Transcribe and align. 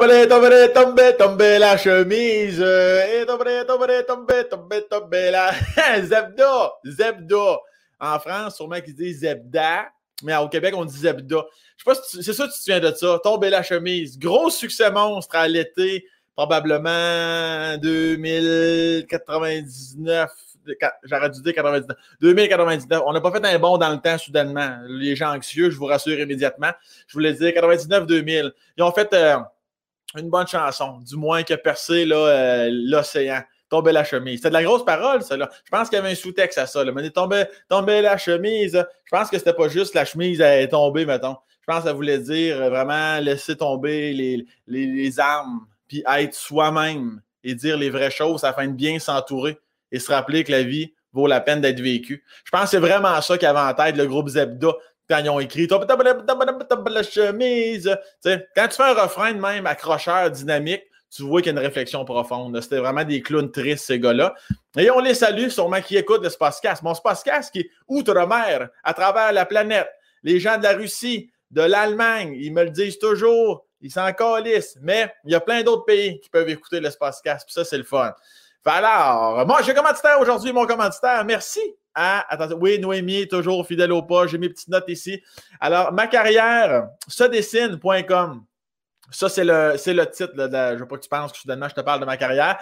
tombé, 0.00 0.28
tombé, 0.28 0.72
tombé, 0.72 1.16
tombé 1.16 1.58
la 1.58 1.76
chemise. 1.76 2.60
Et 2.60 3.26
tombé, 3.26 3.64
tombé, 3.66 4.04
tombé, 4.06 4.44
tombé, 4.48 4.86
tombé 4.88 5.30
la. 5.30 5.50
Zebda! 6.02 6.72
Zebda! 6.84 7.58
En 8.00 8.18
France, 8.18 8.56
sûrement 8.56 8.80
qu'ils 8.80 8.94
disent 8.94 9.20
Zebda, 9.20 9.90
mais 10.22 10.34
au 10.36 10.48
Québec, 10.48 10.72
on 10.76 10.86
dit 10.86 10.98
Zebda. 10.98 11.44
Je 11.76 11.84
sais 11.84 11.86
pas 11.90 11.94
si 11.94 12.22
c'est 12.22 12.32
ça 12.32 12.46
que 12.46 12.52
tu 12.52 12.58
te 12.58 12.62
souviens 12.62 12.80
de 12.80 12.94
ça? 12.94 13.20
Tomber 13.22 13.50
la 13.50 13.62
chemise. 13.62 14.18
Gros 14.18 14.48
succès 14.48 14.90
monstre 14.90 15.36
à 15.36 15.46
l'été, 15.46 16.06
probablement 16.34 17.76
2099. 17.78 20.30
J'aurais 21.04 21.30
dû 21.30 21.42
dire 21.42 21.54
99. 21.54 21.96
2099. 22.20 23.02
On 23.04 23.12
n'a 23.12 23.20
pas 23.20 23.32
fait 23.32 23.44
un 23.44 23.58
bond 23.58 23.76
dans 23.76 23.90
le 23.90 23.98
temps 23.98 24.16
soudainement. 24.18 24.78
Les 24.88 25.16
gens 25.16 25.34
anxieux, 25.34 25.70
je 25.70 25.76
vous 25.76 25.86
rassure 25.86 26.18
immédiatement. 26.18 26.70
Je 27.06 27.12
voulais 27.14 27.34
dire 27.34 27.50
99-2000. 27.50 28.52
Ils 28.76 28.82
ont 28.82 28.92
fait 28.92 29.12
euh, 29.12 29.36
une 30.18 30.30
bonne 30.30 30.46
chanson, 30.46 30.98
du 31.00 31.16
moins 31.16 31.42
qui 31.42 31.52
a 31.52 31.58
percé 31.58 32.06
euh, 32.10 32.68
l'océan. 32.72 33.42
Tomber 33.68 33.92
la 33.92 34.02
chemise. 34.02 34.38
C'était 34.38 34.48
de 34.48 34.54
la 34.54 34.64
grosse 34.64 34.84
parole, 34.84 35.22
ça. 35.22 35.36
Là. 35.36 35.48
Je 35.64 35.70
pense 35.70 35.88
qu'il 35.88 35.96
y 35.96 36.00
avait 36.00 36.10
un 36.10 36.16
sous-texte 36.16 36.58
à 36.58 36.66
ça. 36.66 36.82
Là. 36.82 36.90
Mais 36.90 37.08
tomber, 37.10 37.44
tomber 37.68 38.02
la 38.02 38.18
chemise. 38.18 38.72
Je 39.04 39.16
pense 39.16 39.30
que 39.30 39.38
c'était 39.38 39.52
pas 39.52 39.68
juste 39.68 39.94
la 39.94 40.04
chemise 40.04 40.42
à 40.42 40.66
tomber, 40.66 41.06
mettons. 41.06 41.36
Je 41.60 41.66
pense 41.66 41.84
que 41.84 41.88
ça 41.88 41.92
voulait 41.92 42.18
dire 42.18 42.60
euh, 42.60 42.68
vraiment 42.68 43.20
laisser 43.20 43.56
tomber 43.56 44.12
les, 44.12 44.44
les, 44.66 44.86
les 44.86 45.20
armes, 45.20 45.60
puis 45.86 46.02
être 46.04 46.34
soi-même 46.34 47.22
et 47.44 47.54
dire 47.54 47.78
les 47.78 47.90
vraies 47.90 48.10
choses 48.10 48.42
afin 48.42 48.66
de 48.66 48.72
bien 48.72 48.98
s'entourer 48.98 49.60
et 49.92 50.00
se 50.00 50.10
rappeler 50.10 50.42
que 50.42 50.50
la 50.50 50.64
vie 50.64 50.92
vaut 51.12 51.26
la 51.26 51.40
peine 51.40 51.60
d'être 51.60 51.80
vécue. 51.80 52.24
Je 52.44 52.50
pense 52.50 52.62
que 52.62 52.70
c'est 52.70 52.78
vraiment 52.78 53.20
ça 53.20 53.38
qu'avait 53.38 53.58
en 53.60 53.74
tête 53.74 53.96
le 53.96 54.06
groupe 54.06 54.28
Zebda 54.28 54.72
quand 55.10 55.18
ils 55.18 55.28
ont 55.28 55.40
écrit 55.40 55.66
la 55.66 57.02
chemise. 57.02 57.98
quand 58.24 58.68
tu 58.68 58.76
fais 58.76 58.82
un 58.82 58.94
refrain 58.94 59.32
de 59.32 59.40
même 59.40 59.66
accrocheur, 59.66 60.30
dynamique, 60.30 60.84
tu 61.14 61.24
vois 61.24 61.42
qu'il 61.42 61.52
y 61.52 61.56
a 61.56 61.60
une 61.60 61.66
réflexion 61.66 62.04
profonde. 62.04 62.60
C'était 62.60 62.78
vraiment 62.78 63.02
des 63.02 63.20
clowns 63.20 63.50
tristes, 63.50 63.86
ces 63.86 63.98
gars-là. 63.98 64.34
Et 64.78 64.88
on 64.92 65.00
les 65.00 65.14
salue, 65.14 65.48
sûrement 65.48 65.80
qui 65.80 65.96
écoutent 65.96 66.22
le 66.22 66.28
Spacecast. 66.28 66.84
Mon 66.84 66.94
Spacecast 66.94 67.52
qui 67.52 67.60
est 67.60 67.70
outre-mer, 67.88 68.68
à 68.84 68.94
travers 68.94 69.32
la 69.32 69.44
planète. 69.44 69.88
Les 70.22 70.38
gens 70.38 70.56
de 70.58 70.62
la 70.62 70.74
Russie, 70.74 71.32
de 71.50 71.62
l'Allemagne, 71.62 72.36
ils 72.38 72.52
me 72.52 72.62
le 72.62 72.70
disent 72.70 73.00
toujours. 73.00 73.66
Ils 73.80 73.90
s'en 73.90 74.12
calissent. 74.12 74.78
Mais 74.80 75.12
il 75.24 75.32
y 75.32 75.34
a 75.34 75.40
plein 75.40 75.64
d'autres 75.64 75.84
pays 75.84 76.20
qui 76.20 76.30
peuvent 76.30 76.48
écouter 76.48 76.78
le 76.78 76.90
Spacecast. 76.90 77.46
Puis 77.46 77.54
ça, 77.54 77.64
c'est 77.64 77.78
le 77.78 77.84
fun. 77.84 78.14
Alors, 78.64 79.44
moi, 79.44 79.62
j'ai 79.62 79.74
commanditaire 79.74 80.20
aujourd'hui, 80.20 80.52
mon 80.52 80.66
commanditaire. 80.66 81.24
Merci 81.24 81.60
à, 81.94 82.32
attendez, 82.32 82.54
oui, 82.54 82.78
Noémie, 82.78 83.26
toujours 83.28 83.66
fidèle 83.66 83.92
au 83.92 84.02
pas. 84.02 84.26
J'ai 84.26 84.38
mes 84.38 84.48
petites 84.48 84.68
notes 84.68 84.88
ici. 84.88 85.22
Alors, 85.60 85.92
ma 85.92 86.06
carrière, 86.06 86.88
se 87.08 87.24
dessine.com. 87.24 88.44
Ça, 89.10 89.28
c'est 89.28 89.44
le, 89.44 89.72
le 89.72 90.04
titre. 90.06 90.32
je 90.36 90.42
ne 90.42 90.78
veux 90.78 90.86
pas 90.86 90.96
que 90.96 91.02
tu 91.02 91.08
penses 91.08 91.32
que 91.32 91.38
soudainement 91.38 91.68
je 91.68 91.74
te 91.74 91.80
parle 91.80 92.00
de 92.00 92.04
ma 92.04 92.16
carrière. 92.16 92.58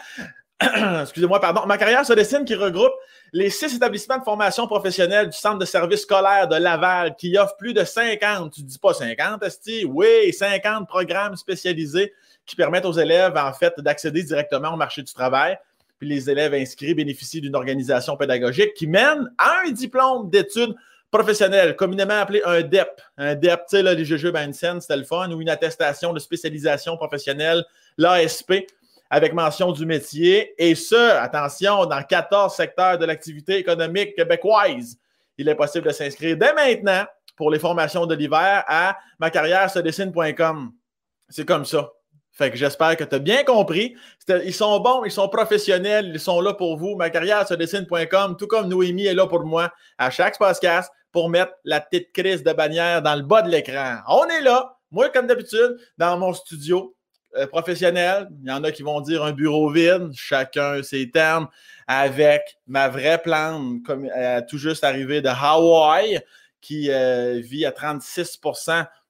Excusez-moi, 1.03 1.41
pardon. 1.41 1.67
Ma 1.67 1.79
carrière 1.79 2.05
se 2.05 2.13
dessine 2.15 2.45
qui 2.45 2.55
regroupe 2.55 2.95
les 3.33 3.51
six 3.51 3.75
établissements 3.75 4.19
de 4.19 4.25
formation 4.25 4.67
professionnelle 4.67 5.29
du 5.29 5.37
Centre 5.37 5.59
de 5.59 5.65
services 5.65 6.01
scolaire 6.01 6.49
de 6.49 6.57
Laval 6.57 7.15
qui 7.17 7.37
offrent 7.39 7.57
plus 7.57 7.75
de 7.75 7.85
50, 7.85 8.53
tu 8.53 8.63
dis 8.63 8.79
pas 8.79 8.95
50, 8.95 9.43
Esti? 9.45 9.85
Oui, 9.85 10.33
50 10.33 10.89
programmes 10.89 11.37
spécialisés 11.37 12.13
qui 12.45 12.57
permettent 12.57 12.87
aux 12.87 12.93
élèves, 12.93 13.37
en 13.37 13.53
fait, 13.53 13.79
d'accéder 13.79 14.23
directement 14.23 14.73
au 14.73 14.77
marché 14.77 15.03
du 15.03 15.13
travail 15.13 15.59
puis 15.99 16.09
les 16.09 16.31
élèves 16.31 16.55
inscrits 16.55 16.95
bénéficient 16.95 17.41
d'une 17.41 17.57
organisation 17.57 18.17
pédagogique 18.17 18.75
qui 18.75 18.87
mène 18.87 19.31
à 19.37 19.63
un 19.67 19.71
diplôme 19.71 20.31
d'études 20.31 20.75
professionnelles, 21.11 21.75
communément 21.75 22.21
appelé 22.21 22.43
un 22.45 22.63
DEP. 22.63 22.89
Un 23.17 23.35
DEP, 23.35 23.61
tu 23.69 23.77
sais, 23.77 23.83
les 23.83 24.81
c'était 24.81 24.97
le 24.97 25.05
fun, 25.05 25.31
ou 25.31 25.41
une 25.41 25.49
attestation 25.49 26.13
de 26.13 26.19
spécialisation 26.19 26.97
professionnelle, 26.97 27.65
l'ASP, 27.97 28.67
avec 29.11 29.33
mention 29.33 29.73
du 29.73 29.87
métier. 29.87 30.55
Et 30.59 30.75
ce, 30.75 31.13
attention, 31.17 31.87
dans 31.87 32.03
14 32.03 32.55
secteurs 32.55 32.99
de 32.99 33.07
l'activité 33.07 33.57
économique 33.57 34.15
québécoise. 34.15 34.99
Il 35.39 35.49
est 35.49 35.55
possible 35.55 35.87
de 35.87 35.93
s'inscrire 35.93 36.37
dès 36.37 36.53
maintenant 36.53 37.07
pour 37.37 37.51
les 37.51 37.59
formations 37.59 38.05
de 38.07 38.15
l'hiver 38.15 38.65
à 38.67 38.99
ma 39.19 39.31
carrière 39.31 39.71
C'est 39.71 41.45
comme 41.47 41.65
ça. 41.65 41.91
Fait 42.39 42.53
que 42.53 42.57
j'espère 42.57 42.97
que 42.97 43.03
tu 43.03 43.17
as 43.17 43.19
bien 43.19 43.43
compris. 43.43 43.97
Ils 44.29 44.55
sont 44.55 44.79
bons, 44.79 45.05
ils 45.05 45.11
sont 45.11 45.29
professionnels, 45.29 46.13
ils 46.15 46.21
sont 46.21 46.41
là 46.41 46.55
pour 46.55 46.77
vous. 46.77 46.95
Ma 46.95 47.11
carrière 47.11 47.45
sur 47.45 47.57
dessine.com, 47.57 48.37
tout 48.39 48.47
comme 48.47 48.69
Noémie 48.69 49.07
est 49.07 49.15
là 49.15 49.27
pour 49.27 49.45
moi 49.45 49.73
à 49.99 50.09
chaque 50.11 50.39
podcast 50.39 50.93
pour 51.11 51.29
mettre 51.31 51.53
la 51.65 51.81
petite 51.81 52.13
crise 52.13 52.45
de 52.45 52.53
bannière 52.53 53.03
dans 53.03 53.17
le 53.17 53.23
bas 53.23 53.43
de 53.43 53.51
l'écran. 53.51 53.97
On 54.07 54.25
est 54.27 54.41
là, 54.41 54.77
moi 54.93 55.09
comme 55.09 55.27
d'habitude, 55.27 55.79
dans 55.97 56.17
mon 56.17 56.33
studio 56.33 56.95
euh, 57.37 57.49
professionnel. 57.49 58.29
Il 58.43 58.49
y 58.49 58.53
en 58.53 58.63
a 58.63 58.71
qui 58.71 58.85
vont 58.85 59.01
dire 59.01 59.25
un 59.25 59.33
bureau 59.33 59.69
vide, 59.71 60.11
chacun 60.15 60.81
ses 60.85 61.11
termes, 61.11 61.49
avec 61.89 62.59
ma 62.69 62.89
vraie 62.89 63.19
plante, 63.19 63.81
euh, 63.91 64.41
tout 64.49 64.59
juste 64.59 64.85
arrivée 64.85 65.23
de 65.23 65.29
Hawaï, 65.29 66.21
qui 66.61 66.91
euh, 66.91 67.41
vit 67.43 67.67
à 67.67 67.73
36 67.73 68.39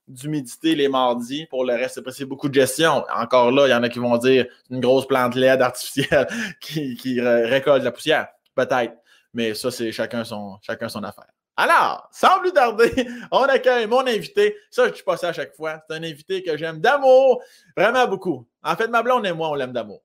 d'humidité 0.08 0.74
les 0.74 0.88
mardis. 0.88 1.46
Pour 1.46 1.64
le 1.64 1.74
reste, 1.74 2.00
c'est 2.10 2.24
beaucoup 2.24 2.48
de 2.48 2.54
gestion. 2.54 3.04
Encore 3.14 3.50
là, 3.50 3.66
il 3.66 3.70
y 3.70 3.74
en 3.74 3.82
a 3.82 3.88
qui 3.88 3.98
vont 3.98 4.16
dire 4.16 4.46
une 4.70 4.80
grosse 4.80 5.06
plante 5.06 5.34
LED 5.34 5.62
artificielle 5.62 6.26
qui, 6.60 7.20
récolte 7.20 7.84
la 7.84 7.92
poussière. 7.92 8.28
Peut-être. 8.54 8.94
Mais 9.34 9.54
ça, 9.54 9.70
c'est 9.70 9.92
chacun 9.92 10.24
son, 10.24 10.58
affaire. 10.68 11.26
Alors, 11.56 12.08
sans 12.12 12.40
plus 12.40 12.52
tarder, 12.52 12.92
on 13.30 13.42
accueille 13.42 13.86
mon 13.86 14.06
invité. 14.06 14.56
Ça, 14.70 14.88
je 14.88 14.92
dis 14.94 15.02
pas 15.02 15.16
ça 15.16 15.28
à 15.28 15.32
chaque 15.32 15.54
fois. 15.54 15.82
C'est 15.88 15.96
un 15.96 16.02
invité 16.02 16.42
que 16.42 16.56
j'aime 16.56 16.80
d'amour, 16.80 17.42
vraiment 17.76 18.06
beaucoup. 18.06 18.46
En 18.62 18.76
fait, 18.76 18.88
ma 18.88 19.02
blonde 19.02 19.26
et 19.26 19.32
moi, 19.32 19.50
on 19.50 19.54
l'aime 19.54 19.72
d'amour. 19.72 20.02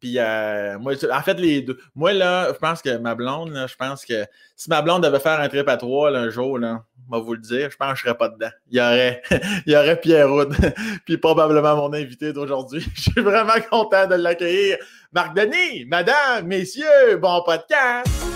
Puis, 0.00 0.18
euh, 0.18 0.78
moi, 0.78 0.92
en 1.12 1.22
fait, 1.22 1.34
les 1.34 1.62
deux. 1.62 1.78
Moi, 1.94 2.12
là, 2.12 2.52
je 2.52 2.58
pense 2.58 2.82
que 2.82 2.96
ma 2.98 3.14
blonde, 3.14 3.66
je 3.68 3.76
pense 3.76 4.04
que 4.04 4.24
si 4.56 4.70
ma 4.70 4.82
blonde 4.82 5.02
devait 5.02 5.20
faire 5.20 5.40
un 5.40 5.48
trip 5.48 5.68
à 5.68 5.76
trois 5.76 6.16
un 6.16 6.30
jour, 6.30 6.58
là, 6.58 6.84
va 7.10 7.18
vous 7.18 7.34
le 7.34 7.40
dire, 7.40 7.70
je 7.70 7.76
pense 7.76 7.92
que 7.92 7.98
je 7.98 8.02
serais 8.04 8.16
pas 8.16 8.28
dedans. 8.28 8.50
Il 8.70 8.78
y 8.78 8.80
aurait, 8.80 9.22
il 9.66 9.72
y 9.72 9.76
aurait 9.76 10.00
Pierre 10.00 10.30
Roud, 10.30 10.54
puis 11.04 11.18
probablement 11.18 11.76
mon 11.76 11.92
invité 11.92 12.32
d'aujourd'hui. 12.32 12.84
Je 12.94 13.02
suis 13.02 13.20
vraiment 13.20 13.60
content 13.70 14.06
de 14.06 14.14
l'accueillir. 14.14 14.78
Marc 15.12 15.36
Denis, 15.36 15.84
madame, 15.86 16.46
messieurs, 16.46 17.16
bon 17.20 17.42
podcast! 17.44 18.31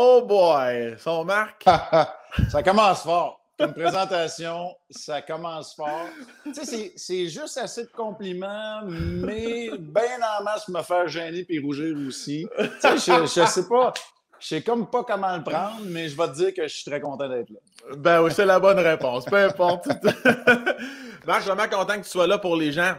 Oh 0.00 0.22
boy! 0.22 0.94
Son 0.98 1.24
Marc? 1.24 1.64
ça 2.50 2.62
commence 2.62 3.02
fort. 3.02 3.40
Une 3.58 3.72
présentation, 3.72 4.72
ça 4.88 5.22
commence 5.22 5.74
fort. 5.74 6.06
Tu 6.44 6.54
sais, 6.54 6.92
c'est 6.94 7.26
juste 7.26 7.58
assez 7.58 7.82
de 7.82 7.90
compliments, 7.90 8.82
mais 8.84 9.70
bien 9.76 10.20
en 10.38 10.44
masse 10.44 10.68
me 10.68 10.80
faire 10.82 11.08
gêner 11.08 11.42
puis 11.42 11.58
rougir 11.58 11.96
aussi. 12.06 12.46
Tu 12.56 12.64
sais, 12.96 12.96
je, 12.96 13.26
je 13.26 13.46
sais 13.46 13.66
pas. 13.66 13.92
Je 14.38 14.46
sais 14.46 14.62
comme 14.62 14.88
pas 14.88 15.02
comment 15.02 15.36
le 15.36 15.42
prendre, 15.42 15.80
mais 15.86 16.08
je 16.08 16.16
vais 16.16 16.28
te 16.28 16.34
dire 16.34 16.54
que 16.54 16.68
je 16.68 16.74
suis 16.76 16.88
très 16.88 17.00
content 17.00 17.28
d'être 17.28 17.50
là. 17.50 17.58
Ben 17.96 18.22
oui, 18.22 18.30
c'est 18.32 18.46
la 18.46 18.60
bonne 18.60 18.78
réponse. 18.78 19.24
Peu 19.24 19.36
importe. 19.36 19.88
Marc, 21.26 21.40
je 21.40 21.42
suis 21.42 21.50
vraiment 21.50 21.68
content 21.68 21.94
que 21.94 22.04
tu 22.04 22.10
sois 22.10 22.28
là 22.28 22.38
pour 22.38 22.54
les 22.54 22.70
gens 22.70 22.94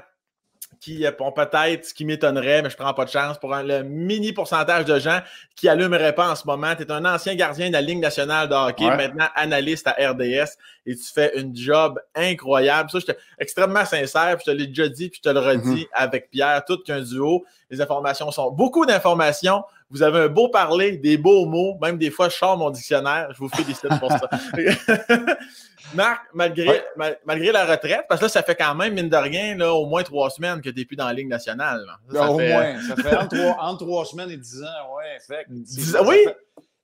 qui 0.79 1.05
euh, 1.05 1.11
ont 1.19 1.31
peut-être 1.31 1.85
ce 1.85 1.93
qui 1.93 2.05
m'étonnerait, 2.05 2.61
mais 2.61 2.69
je 2.69 2.75
ne 2.75 2.83
prends 2.83 2.93
pas 2.93 3.05
de 3.05 3.09
chance, 3.09 3.37
pour 3.37 3.53
un, 3.53 3.63
le 3.63 3.83
mini 3.83 4.33
pourcentage 4.33 4.85
de 4.85 4.99
gens 4.99 5.19
qui 5.55 5.67
allumeraient 5.67 6.15
pas 6.15 6.31
en 6.31 6.35
ce 6.35 6.45
moment. 6.45 6.75
Tu 6.75 6.83
es 6.83 6.91
un 6.91 7.05
ancien 7.05 7.35
gardien 7.35 7.67
de 7.67 7.73
la 7.73 7.81
Ligue 7.81 7.99
nationale 7.99 8.47
de 8.47 8.55
hockey, 8.55 8.85
maintenant 8.85 9.27
analyste 9.35 9.87
à 9.87 9.91
RDS, 9.91 10.57
et 10.89 10.95
tu 10.95 11.03
fais 11.03 11.39
une 11.39 11.55
job 11.55 11.99
incroyable. 12.15 12.89
Ça, 12.89 12.97
je 12.97 13.03
suis 13.05 13.13
extrêmement 13.37 13.85
sincère, 13.85 14.35
puis 14.37 14.45
je 14.47 14.51
te 14.51 14.57
l'ai 14.57 14.65
déjà 14.65 14.89
dit, 14.89 15.09
puis 15.09 15.21
je 15.23 15.29
te 15.29 15.33
le 15.33 15.39
redis 15.39 15.83
mm-hmm. 15.83 15.87
avec 15.93 16.31
Pierre, 16.31 16.65
tout 16.65 16.79
qu'un 16.79 17.01
duo. 17.01 17.45
Les 17.69 17.79
informations 17.79 18.31
sont 18.31 18.49
beaucoup 18.49 18.87
d'informations. 18.87 19.63
Vous 19.91 20.01
avez 20.01 20.21
un 20.21 20.27
beau 20.27 20.49
parler, 20.49 20.97
des 20.97 21.19
beaux 21.19 21.45
mots, 21.45 21.77
même 21.79 21.99
des 21.99 22.09
fois, 22.09 22.27
je 22.29 22.35
sors 22.35 22.57
mon 22.57 22.71
dictionnaire. 22.71 23.29
Je 23.33 23.37
vous 23.37 23.49
félicite 23.49 23.99
pour 23.99 24.11
ça. 24.11 24.27
Marc, 25.93 26.21
malgré, 26.33 26.83
malgré 27.25 27.51
la 27.51 27.65
retraite, 27.65 28.05
parce 28.09 28.19
que 28.19 28.25
là, 28.25 28.29
ça 28.29 28.41
fait 28.41 28.55
quand 28.55 28.73
même, 28.73 28.95
mine 28.95 29.09
de 29.09 29.15
rien, 29.15 29.55
là, 29.55 29.73
au 29.73 29.85
moins 29.85 30.01
trois 30.01 30.31
semaines 30.31 30.59
que 30.61 30.69
tu 30.69 30.79
n'es 30.79 30.85
plus 30.85 30.95
dans 30.95 31.05
la 31.05 31.13
Ligue 31.13 31.27
nationale. 31.27 31.85
Ben, 32.11 32.27
au 32.27 32.39
moins. 32.39 32.81
Ça 32.81 32.95
fait 32.95 33.15
entre 33.59 33.85
trois, 33.85 34.05
semaines 34.05 34.31
et 34.31 34.37
dix 34.37 34.63
ans, 34.63 34.95
ouais. 34.97 35.19
Fait, 35.27 35.45
oui? 36.03 36.25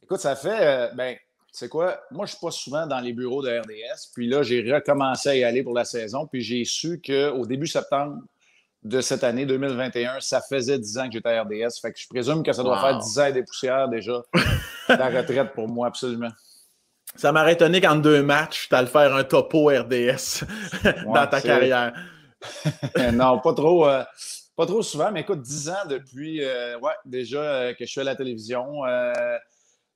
écoute, 0.04 0.20
ça 0.20 0.36
fait. 0.36 0.58
Euh, 0.60 0.90
ben, 0.94 1.16
c'est 1.56 1.70
quoi? 1.70 2.02
Moi, 2.12 2.26
je 2.26 2.34
ne 2.34 2.36
suis 2.36 2.46
pas 2.46 2.52
souvent 2.52 2.86
dans 2.86 3.00
les 3.00 3.14
bureaux 3.14 3.42
de 3.42 3.50
RDS. 3.50 4.12
Puis 4.14 4.28
là, 4.28 4.44
j'ai 4.44 4.62
recommencé 4.74 5.30
à 5.30 5.36
y 5.36 5.44
aller 5.46 5.64
pour 5.64 5.74
la 5.74 5.86
saison. 5.86 6.28
Puis 6.28 6.42
j'ai 6.42 6.66
su 6.66 7.02
qu'au 7.02 7.46
début 7.46 7.66
septembre 7.66 8.22
de 8.84 9.00
cette 9.00 9.24
année 9.24 9.46
2021, 9.46 10.20
ça 10.20 10.42
faisait 10.42 10.78
dix 10.78 10.98
ans 10.98 11.08
que 11.08 11.14
j'étais 11.14 11.30
à 11.30 11.44
RDS. 11.44 11.80
Fait 11.82 11.94
que 11.94 12.00
je 12.00 12.08
présume 12.10 12.44
que 12.44 12.52
ça 12.52 12.62
doit 12.62 12.82
faire 12.82 13.00
dix 13.00 13.20
ans 13.20 13.32
des 13.32 13.44
poussières 13.44 13.88
déjà. 13.88 14.22
la 14.90 15.08
retraite 15.08 15.54
pour 15.54 15.70
moi, 15.70 15.88
absolument. 15.88 16.28
Ça 17.16 17.32
m'aurait 17.32 17.54
étonné 17.54 17.80
qu'en 17.80 17.96
deux 17.96 18.22
matchs, 18.22 18.68
tu 18.68 18.76
le 18.76 18.88
faire 18.88 19.16
un 19.16 19.24
topo 19.24 19.68
RDS 19.68 20.44
dans 21.06 21.28
ta 21.28 21.40
carrière. 21.40 21.94
non, 23.14 23.40
pas 23.40 23.54
trop. 23.54 23.88
Euh, 23.88 24.04
Pas 24.58 24.66
trop 24.66 24.82
souvent, 24.82 25.10
mais 25.10 25.22
écoute, 25.22 25.42
10 25.42 25.70
ans 25.70 25.86
depuis, 25.90 26.44
euh, 26.44 26.78
ouais, 26.80 26.94
déjà 27.06 27.42
euh, 27.42 27.74
que 27.74 27.86
je 27.86 27.92
suis 27.92 28.02
à 28.02 28.04
la 28.04 28.16
télévision. 28.16 28.84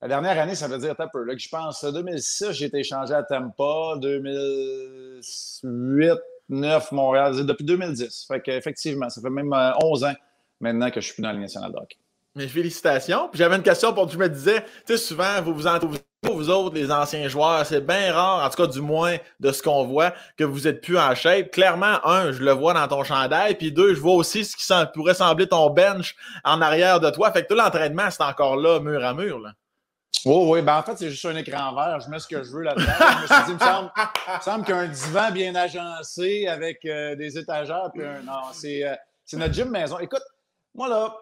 Euh, 0.02 0.08
la 0.08 0.08
dernière 0.08 0.42
année, 0.42 0.56
ça 0.56 0.68
veut 0.68 0.78
dire 0.78 0.96
un 0.98 1.08
peu. 1.08 1.24
Là, 1.24 1.36
que 1.36 1.42
je 1.42 1.50
pense, 1.50 1.84
2006, 1.84 2.52
j'ai 2.52 2.66
été 2.66 2.80
échangé 2.80 3.14
à 3.14 3.24
Tampa. 3.24 3.96
2008, 3.98 6.14
9, 6.50 6.92
Montréal. 6.92 7.46
Depuis 7.46 7.66
2010. 7.66 8.26
Fait 8.28 8.42
qu'effectivement, 8.42 9.10
ça 9.10 9.22
fait 9.22 9.30
même 9.30 9.54
11 9.84 10.04
ans 10.04 10.14
maintenant 10.60 10.92
que 10.92 11.02
je 11.02 11.06
suis 11.06 11.16
plus 11.16 11.24
dans 11.24 11.32
la 11.32 11.40
nationale 11.40 11.72
de 11.72 11.78
hockey. 11.78 11.98
Mais 12.36 12.48
félicitations. 12.48 13.28
Puis 13.30 13.40
j'avais 13.40 13.56
une 13.56 13.64
question 13.64 13.94
pour 13.94 14.08
tu 14.08 14.18
me 14.18 14.30
disais, 14.30 14.64
tu 14.86 14.96
sais, 14.96 14.98
souvent, 14.98 15.42
vous 15.42 15.54
vous 15.54 15.68
entourez, 15.68 16.00
vous 16.24 16.50
autres, 16.50 16.76
les 16.76 16.92
anciens 16.92 17.28
joueurs, 17.28 17.66
c'est 17.66 17.82
bien 17.82 18.14
rare, 18.14 18.46
en 18.46 18.50
tout 18.50 18.62
cas 18.62 18.68
du 18.68 18.82
moins 18.82 19.18
de 19.40 19.52
ce 19.52 19.64
qu'on 19.64 19.86
voit, 19.86 20.14
que 20.38 20.44
vous 20.44 20.68
êtes 20.68 20.82
plus 20.82 20.98
en 20.98 21.16
shape. 21.16 21.52
Clairement, 21.52 22.06
un, 22.06 22.32
je 22.32 22.44
le 22.44 22.52
vois 22.52 22.74
dans 22.74 22.88
ton 22.88 23.04
chandail, 23.04 23.56
puis 23.56 23.72
deux, 23.72 23.96
je 23.96 24.00
vois 24.00 24.14
aussi 24.14 24.46
ce 24.46 24.56
qui 24.56 24.66
pourrait 24.94 25.16
sembler 25.16 25.48
ton 25.48 25.70
bench 25.70 26.16
en 26.44 26.62
arrière 26.62 27.00
de 27.00 27.10
toi. 27.10 27.32
Fait 27.32 27.44
que 27.44 27.48
tout 27.48 27.56
l'entraînement, 27.56 28.12
c'est 28.12 28.24
encore 28.24 28.58
là, 28.58 28.80
mur 28.80 29.04
à 29.04 29.14
mur. 29.14 29.40
Là. 29.40 29.54
Oui, 30.26 30.36
oui. 30.48 30.62
Ben, 30.62 30.78
en 30.78 30.84
fait, 30.84 30.98
c'est 30.98 31.10
juste 31.10 31.26
un 31.26 31.36
écran 31.36 31.74
vert. 31.74 32.00
Je 32.00 32.10
mets 32.10 32.20
ce 32.20 32.28
que 32.28 32.44
je 32.44 32.52
veux 32.52 32.62
là-dedans. 32.62 32.86
je 33.00 33.22
me 33.22 33.28
suis 33.28 33.46
dit, 33.46 33.52
il 33.52 34.36
me 34.36 34.42
semble, 34.42 34.66
qu'un 34.66 34.88
divan 34.88 35.32
bien 35.32 35.56
agencé 35.56 36.48
avec 36.48 36.84
euh, 36.86 37.16
des 37.16 37.38
étagères. 37.38 37.90
Puis 37.94 38.04
un... 38.04 38.22
Non, 38.22 38.42
euh, 38.64 38.96
c'est 39.26 39.38
notre 39.38 39.54
gym 39.54 39.70
maison. 39.70 40.00
Écoute, 40.00 40.24
moi, 40.74 40.88
là, 40.88 41.16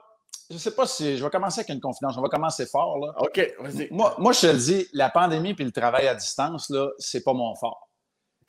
je 0.50 0.56
ne 0.56 0.60
sais 0.60 0.72
pas 0.72 0.88
si 0.88 1.18
je 1.18 1.24
vais 1.24 1.30
commencer 1.30 1.60
avec 1.60 1.70
une 1.70 1.82
confidence. 1.82 2.18
On 2.18 2.22
va 2.22 2.30
commencer 2.30 2.66
fort. 2.66 2.98
Là. 3.00 3.14
OK, 3.18 3.54
vas-y. 3.60 3.88
Moi, 3.92 4.16
moi, 4.18 4.32
je 4.34 4.42
te 4.42 4.48
le 4.48 4.58
dis, 4.58 4.88
la 4.94 5.10
pandémie 5.10 5.54
puis 5.54 5.66
le 5.66 5.72
travail 5.72 6.08
à 6.08 6.16
distance, 6.16 6.70
là, 6.70 6.90
c'est 6.98 7.24
pas 7.24 7.34
mon 7.34 7.54
fort. 7.56 7.90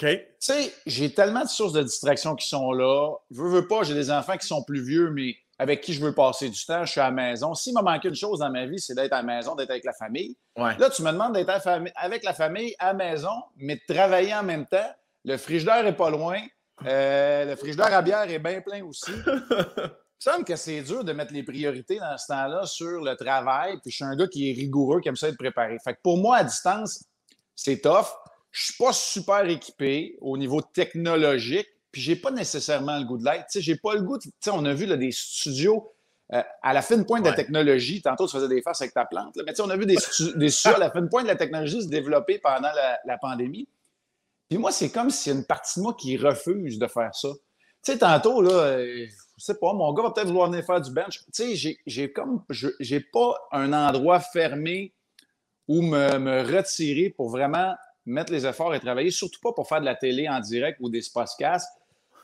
OK. 0.01 0.07
Tu 0.09 0.21
sais, 0.39 0.73
j'ai 0.87 1.13
tellement 1.13 1.43
de 1.43 1.49
sources 1.49 1.73
de 1.73 1.83
distraction 1.83 2.37
qui 2.37 2.49
sont 2.49 2.73
là. 2.73 3.15
Je 3.31 3.43
veux, 3.43 3.49
veux 3.49 3.67
pas, 3.67 3.83
j'ai 3.83 3.95
des 3.95 4.13
enfants 4.13 4.37
qui 4.37 4.47
sont 4.47 4.63
plus 4.63 4.81
vieux, 4.81 5.11
mais 5.11 5.35
avec 5.59 5.81
qui 5.81 5.93
je 5.93 6.01
veux 6.01 6.15
passer 6.15 6.49
du 6.49 6.65
temps. 6.65 6.85
Je 6.85 6.93
suis 6.93 7.01
à 7.01 7.05
la 7.05 7.11
maison. 7.11 7.55
S'il 7.55 7.75
m'a 7.75 7.83
manqué 7.83 8.09
une 8.09 8.15
chose 8.15 8.39
dans 8.39 8.51
ma 8.51 8.67
vie, 8.67 8.79
c'est 8.79 8.95
d'être 8.95 9.13
à 9.13 9.23
la 9.23 9.23
maison, 9.23 9.55
d'être 9.55 9.71
avec 9.71 9.85
la 9.85 9.93
famille. 9.93 10.37
Là, 10.57 10.91
tu 10.91 11.03
me 11.03 11.11
demandes 11.11 11.35
d'être 11.35 11.51
avec 11.97 12.25
la 12.25 12.33
famille 12.33 12.75
à 12.79 12.89
la 12.89 12.95
maison, 12.95 13.43
mais 13.57 13.77
de 13.77 13.95
travailler 13.95 14.35
en 14.35 14.43
même 14.43 14.67
temps. 14.67 14.91
Le 15.25 15.37
frigidaire 15.37 15.83
n'est 15.83 15.97
pas 15.97 16.11
loin. 16.11 16.41
Euh, 16.87 17.45
le 17.45 17.57
frigidaire 17.57 17.93
à 17.93 18.03
bière 18.03 18.31
est 18.31 18.39
bien 18.39 18.61
plein 18.61 18.85
aussi. 18.85 19.11
Il 20.21 20.31
me 20.31 20.33
semble 20.33 20.45
que 20.45 20.57
c'est 20.57 20.81
dur 20.83 21.05
de 21.05 21.13
mettre 21.13 21.33
les 21.33 21.45
priorités 21.45 21.99
dans 21.99 22.17
ce 22.19 22.27
temps-là 22.27 22.67
sur 22.67 23.03
le 23.03 23.15
travail. 23.15 23.79
Puis 23.83 23.91
je 23.91 23.97
suis 23.97 24.05
un 24.05 24.17
gars 24.17 24.27
qui 24.27 24.51
est 24.51 24.53
rigoureux, 24.53 25.01
qui 25.01 25.09
aime 25.09 25.17
ça 25.17 25.29
être 25.29 25.39
préparé. 25.39 25.77
Fait 25.83 25.95
que 25.95 26.01
pour 26.03 26.19
moi, 26.19 26.39
à 26.39 26.45
distance, 26.45 27.05
c'est 27.55 27.81
tough. 27.81 28.07
Je 28.51 28.65
suis 28.65 28.75
pas 28.77 28.93
super 28.93 29.45
équipé 29.49 30.17
au 30.21 30.37
niveau 30.37 30.61
technologique. 30.61 31.69
Puis 31.91 32.03
j'ai 32.03 32.17
pas 32.17 32.31
nécessairement 32.31 32.99
le 32.99 33.05
goût 33.05 33.19
de 33.19 33.25
l'être. 33.25 33.47
Tu 33.47 33.59
sais, 33.59 33.61
j'ai 33.61 33.77
pas 33.77 33.95
le 33.95 34.03
goût. 34.03 34.19
Tu 34.19 34.31
sais, 34.41 34.51
on 34.51 34.65
a 34.65 34.75
vu 34.75 34.87
là, 34.87 34.97
des 34.97 35.11
studios 35.11 35.91
euh, 36.35 36.43
à 36.63 36.73
la 36.73 36.83
fine 36.83 37.07
pointe 37.07 37.25
de 37.25 37.31
la 37.31 37.35
technologie. 37.37 38.03
Tantôt, 38.03 38.27
tu 38.27 38.33
faisais 38.33 38.49
des 38.49 38.63
faces 38.63 38.83
avec 38.83 38.95
ta 38.95 39.07
plante. 39.07 39.37
Mais 39.37 39.53
tu 39.53 39.57
sais, 39.57 39.63
on 39.63 39.71
a 39.71 39.77
vu 39.77 39.87
des, 39.87 39.97
des 40.37 40.51
studios 40.51 40.77
à 40.77 40.79
la 40.79 40.91
fine 40.91 41.09
pointe 41.09 41.25
de 41.25 41.29
la 41.29 41.37
technologie 41.37 41.83
se 41.83 41.89
développer 41.89 42.39
pendant 42.39 42.73
la, 42.75 42.99
la 43.05 43.19
pandémie. 43.19 43.69
Puis 44.49 44.59
moi, 44.59 44.73
c'est 44.73 44.91
comme 44.91 45.11
s'il 45.11 45.33
y 45.33 45.37
a 45.37 45.39
une 45.39 45.47
partie 45.47 45.79
de 45.79 45.85
moi 45.85 45.95
qui 45.95 46.17
refuse 46.17 46.79
de 46.79 46.87
faire 46.87 47.15
ça. 47.15 47.29
Tu 47.85 47.93
sais, 47.93 47.99
tantôt, 47.99 48.43
là, 48.43 48.51
euh, 48.51 49.07
je 49.37 49.45
sais 49.45 49.55
pas, 49.55 49.73
mon 49.73 49.93
gars 49.93 50.03
va 50.03 50.11
peut-être 50.11 50.27
vouloir 50.27 50.51
venir 50.51 50.65
faire 50.65 50.81
du 50.81 50.91
bench. 50.91 51.21
Tu 51.33 51.57
sais, 51.57 51.77
j'ai 51.87 52.13
comme, 52.13 52.43
j'ai 52.81 53.01
pas 53.01 53.35
un 53.53 53.73
endroit 53.73 54.21
fermé 54.21 54.95
où 55.69 55.83
me, 55.83 56.43
retirer 56.43 57.11
pour 57.11 57.29
vraiment 57.31 57.75
mettre 58.09 58.33
les 58.33 58.47
efforts 58.47 58.75
et 58.75 58.81
travailler, 58.81 59.11
surtout 59.11 59.41
pas 59.41 59.53
pour 59.53 59.69
faire 59.69 59.81
de 59.81 59.85
la 59.85 59.95
télé 59.95 60.29
en 60.29 60.41
direct 60.41 60.79
ou 60.81 60.89
des 60.89 61.03
podcasts. 61.13 61.69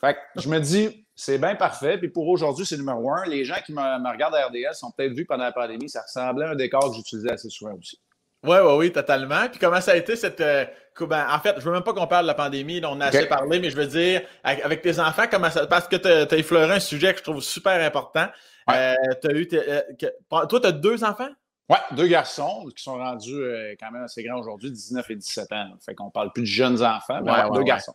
Fait 0.01 0.15
que 0.15 0.41
je 0.41 0.49
me 0.49 0.59
dis, 0.59 1.07
c'est 1.15 1.39
bien 1.39 1.55
parfait. 1.55 1.99
Puis 1.99 2.09
pour 2.09 2.29
aujourd'hui, 2.29 2.67
c'est 2.67 2.77
numéro 2.77 3.11
un. 3.11 3.25
Les 3.27 3.45
gens 3.45 3.57
qui 3.65 3.73
me, 3.73 4.11
regardent 4.11 4.35
à 4.35 4.47
RDS 4.47 4.83
ont 4.83 4.91
peut-être 4.91 5.13
vu 5.13 5.25
pendant 5.25 5.45
la 5.45 5.53
pandémie, 5.53 5.89
ça 5.89 6.03
ressemblait 6.03 6.47
à 6.47 6.51
un 6.51 6.55
décor 6.57 6.91
que 6.91 6.97
j'utilisais 6.97 7.33
assez 7.33 7.49
souvent 7.49 7.75
aussi. 7.75 8.01
Oui, 8.45 8.59
oui, 8.63 8.73
oui, 8.77 8.93
totalement. 8.93 9.49
Puis 9.49 9.59
comment 9.59 9.81
ça 9.81 9.93
a 9.93 9.97
été 9.97 10.17
cette. 10.17 10.41
Euh, 10.41 10.67
ben, 11.01 11.27
en 11.31 11.41
fait, 11.41 11.55
je 11.59 11.65
veux 11.65 11.73
même 11.73 11.83
pas 11.83 11.95
qu'on 11.95 12.07
parle 12.07 12.25
de 12.25 12.29
la 12.29 12.35
pandémie, 12.35 12.81
on 12.85 13.01
a 13.01 13.07
assez 13.07 13.27
parlé, 13.27 13.59
mais 13.59 13.71
je 13.71 13.77
veux 13.77 13.87
dire, 13.87 14.23
avec 14.43 14.83
tes 14.83 15.01
enfants, 15.01 15.25
comment 15.31 15.51
ça. 15.51 15.67
Parce 15.67 15.89
que 15.89 15.97
tu 15.97 16.09
as, 16.09 16.39
effleuré 16.39 16.75
un 16.75 16.81
sujet 16.81 17.13
que 17.13 17.19
je 17.19 17.25
trouve 17.25 17.43
super 17.43 17.83
important. 17.85 18.27
Euh, 18.71 18.95
as 18.95 19.33
eu 19.33 19.49
euh, 19.53 19.81
toi, 20.29 20.61
tu 20.61 20.67
as 20.67 20.73
deux 20.73 21.05
enfants? 21.05 21.31
Oui, 21.70 21.76
deux 21.93 22.06
garçons 22.06 22.66
qui 22.76 22.82
sont 22.82 22.99
rendus 22.99 23.43
quand 23.81 23.90
même 23.90 24.02
assez 24.02 24.22
grands 24.22 24.38
aujourd'hui, 24.38 24.70
19 24.70 25.11
et 25.11 25.16
17 25.16 25.52
ans. 25.52 25.70
Fait 25.84 25.94
qu'on 25.94 26.11
parle 26.11 26.31
plus 26.32 26.43
de 26.43 26.46
jeunes 26.46 26.82
enfants, 26.82 27.20
mais 27.22 27.32
deux 27.55 27.62
garçons 27.62 27.94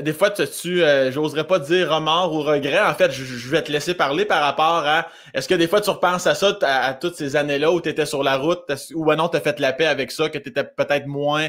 des 0.00 0.12
fois, 0.12 0.30
tu, 0.30 0.42
tu 0.46 0.82
euh, 0.82 1.10
j'oserais 1.10 1.46
pas 1.46 1.58
dire 1.58 1.90
remords 1.90 2.32
ou 2.34 2.42
regret. 2.42 2.80
En 2.80 2.94
fait, 2.94 3.10
je, 3.10 3.48
vais 3.50 3.62
te 3.62 3.72
laisser 3.72 3.94
parler 3.94 4.24
par 4.24 4.42
rapport 4.42 4.86
à 4.86 5.08
est-ce 5.32 5.48
que 5.48 5.54
des 5.54 5.66
fois 5.66 5.80
tu 5.80 5.90
repenses 5.90 6.26
à 6.26 6.34
ça, 6.34 6.58
à, 6.62 6.94
toutes 6.94 7.14
ces 7.14 7.36
années-là 7.36 7.72
où 7.72 7.80
tu 7.80 7.88
étais 7.88 8.06
sur 8.06 8.22
la 8.22 8.36
route, 8.36 8.60
ou 8.94 9.04
ben 9.04 9.16
non, 9.16 9.28
tu 9.28 9.36
as 9.36 9.40
fait 9.40 9.58
la 9.58 9.72
paix 9.72 9.86
avec 9.86 10.10
ça, 10.10 10.28
que 10.28 10.38
tu 10.38 10.50
étais 10.50 10.64
peut-être 10.64 11.06
moins 11.06 11.48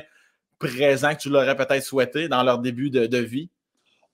présent 0.59 1.13
que 1.13 1.21
tu 1.21 1.30
l'aurais 1.30 1.56
peut-être 1.56 1.83
souhaité 1.83 2.30
dans 2.30 2.44
leur 2.44 2.59
début 2.59 2.89
de, 2.89 3.18
vie? 3.18 3.50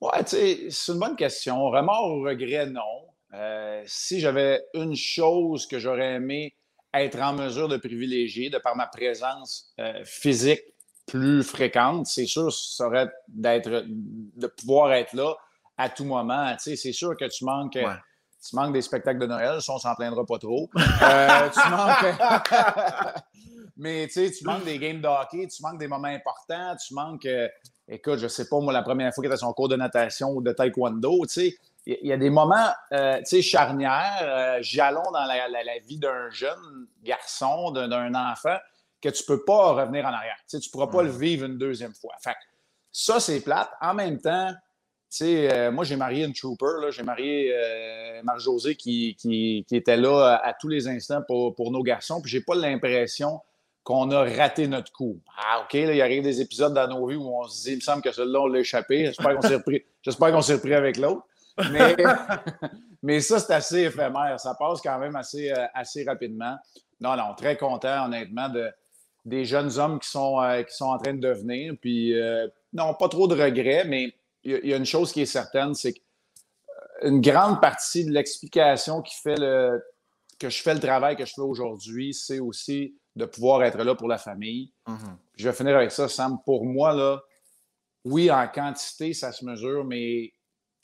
Ouais, 0.02 0.24
tu 0.24 0.36
sais, 0.36 0.60
c'est 0.70 0.94
une 0.94 1.00
bonne 1.00 1.16
question. 1.16 1.70
Remords 1.70 2.16
ou 2.16 2.24
regret, 2.24 2.66
non. 2.66 2.82
Euh, 3.34 3.84
si 3.86 4.20
j'avais 4.20 4.64
une 4.74 4.96
chose 4.96 5.68
que 5.68 5.80
j'aurais 5.80 6.14
aimé 6.14 6.56
être 6.94 7.20
en 7.20 7.34
mesure 7.34 7.68
de 7.68 7.78
privilégier 7.78 8.50
de 8.50 8.58
par 8.58 8.76
ma 8.76 8.88
présence 8.88 9.74
euh, 9.80 10.04
physique 10.06 10.62
plus 11.06 11.44
fréquente, 11.44 12.06
c'est 12.06 12.26
sûr, 12.26 12.52
ça 12.52 12.88
aurait 12.88 13.10
d'être, 13.28 13.86
de 13.88 14.48
pouvoir 14.48 14.92
être 14.94 15.14
là 15.14 15.36
à 15.78 15.90
tout 15.90 16.04
moment. 16.04 16.52
Tu 16.54 16.72
sais, 16.72 16.76
c'est 16.76 16.92
sûr 16.92 17.16
que 17.16 17.26
tu 17.26 17.46
manques, 17.46 17.78
tu 17.78 18.56
manques 18.56 18.74
des 18.74 18.82
spectacles 18.82 19.20
de 19.20 19.26
Noël, 19.26 19.62
ça, 19.62 19.74
on 19.74 19.78
s'en 19.78 19.96
plaindra 19.96 20.26
pas 20.26 20.38
trop. 20.38 20.70
Euh, 21.02 21.50
tu 21.50 21.70
manques. 21.70 22.18
Mais 23.78 24.08
tu 24.08 24.14
sais, 24.14 24.32
tu 24.32 24.44
manques 24.44 24.66
des 24.66 24.80
games 24.80 25.00
de 25.00 25.08
hockey, 25.08 25.48
tu 25.48 25.62
manques 25.62 25.78
des 25.78 25.88
moments 25.88 26.08
importants, 26.08 26.76
tu 26.84 26.94
manques. 26.96 27.26
Euh, 27.26 27.48
écoute, 27.88 28.18
je 28.18 28.28
sais 28.28 28.48
pas, 28.50 28.60
moi, 28.60 28.74
la 28.74 28.82
première 28.82 29.14
fois 29.14 29.22
qu'il 29.22 29.32
était 29.32 29.40
son 29.40 29.54
cours 29.54 29.70
de 29.70 29.76
natation 29.76 30.32
ou 30.32 30.42
de 30.42 30.52
taekwondo, 30.52 31.26
tu 31.28 31.34
sais, 31.34 31.58
il 31.90 32.08
y, 32.08 32.12
a 32.12 32.18
des 32.18 32.30
moments, 32.30 32.68
euh, 32.92 33.20
tu 33.20 33.26
sais, 33.26 33.42
charnières, 33.42 34.58
jalons 34.62 35.10
dans 35.14 35.24
la, 35.26 35.48
la 35.48 35.80
vie 35.80 35.98
d'un 35.98 36.30
jeune 36.30 36.88
garçon, 37.02 37.72
d'un 37.72 38.14
enfant 38.14 38.58
que 39.02 39.10
tu 39.10 39.24
ne 39.24 39.28
peux 39.28 39.46
pas 39.46 39.72
revenir 39.72 40.06
en 40.06 40.10
arrière. 40.10 40.36
Tu 40.50 40.58
ne 40.58 40.62
pourras 40.72 40.88
pas 40.88 41.04
le 41.04 41.12
vivre 41.12 41.46
une 41.46 41.58
deuxième 41.58 41.94
fois. 41.94 42.16
Fait, 42.22 42.36
ça, 42.92 43.20
c'est 43.20 43.40
plate. 43.40 43.70
En 43.80 43.94
même 43.94 44.20
temps, 44.20 44.52
euh, 45.22 45.72
moi, 45.72 45.84
j'ai 45.84 45.96
marié 45.96 46.26
une 46.26 46.34
trooper. 46.34 46.92
J'ai 46.92 47.04
marié 47.04 47.54
euh, 47.54 48.22
Marc-José 48.24 48.76
qui, 48.76 49.16
qui, 49.16 49.66
était 49.72 49.98
là 49.98 50.42
à, 50.44 50.54
tous 50.54 50.68
les 50.68 50.88
instants 50.88 51.22
pour, 51.26 51.56
pour 51.56 51.72
nos 51.72 51.84
garçons. 51.84 52.22
Puis, 52.22 52.32
j'ai 52.32 52.42
pas 52.42 52.56
l'impression 52.56 53.40
qu'on 53.84 54.12
a 54.12 54.24
raté 54.24 54.68
notre 54.68 54.92
coup. 54.92 55.22
Ah, 55.38 55.62
OK, 55.64 55.74
là, 55.74 55.94
il 55.94 56.02
arrive 56.02 56.24
des 56.24 56.42
épisodes 56.42 56.74
dans 56.74 56.88
nos 56.88 57.08
vies 57.08 57.16
où 57.16 57.30
on 57.30 57.48
se 57.48 57.64
dit, 57.64 57.72
il 57.74 57.76
me 57.78 57.82
semble 57.82 58.02
que 58.02 58.12
celui-là, 58.12 58.42
on 58.42 58.48
l'a 58.48 58.60
échappé. 58.60 59.06
J'espère 59.06 59.36
qu'on 59.36 59.48
s'est 59.48 59.56
repris, 59.56 59.86
j'espère 60.02 60.32
qu'on 60.32 60.42
s'est 60.42 60.56
repris 60.56 60.74
avec 60.74 60.98
l'autre. 60.98 61.22
Mais, 61.72 61.96
mais 63.04 63.20
ça, 63.22 63.40
c'est 63.40 63.54
assez 63.54 63.80
éphémère. 63.84 64.40
Ça 64.40 64.56
passe 64.56 64.82
quand 64.82 65.00
même 65.00 65.16
assez, 65.16 65.52
euh, 65.52 65.66
assez 65.74 66.04
rapidement. 66.04 66.58
Non, 67.00 67.16
non, 67.16 67.34
très 67.36 67.58
content, 67.58 68.06
honnêtement, 68.06 68.50
de, 68.50 68.70
des 69.26 69.46
jeunes 69.46 69.78
hommes 69.78 70.00
qui 70.00 70.10
sont, 70.10 70.42
euh, 70.42 70.64
qui 70.64 70.76
sont 70.76 70.86
en 70.86 70.98
train 70.98 71.14
de 71.14 71.20
devenir. 71.20 71.74
Puis, 71.80 72.20
euh, 72.20 72.48
non, 72.74 72.94
pas 72.94 73.10
trop 73.10 73.28
de 73.28 73.36
regrets, 73.36 73.86
mais 73.86 74.14
il 74.44 74.66
y, 74.66 74.74
a 74.74 74.78
une 74.78 74.86
chose 74.86 75.12
qui 75.12 75.22
est 75.22 75.26
certaine, 75.26 75.74
c'est 75.74 75.94
qu'une 75.94 77.20
grande 77.20 77.60
partie 77.60 78.06
de 78.06 78.12
l'explication 78.12 79.02
qui 79.02 79.16
fait 79.16 79.38
le, 79.38 79.84
que 80.40 80.50
je 80.50 80.62
fais 80.62 80.74
le 80.74 80.80
travail 80.80 81.18
que 81.18 81.26
je 81.26 81.34
fais 81.34 81.42
aujourd'hui, 81.42 82.14
c'est 82.14 82.40
aussi 82.40 82.96
de 83.16 83.26
pouvoir 83.26 83.64
être 83.64 83.84
là 83.84 83.96
pour 83.96 84.08
la 84.08 84.18
famille. 84.18 84.72
Mm-hmm. 84.88 85.16
Je 85.36 85.50
vais 85.50 85.56
finir 85.56 85.76
avec 85.76 85.92
ça, 85.92 86.08
Sam. 86.08 86.38
Pour 86.46 86.66
moi, 86.66 86.94
là, 86.94 87.20
oui, 88.06 88.32
en 88.32 88.48
quantité, 88.48 89.14
ça 89.14 89.34
se 89.34 89.44
mesure, 89.44 89.84
mais 89.84 90.32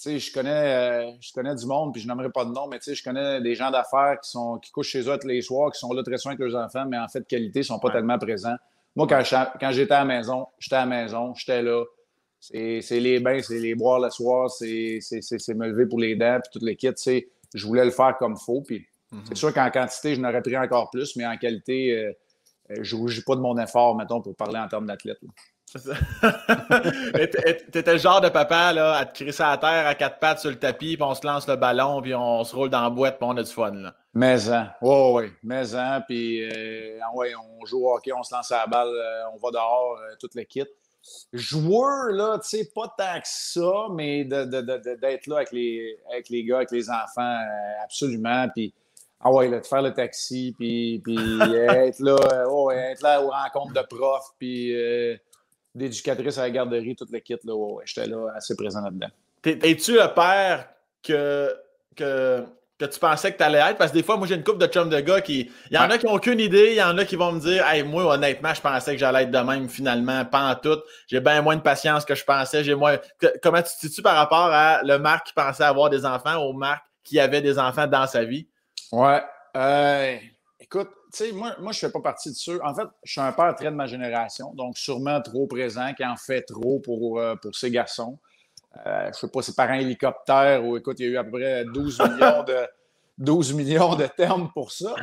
je 0.06 0.34
connais, 0.34 0.50
euh, 0.50 1.12
je 1.20 1.32
connais 1.34 1.56
du 1.56 1.66
monde, 1.66 1.94
puis 1.94 2.02
je 2.02 2.08
n'aimerais 2.08 2.30
pas 2.30 2.46
de 2.46 2.52
nom, 2.52 2.68
mais 2.68 2.80
je 2.86 3.04
connais 3.04 3.42
des 3.42 3.56
gens 3.56 3.72
d'affaires 3.72 4.20
qui, 4.22 4.30
sont, 4.30 4.58
qui 4.60 4.72
couchent 4.72 4.90
chez 4.90 5.08
eux 5.08 5.18
tous 5.20 5.28
les 5.28 5.42
soirs, 5.42 5.72
qui 5.72 5.80
sont 5.80 5.92
là 5.94 6.04
très 6.04 6.18
soin 6.18 6.34
avec 6.34 6.46
leurs 6.46 6.62
enfants, 6.62 6.86
mais 6.88 6.98
en 6.98 7.08
fait, 7.08 7.26
qualité, 7.28 7.60
ne 7.60 7.64
sont 7.64 7.80
pas 7.80 7.92
tellement 7.92 8.18
présents. 8.18 8.56
Moi, 8.96 9.08
quand, 9.08 9.24
quand 9.60 9.72
j'étais 9.72 9.94
à 9.94 10.00
la 10.00 10.06
maison, 10.06 10.48
j'étais 10.60 10.76
à 10.76 10.86
la 10.86 10.86
maison, 10.86 11.34
j'étais 11.36 11.62
là. 11.62 11.84
C'est 12.40 13.00
les 13.00 13.20
bains, 13.20 13.42
c'est 13.42 13.60
les 13.60 13.74
boire 13.74 14.02
le 14.02 14.10
soir, 14.10 14.50
c'est 14.50 15.00
me 15.56 15.68
lever 15.68 15.86
pour 15.86 16.00
les 16.00 16.16
dents, 16.16 16.40
puis 16.44 16.52
toutes 16.52 16.64
les 16.64 16.76
kits. 16.76 16.90
Je 17.54 17.68
voulais 17.68 17.86
le 17.86 17.92
faire 17.92 18.18
comme 18.18 18.36
il 18.38 18.44
faut. 18.44 18.62
Puis 18.62 18.86
mm-hmm. 19.12 19.20
c'est 19.30 19.36
sûr 19.36 19.54
qu'en 19.54 19.70
quantité, 19.72 20.16
je 20.16 20.22
n'aurais 20.22 20.42
pris 20.42 20.58
encore 20.58 20.90
plus, 20.90 21.16
mais 21.16 21.26
en 21.26 21.38
qualité, 21.38 21.92
euh, 21.92 22.12
euh, 22.72 22.76
je 22.82 22.96
ne 22.96 23.02
rougis 23.02 23.24
pas 23.24 23.36
de 23.36 23.42
mon 23.42 23.58
effort, 23.58 23.96
mettons, 23.96 24.22
pour 24.22 24.36
parler 24.36 24.60
en 24.60 24.68
termes 24.68 24.88
d'athlète. 24.88 25.20
T'étais 27.72 27.94
le 27.94 27.98
genre 27.98 28.22
de 28.22 28.30
papa 28.30 28.74
là, 28.74 28.94
à 28.94 29.06
te 29.06 29.24
crisser 29.24 29.44
à 29.44 29.58
terre 29.58 29.88
à 29.88 29.96
quatre 29.96 30.20
pattes 30.20 30.40
sur 30.40 30.50
le 30.50 30.60
tapis, 30.60 30.96
puis 30.96 31.04
on 31.04 31.16
se 31.16 31.26
lance 31.26 31.48
le 31.48 31.56
ballon, 31.56 32.02
puis 32.02 32.14
on 32.14 32.44
se 32.44 32.56
roule 32.56 32.70
dans 32.70 32.82
la 32.82 32.90
boîte, 32.90 33.18
puis 33.18 33.28
on 33.30 33.36
a 33.38 33.44
du 33.44 33.52
fun. 33.52 33.72
Là. 33.72 33.94
Mais 34.14 34.48
hein, 34.50 34.72
oui, 34.82 34.96
oui, 35.14 35.32
mais 35.42 35.64
puis 36.08 36.44
euh, 36.44 37.00
ah 37.02 37.16
ouais, 37.16 37.34
on 37.36 37.66
joue 37.66 37.88
au 37.88 37.96
hockey, 37.96 38.12
on 38.14 38.22
se 38.22 38.34
lance 38.34 38.52
à 38.52 38.60
la 38.60 38.68
balle, 38.68 38.88
euh, 38.88 39.30
on 39.34 39.38
va 39.38 39.52
dehors, 39.52 39.98
euh, 39.98 40.16
toute 40.20 40.36
l'équipe. 40.36 40.70
joueur, 41.34 42.12
là, 42.12 42.38
tu 42.38 42.58
sais, 42.60 42.70
pas 42.76 42.94
tant 42.96 43.20
que 43.20 43.26
ça, 43.26 43.88
mais 43.92 44.24
d'être 44.24 45.28
là 45.28 45.38
avec 45.38 45.52
les, 45.52 45.98
avec 46.12 46.30
les 46.30 46.44
gars, 46.44 46.58
avec 46.58 46.72
les 46.72 46.92
enfants, 46.92 47.22
euh, 47.22 47.84
absolument. 47.84 48.48
Puis, 48.50 48.72
ah 49.20 49.32
ouais, 49.32 49.50
là, 49.50 49.60
de 49.60 49.66
faire 49.66 49.82
le 49.82 49.94
taxi, 49.94 50.54
puis, 50.56 51.02
puis 51.04 51.18
être, 51.42 52.00
là, 52.00 52.46
oh, 52.52 52.70
être 52.70 53.02
là 53.02 53.20
aux 53.20 53.32
rencontres 53.32 53.74
de 53.74 53.82
profs, 53.88 54.32
puis 54.38 54.76
euh, 54.76 55.18
d'éducatrices 55.76 56.38
à 56.38 56.44
la 56.44 56.52
garderie, 56.52 56.96
toute 56.96 57.12
l'équipe, 57.12 57.40
là, 57.44 57.56
ouais, 57.56 57.84
j'étais 57.86 58.08
là 58.08 58.28
assez 58.36 58.56
présent 58.56 58.82
là-dedans. 58.82 59.10
Es-tu 59.46 59.94
le 59.94 60.14
père 60.14 60.70
que, 61.04 61.54
que 61.96 62.46
que 62.80 62.86
tu 62.86 63.00
pensais 63.00 63.32
que 63.32 63.38
tu 63.38 63.44
allais 63.44 63.60
être? 63.60 63.78
Parce 63.78 63.92
que 63.92 63.98
des 63.98 64.04
fois, 64.04 64.18
moi, 64.18 64.28
j'ai 64.28 64.36
une 64.36 64.44
couple 64.44 64.58
de 64.60 64.68
chums 64.68 64.90
de 64.90 65.00
gars 65.00 65.22
qui. 65.22 65.52
Il 65.70 65.76
y 65.76 65.78
en 65.78 65.90
a 65.90 65.98
qui 65.98 66.06
n'ont 66.06 66.14
aucune 66.14 66.40
idée, 66.40 66.72
il 66.72 66.76
y 66.76 66.84
en 66.84 66.98
a 66.98 67.06
qui 67.06 67.16
vont 67.16 67.32
me 67.32 67.40
dire 67.40 67.66
Hey, 67.68 67.84
moi, 67.84 68.06
honnêtement, 68.06 68.54
je 68.54 68.62
pensais 68.62 68.94
que 68.94 68.98
j'allais 68.98 69.24
être 69.24 69.32
de 69.32 69.38
même 69.38 69.70
finalement, 69.70 70.26
pas 70.26 70.52
en 70.52 70.56
tout. 70.56 70.80
J'ai 71.08 71.20
bien 71.20 71.42
moins 71.42 71.56
de 71.56 71.62
patience 71.62 72.06
que 72.06 72.16
je 72.16 72.24
pensais. 72.24 72.64
J'ai 72.64 72.76
moins. 72.76 72.98
Comment 73.42 73.62
tu 73.62 73.74
te 73.74 73.80
situes 73.80 74.02
par 74.02 74.16
rapport 74.16 74.50
à 74.52 74.82
le 74.84 74.98
Marc 74.98 75.28
qui 75.28 75.34
pensait 75.34 75.64
avoir 75.64 75.90
des 75.90 76.06
enfants 76.06 76.38
au 76.38 76.54
Marc 76.54 76.84
qui 77.04 77.20
avait 77.20 77.42
des 77.42 77.60
enfants 77.60 77.88
dans 77.88 78.08
sa 78.08 78.24
vie? 78.24 78.48
Ouais. 78.92 79.22
Euh, 79.56 80.18
écoute, 80.60 80.90
tu 81.14 81.26
sais, 81.26 81.32
moi, 81.32 81.56
moi, 81.60 81.72
je 81.72 81.80
fais 81.80 81.92
pas 81.92 82.02
partie 82.02 82.30
de 82.32 82.36
ceux. 82.36 82.60
En 82.64 82.74
fait, 82.74 82.88
je 83.04 83.12
suis 83.12 83.22
un 83.22 83.32
père 83.32 83.54
très 83.56 83.66
de 83.66 83.76
ma 83.76 83.86
génération, 83.86 84.52
donc 84.56 84.78
sûrement 84.78 85.22
trop 85.22 85.46
présent, 85.46 85.94
qui 85.94 86.04
en 86.04 86.16
fait 86.16 86.42
trop 86.42 86.80
pour, 86.80 87.20
euh, 87.20 87.36
pour 87.36 87.56
ses 87.56 87.70
garçons. 87.70 88.18
Euh, 88.86 89.04
je 89.04 89.08
ne 89.10 89.14
sais 89.14 89.28
pas 89.28 89.42
si 89.44 89.54
par 89.54 89.70
un 89.70 89.76
hélicoptère 89.76 90.66
ou 90.66 90.76
écoute, 90.76 91.00
il 91.00 91.06
y 91.06 91.10
a 91.10 91.12
eu 91.12 91.18
à 91.18 91.24
peu 91.24 91.32
près 91.32 91.66
12 91.66 92.00
millions 92.10 92.44
de, 92.44 92.68
12 93.20 93.54
millions 93.54 93.96
de 93.96 94.08
termes 94.08 94.50
pour 94.54 94.72
ça. 94.72 94.96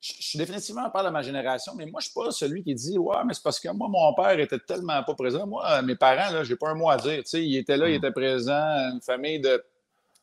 Je, 0.00 0.14
suis 0.18 0.36
définitivement 0.36 0.90
pas 0.90 1.04
de 1.04 1.10
ma 1.10 1.22
génération, 1.22 1.74
mais 1.76 1.86
moi, 1.86 2.00
je 2.00 2.08
ne 2.08 2.10
suis 2.10 2.20
pas 2.20 2.30
celui 2.32 2.64
qui 2.64 2.74
dit 2.74 2.98
Ouais, 2.98 3.18
mais 3.24 3.32
c'est 3.32 3.44
parce 3.44 3.60
que 3.60 3.68
moi, 3.68 3.86
mon 3.88 4.12
père 4.14 4.36
était 4.40 4.58
tellement 4.58 5.00
pas 5.04 5.14
présent. 5.14 5.46
Moi, 5.46 5.80
mes 5.82 5.94
parents, 5.94 6.42
je 6.42 6.50
n'ai 6.50 6.56
pas 6.56 6.70
un 6.70 6.74
mot 6.74 6.90
à 6.90 6.96
dire. 6.96 7.18
Tu 7.18 7.26
sais, 7.26 7.44
il 7.44 7.56
était 7.56 7.76
là, 7.76 7.88
il 7.88 7.92
mm. 7.92 8.04
était 8.04 8.10
présent, 8.10 8.90
une 8.92 9.00
famille 9.00 9.40
de, 9.40 9.62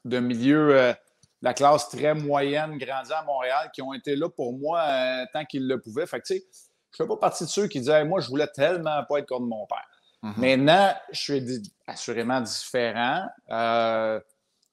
de 0.04 0.20
milieu, 0.20 0.76
euh, 0.76 0.94
la 1.42 1.54
classe 1.54 1.90
très 1.90 2.14
moyenne, 2.14 2.78
grandie 2.78 3.14
à 3.14 3.24
Montréal, 3.24 3.70
qui 3.74 3.82
ont 3.82 3.94
été 3.94 4.16
là 4.16 4.30
pour 4.30 4.58
moi 4.58 4.82
euh, 4.82 5.26
tant 5.34 5.46
qu'ils 5.46 5.68
le 5.68 5.80
pouvaient. 5.80 6.06
Fait 6.06 6.20
que, 6.20 6.28
tu 6.28 6.38
sais, 6.38 6.46
je 6.92 7.04
ne 7.04 7.06
fais 7.06 7.08
pas 7.08 7.18
partie 7.18 7.46
de 7.46 7.50
ceux 7.50 7.68
qui 7.68 7.80
disaient 7.80 8.04
Moi, 8.04 8.20
je 8.20 8.28
voulais 8.28 8.48
tellement 8.48 9.04
pas 9.08 9.20
être 9.20 9.28
comme 9.28 9.48
mon 9.48 9.66
père. 9.66 9.88
Mm-hmm. 10.24 10.40
Maintenant, 10.40 10.94
je 11.12 11.20
suis 11.20 11.62
assurément 11.88 12.42
différent. 12.42 13.26
Euh, 13.52 14.20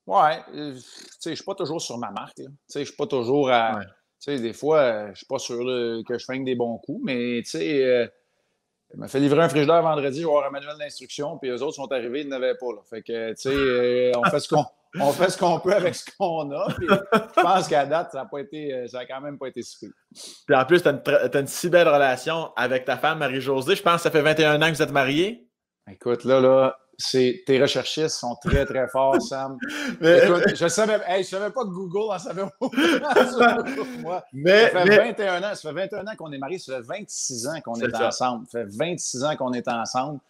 ouais, 0.07 0.41
euh, 0.55 0.75
tu 0.75 0.81
sais, 0.81 1.17
je 1.25 1.31
ne 1.31 1.35
suis 1.37 1.45
pas 1.45 1.55
toujours 1.55 1.81
sur 1.81 1.99
ma 1.99 2.11
marque. 2.11 2.37
Tu 2.37 2.45
sais, 2.67 2.81
je 2.81 2.87
suis 2.87 2.97
pas 2.97 3.07
toujours 3.07 3.51
à. 3.51 3.81
Tu 4.19 4.33
sais, 4.33 4.41
des 4.41 4.53
fois, 4.55 5.05
je 5.05 5.11
ne 5.11 5.15
suis 5.15 5.27
pas 5.27 5.39
sûr 5.39 5.59
que 6.07 6.19
je 6.19 6.25
fais 6.25 6.39
des 6.39 6.55
bons 6.55 6.79
coups, 6.79 7.01
mais 7.05 7.43
tu 7.45 7.51
sais, 7.51 7.85
euh, 7.85 8.09
il 8.95 8.99
m'a 8.99 9.09
fait 9.09 9.21
livrer 9.21 9.43
un 9.43 9.49
frigidaire 9.49 9.83
vendredi, 9.83 10.21
je 10.21 10.27
vais 10.27 10.31
avoir 10.31 10.47
un 10.47 10.51
manuel 10.51 10.77
d'instruction, 10.79 11.39
puis 11.39 11.51
eux 11.51 11.63
autres 11.63 11.77
sont 11.77 11.93
arrivés, 11.93 12.23
ils 12.23 12.29
n'avaient 12.29 12.55
pas. 12.55 12.73
Là. 12.73 12.81
Fait 12.89 13.03
que, 13.03 13.31
tu 13.31 13.37
sais, 13.37 14.17
on 14.17 14.25
fait 14.31 14.41
ce 14.41 14.49
qu'on. 14.49 14.65
On 15.01 15.13
fait 15.13 15.31
ce 15.31 15.39
qu'on 15.39 15.59
peut 15.61 15.75
avec 15.75 15.95
ce 15.95 16.05
qu'on 16.19 16.51
a. 16.53 16.69
je 16.81 17.41
pense 17.41 17.69
qu'à 17.69 17.87
date, 17.87 18.13
ça 18.13 18.19
n'a 18.19 18.25
pas 18.27 18.41
été, 18.41 18.87
ça 18.89 19.01
a 19.01 19.07
quand 19.07 19.21
même 19.21 19.39
pas 19.39 19.49
été 19.49 19.63
si 19.63 19.89
Puis 20.47 20.57
en 20.57 20.65
plus, 20.65 20.83
tu 20.83 20.89
as, 20.89 21.39
une 21.39 21.47
si 21.47 21.69
belle 21.69 21.89
relation 21.89 22.51
avec 22.57 22.85
ta 22.85 22.97
femme, 22.97 23.19
Marie-Josée. 23.19 23.77
Je 23.77 23.83
pense 23.83 23.97
que 23.97 24.03
ça 24.03 24.11
fait 24.11 24.23
21 24.23 24.61
ans 24.61 24.67
que 24.67 24.77
vous 24.77 24.83
êtes 24.83 24.93
mariés. 24.93 25.49
Écoute, 25.89 26.25
là, 26.25 26.41
là, 26.41 26.77
tes 27.13 27.61
recherchistes 27.61 28.17
sont 28.17 28.37
très, 28.37 28.65
très 28.65 28.89
forts, 28.89 29.21
Sam. 29.21 29.59
Écoute, 30.01 30.55
je 30.55 30.65
ne 30.65 30.69
savais, 30.69 31.23
savais 31.23 31.51
pas 31.51 31.63
que 31.63 31.69
Google 31.69 32.13
en 32.13 32.19
savait 32.19 32.43
moi. 34.01 34.25
Mais, 34.33 34.71
ça 34.71 34.85
fait 34.85 35.13
21 35.13 35.43
ans, 35.43 35.55
ça 35.55 35.69
fait 35.69 35.75
21 35.75 36.07
ans 36.07 36.17
qu'on 36.17 36.33
est 36.33 36.39
mariés, 36.39 36.59
ça 36.59 36.77
fait 36.77 37.01
26 37.01 37.47
ans 37.49 37.61
qu'on 37.65 37.75
est, 37.77 37.95
ensemble. 37.95 38.47
Ça 38.47 38.61
fait 38.61 38.77
26 38.77 39.25
ans 39.25 39.37
qu'on 39.37 39.53
est 39.53 39.69
ensemble. 39.69 40.21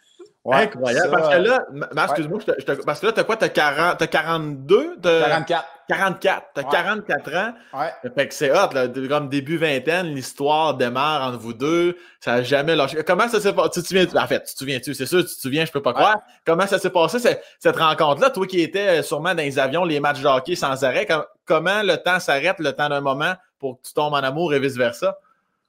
Ouais, 0.47 0.62
Incroyable. 0.62 1.11
parce 1.11 1.35
que 1.35 1.41
là, 1.41 1.67
excuse-moi, 2.05 2.38
parce 2.87 3.00
que 3.00 3.07
là, 3.07 3.12
tu 3.12 3.19
as 3.19 3.25
quoi? 3.25 3.37
Tu 3.37 3.47
as, 3.47 3.49
40, 3.49 4.00
as 4.00 4.07
42? 4.07 4.97
44. 5.03 5.65
44. 5.88 6.47
Tu 6.55 6.61
as 6.61 6.65
44 6.65 7.35
ans. 7.35 7.53
Ouais. 7.75 8.11
Fait 8.15 8.29
que 8.29 8.35
c'est 8.35 8.53
hot, 8.53 8.73
là. 8.73 8.87
Comme 9.09 9.29
début 9.29 9.57
vingtaine, 9.57 10.07
l'histoire 10.15 10.75
démarre 10.75 11.26
entre 11.26 11.38
vous 11.41 11.53
deux. 11.53 11.99
Ça 12.21 12.37
n'a 12.37 12.43
jamais 12.45 12.76
lâché. 12.76 13.03
Comment 13.05 13.29
ça 13.29 13.41
s'est 13.41 13.53
passé? 13.53 13.71
Tu 13.73 13.83
te 13.83 13.88
souviens? 13.88 14.07
En 14.23 14.26
fait, 14.29 14.45
tu 14.45 14.53
te 14.53 14.59
souviens-tu? 14.59 14.95
C'est 14.95 15.07
sûr, 15.07 15.19
tu 15.26 15.35
te 15.35 15.41
souviens, 15.41 15.65
je 15.65 15.73
peux 15.73 15.83
pas 15.83 15.93
croire. 15.93 16.21
Comment 16.45 16.69
ça 16.69 16.79
s'est 16.79 16.91
passé, 16.91 17.19
cette, 17.59 17.76
rencontre-là? 17.76 18.31
Toi 18.31 18.47
qui 18.47 18.61
étais 18.61 19.03
sûrement 19.03 19.35
dans 19.35 19.43
les 19.43 19.59
avions, 19.59 19.85
les 19.85 19.99
matchs 19.99 20.21
de 20.21 20.29
hockey 20.29 20.55
sans 20.55 20.85
arrêt, 20.85 21.09
comment 21.45 21.83
le 21.83 21.97
temps 21.97 22.21
s'arrête, 22.21 22.61
le 22.61 22.73
temps 22.73 22.88
d'un 22.88 23.00
moment 23.00 23.35
pour 23.59 23.81
que 23.81 23.88
tu 23.88 23.95
tombes 23.95 24.15
en 24.15 24.19
amour 24.19 24.55
et 24.55 24.61
vice-versa? 24.61 25.19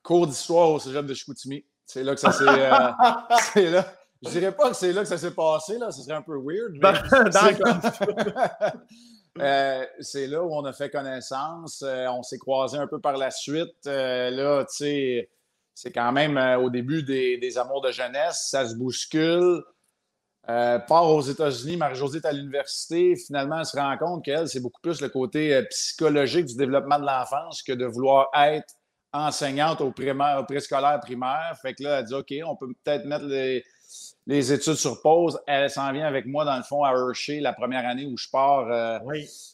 Cours 0.03 0.27
d'histoire 0.27 0.69
au 0.69 0.77
cégep 0.77 1.03
de 1.03 1.15
Chicoutimi. 1.15 1.65
C'est 1.83 2.03
là 2.03 2.13
que 2.13 2.19
ça 2.19 2.31
s'est. 2.31 2.45
Euh, 2.47 2.91
c'est 3.53 3.71
là. 3.71 3.85
Je 4.23 4.29
dirais 4.29 4.51
pas 4.51 4.69
que 4.69 4.75
c'est 4.75 4.93
là 4.93 5.01
que 5.01 5.07
ça 5.07 5.17
s'est 5.17 5.31
passé, 5.31 5.77
là. 5.77 5.91
Ce 5.91 6.01
serait 6.01 6.15
un 6.15 6.21
peu 6.21 6.37
weird. 6.37 6.77
Euh, 9.39 9.85
c'est 9.99 10.25
là 10.25 10.43
où 10.43 10.51
on 10.51 10.65
a 10.65 10.73
fait 10.73 10.89
connaissance. 10.89 11.83
Euh, 11.85 12.07
on 12.07 12.23
s'est 12.23 12.39
croisés 12.39 12.79
un 12.79 12.87
peu 12.87 12.99
par 12.99 13.17
la 13.17 13.29
suite. 13.29 13.85
Euh, 13.85 14.31
là, 14.31 14.65
tu 14.65 14.77
sais, 14.77 15.29
c'est 15.75 15.91
quand 15.91 16.11
même 16.11 16.37
au 16.59 16.71
début 16.71 17.03
des, 17.03 17.57
amours 17.59 17.81
de 17.81 17.91
jeunesse. 17.91 18.47
Ça 18.49 18.67
se 18.67 18.73
bouscule. 18.73 19.63
part 20.43 21.05
aux 21.05 21.21
États-Unis, 21.21 21.77
Marie-Josée 21.77 22.17
est 22.17 22.25
à 22.25 22.31
l'université. 22.31 23.15
Finalement, 23.15 23.59
elle 23.59 23.65
se 23.67 23.77
rend 23.77 23.95
compte 23.99 24.25
qu'elle, 24.25 24.49
c'est 24.49 24.59
beaucoup 24.59 24.81
plus 24.81 25.01
le 25.01 25.09
côté 25.09 25.61
psychologique 25.69 26.47
du 26.47 26.55
développement 26.55 26.97
de 26.97 27.05
l'enfance 27.05 27.61
que 27.61 27.73
de 27.73 27.85
vouloir 27.85 28.29
être 28.33 28.73
enseignante 29.13 29.81
au, 29.81 29.89
au 29.89 30.43
préscolaire 30.45 30.99
primaire. 30.99 31.55
Fait 31.61 31.75
que 31.75 31.83
là, 31.83 31.99
elle 31.99 32.05
dit 32.05 32.13
OK, 32.15 32.33
on 32.43 32.55
peut 32.55 32.73
peut-être 32.83 33.05
mettre 33.05 33.25
les, 33.25 33.63
les 34.27 34.51
études 34.51 34.75
sur 34.75 35.01
pause. 35.01 35.39
Elle 35.47 35.69
s'en 35.69 35.91
vient 35.93 36.05
avec 36.05 36.25
moi, 36.25 36.43
dans 36.43 36.57
le 36.57 36.63
fond, 36.63 36.83
à 36.83 36.91
Hershey, 36.91 37.39
la 37.39 37.53
première 37.53 37.87
année 37.87 38.05
où 38.05 38.17
je 38.17 38.29
pars. 38.29 38.69
Euh, 38.69 38.99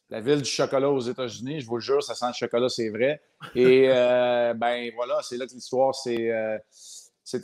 la 0.09 0.19
ville 0.19 0.41
du 0.41 0.49
chocolat 0.49 0.89
aux 0.89 0.99
États-Unis. 0.99 1.61
Je 1.61 1.67
vous 1.67 1.75
le 1.75 1.81
jure, 1.81 2.03
ça 2.03 2.15
sent 2.15 2.25
le 2.27 2.33
chocolat, 2.33 2.69
c'est 2.69 2.89
vrai. 2.89 3.21
Et 3.55 3.85
euh, 3.89 4.53
ben 4.55 4.91
voilà, 4.95 5.19
c'est 5.21 5.37
là 5.37 5.45
que 5.45 5.53
l'histoire 5.53 5.93
s'est 5.93 6.31
euh, 6.31 6.57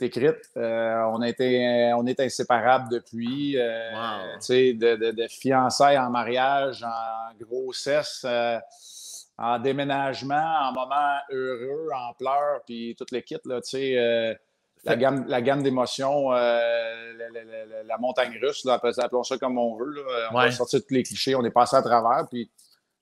écrite. 0.00 0.40
on, 0.56 1.22
a 1.22 1.28
été, 1.28 1.92
on 1.96 2.04
est 2.06 2.18
inséparables 2.18 2.90
depuis. 2.90 3.54
De, 3.54 4.96
de, 4.96 5.10
de, 5.12 5.28
fiançailles 5.28 5.98
en 5.98 6.10
mariage, 6.10 6.82
en 6.82 7.34
grossesse 7.40 8.26
en 9.42 9.58
déménagement, 9.58 10.68
en 10.68 10.72
moment 10.72 11.16
heureux, 11.30 11.88
en 11.94 12.12
pleurs, 12.12 12.60
puis 12.66 12.94
toute 12.94 13.10
le 13.10 13.20
kit, 13.20 13.38
là, 13.46 13.62
tu 13.62 13.70
sais, 13.70 14.38
la 14.84 14.96
gamme, 14.96 15.24
la 15.28 15.42
gamme 15.42 15.62
d'émotions, 15.62 16.32
euh, 16.32 17.12
la, 17.84 17.98
montagne 17.98 18.38
russe, 18.42 18.64
là, 18.64 18.80
appelons 18.82 19.24
ça 19.24 19.36
comme 19.36 19.58
on 19.58 19.76
veut. 19.76 20.04
On 20.32 20.34
va 20.34 20.50
sortir 20.50 20.80
tous 20.80 20.94
les 20.94 21.02
clichés, 21.02 21.34
on 21.34 21.44
est 21.44 21.50
passé 21.50 21.76
à 21.76 21.82
travers. 21.82 22.26
Puis 22.30 22.50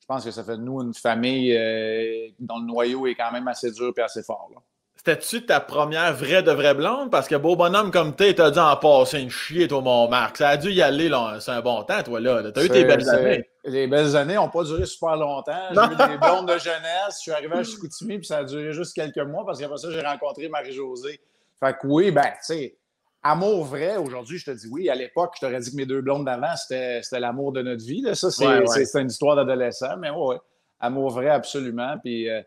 je 0.01 0.07
pense 0.07 0.25
que 0.25 0.31
ça 0.31 0.43
fait 0.43 0.57
de 0.57 0.63
nous 0.63 0.81
une 0.81 0.95
famille 0.95 1.55
euh, 1.55 2.29
dont 2.41 2.59
le 2.59 2.67
noyau 2.67 3.07
est 3.07 3.15
quand 3.15 3.31
même 3.31 3.47
assez 3.47 3.71
dur 3.71 3.93
et 3.97 4.01
assez 4.01 4.23
fort. 4.23 4.51
C'était-tu 4.97 5.47
ta 5.47 5.61
première 5.61 6.13
vraie 6.13 6.43
de 6.43 6.51
vraie 6.51 6.75
blonde? 6.75 7.11
Parce 7.11 7.29
que 7.29 7.37
beau 7.37 7.55
bonhomme 7.55 7.93
comme 7.93 8.17
tu 8.17 8.35
t'as 8.35 8.51
dû 8.51 8.59
en 8.59 8.77
passer 8.77 9.21
une 9.21 9.31
chier, 9.31 9.69
toi, 9.69 9.81
mon 9.81 10.09
Marc. 10.09 10.39
Ça 10.39 10.49
a 10.49 10.57
dû 10.57 10.73
y 10.73 10.83
aller, 10.83 11.09
c'est 11.41 11.53
un 11.53 11.61
bon 11.61 11.85
temps, 11.85 12.03
toi, 12.03 12.21
là. 12.21 12.51
T'as 12.51 12.65
eu 12.65 12.69
tes 12.69 12.85
belles 12.85 13.09
années. 13.09 13.49
Les 13.65 13.87
belles 13.87 14.17
années 14.17 14.35
n'ont 14.35 14.49
pas 14.49 14.65
duré 14.65 14.87
super 14.87 15.15
longtemps. 15.17 15.53
J'ai 15.73 15.81
eu 15.81 16.09
des 16.09 16.19
blondes 16.19 16.49
de 16.49 16.59
jeunesse. 16.59 17.17
Je 17.17 17.21
suis 17.21 17.31
arrivé 17.31 17.55
à 17.55 17.63
Chicoutimi, 17.63 18.19
puis 18.19 18.27
ça 18.27 18.39
a 18.39 18.45
duré 18.45 18.73
juste 18.73 18.95
quelques 18.95 19.19
mois, 19.19 19.45
parce 19.47 19.61
qu'après 19.61 19.77
ça, 19.77 19.91
j'ai 19.91 20.01
rencontré 20.01 20.49
Marie-Josée 20.49 21.21
fait 21.61 21.77
que 21.79 21.87
oui, 21.87 22.11
ben, 22.11 22.23
tu 22.25 22.31
sais, 22.41 22.79
amour 23.23 23.65
vrai, 23.65 23.97
aujourd'hui, 23.97 24.39
je 24.39 24.47
te 24.47 24.51
dis 24.51 24.69
oui. 24.69 24.89
À 24.89 24.95
l'époque, 24.95 25.35
je 25.37 25.41
t'aurais 25.41 25.61
dit 25.61 25.71
que 25.71 25.77
mes 25.77 25.87
deux 25.87 26.01
blondes 26.01 26.25
d'avant, 26.25 26.55
c'était 26.57 27.03
l'amour 27.13 27.53
de 27.53 27.63
notre 27.63 27.85
vie. 27.85 28.01
Là. 28.01 28.15
Ça, 28.15 28.31
c'est 28.31 29.01
une 29.01 29.09
histoire 29.09 29.37
d'adolescent, 29.37 29.97
mais 29.99 30.11
oui, 30.11 30.37
amour 30.81 31.11
vrai, 31.11 31.29
absolument. 31.29 31.97
Puis, 32.03 32.29
euh, 32.29 32.43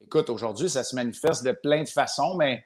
écoute, 0.00 0.30
aujourd'hui, 0.30 0.68
ça 0.68 0.82
se 0.82 0.94
manifeste 0.94 1.44
de 1.44 1.52
plein 1.52 1.82
de 1.82 1.88
façons, 1.88 2.36
mais, 2.36 2.64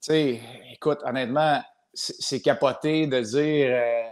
tu 0.00 0.12
sais, 0.12 0.40
écoute, 0.72 1.00
honnêtement, 1.04 1.62
c'est 1.92 2.40
capoté 2.40 3.06
de 3.06 3.20
dire. 3.20 3.68
Euh, 3.70 4.10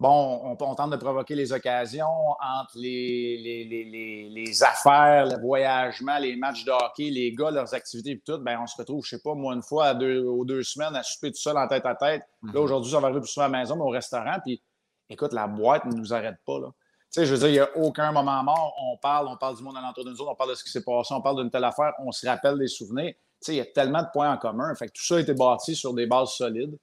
bon, 0.00 0.56
on, 0.58 0.74
tente 0.74 0.90
de 0.90 0.96
provoquer 0.96 1.34
les 1.34 1.52
occasions 1.52 2.06
entre 2.40 2.72
les, 2.76 4.30
les, 4.34 4.62
affaires, 4.62 5.26
le 5.26 5.38
voyagement, 5.40 6.18
les 6.18 6.36
matchs 6.36 6.64
de 6.64 6.72
hockey, 6.72 7.10
les 7.10 7.32
gars, 7.32 7.50
leurs 7.50 7.74
activités 7.74 8.12
et 8.12 8.20
tout. 8.20 8.38
Ben, 8.38 8.58
on 8.60 8.66
se 8.66 8.76
retrouve, 8.76 9.04
je 9.04 9.10
sais 9.10 9.22
pas, 9.22 9.34
moi, 9.34 9.54
une 9.54 9.62
fois 9.62 9.86
à 9.86 9.94
deux, 9.94 10.24
aux 10.24 10.44
deux 10.46 10.62
semaines 10.62 10.96
à 10.96 11.02
souper 11.02 11.30
tout 11.30 11.40
seul 11.40 11.56
en 11.58 11.68
tête 11.68 11.84
à 11.84 11.94
tête. 11.94 12.22
Là, 12.42 12.52
mhm. 12.52 12.56
aujourd'hui, 12.56 12.90
ça 12.90 12.98
va 12.98 13.08
arriver 13.08 13.20
plus 13.20 13.28
souvent 13.28 13.46
à 13.46 13.50
la 13.50 13.58
maison, 13.58 13.76
mais 13.76 13.82
au 13.82 13.90
restaurant. 13.90 14.38
Puis, 14.42 14.62
écoute, 15.10 15.34
la 15.34 15.46
boîte 15.46 15.84
ne 15.84 15.92
nous 15.92 16.14
arrête 16.14 16.38
pas. 16.46 16.58
Là. 16.58 16.68
Tu 17.12 17.20
sais, 17.20 17.26
je 17.26 17.34
veux 17.34 17.38
dire, 17.38 17.48
il 17.48 17.52
n'y 17.52 17.58
a 17.58 17.76
aucun 17.76 18.10
moment 18.10 18.42
mort. 18.42 18.74
On 18.80 18.96
parle, 18.96 19.28
on 19.28 19.36
parle 19.36 19.56
du 19.56 19.62
monde 19.62 19.76
alentour 19.76 20.04
nous 20.06 20.12
autres, 20.12 20.30
on 20.30 20.34
parle 20.34 20.50
de 20.50 20.54
ce 20.54 20.64
qui 20.64 20.70
s'est 20.70 20.84
passé, 20.84 21.12
on 21.12 21.20
parle 21.20 21.42
d'une 21.42 21.50
telle 21.50 21.64
affaire, 21.64 21.92
on 21.98 22.10
se 22.10 22.26
rappelle 22.26 22.58
des 22.58 22.68
souvenirs. 22.68 23.12
Tu 23.12 23.18
sais, 23.40 23.54
il 23.54 23.58
y 23.58 23.60
a 23.60 23.66
tellement 23.66 24.02
de 24.02 24.08
points 24.12 24.32
en 24.32 24.38
commun. 24.38 24.74
Fait 24.76 24.86
que 24.86 24.92
tout 24.92 25.04
ça 25.04 25.16
a 25.16 25.20
été 25.20 25.34
bâti 25.34 25.74
sur 25.74 25.92
des 25.92 26.06
bases 26.06 26.30
solides. 26.30 26.78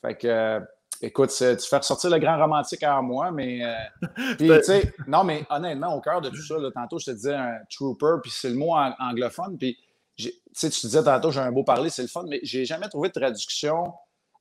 Fait 0.00 0.16
que 0.16 0.60
Écoute, 1.02 1.30
tu 1.30 1.68
fais 1.68 1.76
ressortir 1.76 2.10
le 2.10 2.18
grand 2.18 2.38
romantique 2.38 2.82
en 2.82 3.02
moi, 3.02 3.30
mais. 3.30 3.64
Euh, 3.64 3.74
puis, 4.38 4.48
tu 4.48 4.62
sais, 4.62 4.94
non, 5.06 5.24
mais 5.24 5.44
honnêtement, 5.50 5.94
au 5.94 6.00
cœur 6.00 6.20
de 6.20 6.28
tout 6.28 6.42
ça, 6.42 6.56
tantôt, 6.74 6.98
je 6.98 7.06
te 7.06 7.10
disais 7.12 7.34
un 7.34 7.58
trooper, 7.70 8.16
puis 8.22 8.30
c'est 8.30 8.50
le 8.50 8.56
mot 8.56 8.74
anglophone. 8.98 9.56
Puis, 9.58 9.78
tu 10.16 10.32
sais, 10.52 10.70
tu 10.70 10.80
te 10.80 10.86
disais 10.86 11.02
tantôt, 11.02 11.30
j'ai 11.30 11.40
un 11.40 11.52
beau 11.52 11.64
parler, 11.64 11.90
c'est 11.90 12.02
le 12.02 12.08
fun, 12.08 12.24
mais 12.28 12.40
j'ai 12.42 12.64
jamais 12.64 12.88
trouvé 12.88 13.08
de 13.08 13.14
traduction 13.14 13.92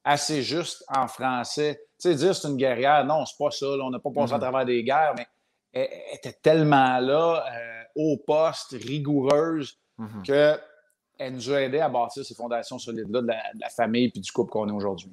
assez 0.06 0.44
juste 0.44 0.86
en 0.88 1.08
français. 1.08 1.82
Tu 2.00 2.10
sais, 2.10 2.16
dire 2.16 2.36
c'est 2.36 2.48
une 2.48 2.58
guerrière, 2.58 3.04
non, 3.06 3.26
c'est 3.26 3.38
pas 3.38 3.52
ça. 3.52 3.66
on 3.66 3.90
n'a 3.90 4.00
pas 4.00 4.12
passé 4.12 4.34
à 4.34 4.38
mm-hmm. 4.38 4.40
travers 4.40 4.66
des 4.66 4.84
guerres, 4.84 5.16
mais 5.18 5.28
elle, 5.74 5.90
était 6.14 6.34
tellement 6.42 7.00
là, 7.00 7.44
euh, 7.52 7.84
au 7.96 8.18
poste, 8.26 8.72
rigoureuse, 8.72 9.78
mm-hmm. 10.00 10.22
qu'elle 10.24 11.34
nous 11.34 11.52
a 11.52 11.62
aidé 11.62 11.80
à 11.80 11.90
bâtir 11.90 12.24
ces 12.24 12.36
fondations 12.36 12.78
solides-là 12.78 13.22
de, 13.22 13.28
la, 13.60 13.70
famille 13.70 14.12
et 14.16 14.20
du 14.20 14.32
couple 14.32 14.52
qu'on 14.52 14.70
est 14.70 14.74
aujourd'hui. 14.74 15.12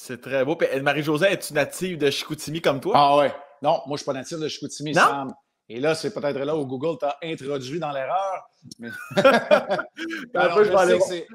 C'est 0.00 0.20
très 0.20 0.44
beau. 0.44 0.56
Marie-Josée, 0.80 1.26
es-tu 1.26 1.52
native 1.54 1.98
de 1.98 2.08
Chicoutimi 2.08 2.62
comme 2.62 2.80
toi? 2.80 2.92
Ah 2.94 3.16
ouais. 3.16 3.34
Non, 3.62 3.82
moi, 3.84 3.88
je 3.88 3.90
ne 3.90 3.96
suis 3.96 4.04
pas 4.06 4.12
native 4.12 4.38
de 4.38 4.46
Chicoutimi, 4.46 4.94
Sam. 4.94 5.34
Et 5.68 5.80
là, 5.80 5.96
c'est 5.96 6.14
peut-être 6.14 6.38
là 6.38 6.56
où 6.56 6.64
Google 6.64 6.96
t'a 6.98 7.18
introduit 7.22 7.80
dans 7.80 7.90
l'erreur. 7.90 8.48
Mais... 8.78 8.88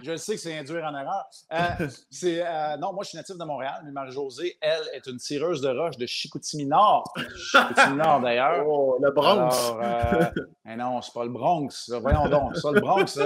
je, 0.02 0.16
sais 0.16 0.36
que 0.36 0.42
c'est 0.42 0.58
induire 0.58 0.86
en 0.86 0.98
erreur. 0.98 1.26
Euh, 1.52 1.88
euh, 2.24 2.78
non, 2.78 2.94
moi, 2.94 3.04
je 3.04 3.10
suis 3.10 3.18
natif 3.18 3.38
de 3.38 3.44
Montréal, 3.44 3.82
mais 3.84 3.92
Marie-Josée, 3.92 4.58
elle, 4.62 4.90
est 4.94 5.06
une 5.08 5.18
tireuse 5.18 5.60
de 5.62 5.70
roche 5.70 5.98
de 5.98 6.06
Chicoutimi-Nord. 6.06 7.14
Chicoutimi-Nord, 7.36 8.22
d'ailleurs. 8.22 8.66
Oh, 8.66 8.98
le 9.00 9.12
Bronx. 9.12 9.74
Euh, 9.82 10.26
mais 10.64 10.78
non, 10.78 11.02
c'est 11.02 11.14
pas 11.14 11.26
le 11.26 11.32
Bronx. 11.32 11.92
Voyons 12.02 12.30
donc. 12.30 12.56
Ça, 12.56 12.72
le 12.72 12.80
Bronx, 12.80 13.20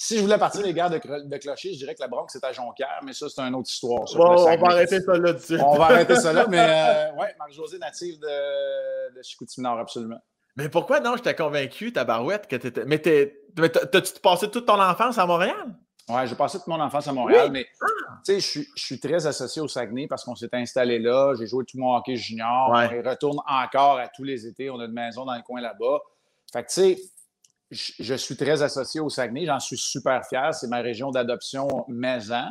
si 0.00 0.16
je 0.16 0.22
voulais 0.22 0.38
partir 0.38 0.62
des 0.62 0.72
guerres 0.72 0.90
de, 0.90 0.98
de 0.98 1.36
clocher, 1.38 1.72
je 1.72 1.78
dirais 1.78 1.92
que 1.92 2.00
la 2.00 2.06
Bronx, 2.06 2.28
c'est 2.28 2.44
à 2.44 2.52
Jonquière, 2.52 3.00
mais 3.04 3.12
ça, 3.12 3.28
c'est 3.28 3.40
une 3.40 3.56
autre 3.56 3.68
histoire. 3.68 4.04
bon, 4.14 4.46
on 4.46 4.56
va 4.56 4.68
arrêter 4.68 5.00
ça 5.00 5.18
là 5.18 5.32
dessus. 5.32 5.58
On 5.60 5.76
va 5.76 5.86
arrêter 5.86 6.14
ça 6.14 6.32
là, 6.32 6.46
mais 6.48 7.10
oui, 7.18 7.26
Marie-Josée, 7.36 7.78
native 7.78 8.20
de, 8.20 9.16
de 9.16 9.22
Chicoutimi-Nord, 9.24 9.80
absolument. 9.80 10.20
Mais 10.54 10.68
pourquoi 10.68 11.00
non, 11.00 11.16
j'étais 11.16 11.34
convaincu, 11.34 11.92
ta 11.92 12.04
barouette, 12.04 12.46
que 12.46 12.54
t'étais. 12.54 12.84
Mais 12.84 13.00
t'as-tu 13.00 14.20
passé 14.22 14.48
toute 14.48 14.66
ton 14.66 14.80
enfance 14.80 15.18
à 15.18 15.26
Montréal? 15.26 15.66
Oui, 16.08 16.20
j'ai 16.26 16.36
passé 16.36 16.58
toute 16.58 16.68
mon 16.68 16.80
enfance 16.80 17.08
à 17.08 17.12
Montréal, 17.12 17.50
mais 17.50 17.66
ah! 17.82 17.86
tu 18.24 18.40
sais, 18.40 18.64
je 18.76 18.80
suis 18.80 19.00
très 19.00 19.26
associé 19.26 19.60
au 19.60 19.66
Saguenay 19.66 20.06
parce 20.06 20.22
qu'on 20.22 20.36
s'est 20.36 20.48
installé 20.52 21.00
là. 21.00 21.34
J'ai 21.36 21.46
joué 21.46 21.64
tout 21.64 21.76
mon 21.76 21.96
hockey 21.96 22.14
junior. 22.14 22.70
On 22.70 23.08
retourne 23.10 23.40
encore 23.48 23.98
à 23.98 24.06
tous 24.06 24.22
les 24.22 24.46
étés. 24.46 24.70
On 24.70 24.78
a 24.78 24.84
une 24.84 24.92
maison 24.92 25.24
dans 25.24 25.34
le 25.34 25.42
coin 25.42 25.60
là-bas. 25.60 25.98
Fait 26.52 26.62
que 26.62 26.68
tu 26.68 26.74
sais, 26.74 26.98
je 27.70 28.14
suis 28.14 28.36
très 28.36 28.62
associé 28.62 29.00
au 29.00 29.08
Saguenay. 29.08 29.46
J'en 29.46 29.60
suis 29.60 29.76
super 29.76 30.24
fier. 30.26 30.54
C'est 30.54 30.68
ma 30.68 30.80
région 30.80 31.10
d'adoption 31.10 31.68
maison. 31.88 32.44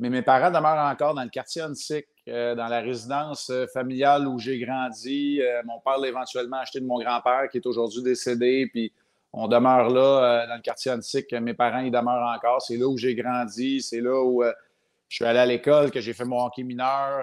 Mais 0.00 0.08
mes 0.08 0.22
parents 0.22 0.50
demeurent 0.50 0.90
encore 0.90 1.14
dans 1.14 1.22
le 1.22 1.28
quartier 1.28 1.60
Huntsic, 1.60 2.06
euh, 2.26 2.54
dans 2.54 2.68
la 2.68 2.80
résidence 2.80 3.50
euh, 3.50 3.66
familiale 3.66 4.26
où 4.26 4.38
j'ai 4.38 4.58
grandi. 4.58 5.42
Euh, 5.42 5.60
mon 5.66 5.78
père 5.80 5.98
l'a 5.98 6.08
éventuellement 6.08 6.56
acheté 6.56 6.80
de 6.80 6.86
mon 6.86 6.98
grand-père 6.98 7.48
qui 7.52 7.58
est 7.58 7.66
aujourd'hui 7.66 8.02
décédé. 8.02 8.66
Puis 8.72 8.94
on 9.34 9.46
demeure 9.46 9.90
là, 9.90 10.46
dans 10.46 10.56
le 10.56 10.62
quartier 10.62 10.90
Huntsic. 10.90 11.30
Mes 11.34 11.52
parents, 11.52 11.80
ils 11.80 11.90
demeurent 11.90 12.34
encore. 12.34 12.62
C'est 12.62 12.78
là 12.78 12.88
où 12.88 12.96
j'ai 12.96 13.14
grandi. 13.14 13.82
C'est 13.82 14.00
là 14.00 14.24
où 14.24 14.42
je 15.08 15.14
suis 15.14 15.24
allé 15.26 15.38
à 15.38 15.46
l'école, 15.46 15.90
que 15.90 16.00
j'ai 16.00 16.14
fait 16.14 16.24
mon 16.24 16.46
hockey 16.46 16.62
mineur. 16.62 17.22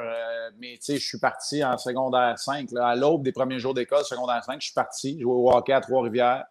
mais 0.60 0.74
tu 0.74 0.94
sais, 0.94 0.98
je 0.98 1.06
suis 1.06 1.20
parti 1.20 1.64
en 1.66 1.78
secondaire 1.78 2.38
5. 2.38 2.70
à 2.80 2.96
l'aube 2.96 3.24
des 3.24 3.32
premiers 3.32 3.60
jours 3.60 3.74
d'école, 3.74 4.04
secondaire 4.04 4.44
5, 4.44 4.62
je 4.62 4.68
suis 4.68 4.74
parti 4.74 5.20
jouer 5.20 5.34
au 5.34 5.52
hockey 5.52 5.74
à 5.74 5.82
Trois-Rivières. 5.82 6.46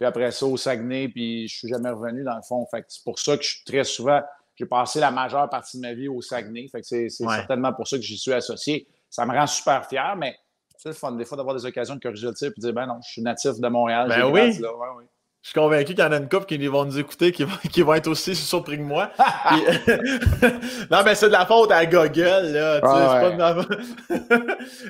Puis 0.00 0.06
après 0.06 0.32
ça, 0.32 0.46
au 0.46 0.56
Saguenay, 0.56 1.08
puis 1.08 1.46
je 1.46 1.58
suis 1.58 1.68
jamais 1.68 1.90
revenu 1.90 2.24
dans 2.24 2.34
le 2.34 2.42
fond. 2.42 2.66
Fait 2.70 2.84
c'est 2.88 3.04
pour 3.04 3.18
ça 3.18 3.36
que 3.36 3.42
je 3.42 3.50
suis 3.50 3.64
très 3.64 3.84
souvent 3.84 4.22
j'ai 4.60 4.66
passé 4.66 5.00
la 5.00 5.10
majeure 5.10 5.48
partie 5.48 5.78
de 5.78 5.82
ma 5.82 5.94
vie 5.94 6.08
au 6.08 6.20
Saguenay. 6.20 6.68
Fait 6.68 6.82
que 6.82 6.86
c'est, 6.86 7.08
certainement 7.08 7.72
pour 7.72 7.88
ça 7.88 7.96
que 7.96 8.02
j'y 8.02 8.18
suis 8.18 8.32
associé. 8.32 8.86
Ça 9.08 9.24
me 9.24 9.34
rend 9.34 9.46
super 9.46 9.86
fier, 9.86 10.14
mais 10.16 10.36
c'est 10.76 10.90
le 10.90 10.94
fun 10.94 11.12
des 11.12 11.24
fois 11.24 11.38
d'avoir 11.38 11.56
des 11.56 11.64
occasions 11.64 11.94
de 11.94 12.00
corriger 12.00 12.26
le 12.26 12.34
tir 12.34 12.48
et 12.48 12.50
de 12.50 12.60
dire 12.60 12.72
ben 12.74 12.86
non, 12.86 13.00
je 13.02 13.10
suis 13.10 13.22
natif 13.22 13.58
de 13.58 13.68
Montréal. 13.68 14.08
Ben 14.08 14.30
oui. 14.30 15.06
Je 15.42 15.48
suis 15.48 15.54
convaincu 15.58 15.94
qu'il 15.94 16.04
y 16.04 16.06
en 16.06 16.12
a 16.12 16.18
une 16.18 16.28
couple 16.28 16.44
qui 16.44 16.66
vont 16.66 16.84
nous 16.84 16.98
écouter, 16.98 17.32
qui 17.32 17.44
vont, 17.44 17.56
qui 17.72 17.80
vont 17.80 17.94
être 17.94 18.08
aussi 18.08 18.36
surpris 18.36 18.76
que 18.76 18.82
moi. 18.82 19.10
non, 20.90 20.98
mais 21.02 21.14
c'est 21.14 21.28
de 21.28 21.32
la 21.32 21.46
faute 21.46 21.72
à 21.72 21.86
Google, 21.86 22.52
là. 22.52 22.80
pas 22.80 23.56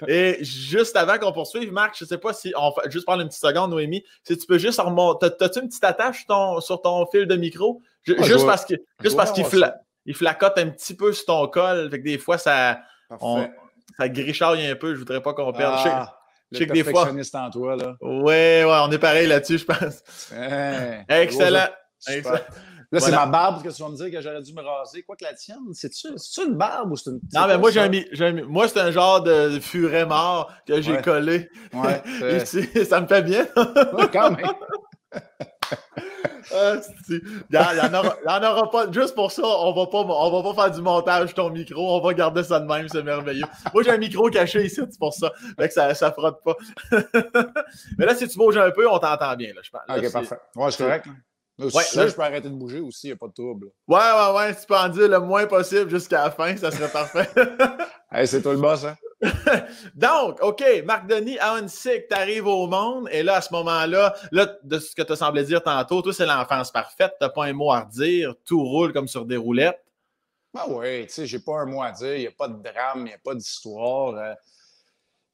Et 0.09 0.39
juste 0.43 0.97
avant 0.97 1.19
qu'on 1.19 1.33
poursuive, 1.33 1.73
Marc, 1.73 1.97
je 1.97 2.05
sais 2.05 2.19
pas 2.19 2.33
si 2.33 2.53
on 2.57 2.73
fait 2.73 2.91
juste 2.91 3.07
prendre 3.07 3.23
une 3.23 3.29
petite 3.29 3.41
seconde, 3.41 3.71
Noémie, 3.71 4.05
si 4.25 4.37
tu 4.37 4.47
peux 4.47 4.59
juste 4.59 4.81
remonter. 4.81 5.29
T'as-tu 5.39 5.61
une 5.61 5.69
petite 5.69 5.85
attache 5.85 6.19
sur 6.19 6.27
ton, 6.27 6.61
sur 6.61 6.83
ton 6.83 7.07
fil 7.07 7.27
de 7.27 7.37
micro? 7.37 7.81
juste, 8.05 8.47
parce 8.47 8.65
que, 8.65 8.75
juste 9.03 9.17
parce 9.17 9.31
qu'il 9.31 9.47
il 10.07 10.15
flacote 10.15 10.59
un 10.59 10.71
petit 10.71 10.97
peu 10.97 11.13
sur 11.13 11.27
ton 11.27 11.47
col. 11.47 11.91
Fait 11.91 11.99
que 11.99 12.05
des 12.05 12.19
fois, 12.19 12.39
ça, 12.39 12.81
on, 13.21 13.49
ça 13.97 14.05
un 14.05 14.75
peu. 14.75 14.95
Je 14.95 14.99
voudrais 14.99 15.23
pas 15.23 15.33
qu'on 15.33 15.53
perde. 15.53 15.75
Ah, 15.87 16.20
des 16.53 16.85
fois. 16.85 17.11
en 17.35 17.51
toi, 17.51 17.77
là. 17.77 17.97
Ouais, 18.01 18.65
ouais, 18.65 18.79
on 18.83 18.91
est 18.91 18.99
pareil 18.99 19.27
là-dessus, 19.27 19.59
je 19.59 19.65
pense. 19.65 20.03
Excellent. 21.09 21.69
Là, 22.93 22.99
c'est 22.99 23.13
ma 23.13 23.27
barbe 23.27 23.63
que 23.63 23.69
tu 23.69 23.83
vas 23.83 23.89
me 23.89 23.97
dire 23.97 24.11
que 24.11 24.21
j'aurais 24.21 24.43
dû 24.43 24.53
me 24.53 24.63
raser. 24.63 25.03
Quoi 25.03 25.15
que 25.15 25.25
la 25.25 25.35
tienne, 25.35 25.59
c'est-tu 25.73 26.09
une 26.45 26.55
barbe 26.57 26.91
ou 26.91 26.97
c'est 26.97 27.11
une. 27.11 27.21
Non, 27.33 27.47
mais 27.47 27.57
moi, 27.57 27.71
j'ai 27.71 27.81
un, 27.81 28.33
moi, 28.47 28.67
c'est 28.67 28.81
un 28.81 28.91
genre 28.91 29.23
de 29.23 29.61
furet 29.61 30.07
mort 30.07 30.53
que 30.67 30.81
j'ai 30.83 31.01
collé. 31.01 31.49
Ouais. 31.73 32.45
ça 32.85 33.01
me 33.01 33.07
fait 33.07 33.23
bien. 33.23 33.47
quand 34.13 34.33
même. 34.33 34.47
Ah, 36.53 36.77
il 37.09 37.91
n'y 37.91 38.37
en, 38.47 38.51
aura 38.51 38.71
pas. 38.71 38.91
Juste 38.91 39.15
pour 39.15 39.31
ça, 39.31 39.43
on 39.45 39.73
va 39.73 39.87
pas, 39.87 39.99
on 39.99 40.43
va 40.43 40.55
pas 40.55 40.63
faire 40.63 40.75
du 40.75 40.83
montage 40.83 41.35
ton 41.35 41.51
micro. 41.51 41.97
On 41.97 42.01
va 42.01 42.15
garder 42.15 42.43
ça 42.43 42.61
de 42.61 42.67
même, 42.67 42.89
c'est 42.89 43.03
merveilleux. 43.03 43.47
Moi, 43.75 43.83
j'ai 43.83 43.91
un 43.91 43.99
micro 43.99 44.29
caché 44.31 44.65
ici, 44.65 44.77
c'est 44.77 44.99
pour 44.99 45.13
ça. 45.15 45.33
Fait 45.59 45.69
que 45.69 45.75
ça, 45.75 45.95
ça 45.95 46.13
frotte 46.13 46.43
pas. 46.45 46.57
Mais 47.99 48.07
là, 48.07 48.15
si 48.15 48.29
tu 48.29 48.39
bouges 48.39 48.57
un 48.57 48.71
peu, 48.71 48.89
on 48.89 48.99
t'entend 48.99 49.35
bien. 49.37 49.53
Là, 49.55 49.61
je 49.63 49.71
pense. 49.71 49.83
ok, 49.89 50.13
parfait. 50.13 50.39
Ouais, 50.57 50.71
c'est 50.71 50.85
correct. 50.85 51.07
Ouais, 51.59 51.85
là, 51.95 52.07
je 52.07 52.15
peux 52.15 52.23
arrêter 52.23 52.49
de 52.49 52.55
bouger 52.55 52.81
aussi, 52.81 53.09
il 53.09 53.11
n'y 53.11 53.15
a 53.15 53.17
pas 53.17 53.29
de 53.29 53.35
trouble. 53.35 53.69
Ouais, 53.87 53.99
ouais, 53.99 54.37
ouais. 54.37 54.55
Si 54.55 54.63
tu 54.63 54.67
peux 54.67 54.77
en 54.77 54.89
dire 54.89 55.09
le 55.09 55.21
moins 55.21 55.47
possible 55.47 55.91
jusqu'à 55.91 56.25
la 56.25 56.31
fin, 56.31 56.57
ça 56.57 56.71
serait 56.71 56.89
parfait. 56.89 57.29
c'est 58.25 58.41
toi 58.41 58.53
le 58.53 58.59
boss, 58.59 58.85
hein? 58.85 58.97
Donc, 59.95 60.43
OK, 60.43 60.65
Marc 60.85 61.07
Denis, 61.07 61.39
à 61.39 61.57
tu 61.61 62.03
arrives 62.11 62.47
au 62.47 62.67
monde, 62.67 63.09
et 63.13 63.23
là, 63.23 63.37
à 63.37 63.41
ce 63.41 63.53
moment-là, 63.53 64.15
là, 64.33 64.57
de 64.63 64.79
ce 64.79 64.95
que 64.95 65.03
tu 65.03 65.15
semblé 65.15 65.45
dire 65.45 65.63
tantôt, 65.63 66.01
toi, 66.03 66.13
c'est 66.13 66.27
l'enfance 66.27 66.71
parfaite, 66.71 67.15
tu 67.21 67.25
n'as 67.25 67.31
pas 67.31 67.45
un 67.45 67.53
mot 67.53 67.71
à 67.71 67.81
redire, 67.81 68.35
tout 68.47 68.63
roule 68.65 68.93
comme 68.93 69.09
sur 69.09 69.27
des 69.27 69.37
roulettes. 69.37 69.85
Ben 70.53 70.65
oui, 70.69 71.07
tu 71.07 71.13
sais, 71.13 71.27
j'ai 71.27 71.39
pas 71.39 71.61
un 71.61 71.67
mot 71.67 71.83
à 71.83 71.93
dire, 71.93 72.17
il 72.17 72.21
n'y 72.21 72.27
a 72.27 72.33
pas 72.33 72.49
de 72.49 72.61
drame, 72.61 73.01
il 73.01 73.05
n'y 73.05 73.13
a 73.13 73.19
pas 73.19 73.35
d'histoire. 73.35 74.17
Euh. 74.17 74.35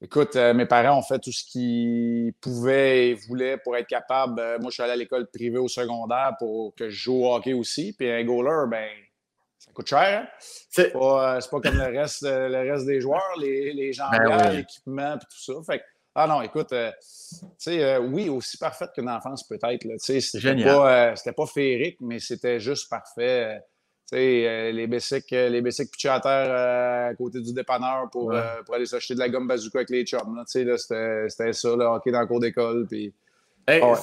écoute, 0.03 0.37
euh, 0.37 0.53
mes 0.53 0.67
parents 0.67 0.99
ont 0.99 1.03
fait 1.03 1.19
tout 1.19 1.33
ce 1.33 1.45
qu'ils 1.45 2.35
pouvaient 2.41 3.11
et 3.11 3.15
voulaient 3.15 3.57
pour 3.57 3.77
être 3.77 3.87
capables. 3.87 4.39
Euh, 4.41 4.59
moi, 4.59 4.71
je 4.71 4.75
suis 4.75 4.83
allé 4.83 4.93
à 4.93 4.97
l'école 4.97 5.27
privée 5.31 5.59
au 5.59 5.69
secondaire 5.69 6.35
pour 6.39 6.75
que 6.75 6.91
je 6.91 6.97
joue 6.97 7.25
au 7.25 7.35
hockey 7.35 7.55
aussi, 7.55 7.95
puis 7.95 8.11
un 8.11 8.25
goaler, 8.25 8.69
ben 8.69 8.89
coûte 9.77 9.89
cher. 9.89 10.23
Hein? 10.23 10.27
C'est 10.71 10.93
pas, 10.93 11.37
euh, 11.37 11.41
pas, 11.51 11.61
comme 11.61 11.79
le 11.79 11.99
reste, 11.99 12.25
euh, 12.25 12.49
le 12.49 12.71
reste 12.71 12.87
des 12.87 13.01
joueurs, 13.01 13.37
les, 13.39 13.73
les 13.73 13.93
gens 13.93 14.09
ben 14.11 14.51
l'équipement 14.53 15.15
et 15.15 15.19
tout 15.19 15.27
ça. 15.39 15.53
Fait 15.65 15.83
ah 16.19 16.27
non, 16.27 16.41
écoute, 16.41 16.73
euh, 16.73 16.91
tu 16.99 17.47
sais, 17.59 17.99
oui, 17.99 18.31
aussi 18.31 18.57
parfaite 18.57 18.91
qu'une 18.95 19.11
enfance 19.11 19.47
peut-être. 19.47 19.87
C'était 19.99 20.65
pas, 20.65 21.15
c'était 21.15 21.33
pas 21.33 21.47
féerique, 21.47 21.99
mais 22.01 22.19
c'était 22.19 22.59
juste 22.59 22.89
parfait. 22.89 23.61
Tu 24.11 24.17
sais, 24.17 24.73
les 24.73 24.87
bessics, 24.87 25.31
les 25.31 25.61
bessics 25.61 25.91
pitchés 25.91 26.09
à 26.09 26.21
terre 26.21 27.11
à 27.11 27.15
côté 27.15 27.41
du 27.41 27.53
dépanneur 27.53 28.09
pour, 28.11 28.33
pour 28.65 28.75
aller 28.75 28.87
s'acheter 28.87 29.15
de 29.15 29.19
la 29.19 29.29
gomme 29.29 29.47
bazooka 29.47 29.81
avec 29.81 29.91
les 29.91 30.07
chums. 30.07 30.43
C'était 30.47 30.79
ça, 31.53 31.77
le 31.77 31.85
hockey 31.85 32.13
dans 32.13 32.21
le 32.21 32.27
cours 32.27 32.41
d'école. 32.41 32.87
Puis, 32.87 33.13
ah 33.67 33.95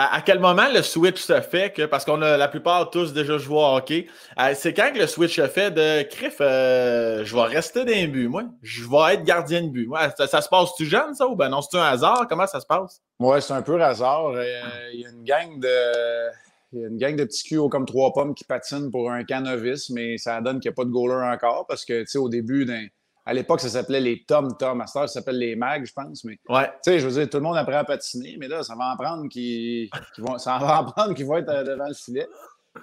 à, 0.00 0.22
quel 0.22 0.38
moment 0.38 0.68
le 0.72 0.82
switch 0.82 1.20
se 1.20 1.40
fait 1.40 1.72
que, 1.72 1.86
parce 1.86 2.04
qu'on 2.04 2.22
a 2.22 2.36
la 2.36 2.48
plupart 2.48 2.90
tous 2.90 3.12
déjà 3.12 3.38
joué 3.38 3.56
au 3.56 3.76
hockey, 3.76 4.06
euh, 4.38 4.52
c'est 4.54 4.72
quand 4.72 4.92
que 4.92 4.98
le 4.98 5.06
switch 5.06 5.36
se 5.36 5.46
fait 5.46 5.70
de 5.70 6.02
Criff, 6.02 6.36
euh, 6.40 7.24
je 7.24 7.34
vais 7.34 7.42
rester 7.42 7.84
dans 7.84 8.12
but, 8.12 8.28
moi. 8.28 8.44
Je 8.62 8.84
vais 8.84 9.14
être 9.14 9.24
gardien 9.24 9.62
de 9.62 9.68
but. 9.68 9.88
ça, 10.16 10.40
se 10.40 10.48
passe-tu 10.48 10.86
jeune, 10.86 11.14
ça, 11.14 11.26
ou 11.26 11.36
ben 11.36 11.48
non, 11.48 11.60
c'est 11.60 11.78
un 11.78 11.82
hasard? 11.82 12.26
Comment 12.28 12.46
ça 12.46 12.60
se 12.60 12.66
passe? 12.66 13.02
Ouais, 13.18 13.40
c'est 13.40 13.52
un 13.52 13.62
peu 13.62 13.80
hasard. 13.82 14.28
Euh, 14.28 14.44
il 14.92 15.00
y 15.00 15.06
a 15.06 15.10
une 15.10 15.24
gang 15.24 15.60
de. 15.60 16.30
Il 16.72 16.80
y 16.80 16.84
a 16.84 16.88
une 16.88 16.98
gang 16.98 17.16
de 17.16 17.24
petits 17.24 17.42
culs 17.42 17.68
comme 17.68 17.84
trois 17.84 18.12
pommes 18.12 18.32
qui 18.32 18.44
patinent 18.44 18.92
pour 18.92 19.10
un 19.10 19.24
camp 19.24 19.42
novice, 19.42 19.90
mais 19.90 20.18
ça 20.18 20.40
donne 20.40 20.60
qu'il 20.60 20.70
n'y 20.70 20.74
a 20.74 20.76
pas 20.76 20.84
de 20.84 20.90
goaler 20.90 21.26
encore 21.26 21.66
parce 21.66 21.84
que, 21.84 22.02
tu 22.02 22.06
sais, 22.06 22.18
au 22.18 22.28
début 22.28 22.64
d'un 22.64 22.86
à 23.30 23.32
l'époque, 23.32 23.60
ça 23.60 23.68
s'appelait 23.68 24.00
les 24.00 24.24
Tom 24.24 24.56
Tom. 24.58 24.80
À 24.80 24.88
ça 24.88 25.06
s'appelle 25.06 25.38
les 25.38 25.54
Mag, 25.54 25.86
je 25.86 25.92
pense. 25.92 26.24
Mais, 26.24 26.36
ouais. 26.48 26.66
Tu 26.66 26.90
sais, 26.90 26.98
je 26.98 27.06
veux 27.06 27.12
dire, 27.12 27.30
tout 27.30 27.36
le 27.36 27.44
monde 27.44 27.56
apprend 27.56 27.76
à 27.76 27.84
patiner, 27.84 28.36
mais 28.40 28.48
là, 28.48 28.64
ça 28.64 28.74
va 28.74 28.92
en 28.92 28.96
prendre 28.96 29.28
qui, 29.28 29.88
vont, 30.18 30.36
ça 30.36 30.58
va 30.58 30.80
en 30.80 30.84
prendre 30.86 31.14
qui 31.14 31.22
vont 31.22 31.36
être 31.36 31.48
euh, 31.48 31.62
devant 31.62 31.86
le 31.86 31.94
filet. 31.94 32.26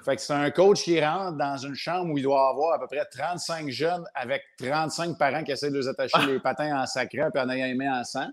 Fait 0.06 0.16
que 0.16 0.22
c'est 0.22 0.32
un 0.32 0.50
coach 0.52 0.84
qui 0.84 1.04
rentre 1.04 1.38
dans 1.38 1.58
une 1.58 1.76
chambre 1.76 2.14
où 2.14 2.18
il 2.18 2.24
doit 2.24 2.48
avoir 2.48 2.76
à 2.76 2.80
peu 2.80 2.88
près 2.88 3.04
35 3.12 3.70
jeunes 3.70 4.06
avec 4.16 4.42
35 4.58 5.18
parents 5.18 5.44
qui 5.44 5.52
essaient 5.52 5.70
de 5.70 5.78
les 5.80 5.90
attacher 5.90 6.26
les 6.26 6.40
patins 6.40 6.82
en 6.82 6.86
sacré 6.86 7.24
puis 7.34 7.44
en 7.44 7.50
ayant 7.50 7.76
mains 7.76 8.00
en 8.00 8.04
sang. 8.06 8.30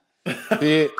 Puis, 0.60 0.86
tu 0.86 0.90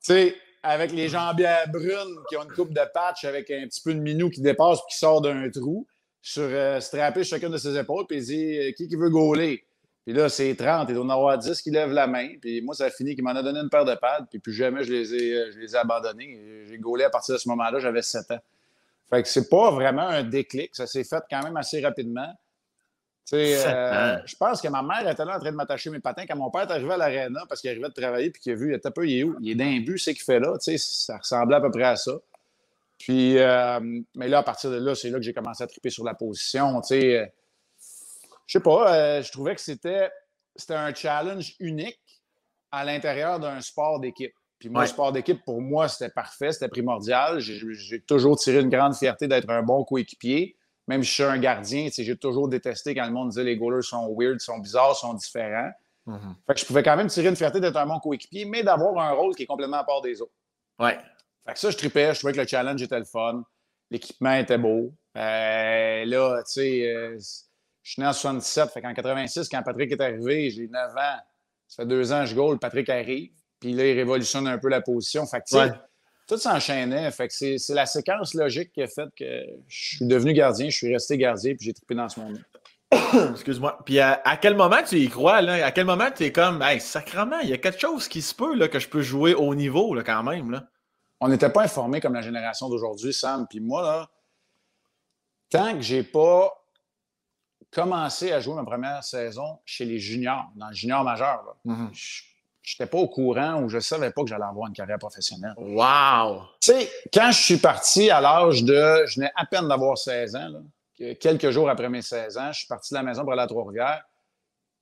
sais, 0.00 0.36
avec 0.62 0.92
les 0.92 1.08
jambières 1.08 1.70
brunes 1.72 2.18
qui 2.28 2.36
ont 2.36 2.42
une 2.42 2.52
coupe 2.52 2.74
de 2.74 2.82
patch 2.92 3.24
avec 3.24 3.50
un 3.50 3.66
petit 3.66 3.80
peu 3.80 3.94
de 3.94 4.00
minou 4.00 4.28
qui 4.28 4.42
dépasse 4.42 4.80
puis 4.80 4.92
qui 4.92 4.98
sort 4.98 5.22
d'un 5.22 5.48
trou, 5.48 5.86
sur 6.20 6.42
euh, 6.44 6.80
strappé 6.80 7.24
chacune 7.24 7.48
de 7.48 7.56
ses 7.56 7.78
épaules, 7.78 8.04
puis 8.06 8.18
il 8.18 8.24
dit 8.24 8.58
euh, 8.58 8.72
Qui 8.72 8.88
qui 8.88 8.96
veut 8.96 9.08
gauler? 9.08 9.64
Puis 10.10 10.18
là, 10.18 10.28
c'est 10.28 10.56
30, 10.56 10.88
il 10.88 10.96
doit 10.96 11.04
en 11.04 11.08
avoir 11.08 11.38
10 11.38 11.62
qui 11.62 11.70
lèvent 11.70 11.92
la 11.92 12.08
main. 12.08 12.30
Puis 12.40 12.60
moi, 12.62 12.74
ça 12.74 12.86
a 12.86 12.90
fini 12.90 13.14
qu'il 13.14 13.22
m'en 13.22 13.30
a 13.30 13.44
donné 13.44 13.60
une 13.60 13.70
paire 13.70 13.84
de 13.84 13.94
pads, 13.94 14.26
puis 14.28 14.40
plus 14.40 14.52
jamais 14.52 14.82
je 14.82 14.92
les 14.92 15.14
ai, 15.14 15.36
euh, 15.36 15.52
je 15.52 15.60
les 15.60 15.72
ai 15.72 15.78
abandonnés. 15.78 16.64
J'ai 16.68 16.78
gaulé 16.78 17.04
à 17.04 17.10
partir 17.10 17.36
de 17.36 17.38
ce 17.38 17.48
moment-là, 17.50 17.78
j'avais 17.78 18.02
7 18.02 18.32
ans. 18.32 18.40
Fait 19.08 19.22
que 19.22 19.28
c'est 19.28 19.48
pas 19.48 19.70
vraiment 19.70 20.08
un 20.08 20.24
déclic, 20.24 20.74
ça 20.74 20.88
s'est 20.88 21.04
fait 21.04 21.22
quand 21.30 21.44
même 21.44 21.56
assez 21.56 21.80
rapidement. 21.80 22.26
Tu 23.24 23.36
Euh, 23.36 24.16
je 24.26 24.34
pense 24.34 24.60
que 24.60 24.66
ma 24.66 24.82
mère 24.82 25.08
était 25.08 25.24
là 25.24 25.36
en 25.36 25.38
train 25.38 25.52
de 25.52 25.56
m'attacher 25.56 25.90
mes 25.90 26.00
patins 26.00 26.24
quand 26.26 26.36
mon 26.36 26.50
père 26.50 26.62
est 26.62 26.72
arrivé 26.72 26.92
à 26.92 26.96
l'aréna 26.96 27.44
parce 27.48 27.60
qu'il 27.60 27.70
arrivait 27.70 27.88
de 27.88 27.94
travailler 27.94 28.30
puis 28.30 28.42
qu'il 28.42 28.50
a 28.50 28.56
vu, 28.56 28.72
il 28.72 28.74
était 28.74 28.88
un 28.88 28.90
peu, 28.90 29.06
il 29.06 29.16
est 29.16 29.22
où? 29.22 29.36
Il 29.40 29.52
est 29.52 29.54
d'un 29.54 29.78
but, 29.78 29.98
c'est 29.98 30.12
qu'il 30.12 30.24
fait 30.24 30.40
là. 30.40 30.56
Ça 30.58 31.18
ressemblait 31.18 31.54
à 31.54 31.60
peu 31.60 31.70
près 31.70 31.84
à 31.84 31.94
ça. 31.94 32.18
Puis, 32.98 33.38
euh, 33.38 33.78
mais 34.16 34.26
là, 34.26 34.38
à 34.38 34.42
partir 34.42 34.72
de 34.72 34.78
là, 34.78 34.96
c'est 34.96 35.08
là 35.08 35.18
que 35.18 35.24
j'ai 35.24 35.32
commencé 35.32 35.62
à 35.62 35.68
triper 35.68 35.90
sur 35.90 36.02
la 36.02 36.14
position. 36.14 36.82
Je 38.50 38.58
sais 38.58 38.62
pas, 38.62 38.94
euh, 38.94 39.22
je 39.22 39.30
trouvais 39.30 39.54
que 39.54 39.60
c'était 39.60 40.10
un 40.70 40.92
challenge 40.92 41.54
unique 41.60 42.00
à 42.72 42.84
l'intérieur 42.84 43.38
d'un 43.38 43.60
sport 43.60 44.00
d'équipe. 44.00 44.34
Puis 44.58 44.68
moi, 44.68 44.82
le 44.82 44.88
sport 44.88 45.12
d'équipe, 45.12 45.42
pour 45.44 45.60
moi, 45.60 45.88
c'était 45.88 46.12
parfait, 46.12 46.50
c'était 46.52 46.68
primordial. 46.68 47.38
J'ai 47.38 48.00
toujours 48.02 48.36
tiré 48.36 48.60
une 48.60 48.68
grande 48.68 48.94
fierté 48.94 49.28
d'être 49.28 49.48
un 49.48 49.62
bon 49.62 49.84
coéquipier 49.84 50.56
même 50.90 51.04
si 51.04 51.10
je 51.10 51.14
suis 51.14 51.22
un 51.22 51.38
gardien, 51.38 51.88
j'ai 51.96 52.16
toujours 52.16 52.48
détesté 52.48 52.96
quand 52.96 53.06
le 53.06 53.12
monde 53.12 53.28
disait 53.28 53.44
les 53.44 53.56
goalers 53.56 53.82
sont 53.82 54.12
weird, 54.18 54.40
sont 54.40 54.58
bizarres, 54.58 54.96
sont 54.96 55.14
différents. 55.14 55.70
Mhm. 56.06 56.34
Fait 56.48 56.54
que 56.54 56.60
je 56.60 56.66
pouvais 56.66 56.82
quand 56.82 56.96
même 56.96 57.06
tirer 57.06 57.28
une 57.28 57.36
fierté 57.36 57.60
d'être 57.60 57.76
un 57.76 57.86
bon 57.86 58.00
coéquipier, 58.00 58.44
mais 58.44 58.64
d'avoir 58.64 58.98
un 58.98 59.12
rôle 59.12 59.36
qui 59.36 59.44
est 59.44 59.46
complètement 59.46 59.76
à 59.76 59.84
part 59.84 60.00
des 60.00 60.20
autres. 60.20 60.32
Ouais. 60.80 60.98
Fait 61.46 61.52
que 61.52 61.60
ça, 61.60 61.70
je 61.70 61.76
tripais, 61.76 62.12
je 62.12 62.18
trouvais 62.18 62.32
que 62.32 62.40
le 62.40 62.46
challenge 62.46 62.82
était 62.82 62.98
le 62.98 63.04
fun, 63.04 63.44
l'équipement 63.92 64.32
était 64.32 64.58
beau. 64.58 64.92
Euh, 65.16 66.04
là, 66.04 66.42
tu 66.42 66.52
sais, 66.52 66.92
euh, 66.92 67.16
je 67.82 67.92
suis 67.92 68.02
né 68.02 68.08
en 68.08 68.12
77, 68.12 68.70
fait 68.70 68.82
qu'en 68.82 68.92
86, 68.92 69.48
quand 69.48 69.62
Patrick 69.62 69.92
est 69.92 70.00
arrivé, 70.00 70.50
j'ai 70.50 70.68
9 70.68 70.90
ans. 70.96 71.18
Ça 71.66 71.82
fait 71.82 71.86
deux 71.86 72.12
ans 72.12 72.20
que 72.20 72.26
je 72.26 72.34
goal, 72.34 72.58
Patrick 72.58 72.88
arrive, 72.88 73.30
puis 73.60 73.72
là, 73.72 73.86
il 73.86 73.96
révolutionne 73.96 74.46
un 74.48 74.58
peu 74.58 74.68
la 74.68 74.80
position. 74.80 75.24
Fait 75.26 75.40
que, 75.40 75.44
tu 75.48 75.56
sais, 75.56 75.72
tout 76.26 76.36
s'enchaînait. 76.36 77.10
Fait 77.10 77.28
que 77.28 77.34
c'est 77.34 77.74
la 77.74 77.86
séquence 77.86 78.34
logique 78.34 78.72
qui 78.72 78.82
a 78.82 78.86
fait 78.86 79.08
que 79.16 79.24
je 79.68 79.96
suis 79.96 80.06
devenu 80.06 80.32
gardien, 80.32 80.68
je 80.68 80.76
suis 80.76 80.92
resté 80.92 81.16
gardien, 81.16 81.54
puis 81.54 81.66
j'ai 81.66 81.72
trippé 81.72 81.94
dans 81.94 82.08
ce 82.08 82.20
monde. 82.20 82.40
Excuse-moi. 83.32 83.78
Puis 83.84 84.00
à, 84.00 84.38
quel 84.40 84.56
moment 84.56 84.82
tu 84.86 84.96
y 84.96 85.08
crois, 85.08 85.42
là? 85.42 85.64
À 85.64 85.70
quel 85.70 85.86
moment 85.86 86.10
tu 86.14 86.24
es 86.24 86.32
comme, 86.32 86.62
hey, 86.62 86.80
sacrement, 86.80 87.38
il 87.40 87.50
y 87.50 87.52
a 87.52 87.58
quelque 87.58 87.80
chose 87.80 88.08
qui 88.08 88.22
se 88.22 88.34
peut, 88.34 88.54
là, 88.54 88.68
que 88.68 88.78
je 88.78 88.88
peux 88.88 89.02
jouer 89.02 89.34
au 89.34 89.54
niveau, 89.54 89.94
là, 89.94 90.02
quand 90.02 90.22
même, 90.22 90.50
là? 90.50 90.68
On 91.20 91.28
n'était 91.28 91.50
pas 91.50 91.62
informés 91.62 92.00
comme 92.00 92.14
la 92.14 92.22
génération 92.22 92.68
d'aujourd'hui, 92.68 93.12
Sam. 93.12 93.46
Puis 93.48 93.60
moi, 93.60 93.82
là, 93.82 94.10
tant 95.50 95.74
que 95.74 95.82
j'ai 95.82 96.02
pas 96.02 96.59
commencé 97.70 98.32
à 98.32 98.40
jouer 98.40 98.54
ma 98.54 98.64
première 98.64 99.04
saison 99.04 99.58
chez 99.64 99.84
les 99.84 99.98
juniors, 99.98 100.50
dans 100.56 100.68
le 100.68 100.74
junior 100.74 101.04
majeur, 101.04 101.42
là, 101.44 101.72
mm-hmm 101.72 102.26
je 102.62 102.74
n'étais 102.74 102.90
pas 102.90 102.98
au 102.98 103.08
courant 103.08 103.62
ou 103.62 103.68
je 103.68 103.76
ne 103.76 103.80
savais 103.80 104.10
pas 104.10 104.22
que 104.22 104.28
j'allais 104.28 104.44
avoir 104.44 104.68
une 104.68 104.74
carrière 104.74 104.98
professionnelle. 104.98 105.54
Wow! 105.56 106.42
Tu 106.60 106.72
sais, 106.72 106.90
quand 107.12 107.30
je 107.32 107.42
suis 107.42 107.56
parti 107.56 108.10
à 108.10 108.20
l'âge 108.20 108.62
de. 108.62 109.04
Je 109.06 109.16
venais 109.16 109.32
à 109.34 109.46
peine 109.46 109.66
d'avoir 109.68 109.96
16 109.96 110.36
ans, 110.36 110.62
quelques 111.18 111.50
jours 111.50 111.70
après 111.70 111.88
mes 111.88 112.02
16 112.02 112.36
ans, 112.38 112.52
je 112.52 112.58
suis 112.58 112.68
parti 112.68 112.92
de 112.92 112.98
la 112.98 113.02
maison 113.02 113.22
pour 113.22 113.32
aller 113.32 113.42
à 113.42 113.46
Trois-Rivières. 113.46 114.04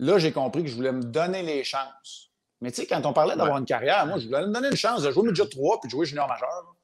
Là, 0.01 0.19
j'ai 0.19 0.33
compris 0.33 0.65
que 0.65 0.69
je 0.69 0.75
voulais 0.75 0.93
me 0.93 1.03
donner 1.03 1.43
les 1.43 1.65
chances. 1.65 2.31
Mais 2.61 2.71
tu 2.71 2.83
sais, 2.83 2.87
quand 2.87 3.05
on 3.07 3.13
parlait 3.13 3.37
d'avoir 3.37 3.59
une 3.59 3.65
carrière, 3.65 4.07
moi, 4.07 4.19
je 4.19 4.27
voulais 4.27 4.47
me 4.47 4.53
donner 4.53 4.69
une 4.69 4.77
chance 4.77 5.03
de 5.03 5.11
jouer 5.11 5.27
midget 5.29 5.49
3 5.49 5.81
puis 5.81 5.89
de 5.89 5.91
jouer 5.93 6.07
junior 6.07 6.29
majeur. 6.29 6.75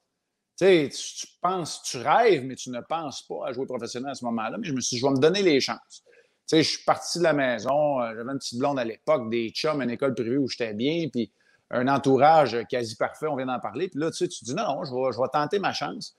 Tu 0.57 0.65
sais, 0.65 0.89
tu 0.89 1.27
penses, 1.41 1.83
tu 1.83 1.97
rêves, 1.97 2.43
mais 2.45 2.55
tu 2.55 2.69
ne 2.69 2.79
penses 2.81 3.23
pas 3.27 3.47
à 3.47 3.51
jouer 3.51 3.65
professionnel 3.65 4.11
à 4.11 4.15
ce 4.15 4.23
moment-là. 4.25 4.57
Mais 4.57 4.67
je 4.67 4.73
me 4.73 4.79
suis 4.79 4.95
dit, 4.95 5.01
je 5.01 5.05
vais 5.05 5.11
me 5.11 5.19
donner 5.19 5.41
les 5.41 5.59
chances. 5.59 6.03
Tu 6.47 6.57
sais, 6.57 6.63
je 6.63 6.69
suis 6.69 6.83
parti 6.83 7.17
de 7.17 7.23
la 7.23 7.33
maison, 7.33 8.01
euh, 8.01 8.13
j'avais 8.15 8.31
une 8.31 8.37
petite 8.37 8.59
blonde 8.59 8.79
à 8.79 8.83
l'époque, 8.83 9.29
des 9.29 9.49
chums, 9.49 9.81
une 9.81 9.89
école 9.89 10.13
privée 10.13 10.37
où 10.37 10.47
j'étais 10.47 10.73
bien, 10.73 11.07
puis 11.09 11.31
un 11.71 11.87
entourage 11.87 12.57
quasi 12.69 12.95
parfait, 12.95 13.27
on 13.27 13.35
vient 13.35 13.47
d'en 13.47 13.59
parler. 13.59 13.89
Puis 13.89 13.99
là, 13.99 14.11
tu 14.11 14.17
sais, 14.17 14.27
tu 14.27 14.45
dis 14.45 14.53
non, 14.53 14.63
non, 14.63 14.83
je 14.85 14.93
vais, 14.93 15.11
je 15.11 15.19
vais 15.19 15.27
tenter 15.33 15.59
ma 15.59 15.73
chance. 15.73 16.15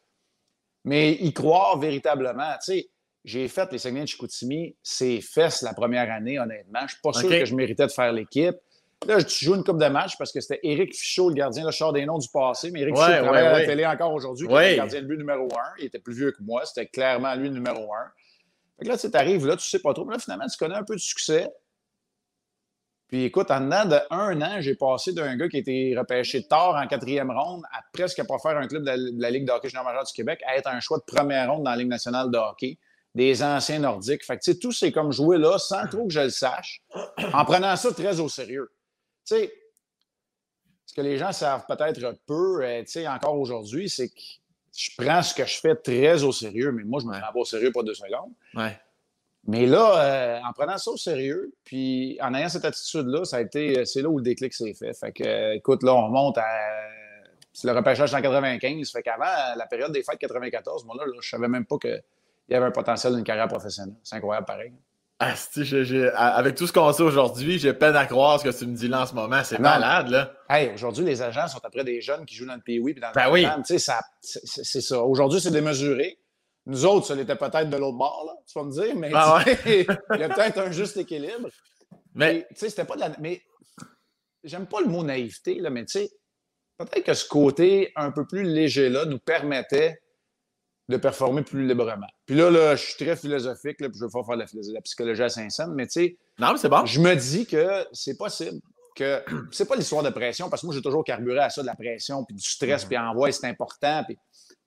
Mais 0.85 1.14
y 1.14 1.33
croire 1.33 1.79
véritablement, 1.79 2.53
tu 2.64 2.72
sais, 2.72 2.90
j'ai 3.25 3.49
fait 3.49 3.70
les 3.72 3.79
Saguenay 3.79 4.03
de 4.03 4.07
Chicoutimi, 4.07 4.77
c'est 4.83 5.20
fesses 5.20 5.62
la 5.62 5.75
première 5.75 6.11
année, 6.12 6.38
honnêtement. 6.38 6.81
Je 6.83 6.92
suis 6.92 7.03
pas 7.03 7.12
sûr 7.12 7.29
que 7.29 7.44
je 7.44 7.55
méritais 7.57 7.87
de 7.87 7.92
faire 7.92 8.12
l'équipe. 8.12 8.57
Là, 9.07 9.19
je 9.21 9.45
joue 9.45 9.55
une 9.55 9.64
coupe 9.64 9.79
de 9.79 9.87
match 9.87 10.16
parce 10.19 10.33
que 10.33 10.40
c'était 10.40 10.61
Éric 10.62 10.95
Fichot, 10.95 11.29
le 11.29 11.35
gardien. 11.35 11.64
Là, 11.64 11.71
je 11.71 11.77
sors 11.77 11.92
des 11.92 12.05
noms 12.05 12.19
du 12.19 12.29
passé, 12.33 12.71
mais 12.71 12.81
Éric 12.81 12.97
Fichot 12.97 13.23
travaille 13.23 13.47
à 13.47 13.59
la 13.59 13.66
télé 13.66 13.87
encore 13.87 14.12
aujourd'hui, 14.12 14.49
qui 14.49 14.55
est 14.55 14.71
le 14.73 14.77
gardien 14.77 15.03
de 15.03 15.07
but 15.07 15.19
numéro 15.19 15.45
un. 15.45 15.73
Il 15.79 15.87
était 15.87 15.99
plus 15.99 16.14
vieux 16.14 16.33
que 16.33 16.42
moi. 16.42 16.64
C'était 16.64 16.87
clairement 16.87 17.35
lui 17.35 17.49
le 17.49 17.55
numéro 17.55 17.92
un. 17.95 18.11
Fait 18.79 18.85
que 18.85 18.90
là, 18.90 18.99
tu 18.99 19.09
arrives 19.14 19.47
là, 19.47 19.57
tu 19.57 19.66
sais 19.66 19.79
pas 19.79 19.95
trop. 19.95 20.05
Mais 20.05 20.14
là, 20.14 20.19
finalement, 20.19 20.47
tu 20.47 20.57
connais 20.59 20.75
un 20.75 20.85
peu 20.85 20.95
de 20.95 21.01
succès. 21.01 21.49
Puis 23.09 23.25
écoute, 23.25 23.51
en 23.51 23.61
dedans 23.61 23.85
de 23.85 23.99
un 24.11 24.40
an, 24.42 24.61
j'ai 24.61 24.75
passé 24.75 25.12
d'un 25.12 25.37
gars 25.37 25.49
qui 25.49 25.57
a 25.57 25.61
été 25.61 25.95
repêché 25.97 26.42
tard 26.42 26.75
en 26.75 26.87
quatrième 26.88 27.31
ronde 27.31 27.62
à 27.73 27.81
presque 27.92 28.21
pas 28.27 28.38
faire 28.38 28.57
un 28.57 28.66
club 28.66 28.83
de 28.83 29.21
la, 29.21 29.31
Ligue 29.31 29.47
de 29.47 29.53
hockey 29.53 29.69
junior 29.69 29.85
majeur 29.85 30.03
du 30.03 30.12
Québec, 30.12 30.40
à 30.47 30.57
être 30.57 30.69
un 30.69 30.81
choix 30.81 30.99
de 30.99 31.05
première 31.05 31.53
ronde 31.53 31.62
dans 31.62 31.71
la 31.71 31.77
Ligue 31.77 31.88
nationale 31.88 32.33
de 32.33 32.38
hockey, 32.38 32.79
des 33.14 33.45
anciens 33.45 33.79
nordiques. 33.79 34.25
Fait 34.25 34.37
que 34.37 34.42
tu 34.42 34.53
sais, 34.53 34.59
tout 34.59 34.73
c'est 34.73 34.90
comme 34.90 35.12
jouer 35.12 35.38
là 35.38 35.57
sans 35.59 35.87
trop 35.87 36.07
que 36.09 36.12
je 36.12 36.21
le 36.21 36.31
sache, 36.31 36.83
en 37.33 37.45
prenant 37.45 37.77
ça 37.77 37.92
très 37.92 38.19
au 38.19 38.29
sérieux. 38.29 38.73
Tu 39.27 39.35
sais, 39.35 39.53
ce 40.87 40.95
que 40.95 41.01
les 41.01 41.19
gens 41.19 41.33
savent 41.33 41.67
peut-être 41.67 42.17
peu, 42.27 42.65
euh, 42.65 42.81
tu 42.83 42.93
sais, 42.93 43.09
encore 43.09 43.39
aujourd'hui, 43.39 43.89
c'est 43.89 44.09
que 44.09 44.21
je 44.73 44.91
prends 44.97 45.23
ce 45.23 45.35
que 45.35 45.45
je 45.45 45.59
fais 45.59 45.75
très 45.75 46.23
au 46.23 46.33
sérieux, 46.33 46.71
mais 46.71 46.85
moi, 46.85 47.01
je 47.01 47.07
me 47.07 47.12
prends 47.12 47.33
pas 47.33 47.41
au 47.41 47.45
sérieux 47.45 47.73
pas 47.73 47.83
deux 47.83 47.95
secondes. 47.95 48.33
Mais 49.49 49.67
là, 49.67 50.05
euh, 50.05 50.41
en 50.45 50.53
prenant 50.53 50.77
ça 50.77 50.91
au 50.91 50.97
sérieux, 50.97 51.53
puis 51.65 52.19
en 52.21 52.35
ayant 52.35 52.49
cette 52.49 52.65
attitude-là, 52.65 53.25
ça 53.25 53.37
a 53.37 53.41
été, 53.41 53.85
c'est 53.85 54.03
là 54.03 54.09
où 54.09 54.19
le 54.19 54.25
déclic 54.25 54.53
s'est 54.53 54.75
fait. 54.75 54.93
Fait 54.93 55.12
que, 55.12 55.55
écoute, 55.55 55.83
là, 55.83 55.95
on 55.95 56.07
remonte 56.07 56.39
à. 56.39 56.45
C'est 57.53 57.69
le 57.69 57.75
repêchage 57.75 58.12
en 58.12 58.21
95. 58.21 58.91
Fait 58.93 59.03
qu'avant 59.03 59.57
la 59.57 59.67
période 59.67 59.91
des 59.91 60.03
fêtes 60.03 60.19
94, 60.19 60.85
moi, 60.85 60.97
là, 60.99 61.07
là 61.07 61.12
je 61.21 61.29
savais 61.29 61.49
même 61.49 61.65
pas 61.65 61.79
qu'il 61.79 62.03
y 62.51 62.55
avait 62.55 62.67
un 62.67 62.71
potentiel 62.71 63.15
d'une 63.15 63.25
carrière 63.25 63.49
professionnelle. 63.49 63.95
C'est 64.03 64.17
incroyable, 64.17 64.47
pareil. 64.47 64.73
Ah, 65.18 65.35
avec 66.37 66.57
tout 66.57 66.66
ce 66.66 66.72
qu'on 66.72 66.92
sait 66.92 67.02
aujourd'hui, 67.02 67.59
j'ai 67.59 67.72
peine 67.72 67.96
à 67.96 68.05
croire 68.05 68.38
ce 68.38 68.44
que 68.44 68.55
tu 68.55 68.66
me 68.66 68.76
dis 68.76 68.87
là 68.87 69.02
en 69.02 69.07
ce 69.07 69.14
moment. 69.14 69.42
C'est 69.44 69.59
malade, 69.59 70.09
là. 70.09 70.33
Hey, 70.48 70.74
aujourd'hui, 70.74 71.07
les 71.07 71.22
agents 71.22 71.48
sont 71.48 71.64
après 71.64 71.85
des 71.85 72.02
jeunes 72.02 72.26
qui 72.26 72.35
jouent 72.35 72.46
dans 72.46 72.55
le 72.55 72.61
pays 72.61 72.81
puis 72.83 73.00
dans 73.00 73.09
le 73.09 73.14
ben 73.14 73.31
oui. 73.31 73.46
C'est 73.64 73.79
ça. 73.79 75.02
Aujourd'hui, 75.02 75.40
c'est 75.40 75.50
démesuré. 75.50 76.18
Nous 76.66 76.85
autres, 76.85 77.07
ça 77.07 77.14
l'était 77.14 77.37
peut-être 77.37 77.70
de 77.70 77.76
l'autre 77.76 77.96
bord, 77.96 78.24
là, 78.26 78.33
tu 78.44 78.59
vas 78.59 78.64
me 78.64 78.72
dire, 78.72 78.96
mais 78.96 79.11
ah 79.14 79.42
il 79.66 79.87
y 80.18 80.22
a 80.22 80.29
peut-être 80.29 80.59
un 80.59 80.72
juste 80.72 80.96
équilibre. 80.96 81.48
Mais, 82.12 82.44
tu 82.50 82.57
sais, 82.57 82.70
c'était 82.70 82.85
pas 82.85 82.96
de 82.96 83.00
la. 83.00 83.11
Mais 83.20 83.40
j'aime 84.42 84.66
pas 84.66 84.81
le 84.81 84.88
mot 84.88 85.05
naïveté, 85.05 85.61
là, 85.61 85.70
mais 85.70 85.85
tu 85.85 86.00
sais, 86.00 86.11
peut-être 86.76 87.05
que 87.05 87.14
ce 87.14 87.29
côté 87.29 87.92
un 87.94 88.11
peu 88.11 88.26
plus 88.26 88.42
léger-là 88.42 89.05
nous 89.05 89.20
permettait 89.20 90.00
de 90.88 90.96
performer 90.96 91.42
plus 91.42 91.66
librement. 91.66 92.07
Puis 92.27 92.37
là, 92.37 92.51
là 92.51 92.77
je 92.77 92.85
suis 92.85 93.05
très 93.05 93.16
philosophique, 93.16 93.81
là, 93.81 93.88
puis 93.88 93.99
je 93.99 94.05
veux 94.05 94.11
pas 94.11 94.22
faire 94.22 94.37
la, 94.37 94.46
la 94.72 94.81
psychologie 94.83 95.22
à 95.22 95.29
Saint-Saëns, 95.29 95.75
mais 95.75 95.87
tu 95.87 95.92
sais, 95.92 96.16
non, 96.38 96.57
c'est 96.57 96.68
bon. 96.68 96.87
je 96.87 97.01
me 97.01 97.14
dis 97.14 97.46
que 97.46 97.87
c'est 97.92 98.16
possible 98.16 98.61
que 98.94 99.22
c'est 99.51 99.66
pas 99.66 99.77
l'histoire 99.77 100.03
de 100.03 100.11
pression, 100.11 100.49
parce 100.49 100.62
que 100.62 100.66
moi, 100.66 100.75
j'ai 100.75 100.83
toujours 100.83 101.05
carburé 101.05 101.40
à 101.40 101.51
ça, 101.51 101.62
de 101.62 101.66
la 101.66 101.75
pression, 101.75 102.25
puis 102.25 102.37
du 102.37 102.42
stress, 102.42 102.85
mm-hmm. 102.85 102.88
puis 102.88 102.99
envoi, 102.99 103.33
c'est 103.33 103.46
important, 103.46 104.05
puis... 104.05 104.16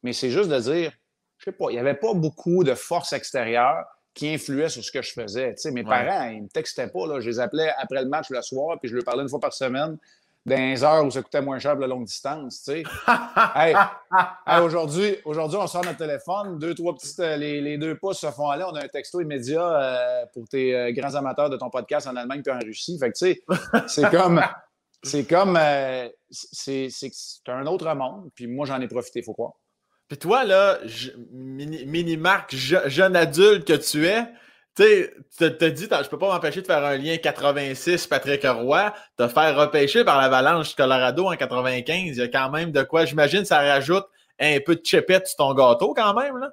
mais 0.04 0.14
c'est 0.14 0.30
juste 0.30 0.50
de 0.50 0.60
dire, 0.60 0.92
je 1.38 1.46
sais 1.46 1.52
pas, 1.52 1.66
il 1.70 1.74
n'y 1.74 1.80
avait 1.80 1.96
pas 1.96 2.14
beaucoup 2.14 2.64
de 2.64 2.74
force 2.74 3.14
extérieure 3.14 3.86
qui 4.14 4.28
influait 4.28 4.68
sur 4.68 4.84
ce 4.84 4.92
que 4.92 5.02
je 5.02 5.14
faisais. 5.14 5.54
Tu 5.56 5.62
sais, 5.62 5.72
mes 5.72 5.84
parents, 5.84 6.30
ils 6.30 6.40
ne 6.40 6.44
me 6.44 6.50
textaient 6.50 6.90
pas, 6.90 7.08
là, 7.08 7.22
je 7.22 7.30
les 7.30 7.40
appelais 7.40 7.72
après 7.78 8.04
le 8.04 8.10
match 8.10 8.30
le 8.30 8.42
soir, 8.42 8.78
puis 8.80 8.90
je 8.90 8.96
leur 8.96 9.06
parlais 9.06 9.24
une 9.24 9.30
fois 9.30 9.40
par 9.40 9.54
semaine 9.54 9.98
dans 10.46 10.56
les 10.56 10.84
heures 10.84 11.06
où 11.06 11.12
ça 11.12 11.22
coûtait 11.22 11.42
moins 11.42 11.60
cher 11.60 11.74
pour 11.74 11.82
la 11.82 11.88
longue 11.88 12.06
distance, 12.06 12.64
tu 12.64 12.72
sais. 12.72 12.84
hey, 13.56 13.76
aujourd'hui, 14.62 15.18
aujourd'hui, 15.26 15.58
on 15.62 15.68
sort 15.68 15.84
notre 15.84 15.98
téléphone, 15.98 16.58
deux, 16.58 16.74
trois 16.74 16.96
petites, 16.96 17.20
euh, 17.20 17.36
les, 17.36 17.78
deux 17.78 17.98
pouces 17.98 18.20
se 18.20 18.32
font 18.32 18.50
aller, 18.50 18.64
on 18.64 18.76
a 18.76 18.84
un 18.84 18.88
texto 18.88 19.22
immédiat 19.22 19.62
euh, 19.62 20.26
pour 20.34 20.48
tes 20.48 20.76
euh, 20.76 20.92
grands 20.92 21.16
amateurs 21.16 21.50
de 21.50 21.58
ton 21.58 21.70
podcast 21.70 22.08
en 22.08 22.16
Allemagne 22.16 22.42
puis 22.42 22.54
en 22.54 22.60
Russie. 22.60 22.98
Fait 23.00 23.12
que, 23.12 23.18
tu 23.18 23.34
sais, 23.34 23.44
c'est 23.88 24.10
comme, 24.12 24.42
c'est 25.04 25.26
comme, 25.26 25.60
c'est, 26.32 26.90
un 27.48 27.66
autre 27.66 27.94
monde, 27.94 28.30
puis 28.34 28.48
moi, 28.48 28.66
j'en 28.66 28.80
ai 28.82 28.88
profité, 28.88 29.22
faut 29.22 29.34
croire. 29.34 29.54
Puis 30.08 30.18
toi, 30.18 30.44
là, 30.44 30.80
mini-marque, 31.32 32.56
jeune 32.56 33.16
adulte 33.16 33.68
que 33.68 33.74
tu 33.74 34.08
es, 34.08 34.26
tu 34.80 34.86
sais, 35.32 35.58
t'as 35.58 35.70
dit, 35.70 35.88
je 35.92 36.10
peux 36.10 36.18
pas 36.18 36.34
m'empêcher 36.34 36.62
de 36.62 36.66
faire 36.66 36.86
un 36.86 36.96
lien 36.96 37.18
86 37.18 38.08
Patrick 38.08 38.44
Roy, 38.46 38.94
te 39.18 39.28
faire 39.28 39.58
repêcher 39.58 40.06
par 40.06 40.22
l'Avalanche 40.22 40.74
Colorado 40.74 41.28
en 41.28 41.36
95. 41.36 41.98
Il 41.98 42.16
y 42.16 42.22
a 42.22 42.30
quand 42.30 42.50
même 42.50 42.72
de 42.72 42.84
quoi, 42.84 43.04
j'imagine, 43.04 43.44
ça 43.44 43.60
rajoute 43.60 44.06
un 44.40 44.58
peu 44.66 44.76
de 44.76 44.86
chipette 44.86 45.28
sur 45.28 45.36
ton 45.36 45.54
gâteau 45.54 45.94
quand 45.94 46.14
même, 46.14 46.38
là. 46.38 46.52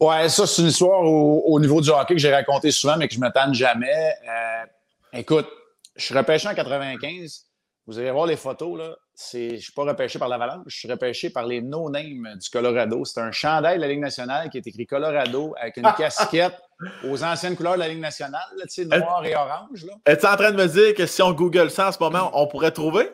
Ouais, 0.00 0.28
ça, 0.28 0.48
c'est 0.48 0.62
une 0.62 0.68
histoire 0.68 1.00
au, 1.00 1.60
niveau 1.60 1.80
du 1.80 1.90
hockey 1.90 2.14
que 2.14 2.20
j'ai 2.20 2.34
raconté 2.34 2.72
souvent, 2.72 2.96
mais 2.96 3.06
que 3.06 3.14
je 3.14 3.20
ne 3.20 3.24
m'attends 3.24 3.52
jamais. 3.52 4.14
Euh, 4.28 4.64
écoute, 5.12 5.48
je 5.94 6.04
suis 6.04 6.14
repêché 6.14 6.48
en 6.48 6.54
95. 6.54 7.46
Vous 7.86 8.00
allez 8.00 8.10
voir 8.10 8.26
les 8.26 8.36
photos, 8.36 8.76
là. 8.76 8.96
Je 9.14 9.52
ne 9.52 9.56
suis 9.56 9.72
pas 9.72 9.84
repêché 9.84 10.18
par 10.18 10.28
l'Avalanche, 10.28 10.64
je 10.66 10.76
suis 10.76 10.90
repêché 10.90 11.30
par 11.30 11.46
les 11.46 11.60
no-names 11.60 12.38
du 12.40 12.50
Colorado. 12.50 13.04
C'est 13.04 13.20
un 13.20 13.30
chandail 13.30 13.76
de 13.76 13.82
la 13.82 13.88
Ligue 13.88 14.00
nationale 14.00 14.48
qui 14.48 14.58
est 14.58 14.66
écrit 14.66 14.86
Colorado 14.86 15.54
avec 15.60 15.76
une 15.76 15.92
casquette 15.98 16.58
aux 17.04 17.22
anciennes 17.22 17.54
couleurs 17.54 17.74
de 17.74 17.80
la 17.80 17.88
Ligue 17.88 18.00
nationale, 18.00 18.40
là, 18.56 18.98
noir 18.98 19.24
et 19.24 19.36
orange. 19.36 19.86
Es-tu 20.06 20.26
en 20.26 20.36
train 20.36 20.50
de 20.50 20.56
me 20.56 20.66
dire 20.66 20.94
que 20.94 21.06
si 21.06 21.22
on 21.22 21.32
Google 21.32 21.70
ça 21.70 21.88
en 21.88 21.92
ce 21.92 21.98
moment, 22.00 22.30
on 22.34 22.46
pourrait 22.46 22.72
trouver? 22.72 23.10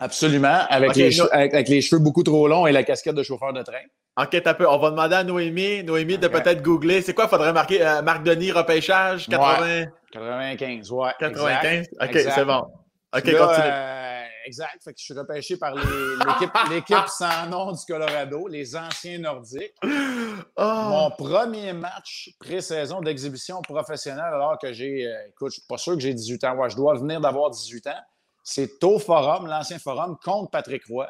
Absolument, 0.00 0.60
avec, 0.70 0.94
les, 0.94 1.10
cheveux, 1.10 1.34
avec, 1.34 1.68
les 1.68 1.80
cheveux 1.80 2.00
beaucoup 2.00 2.22
trop 2.22 2.46
longs 2.46 2.68
et 2.68 2.72
la 2.72 2.84
casquette 2.84 3.16
de 3.16 3.24
chauffeur 3.24 3.52
de 3.52 3.62
train. 3.62 3.82
Ok, 4.16 4.40
peu. 4.56 4.68
On 4.68 4.78
va 4.78 4.90
demander 4.90 5.16
à 5.16 5.24
Noémie, 5.24 5.82
Noémie 5.82 6.18
de 6.18 6.28
peut-être 6.28 6.62
googler. 6.62 7.02
C'est 7.02 7.14
quoi? 7.14 7.24
Il 7.24 7.30
faudrait 7.30 7.52
marquer 7.52 7.84
euh, 7.84 8.02
Marc 8.02 8.22
Denis, 8.22 8.52
repêchage, 8.52 9.28
80... 9.28 9.86
95, 10.12 10.90
ouais. 10.92 11.10
95? 11.18 11.86
Ok, 12.00 12.10
c'est 12.12 12.44
bon. 12.44 12.64
Ok, 13.14 13.22
continue. 13.22 13.38
Euh, 13.38 14.07
exact. 14.48 14.82
Fait 14.82 14.92
que 14.92 14.98
je 14.98 15.04
suis 15.04 15.14
repêché 15.14 15.56
par 15.56 15.74
l'équipe 16.70 17.08
sans 17.08 17.46
nom 17.46 17.72
du 17.72 17.84
Colorado, 17.86 18.48
les 18.48 18.74
anciens 18.74 19.18
nordiques. 19.18 19.74
Oh. 19.84 20.62
Mon 20.64 21.10
premier 21.10 21.72
match 21.72 22.30
pré-saison 22.40 23.00
d'exhibition 23.00 23.62
professionnelle, 23.62 24.32
alors 24.32 24.58
que 24.58 24.72
j'ai. 24.72 25.06
Euh, 25.06 25.28
écoute, 25.28 25.50
je 25.50 25.60
suis 25.60 25.66
pas 25.68 25.78
sûr 25.78 25.94
que 25.94 26.00
j'ai 26.00 26.14
18 26.14 26.44
ans. 26.44 26.56
Ouais, 26.56 26.70
je 26.70 26.76
dois 26.76 26.94
venir 26.94 27.20
d'avoir 27.20 27.50
18 27.50 27.86
ans. 27.88 28.00
C'est 28.42 28.82
au 28.82 28.98
Forum, 28.98 29.46
l'ancien 29.46 29.78
Forum, 29.78 30.16
contre 30.24 30.50
Patrick 30.50 30.84
Roy. 30.86 31.08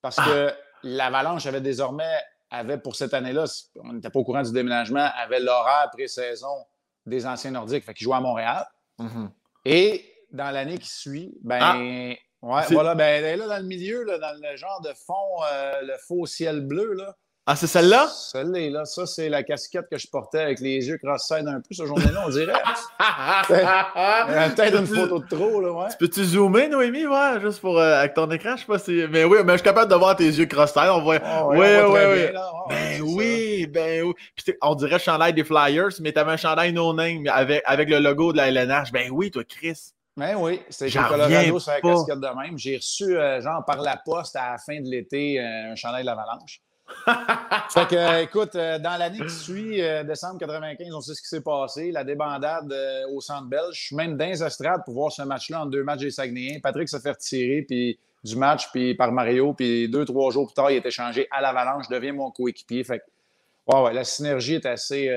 Parce 0.00 0.18
ah. 0.18 0.24
que 0.26 0.52
l'Avalanche 0.82 1.46
avait 1.46 1.60
désormais 1.60 2.18
avait 2.50 2.78
pour 2.78 2.96
cette 2.96 3.14
année-là, 3.14 3.44
on 3.76 3.94
n'était 3.94 4.10
pas 4.10 4.18
au 4.18 4.24
courant 4.24 4.42
du 4.42 4.52
déménagement, 4.52 5.08
avait 5.16 5.40
l'horaire 5.40 5.88
pré-saison 5.90 6.66
des 7.06 7.26
anciens 7.26 7.52
Nordiques. 7.52 7.84
Fait 7.84 7.94
qu'il 7.94 8.04
jouait 8.04 8.16
à 8.16 8.20
Montréal. 8.20 8.66
Mm-hmm. 8.98 9.30
Et 9.64 10.12
dans 10.30 10.50
l'année 10.50 10.78
qui 10.78 10.88
suit, 10.88 11.34
ben, 11.42 11.60
ah! 11.62 12.14
Ouais, 12.42 12.62
voilà, 12.70 12.94
ben, 12.94 13.38
là, 13.38 13.46
dans 13.46 13.58
le 13.58 13.66
milieu, 13.66 14.04
là, 14.04 14.18
dans 14.18 14.32
le 14.32 14.56
genre 14.56 14.80
de 14.82 14.92
fond, 15.06 15.42
euh, 15.52 15.82
le 15.82 15.94
faux 16.06 16.26
ciel 16.26 16.60
bleu, 16.60 16.94
là, 16.94 17.16
ah, 17.44 17.56
c'est 17.56 17.66
celle-là? 17.66 18.06
Celle-là, 18.06 18.70
là. 18.70 18.84
Ça, 18.84 19.04
c'est 19.04 19.28
la 19.28 19.42
casquette 19.42 19.86
que 19.90 19.98
je 19.98 20.06
portais 20.06 20.38
avec 20.38 20.60
les 20.60 20.86
yeux 20.86 20.96
cross-side 20.98 21.48
un 21.48 21.60
peu 21.60 21.72
ce 21.72 21.84
journée-là, 21.84 22.22
on 22.24 22.30
dirait. 22.30 22.52
Peut-être 23.48 24.78
une 24.78 24.86
photo 24.86 25.18
de 25.18 25.26
trop, 25.26 25.60
là, 25.60 25.72
ouais. 25.72 25.88
Tu 25.90 25.96
peux-tu 25.98 26.24
zoomer, 26.24 26.68
Noémie, 26.68 27.04
ouais, 27.04 27.40
juste 27.40 27.58
pour, 27.58 27.80
euh, 27.80 27.98
avec 27.98 28.14
ton 28.14 28.30
écran? 28.30 28.54
Je 28.54 28.60
sais 28.60 28.66
pas 28.66 28.78
si. 28.78 29.06
Mais 29.10 29.24
oui, 29.24 29.38
mais 29.44 29.54
je 29.54 29.56
suis 29.56 29.64
capable 29.64 29.90
de 29.90 29.96
voir 29.96 30.14
tes 30.14 30.24
yeux 30.24 30.46
cross-side. 30.46 30.88
On 30.92 31.02
voit. 31.02 31.18
oui, 31.48 31.66
oui, 31.84 32.00
oui. 32.12 32.38
Ben 32.68 33.02
oui, 33.02 33.66
ben 33.66 34.04
oui. 34.04 34.14
Puis 34.36 34.54
on 34.62 34.76
dirait 34.76 35.00
chandail 35.00 35.34
des 35.34 35.42
Flyers, 35.42 35.90
mais 36.00 36.12
t'avais 36.12 36.32
un 36.32 36.36
chandail 36.36 36.72
no-name 36.72 37.26
avec, 37.26 37.60
avec 37.66 37.88
le 37.88 37.98
logo 37.98 38.30
de 38.30 38.36
la 38.36 38.52
LNH. 38.52 38.92
Ben 38.92 39.10
oui, 39.10 39.32
toi, 39.32 39.42
Chris. 39.42 39.94
Ben 40.16 40.36
oui, 40.36 40.60
c'était 40.68 40.90
chez 40.90 41.00
Colorado 41.08 41.58
sur 41.58 41.72
la 41.72 41.80
casquette 41.80 42.20
de 42.20 42.42
même. 42.42 42.58
J'ai 42.58 42.76
reçu, 42.76 43.16
euh, 43.16 43.40
genre, 43.40 43.64
par 43.64 43.80
la 43.80 43.96
poste 43.96 44.36
à 44.36 44.52
la 44.52 44.58
fin 44.58 44.78
de 44.80 44.88
l'été, 44.88 45.40
euh, 45.40 45.72
un 45.72 45.74
chandail 45.74 46.02
de 46.02 46.06
l'Avalanche 46.06 46.60
fait 47.70 47.88
que, 47.88 47.94
euh, 47.94 48.22
écoute, 48.22 48.52
dans 48.54 48.98
l'année 48.98 49.20
qui 49.20 49.30
suit, 49.30 49.80
décembre 50.04 50.38
95, 50.38 50.92
on 50.92 51.00
sait 51.00 51.14
ce 51.14 51.22
qui 51.22 51.28
s'est 51.28 51.40
passé. 51.40 51.90
La 51.90 52.04
débandade 52.04 52.74
au 53.14 53.20
centre 53.22 53.46
belge. 53.46 53.72
Je 53.72 53.86
suis 53.86 53.96
même 53.96 54.18
dans 54.18 54.26
les 54.26 54.42
estrades 54.42 54.82
pour 54.84 54.92
voir 54.92 55.10
ce 55.10 55.22
match-là 55.22 55.62
en 55.62 55.66
deux 55.66 55.84
matchs 55.84 56.00
des 56.00 56.10
Saguenayens. 56.10 56.60
Patrick 56.60 56.90
se 56.90 56.98
fait 56.98 57.12
retirer 57.12 57.62
puis, 57.62 57.98
du 58.22 58.36
match 58.36 58.68
puis, 58.72 58.94
par 58.94 59.10
Mario. 59.10 59.54
Puis 59.54 59.88
deux, 59.88 60.04
trois 60.04 60.30
jours 60.32 60.48
plus 60.48 60.54
tard, 60.54 60.70
il 60.70 60.76
est 60.76 60.84
échangé 60.86 61.26
à 61.30 61.40
l'Avalanche. 61.40 61.86
Je 61.88 61.94
deviens 61.94 62.12
mon 62.12 62.30
coéquipier. 62.30 62.84
Fait 62.84 62.98
que, 62.98 63.74
ouais, 63.74 63.94
la 63.94 64.04
synergie 64.04 64.56
est 64.56 64.66
assez, 64.66 65.08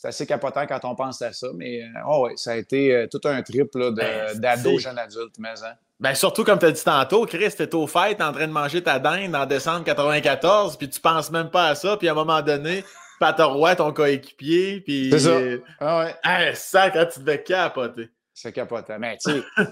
c'est 0.00 0.08
assez 0.08 0.26
capotant 0.26 0.66
quand 0.66 0.84
on 0.84 0.94
pense 0.94 1.20
à 1.22 1.32
ça. 1.32 1.48
Mais 1.54 1.82
ouais, 2.06 2.32
ça 2.36 2.52
a 2.52 2.56
été 2.56 3.06
tout 3.10 3.20
un 3.24 3.42
trip 3.42 3.70
ben, 3.74 4.38
d'ado, 4.38 4.78
jeune 4.78 4.98
adulte, 4.98 5.34
mais 5.38 5.48
hein. 5.48 5.74
Ben, 6.00 6.14
surtout 6.14 6.44
comme 6.44 6.60
tu 6.60 6.66
as 6.66 6.70
dit 6.70 6.84
tantôt, 6.84 7.26
Chris, 7.26 7.50
t'es 7.56 7.74
au 7.74 7.88
fait, 7.88 8.22
en 8.22 8.32
train 8.32 8.46
de 8.46 8.52
manger 8.52 8.82
ta 8.82 9.00
dinde 9.00 9.34
en 9.34 9.46
décembre 9.46 9.84
94, 9.84 10.76
puis 10.76 10.88
tu 10.88 11.00
penses 11.00 11.32
même 11.32 11.50
pas 11.50 11.68
à 11.68 11.74
ça, 11.74 11.96
puis 11.96 12.08
à 12.08 12.12
un 12.12 12.14
moment 12.14 12.40
donné, 12.40 12.84
Roy, 13.20 13.76
ton 13.76 13.92
coéquipier, 13.92 14.80
puis. 14.80 15.10
C'est 15.10 15.18
ça. 15.18 15.38
Ah 15.80 15.98
ouais. 15.98 16.14
Hey, 16.24 16.56
ça, 16.56 16.90
quand 16.90 17.06
tu 17.12 17.20
devais 17.20 17.42
capoter. 17.42 18.10
C'est 18.32 18.52
capotant. 18.52 18.98
Mais, 18.98 19.16
tu 19.18 19.32
sais. 19.32 19.42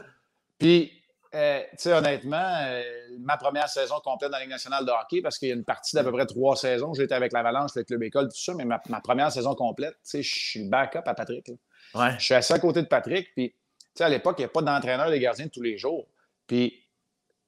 puis, 0.59 0.96
euh, 1.37 1.61
tu 1.71 1.77
sais, 1.77 1.93
honnêtement, 1.93 2.55
euh, 2.67 2.83
ma 3.19 3.37
première 3.37 3.69
saison 3.69 3.97
complète 4.03 4.31
dans 4.31 4.39
la 4.39 4.45
Ligue 4.45 4.53
nationale 4.53 4.85
de 4.85 4.91
hockey, 4.91 5.21
parce 5.21 5.39
qu'il 5.39 5.49
y 5.49 5.53
a 5.53 5.55
une 5.55 5.65
partie 5.65 5.95
d'à 5.95 6.03
peu 6.03 6.11
près 6.11 6.27
trois 6.27 6.57
saisons, 6.57 6.95
j'étais 6.95 7.15
avec 7.15 7.33
l'Avalanche, 7.33 7.71
le 7.77 7.85
club 7.85 8.03
école, 8.03 8.29
tout 8.29 8.41
ça, 8.41 8.55
mais 8.55 8.65
ma, 8.65 8.79
première 8.79 9.31
saison 9.31 9.55
complète, 9.55 9.95
tu 9.95 9.99
sais, 10.03 10.23
je 10.23 10.35
suis 10.35 10.65
le 10.65 10.71
backup 10.71 11.03
à 11.05 11.15
Patrick. 11.15 11.51
Ouais. 11.95 12.15
Je 12.19 12.25
suis 12.25 12.35
assis 12.35 12.53
à 12.53 12.59
côté 12.59 12.83
de 12.83 12.87
Patrick, 12.87 13.33
puis, 13.35 13.51
tu 13.51 13.57
sais, 13.95 14.05
à 14.05 14.09
l'époque, 14.09 14.37
il 14.39 14.43
n'y 14.43 14.47
a 14.47 14.49
pas 14.49 14.63
d'entraîneur 14.63 15.11
des 15.11 15.21
gardiens 15.21 15.49
tous 15.49 15.63
les 15.63 15.77
jours. 15.77 16.07
Puis 16.47 16.86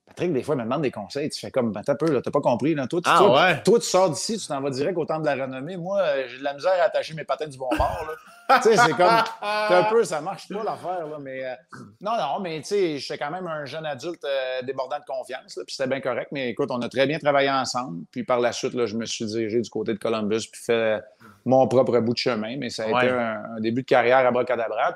Patrick, 0.09 0.33
des 0.33 0.43
fois, 0.43 0.55
il 0.55 0.59
me 0.59 0.65
demande 0.65 0.83
des 0.83 0.91
conseils. 0.91 1.29
Tu 1.29 1.39
fais 1.39 1.51
comme, 1.51 1.71
ben, 1.71 1.83
t'as 1.85 1.95
peu, 1.95 2.21
t'as 2.23 2.31
pas 2.31 2.41
compris. 2.41 2.75
Là. 2.75 2.87
Toi, 2.87 3.03
tu, 3.03 3.11
ah, 3.11 3.61
toi, 3.63 3.79
tu 3.79 3.87
sors 3.87 4.09
d'ici, 4.09 4.39
tu 4.39 4.47
t'en 4.47 4.61
vas 4.61 4.71
direct 4.71 4.97
au 4.97 5.05
temple 5.05 5.21
de 5.21 5.37
la 5.37 5.45
renommée. 5.45 5.77
Moi, 5.77 6.01
euh, 6.01 6.25
j'ai 6.29 6.39
de 6.39 6.45
la 6.45 6.55
misère 6.55 6.73
à 6.81 6.85
attacher 6.85 7.13
mes 7.13 7.25
patins 7.25 7.47
du 7.47 7.59
bon 7.59 7.69
bord. 7.77 8.07
tu 8.63 8.71
sais, 8.71 8.77
c'est 8.77 8.97
comme, 8.97 9.23
un 9.43 9.85
peu, 9.91 10.05
ça 10.05 10.23
marche 10.23 10.49
pas 10.49 10.65
l'affaire. 10.65 11.07
Là, 11.07 11.19
mais 11.21 11.45
euh, 11.45 11.55
non, 12.01 12.13
non, 12.17 12.41
mais 12.41 12.59
tu 12.61 12.69
sais, 12.69 12.99
j'étais 12.99 13.19
quand 13.19 13.31
même 13.31 13.47
un 13.47 13.67
jeune 13.67 13.85
adulte 13.85 14.25
euh, 14.25 14.63
débordant 14.63 14.99
de 14.99 15.05
confiance. 15.05 15.61
puis 15.67 15.75
c'était 15.77 15.89
bien 15.89 16.01
correct. 16.01 16.29
Mais 16.33 16.51
écoute, 16.51 16.71
on 16.73 16.81
a 16.81 16.89
très 16.89 17.07
bien 17.07 17.19
travaillé 17.19 17.51
ensemble. 17.51 18.05
Puis 18.11 18.25
par 18.25 18.41
la 18.41 18.53
suite, 18.53 18.73
là, 18.73 18.87
je 18.87 18.97
me 18.97 19.05
suis 19.05 19.27
dirigé 19.27 19.61
du 19.61 19.69
côté 19.69 19.93
de 19.93 19.99
Columbus, 19.99 20.49
puis 20.51 20.63
fait 20.65 21.03
mon 21.45 21.69
propre 21.69 21.99
bout 22.01 22.15
de 22.15 22.19
chemin. 22.19 22.57
Mais 22.57 22.71
ça 22.71 22.85
a 22.85 22.89
été 22.89 23.13
un, 23.13 23.61
début 23.61 23.83
de 23.83 23.87
carrière 23.87 24.27
à 24.27 24.31
bras 24.31 24.45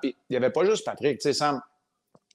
Puis 0.00 0.16
il 0.30 0.32
n'y 0.32 0.36
avait 0.36 0.50
pas 0.50 0.64
juste 0.64 0.86
Patrick. 0.86 1.18
Tu 1.18 1.28
sais, 1.28 1.32
Sam, 1.34 1.60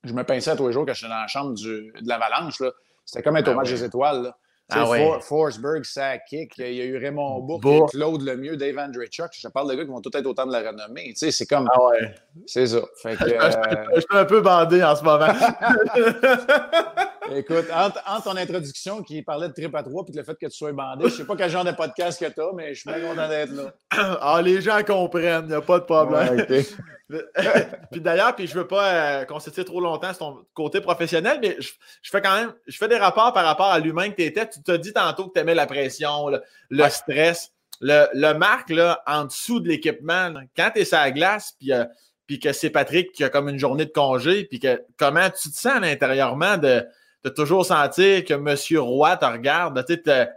je 0.04 0.14
me 0.14 0.24
pinçais 0.24 0.56
tous 0.56 0.68
les 0.68 0.74
jours 0.74 0.86
quand 0.86 0.94
j'étais 0.94 1.10
dans 1.10 1.22
la 1.22 1.28
chambre 1.28 1.54
du, 1.54 1.92
de 2.00 2.08
l'Avalanche. 2.08 2.62
C'était 3.06 3.24
comme 3.24 3.38
être 3.38 3.50
au 3.50 3.56
match 3.56 3.70
des 3.70 3.84
étoiles. 3.84 4.24
Là. 4.24 4.38
Ah 4.70 4.86
For, 4.86 5.24
Forsberg, 5.24 5.86
Sakic, 5.86 6.58
il 6.58 6.74
y 6.74 6.82
a 6.82 6.84
eu 6.84 6.98
Raymond 6.98 7.40
Bourque, 7.40 7.92
Claude 7.92 8.22
Lemieux, 8.22 8.58
Dave 8.58 8.78
Andrechuk. 8.78 9.30
Je 9.32 9.48
parle 9.48 9.70
de 9.70 9.76
gars 9.76 9.86
qui 9.86 9.92
vont 9.92 10.02
tous 10.02 10.12
être 10.14 10.26
autant 10.26 10.46
de 10.46 10.52
la 10.52 10.60
renommée. 10.60 11.14
Tu 11.14 11.16
sais, 11.16 11.32
c'est 11.32 11.46
comme. 11.46 11.70
Ah 11.74 11.86
ouais. 11.86 12.16
C'est 12.46 12.68
ça. 12.68 12.82
Fait 13.02 13.16
que, 13.16 13.24
je 13.96 14.00
suis 14.02 14.08
un 14.12 14.26
peu 14.26 14.42
bandé 14.42 14.84
en 14.84 14.96
ce 14.96 15.04
moment. 15.04 15.28
Écoute, 17.36 17.66
entre, 17.74 18.24
ton 18.24 18.36
introduction 18.36 19.02
qui 19.04 19.22
parlait 19.22 19.48
de 19.48 19.54
trip 19.54 19.74
à 19.76 19.84
trois 19.84 20.06
puis 20.06 20.14
le 20.16 20.24
fait 20.24 20.36
que 20.36 20.46
tu 20.46 20.56
sois 20.56 20.72
bandé, 20.72 21.10
je 21.10 21.16
sais 21.16 21.26
pas 21.26 21.36
quel 21.36 21.50
genre 21.50 21.66
de 21.66 21.72
podcast 21.72 22.20
que 22.20 22.32
tu 22.32 22.42
as, 22.42 22.54
mais 22.54 22.74
je 22.74 22.82
suis 22.82 22.90
bien 22.90 23.02
content 23.02 23.28
d'être 23.28 23.52
là. 23.52 23.74
Ah, 24.22 24.42
les 24.42 24.62
gens 24.62 24.82
comprennent, 24.84 25.46
il 25.46 25.50
n'y 25.50 25.56
a 25.56 25.62
pas 25.62 25.80
de 25.80 25.86
problème. 25.86 26.46
puis 27.92 28.02
d'ailleurs, 28.02 28.36
puis 28.36 28.48
je 28.48 28.54
veux 28.54 28.68
pas 28.68 29.22
euh, 29.22 29.26
qu'on 29.26 29.40
trop 29.40 29.82
longtemps 29.82 30.10
sur 30.10 30.20
ton 30.20 30.46
côté 30.54 30.82
professionnel, 30.82 31.40
mais 31.42 31.58
je, 31.60 31.72
fais 32.10 32.22
quand 32.22 32.36
même, 32.36 32.54
je 32.68 32.78
fais 32.78 32.88
des 32.88 32.98
rapports 32.98 33.34
par 33.34 33.46
rapport 33.46 33.68
à 33.68 33.80
l'humain 33.80 34.10
que 34.10 34.16
tu 34.16 34.24
étais. 34.24 34.48
Tu 34.50 34.62
t'as 34.62 34.78
dit 34.78 34.94
tantôt 34.94 35.28
que 35.28 35.34
tu 35.34 35.40
aimais 35.40 35.56
la 35.56 35.66
pression, 35.68 36.30
le, 36.70 36.90
stress. 36.90 37.52
Le, 37.80 38.08
le 38.14 38.34
marque 38.34 38.72
là, 38.72 39.02
en 39.06 39.26
dessous 39.26 39.60
de 39.60 39.70
l'équipement, 39.70 40.34
quand 40.56 40.72
tu 40.74 40.82
es 40.82 40.86
sur 40.86 40.98
la 40.98 41.12
glace, 41.12 41.54
puis, 41.60 41.72
euh, 41.72 41.86
puis 42.26 42.40
que 42.40 42.52
c'est 42.52 42.70
Patrick 42.70 43.12
qui 43.12 43.24
a 43.24 43.30
comme 43.30 43.48
une 43.48 43.60
journée 43.60 43.86
de 43.86 43.92
congé, 43.92 44.46
puis 44.46 44.60
que 44.60 44.82
comment 44.98 45.30
tu 45.30 45.50
te 45.50 45.56
sens 45.56 45.78
à 45.78 45.80
l'intérieurement 45.80 46.58
de 46.58 46.86
de 47.24 47.30
toujours 47.30 47.66
sentir 47.66 48.24
que 48.24 48.34
M. 48.34 48.80
Roy 48.80 49.18
te 49.18 49.26
regarde. 49.26 49.78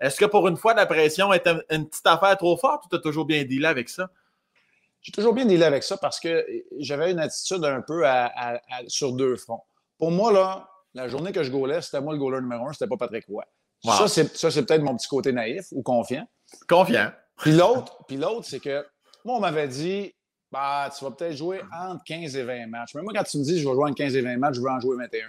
Est-ce 0.00 0.16
que 0.16 0.24
pour 0.24 0.48
une 0.48 0.56
fois, 0.56 0.74
la 0.74 0.86
pression 0.86 1.32
est 1.32 1.46
une, 1.46 1.86
petite 1.86 2.06
affaire 2.06 2.36
trop 2.36 2.56
forte 2.56 2.86
ou 2.86 2.88
tu 2.88 2.96
as 2.96 3.00
toujours 3.00 3.24
bien 3.24 3.44
dealé 3.44 3.66
avec 3.66 3.88
ça? 3.88 4.10
J'ai 5.02 5.12
toujours 5.12 5.32
bien 5.32 5.46
dealé 5.46 5.64
avec 5.64 5.82
ça 5.82 5.96
parce 5.96 6.20
que 6.20 6.44
j'avais 6.78 7.12
une 7.12 7.18
attitude 7.18 7.64
un 7.64 7.80
peu 7.80 8.04
sur 8.88 9.12
deux 9.12 9.36
fronts. 9.36 9.62
Pour 9.98 10.10
moi, 10.10 10.32
là, 10.32 10.68
la 10.94 11.08
journée 11.08 11.32
que 11.32 11.42
je 11.42 11.50
gaulais, 11.50 11.80
c'était 11.82 12.00
moi 12.00 12.12
le 12.12 12.18
goaler 12.18 12.40
numéro 12.40 12.66
un, 12.66 12.72
c'était 12.72 12.88
pas 12.88 12.96
Patrick 12.96 13.26
Roy. 13.26 13.44
Ça, 13.84 14.08
c'est 14.08 14.66
peut-être 14.66 14.82
mon 14.82 14.96
petit 14.96 15.08
côté 15.08 15.32
naïf 15.32 15.66
ou 15.72 15.82
confiant. 15.82 16.26
Confiant. 16.68 17.12
Puis 17.36 17.52
l'autre, 17.52 18.44
c'est 18.44 18.60
que 18.60 18.84
moi, 19.24 19.36
on 19.36 19.40
m'avait 19.40 19.68
dit 19.68 20.12
bah, 20.50 20.90
tu 20.96 21.04
vas 21.04 21.12
peut-être 21.12 21.36
jouer 21.36 21.60
entre 21.72 22.02
15 22.04 22.36
et 22.36 22.42
20 22.42 22.66
matchs. 22.66 22.94
Mais 22.94 23.02
moi, 23.02 23.12
quand 23.14 23.22
tu 23.22 23.38
me 23.38 23.44
dis 23.44 23.60
je 23.60 23.68
vais 23.68 23.74
jouer 23.74 23.84
entre 23.84 23.94
15 23.94 24.16
et 24.16 24.20
20 24.20 24.36
matchs, 24.38 24.56
je 24.56 24.60
veux 24.60 24.68
en 24.68 24.80
jouer 24.80 24.96
21. 24.96 25.28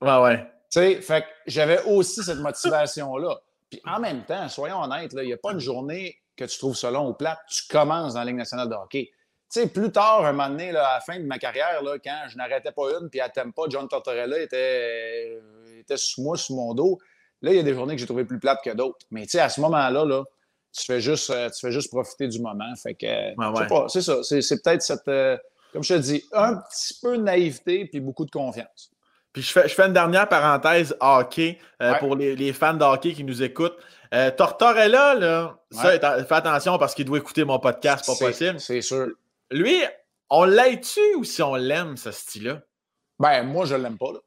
Ouais, 0.00 0.22
ouais 0.24 0.53
sais, 0.80 1.00
fait 1.00 1.24
j'avais 1.46 1.82
aussi 1.84 2.22
cette 2.22 2.38
motivation-là. 2.38 3.40
Puis 3.70 3.80
en 3.84 4.00
même 4.00 4.24
temps, 4.24 4.48
soyons 4.48 4.82
honnêtes, 4.82 5.12
il 5.16 5.26
n'y 5.26 5.32
a 5.32 5.36
pas 5.36 5.52
une 5.52 5.60
journée 5.60 6.16
que 6.36 6.44
tu 6.44 6.58
trouves 6.58 6.76
ça 6.76 6.90
long 6.90 7.08
ou 7.08 7.14
plate. 7.14 7.38
Tu 7.48 7.62
commences 7.68 8.14
dans 8.14 8.20
la 8.20 8.26
Ligue 8.26 8.36
nationale 8.36 8.68
de 8.68 8.74
hockey. 8.74 9.10
Tu 9.52 9.60
sais, 9.60 9.68
plus 9.68 9.92
tard, 9.92 10.24
un 10.24 10.32
moment 10.32 10.48
donné, 10.48 10.72
là, 10.72 10.88
à 10.88 10.94
la 10.94 11.00
fin 11.00 11.18
de 11.18 11.24
ma 11.24 11.38
carrière, 11.38 11.82
là, 11.82 11.96
quand 12.02 12.22
je 12.28 12.36
n'arrêtais 12.36 12.72
pas 12.72 12.90
une, 13.00 13.08
puis 13.08 13.20
à 13.20 13.28
pas, 13.28 13.62
John 13.68 13.86
Tortorella 13.88 14.38
était, 14.40 15.40
était 15.78 15.96
sous 15.96 16.22
moi, 16.22 16.36
sous 16.36 16.56
mon 16.56 16.74
dos, 16.74 16.98
là, 17.40 17.52
il 17.52 17.56
y 17.56 17.60
a 17.60 17.62
des 17.62 17.74
journées 17.74 17.94
que 17.94 18.00
j'ai 18.00 18.06
trouvé 18.06 18.24
plus 18.24 18.40
plates 18.40 18.62
que 18.64 18.70
d'autres. 18.70 19.06
Mais 19.10 19.22
tu 19.22 19.30
sais, 19.30 19.40
à 19.40 19.48
ce 19.48 19.60
moment-là, 19.60 20.04
là, 20.04 20.24
tu 20.72 20.84
fais 20.84 21.00
juste, 21.00 21.30
euh, 21.30 21.48
tu 21.50 21.60
fais 21.64 21.70
juste 21.70 21.90
profiter 21.90 22.26
du 22.26 22.40
moment. 22.40 22.74
Fait 22.82 22.94
que, 22.94 23.88
c'est 23.88 24.02
ça. 24.02 24.22
C'est 24.22 24.62
peut-être 24.62 24.82
cette, 24.82 25.06
euh, 25.06 25.36
comme 25.72 25.84
je 25.84 25.94
te 25.94 26.00
dis, 26.00 26.24
un 26.32 26.56
petit 26.56 26.98
peu 27.00 27.16
de 27.16 27.22
naïveté 27.22 27.86
puis 27.86 28.00
beaucoup 28.00 28.24
de 28.24 28.30
confiance. 28.30 28.90
Puis 29.34 29.42
je 29.42 29.52
fais, 29.52 29.68
je 29.68 29.74
fais 29.74 29.82
une 29.82 29.92
dernière 29.92 30.28
parenthèse 30.28 30.96
hockey 31.00 31.58
euh, 31.82 31.94
pour 31.94 32.14
les, 32.14 32.52
fans 32.52 32.74
de 32.74 32.84
hockey 32.84 33.12
qui 33.12 33.24
nous 33.24 33.42
écoutent. 33.42 33.76
Euh, 34.14 34.30
Tortorella, 34.30 35.14
là, 35.14 35.58
ça, 35.72 35.98
fais 36.24 36.34
attention 36.34 36.78
parce 36.78 36.94
qu'il 36.94 37.04
doit 37.04 37.18
écouter 37.18 37.44
mon 37.44 37.58
podcast, 37.58 38.06
pas 38.06 38.14
possible. 38.14 38.60
C'est 38.60 38.80
sûr. 38.80 39.08
Lui, 39.50 39.82
on 40.30 40.44
l'aide-tu 40.44 41.00
ou 41.16 41.24
si 41.24 41.42
on 41.42 41.56
l'aime, 41.56 41.96
ce 41.96 42.12
style-là? 42.12 42.62
Ben, 43.18 43.42
moi, 43.42 43.66
je 43.66 43.74
l'aime 43.74 43.98
pas. 43.98 44.12
Là. 44.12 44.20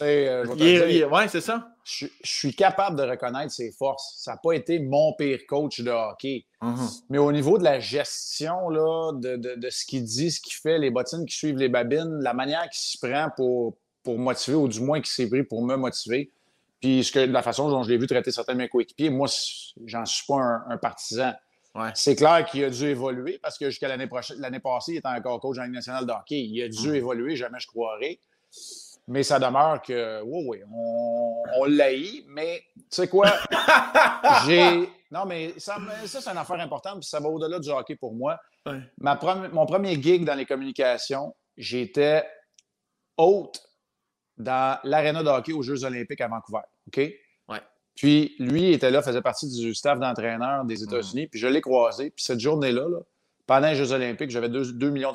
Euh, 0.00 0.46
oui, 0.48 1.28
c'est 1.28 1.40
ça. 1.40 1.68
Je, 1.84 2.06
suis 2.22 2.54
capable 2.54 2.96
de 2.96 3.02
reconnaître 3.02 3.52
ses 3.52 3.72
forces. 3.72 4.14
Ça 4.18 4.32
n'a 4.32 4.36
pas 4.38 4.52
été 4.52 4.78
mon 4.78 5.12
pire 5.14 5.40
coach 5.48 5.80
de 5.80 5.90
hockey. 5.90 6.46
Mm-hmm. 6.62 7.02
Mais 7.10 7.18
au 7.18 7.32
niveau 7.32 7.58
de 7.58 7.64
la 7.64 7.80
gestion 7.80 8.70
là, 8.70 9.12
de, 9.12 9.36
de, 9.36 9.54
de 9.56 9.70
ce 9.70 9.84
qu'il 9.84 10.04
dit, 10.04 10.30
ce 10.30 10.40
qu'il 10.40 10.54
fait, 10.54 10.78
les 10.78 10.90
bottines 10.90 11.26
qui 11.26 11.36
suivent 11.36 11.58
les 11.58 11.68
babines, 11.68 12.20
la 12.22 12.32
manière 12.32 12.62
qu'il 12.70 12.80
s'y 12.80 12.98
prend 12.98 13.28
pour, 13.36 13.76
pour 14.02 14.18
motiver, 14.18 14.56
ou 14.56 14.68
du 14.68 14.80
moins 14.80 15.00
qui 15.00 15.10
s'est 15.10 15.28
pris 15.28 15.42
pour 15.42 15.62
me 15.62 15.76
motiver. 15.76 16.30
Puis 16.80 17.04
ce 17.04 17.12
que, 17.12 17.20
la 17.20 17.42
façon 17.42 17.70
dont 17.70 17.82
je 17.82 17.90
l'ai 17.90 17.96
vu 17.96 18.06
traiter 18.06 18.32
certains 18.32 18.54
de 18.54 18.58
mes 18.58 18.68
coéquipiers, 18.68 19.08
moi, 19.08 19.28
j'en 19.86 20.04
suis 20.04 20.24
pas 20.26 20.62
un, 20.68 20.76
partisan. 20.76 21.32
C'est 21.94 22.16
clair 22.16 22.44
qu'il 22.44 22.64
a 22.64 22.70
dû 22.70 22.86
évoluer 22.86 23.38
parce 23.40 23.56
que 23.56 23.70
jusqu'à 23.70 23.88
l'année 23.88 24.08
prochaine, 24.08 24.38
l'année 24.40 24.60
passée, 24.60 24.92
il 24.92 24.96
était 24.98 25.08
encore 25.08 25.40
coach 25.40 25.58
en 25.58 25.62
Ligue 25.62 25.72
nationale 25.72 26.04
de 26.04 26.12
hockey. 26.12 26.40
Il 26.40 26.62
a 26.62 26.68
dû 26.68 26.90
mm. 26.90 26.94
évoluer, 26.96 27.36
jamais 27.36 27.60
je 27.60 27.66
croirais. 27.66 28.18
Mais 29.08 29.22
ça 29.22 29.38
demeure 29.38 29.80
que, 29.80 30.22
oui, 30.22 30.44
oui, 30.48 30.58
on, 30.72 31.42
on 31.60 31.66
eu, 31.68 32.24
mais 32.28 32.62
tu 32.74 32.82
sais 32.90 33.08
quoi? 33.08 33.32
j'ai. 34.46 34.88
Non, 35.10 35.24
mais 35.24 35.54
ça, 35.58 35.76
c'est 36.06 36.26
une 36.28 36.38
affaire 36.38 36.60
importante, 36.60 37.00
puis 37.00 37.08
ça 37.08 37.20
va 37.20 37.28
au-delà 37.28 37.58
du 37.58 37.68
hockey 37.70 37.96
pour 37.96 38.14
moi. 38.14 38.38
Ma 38.98 39.18
mon 39.52 39.66
premier 39.66 40.00
gig 40.00 40.24
dans 40.24 40.34
les 40.34 40.46
communications, 40.46 41.34
j'étais 41.56 42.24
hôte 43.16 43.60
dans 44.42 44.78
l'aréna 44.84 45.22
de 45.22 45.28
hockey 45.28 45.52
aux 45.52 45.62
Jeux 45.62 45.84
Olympiques 45.84 46.20
à 46.20 46.28
Vancouver. 46.28 46.62
OK? 46.88 46.98
Ouais. 47.48 47.60
Puis 47.94 48.34
lui 48.38 48.72
était 48.72 48.90
là, 48.90 49.02
faisait 49.02 49.22
partie 49.22 49.48
du 49.48 49.74
staff 49.74 49.98
d'entraîneur 49.98 50.64
des 50.64 50.82
États-Unis, 50.82 51.28
puis 51.28 51.38
je 51.38 51.46
l'ai 51.46 51.60
croisé. 51.60 52.10
Puis 52.10 52.24
cette 52.24 52.40
journée-là, 52.40 52.86
pendant 53.46 53.68
les 53.68 53.76
Jeux 53.76 53.92
Olympiques, 53.92 54.30
j'avais 54.30 54.48
deux, 54.48 54.90
millions 54.90 55.12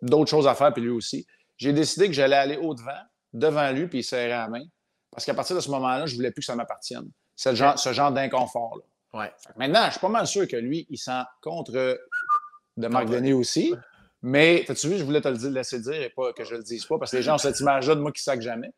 d'autres 0.00 0.30
choses 0.30 0.46
à 0.46 0.54
faire, 0.54 0.72
puis 0.72 0.82
lui 0.82 0.90
aussi. 0.90 1.26
J'ai 1.56 1.72
décidé 1.72 2.06
que 2.06 2.12
j'allais 2.12 2.36
aller 2.36 2.56
au-devant 2.56 2.90
devant 3.32 3.70
lui 3.70 3.86
puis 3.86 4.00
il 4.00 4.04
serrait 4.04 4.28
la 4.28 4.48
main. 4.48 4.62
Parce 5.10 5.24
qu'à 5.24 5.34
partir 5.34 5.56
de 5.56 5.60
ce 5.60 5.70
moment-là, 5.70 6.06
je 6.06 6.12
ne 6.12 6.16
voulais 6.16 6.30
plus 6.30 6.40
que 6.40 6.46
ça 6.46 6.56
m'appartienne. 6.56 7.08
C'est 7.36 7.54
genre, 7.54 7.78
ce 7.78 7.92
genre 7.92 8.12
d'inconfort-là. 8.12 8.82
Ouais. 9.18 9.32
Maintenant, 9.56 9.86
je 9.86 9.92
suis 9.92 10.00
pas 10.00 10.08
mal 10.08 10.26
sûr 10.26 10.48
que 10.48 10.56
lui, 10.56 10.86
il 10.88 10.98
sent 10.98 11.20
contre 11.42 11.98
de 12.76 12.88
Marc 12.88 13.08
Denis 13.08 13.32
aussi. 13.32 13.74
Mais, 14.22 14.64
as-tu 14.68 14.88
vu, 14.88 14.98
je 14.98 15.04
voulais 15.04 15.20
te 15.20 15.28
le 15.28 15.48
laisser 15.48 15.80
dire 15.80 16.00
et 16.00 16.10
pas 16.10 16.32
que 16.32 16.44
je 16.44 16.54
le 16.54 16.62
dise 16.62 16.84
pas, 16.84 16.96
parce 16.98 17.10
que 17.10 17.16
les 17.16 17.22
gens 17.22 17.34
ont 17.34 17.38
cette 17.38 17.58
image-là 17.58 17.96
de 17.96 18.00
moi 18.00 18.12
qui 18.12 18.22
sac 18.22 18.40
jamais. 18.40 18.72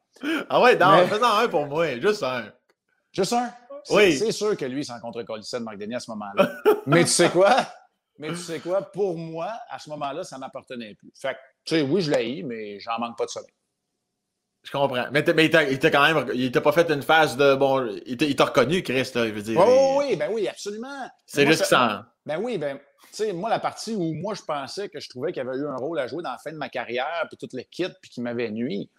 Ah 0.49 0.61
ouais, 0.63 0.77
non, 0.77 1.07
fais-en 1.07 1.39
un 1.39 1.49
pour 1.49 1.67
moi, 1.67 1.99
juste 2.01 2.23
un. 2.23 2.51
Juste 3.13 3.35
un? 3.35 3.53
Oui. 3.91 4.17
C'est 4.17 4.33
sûr 4.33 4.57
que 4.57 4.65
lui, 4.65 4.81
il 4.81 4.85
s'en 4.85 4.99
contre 5.01 5.23
de 5.23 5.59
Marc 5.59 5.77
Denis 5.77 5.97
à 5.97 6.01
ce 6.01 6.11
moment-là. 6.13 6.51
Mais 6.87 7.05
tu 7.05 7.11
sais 7.11 7.29
quoi? 7.29 7.55
Mais 8.19 8.29
tu 8.29 8.37
sais 8.37 8.61
quoi? 8.61 8.81
Pour 8.81 9.19
moi, 9.19 9.53
à 9.69 9.79
ce 9.79 9.91
moment-là, 9.91 10.25
ça 10.25 10.37
ne 10.37 10.41
m'appartenait 10.41 10.95
plus. 10.95 11.13
Fait 11.21 11.35
que, 11.35 11.39
tu 11.65 11.75
sais, 11.75 11.83
oui, 11.83 12.01
je 12.01 12.11
l'ai 12.11 12.39
eu, 12.39 12.45
mais 12.45 12.79
j'en 12.81 12.99
manque 12.99 13.19
pas 13.19 13.27
de 13.27 13.31
sommeil. 13.31 13.53
Je 14.63 14.71
comprends. 14.71 15.07
Mais, 15.13 15.23
mais 15.35 15.45
il 15.45 15.79
t'a 15.79 15.91
quand 15.91 16.03
même. 16.03 16.31
Il 16.33 16.51
t'a 16.51 16.63
pas 16.63 16.73
fait 16.73 16.91
une 16.91 17.03
phase 17.03 17.37
de. 17.37 17.55
Bon, 17.55 17.87
il 18.07 18.37
t'a 18.37 18.47
reconnu, 18.47 18.83
Chris, 18.83 19.11
là, 19.15 19.27
je 19.27 19.33
veux 19.33 19.43
dire. 19.43 19.61
Oh, 19.61 19.97
oui, 19.99 20.17
ben 20.17 20.31
oui, 20.33 20.49
absolument. 20.49 21.07
C'est 21.27 21.47
juste 21.47 21.67
ça. 21.67 22.07
Ben 22.25 22.41
oui, 22.41 22.57
ben. 22.57 22.81
Sais, 23.15 23.33
moi, 23.33 23.49
la 23.49 23.61
partie 23.61 23.95
où 23.95 24.13
moi, 24.13 24.35
je 24.35 24.43
pensais 24.43 24.89
que 24.89 24.99
je 24.99 25.09
trouvais 25.09 25.31
qu'il 25.33 25.41
avait 25.41 25.57
eu 25.57 25.69
un 25.69 25.77
rôle 25.77 26.01
à 26.01 26.09
jouer 26.09 26.21
dans 26.21 26.33
la 26.33 26.39
fin 26.39 26.51
de 26.51 26.57
ma 26.57 26.69
carrière, 26.69 27.25
puis 27.29 27.37
toute 27.37 27.53
l'équipe, 27.53 27.93
puis 28.03 28.11
qu'il 28.11 28.25
m'avait 28.25 28.51
nuit, 28.51 28.91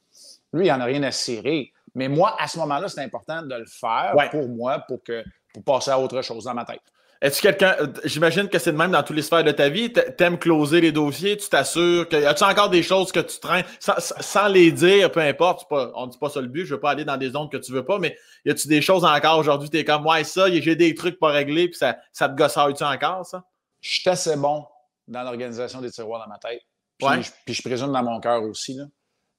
lui, 0.53 0.67
il 0.67 0.69
n'en 0.69 0.79
a 0.79 0.85
rien 0.85 1.03
à 1.03 1.11
cirer. 1.11 1.73
Mais 1.95 2.07
moi, 2.07 2.33
à 2.39 2.47
ce 2.47 2.57
moment-là, 2.59 2.87
c'est 2.87 3.01
important 3.01 3.41
de 3.41 3.55
le 3.55 3.65
faire 3.65 4.15
pour 4.31 4.47
moi, 4.47 4.79
pour, 4.87 5.03
que, 5.03 5.21
pour 5.53 5.63
passer 5.65 5.91
à 5.91 5.99
autre 5.99 6.21
chose 6.21 6.45
dans 6.45 6.53
ma 6.53 6.63
tête. 6.63 6.79
Est-ce 7.21 7.41
quelqu'un. 7.41 7.75
Euh, 7.81 7.87
j'imagine 8.05 8.47
que 8.47 8.57
c'est 8.57 8.71
le 8.71 8.77
même 8.77 8.91
dans 8.91 9.03
toutes 9.03 9.17
les 9.17 9.21
sphères 9.21 9.43
de 9.43 9.51
ta 9.51 9.67
vie. 9.67 9.91
T'aimes 9.91 10.37
closer 10.37 10.79
les 10.79 10.91
dossiers, 10.93 11.35
tu 11.35 11.49
t'assures 11.49 12.07
que. 12.07 12.15
As-tu 12.15 12.43
encore 12.45 12.69
des 12.69 12.83
choses 12.83 13.11
que 13.11 13.19
tu 13.19 13.39
traînes? 13.39 13.65
Sans, 13.79 14.47
les 14.47 14.71
dire, 14.71 15.11
peu 15.11 15.21
importe, 15.21 15.65
on 15.71 16.05
ne 16.05 16.11
dit 16.11 16.17
pas 16.17 16.29
ça 16.29 16.39
le 16.39 16.47
but, 16.47 16.65
je 16.65 16.71
ne 16.71 16.75
veux 16.75 16.79
pas 16.79 16.91
aller 16.91 17.03
dans 17.03 17.17
des 17.17 17.31
zones 17.31 17.49
que 17.49 17.57
tu 17.57 17.71
ne 17.71 17.77
veux 17.77 17.85
pas, 17.85 17.99
mais 17.99 18.17
y 18.45 18.51
a-tu 18.51 18.67
des 18.69 18.81
choses 18.81 19.03
encore 19.03 19.39
aujourd'hui, 19.39 19.69
tu 19.69 19.77
es 19.77 19.83
comme, 19.83 20.05
ouais, 20.05 20.23
ça, 20.23 20.49
j'ai 20.51 20.75
des 20.77 20.93
trucs 20.93 21.19
pas 21.19 21.29
réglés, 21.29 21.67
puis 21.67 21.77
ça, 21.77 21.97
ça 22.13 22.29
te 22.29 22.35
gossage-tu 22.35 22.83
encore, 22.83 23.25
ça? 23.25 23.43
Je 23.85 24.01
suis 24.01 24.09
assez 24.09 24.35
bon 24.35 24.65
dans 25.07 25.23
l'organisation 25.23 25.81
des 25.81 25.91
tiroirs 25.91 26.21
dans 26.23 26.29
ma 26.29 26.39
tête. 26.39 26.61
Puis, 26.97 27.23
je, 27.23 27.31
puis 27.45 27.53
je 27.53 27.61
présume 27.61 27.91
dans 27.91 28.03
mon 28.03 28.19
cœur 28.19 28.41
aussi. 28.43 28.73
Là. 28.73 28.85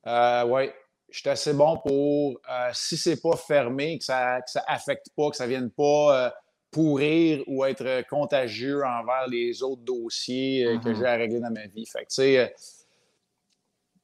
Euh, 0.07 0.47
ouais, 0.47 0.75
je 1.11 1.19
suis 1.19 1.29
assez 1.29 1.53
bon 1.53 1.79
pour, 1.79 2.39
euh, 2.49 2.71
si 2.73 2.97
c'est 2.97 3.21
pas 3.21 3.37
fermé, 3.37 3.99
que 3.99 4.05
ça, 4.05 4.41
que 4.41 4.51
ça 4.51 4.63
affecte 4.69 5.07
pas, 5.17 5.31
que 5.31 5.37
ça 5.37 5.47
vienne 5.47 5.71
pas 5.71 6.33
pourrir 6.77 7.43
ou 7.47 7.65
être 7.65 8.07
contagieux 8.09 8.85
envers 8.85 9.27
les 9.29 9.63
autres 9.63 9.83
dossiers 9.83 10.67
euh, 10.67 10.79
que 10.79 10.91
mm-hmm. 10.91 10.99
j'ai 10.99 11.07
à 11.07 11.15
régler 11.15 11.41
dans 11.41 11.51
ma 11.51 11.67
vie. 11.67 11.87
Fait 11.87 12.01
que, 12.01 12.09
tu 12.09 12.17
sais, 12.17 12.39
euh, 12.39 12.47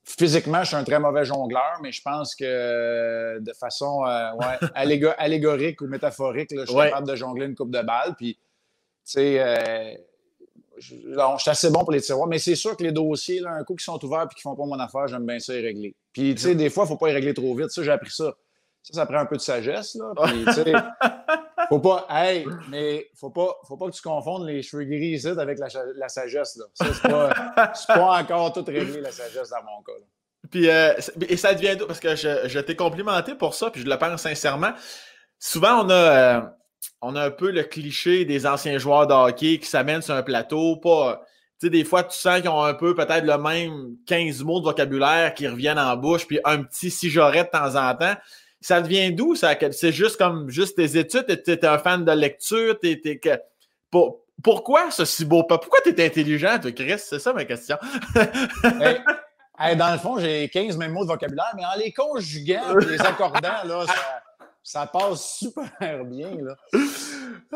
physiquement, 0.05 0.62
je 0.62 0.68
suis 0.68 0.76
un 0.76 0.85
très 0.85 0.98
mauvais 0.98 1.26
jongleur, 1.26 1.81
mais 1.83 1.92
je 1.92 2.00
pense 2.00 2.35
que 2.35 2.44
euh, 2.44 3.40
de 3.40 3.52
façon 3.52 4.05
allégorique 4.74 5.83
ou 5.83 5.87
métaphorique, 5.87 6.48
je 6.50 6.64
suis 6.64 6.74
capable 6.74 7.07
de 7.07 7.14
jongler 7.14 7.44
une 7.44 7.55
coupe 7.55 7.72
de 7.72 7.83
balles. 7.83 8.14
Puis, 8.16 8.35
tu 8.35 8.40
sais, 9.05 9.98
je, 10.83 11.38
suis 11.38 11.51
assez 11.51 11.71
bon 11.71 11.81
pour 11.81 11.92
les 11.92 12.01
tiroirs, 12.01 12.29
mais 12.29 12.38
c'est 12.38 12.55
sûr 12.55 12.77
que 12.77 12.83
les 12.83 12.92
dossiers, 12.92 13.40
là, 13.40 13.53
un 13.53 13.64
coup 13.64 13.75
qui 13.75 13.85
sont 13.85 14.03
ouverts 14.05 14.27
et 14.31 14.35
qui 14.35 14.42
font 14.42 14.57
pas 14.57 14.64
mon 14.64 14.79
affaire, 14.79 15.07
j'aime 15.07 15.25
bien 15.25 15.38
ça 15.38 15.53
les 15.53 15.61
régler. 15.61 15.95
Puis, 16.12 16.35
tu 16.35 16.42
sais, 16.42 16.55
des 16.55 16.71
fois, 16.71 16.85
il 16.85 16.87
ne 16.87 16.88
faut 16.88 16.97
pas 16.97 17.09
les 17.09 17.14
régler 17.14 17.35
trop 17.35 17.55
vite. 17.55 17.71
Ça, 17.71 17.83
j'ai 17.83 17.92
appris 17.92 18.11
ça. 18.11 18.35
Ça, 18.83 18.95
ça 18.95 19.07
prend 19.07 19.18
un 19.18 19.27
peu 19.27 19.37
de 19.37 19.40
sagesse. 19.40 19.95
Là. 19.95 20.12
Puis, 20.27 20.45
faut 21.68 21.79
pas, 21.79 22.07
hey, 22.11 22.45
mais 22.68 23.07
faut 23.14 23.31
pas, 23.31 23.57
faut 23.66 23.77
pas 23.77 23.87
que 23.87 23.95
tu 23.95 24.03
confondes 24.03 24.47
les 24.47 24.62
cheveux 24.62 24.85
gris 24.85 25.12
ici 25.12 25.29
avec 25.29 25.59
la, 25.59 26.09
sagesse. 26.09 26.57
Là. 26.57 26.64
Ça, 26.75 26.87
c'est 26.92 27.09
pas, 27.09 27.95
pas 27.95 28.21
encore 28.21 28.53
tout 28.53 28.64
réglé, 28.64 29.01
la 29.01 29.12
sagesse, 29.12 29.51
dans 29.51 29.62
mon 29.62 29.83
cas. 29.83 29.92
Puis, 30.51 30.68
euh, 30.68 30.95
et 31.29 31.37
ça 31.37 31.55
devient 31.55 31.77
parce 31.87 32.01
que 32.01 32.16
je, 32.16 32.49
je 32.49 32.59
t'ai 32.59 32.75
complimenté 32.75 33.37
pour 33.37 33.55
ça, 33.55 33.71
puis 33.71 33.81
je 33.81 33.88
le 33.88 33.97
pense 33.97 34.23
sincèrement. 34.23 34.73
Souvent, 35.38 35.85
on 35.85 35.90
a, 35.90 35.95
euh, 35.95 36.40
on 37.01 37.16
a 37.16 37.27
un 37.27 37.31
peu 37.31 37.51
le 37.51 37.62
cliché 37.62 38.25
des 38.25 38.47
anciens 38.47 38.79
joueurs 38.79 39.07
de 39.07 39.14
hockey 39.14 39.59
qui 39.59 39.66
s'amènent 39.66 40.03
sur 40.03 40.14
un 40.14 40.23
plateau, 40.23 40.77
pas. 40.77 41.23
Tu 41.61 41.66
sais, 41.66 41.71
des 41.71 41.85
fois, 41.85 42.03
tu 42.03 42.18
sens 42.18 42.40
qu'ils 42.40 42.51
ont 42.51 42.62
un 42.62 42.75
peu 42.75 42.95
peut-être 42.95 43.25
le 43.25 43.38
même 43.38 43.97
15 44.07 44.42
mots 44.42 44.61
de 44.61 44.64
vocabulaire 44.64 45.35
qui 45.35 45.47
reviennent 45.47 45.79
en 45.79 45.97
bouche, 45.97 46.27
puis 46.27 46.40
un 46.45 46.62
petit 46.62 46.90
si 46.90 47.11
j'aurais 47.11 47.45
de 47.45 47.51
temps 47.51 47.77
en 47.77 47.95
temps 47.95 48.16
ça 48.62 48.81
devient 48.81 49.12
d'où? 49.12 49.35
Ça? 49.35 49.55
C'est 49.73 49.92
juste 49.92 50.16
comme 50.16 50.49
juste 50.49 50.77
tes 50.77 50.97
études, 50.97 51.27
tu 51.45 51.51
es, 51.51 51.64
un 51.66 51.79
fan 51.79 52.05
de 52.05 52.12
lecture, 52.12 52.79
pourquoi 54.42 54.90
ce 54.90 55.05
si 55.05 55.25
beau 55.25 55.45
pas? 55.45 55.59
Pourquoi 55.59 55.81
tu 55.83 55.90
es 55.90 56.07
intelligent, 56.07 56.59
toi, 56.61 56.73
Chris? 56.73 56.99
C'est 56.99 57.18
ça 57.18 57.33
ma 57.33 57.45
question. 57.45 57.77
dans 58.62 59.92
le 59.92 59.99
fond, 59.99 60.18
j'ai 60.18 60.49
15 60.49 60.77
mêmes 60.79 60.92
mots 60.92 61.05
de 61.05 61.09
vocabulaire, 61.09 61.53
mais 61.57 61.64
en 61.64 61.77
les 61.77 61.92
conjuguant, 61.92 62.77
les 62.88 63.01
accordant, 63.07 63.64
là, 63.64 63.87
ça, 63.87 64.23
passe 64.92 65.38
super 65.38 66.05
bien. 66.05 66.37
Là. 66.40 66.57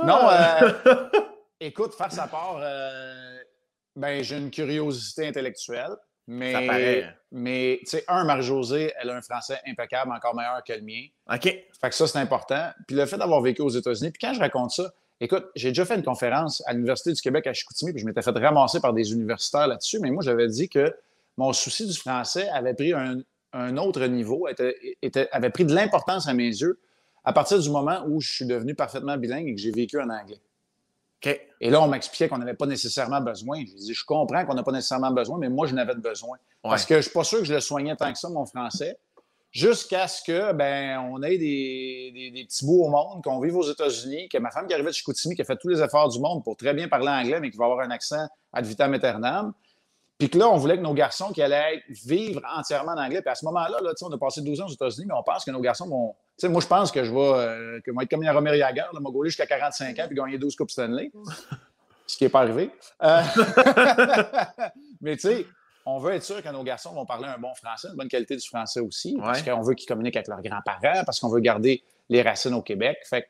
Non, 0.02 0.28
euh, 0.30 1.08
écoute, 1.60 1.94
faire 1.94 2.12
sa 2.12 2.26
part, 2.26 2.58
euh, 2.60 3.38
ben, 3.94 4.22
j'ai 4.22 4.36
une 4.36 4.50
curiosité 4.50 5.26
intellectuelle. 5.26 5.96
Mais, 6.28 7.04
mais 7.30 7.78
tu 7.82 7.90
sais, 7.90 8.04
un, 8.08 8.24
Marie-Josée, 8.24 8.92
elle 9.00 9.10
a 9.10 9.16
un 9.16 9.22
français 9.22 9.60
impeccable, 9.66 10.10
encore 10.10 10.34
meilleur 10.34 10.62
que 10.64 10.72
le 10.72 10.82
mien. 10.82 11.06
OK. 11.32 11.42
Fait 11.42 11.88
que 11.88 11.94
ça, 11.94 12.08
c'est 12.08 12.18
important. 12.18 12.70
Puis 12.88 12.96
le 12.96 13.06
fait 13.06 13.16
d'avoir 13.16 13.40
vécu 13.40 13.62
aux 13.62 13.68
États-Unis, 13.68 14.10
puis 14.10 14.26
quand 14.26 14.34
je 14.34 14.40
raconte 14.40 14.72
ça, 14.72 14.92
écoute, 15.20 15.46
j'ai 15.54 15.68
déjà 15.68 15.84
fait 15.84 15.94
une 15.94 16.02
conférence 16.02 16.64
à 16.66 16.72
l'Université 16.72 17.12
du 17.12 17.20
Québec 17.20 17.46
à 17.46 17.52
Chicoutimi, 17.52 17.92
puis 17.92 18.00
je 18.00 18.06
m'étais 18.06 18.22
fait 18.22 18.36
ramasser 18.36 18.80
par 18.80 18.92
des 18.92 19.12
universitaires 19.12 19.68
là-dessus, 19.68 20.00
mais 20.00 20.10
moi, 20.10 20.24
j'avais 20.24 20.48
dit 20.48 20.68
que 20.68 20.92
mon 21.36 21.52
souci 21.52 21.86
du 21.86 21.96
français 21.96 22.48
avait 22.48 22.74
pris 22.74 22.92
un, 22.92 23.76
autre 23.76 24.04
niveau, 24.06 24.48
était, 24.48 25.28
avait 25.30 25.50
pris 25.50 25.64
de 25.64 25.74
l'importance 25.74 26.26
à 26.26 26.34
mes 26.34 26.48
yeux 26.48 26.80
à 27.26 27.32
partir 27.32 27.58
du 27.58 27.68
moment 27.68 28.04
où 28.06 28.20
je 28.20 28.32
suis 28.32 28.46
devenu 28.46 28.74
parfaitement 28.74 29.16
bilingue 29.18 29.48
et 29.48 29.54
que 29.54 29.60
j'ai 29.60 29.72
vécu 29.72 30.00
en 30.00 30.08
anglais. 30.08 30.40
Et 31.60 31.70
là, 31.70 31.82
on 31.82 31.88
m'expliquait 31.88 32.28
qu'on 32.28 32.38
n'avait 32.38 32.54
pas 32.54 32.66
nécessairement 32.66 33.20
besoin. 33.20 33.58
Je 33.58 33.74
dis, 33.74 33.94
je 33.94 34.04
comprends 34.04 34.46
qu'on 34.46 34.54
n'a 34.54 34.62
pas 34.62 34.70
nécessairement 34.70 35.10
besoin, 35.10 35.36
mais 35.38 35.48
moi, 35.48 35.66
je 35.66 35.74
n'avais 35.74 35.96
besoin. 35.96 36.38
Parce 36.62 36.84
que 36.84 36.94
je 36.94 36.98
ne 36.98 37.02
suis 37.02 37.10
pas 37.10 37.24
sûr 37.24 37.40
que 37.40 37.44
je 37.44 37.54
le 37.54 37.60
soignais 37.60 37.96
tant 37.96 38.12
que 38.12 38.18
ça, 38.18 38.28
mon 38.28 38.46
français, 38.46 38.96
jusqu'à 39.50 40.06
ce 40.06 40.22
que 40.22 40.52
ben, 40.52 41.00
on 41.10 41.20
ait 41.24 41.36
des, 41.36 42.30
des, 42.32 42.44
petits 42.44 42.64
bouts 42.64 42.84
au 42.84 42.90
monde, 42.90 43.24
qu'on 43.24 43.40
vive 43.40 43.56
aux 43.56 43.68
États-Unis, 43.68 44.28
que 44.28 44.38
ma 44.38 44.52
femme 44.52 44.68
qui 44.68 44.74
arrivait 44.74 44.90
de 44.90 44.94
Chicoutimi, 44.94 45.34
qui 45.34 45.42
a 45.42 45.44
fait 45.44 45.56
tous 45.56 45.68
les 45.68 45.82
efforts 45.82 46.10
du 46.10 46.20
monde 46.20 46.44
pour 46.44 46.56
très 46.56 46.74
bien 46.74 46.86
parler 46.86 47.08
anglais, 47.08 47.40
mais 47.40 47.50
qui 47.50 47.56
va 47.56 47.64
avoir 47.64 47.80
un 47.80 47.90
accent 47.90 48.28
ad 48.52 48.64
vitam 48.64 48.94
aeternam, 48.94 49.52
puis 50.18 50.30
que 50.30 50.38
là, 50.38 50.48
on 50.48 50.56
voulait 50.56 50.76
que 50.76 50.82
nos 50.82 50.94
garçons 50.94 51.30
qui 51.30 51.42
allaient 51.42 51.82
vivre 51.88 52.40
entièrement 52.56 52.92
en 52.92 52.98
anglais. 52.98 53.20
Puis 53.20 53.30
à 53.30 53.34
ce 53.34 53.44
moment-là, 53.44 53.78
là, 53.82 53.92
on 54.00 54.12
a 54.12 54.18
passé 54.18 54.40
12 54.40 54.60
ans 54.62 54.66
aux 54.66 54.72
États-Unis, 54.72 55.06
mais 55.06 55.14
on 55.14 55.22
pense 55.22 55.44
que 55.44 55.50
nos 55.50 55.60
garçons 55.60 55.86
vont. 55.86 56.14
sais, 56.38 56.48
moi, 56.48 56.62
je 56.62 56.66
pense 56.66 56.90
que 56.90 57.04
je 57.04 57.12
vais, 57.12 57.20
euh, 57.20 57.80
que 57.84 57.90
être 57.90 58.10
comme 58.10 58.22
Yaromir 58.22 58.54
Yager, 58.54 58.84
là, 58.92 59.00
m'a 59.00 59.10
jusqu'à 59.24 59.46
45 59.46 59.98
ans 59.98 60.04
puis 60.06 60.16
gagner 60.16 60.38
12 60.38 60.56
Coupes 60.56 60.70
Stanley. 60.70 61.10
ce 62.06 62.16
qui 62.16 62.24
n'est 62.24 62.30
pas 62.30 62.40
arrivé. 62.40 62.70
Euh, 63.02 63.22
mais 65.02 65.16
tu 65.16 65.28
sais, 65.28 65.46
on 65.84 65.98
veut 65.98 66.14
être 66.14 66.24
sûr 66.24 66.42
que 66.42 66.48
nos 66.48 66.62
garçons 66.62 66.94
vont 66.94 67.04
parler 67.04 67.26
un 67.26 67.38
bon 67.38 67.54
français, 67.54 67.88
une 67.88 67.96
bonne 67.96 68.08
qualité 68.08 68.36
du 68.36 68.46
français 68.46 68.80
aussi, 68.80 69.16
parce 69.20 69.42
qu'on 69.42 69.60
veut 69.60 69.74
qu'ils 69.74 69.86
communiquent 69.86 70.16
avec 70.16 70.28
leurs 70.28 70.42
grands-parents, 70.42 71.04
parce 71.04 71.20
qu'on 71.20 71.28
veut 71.28 71.40
garder 71.40 71.84
les 72.08 72.22
racines 72.22 72.54
au 72.54 72.62
Québec. 72.62 72.98
Fait 73.08 73.28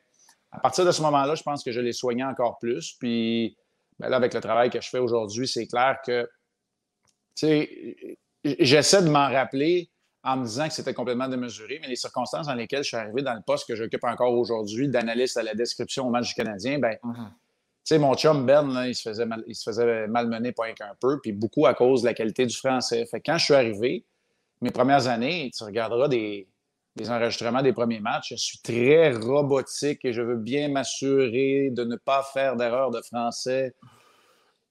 à 0.51 0.59
partir 0.59 0.85
de 0.85 0.91
ce 0.91 1.01
moment-là, 1.01 1.35
je 1.35 1.43
pense 1.43 1.63
que 1.63 1.71
je 1.71 1.81
les 1.81 1.91
soignais 1.91 2.23
encore 2.23 2.57
plus. 2.59 2.93
Puis 2.99 3.57
ben 3.99 4.09
là, 4.09 4.15
avec 4.15 4.33
le 4.33 4.41
travail 4.41 4.69
que 4.69 4.79
je 4.79 4.89
fais 4.89 4.99
aujourd'hui, 4.99 5.47
c'est 5.47 5.67
clair 5.67 5.97
que 6.05 6.29
j'essaie 8.43 9.03
de 9.03 9.09
m'en 9.09 9.29
rappeler 9.29 9.89
en 10.23 10.37
me 10.37 10.45
disant 10.45 10.67
que 10.67 10.73
c'était 10.73 10.93
complètement 10.93 11.27
démesuré, 11.27 11.79
mais 11.81 11.87
les 11.87 11.95
circonstances 11.95 12.47
dans 12.47 12.53
lesquelles 12.53 12.83
je 12.83 12.89
suis 12.89 12.97
arrivé 12.97 13.21
dans 13.21 13.33
le 13.33 13.41
poste 13.45 13.67
que 13.67 13.75
j'occupe 13.75 14.03
encore 14.03 14.33
aujourd'hui, 14.33 14.89
d'analyste 14.89 15.37
à 15.37 15.43
la 15.43 15.55
description 15.55 16.07
au 16.07 16.09
match 16.09 16.29
du 16.29 16.33
Canadien, 16.33 16.79
ben, 16.79 16.97
mm-hmm. 17.03 17.99
mon 17.99 18.13
chum 18.15 18.45
Ben, 18.45 18.85
il, 18.85 18.95
se 18.95 19.09
faisait 19.09 19.25
mal, 19.25 19.43
il 19.47 19.55
se 19.55 19.63
faisait 19.63 20.07
malmener 20.07 20.51
pas 20.51 20.71
qu'un 20.73 20.95
peu, 20.99 21.19
puis 21.21 21.31
beaucoup 21.31 21.65
à 21.65 21.73
cause 21.73 22.01
de 22.01 22.07
la 22.07 22.13
qualité 22.13 22.45
du 22.45 22.55
français. 22.55 23.05
Fait 23.05 23.21
quand 23.21 23.37
je 23.37 23.45
suis 23.45 23.53
arrivé, 23.53 24.05
mes 24.61 24.71
premières 24.71 25.07
années, 25.07 25.49
tu 25.55 25.63
regarderas 25.63 26.09
des, 26.09 26.47
les 26.97 27.09
enregistrements 27.09 27.61
des 27.61 27.73
premiers 27.73 27.99
matchs. 27.99 28.31
Je 28.31 28.35
suis 28.35 28.59
très 28.59 29.11
robotique 29.11 30.03
et 30.03 30.13
je 30.13 30.21
veux 30.21 30.37
bien 30.37 30.67
m'assurer 30.69 31.69
de 31.71 31.83
ne 31.83 31.95
pas 31.95 32.23
faire 32.33 32.55
d'erreur 32.55 32.91
de 32.91 33.01
français. 33.01 33.75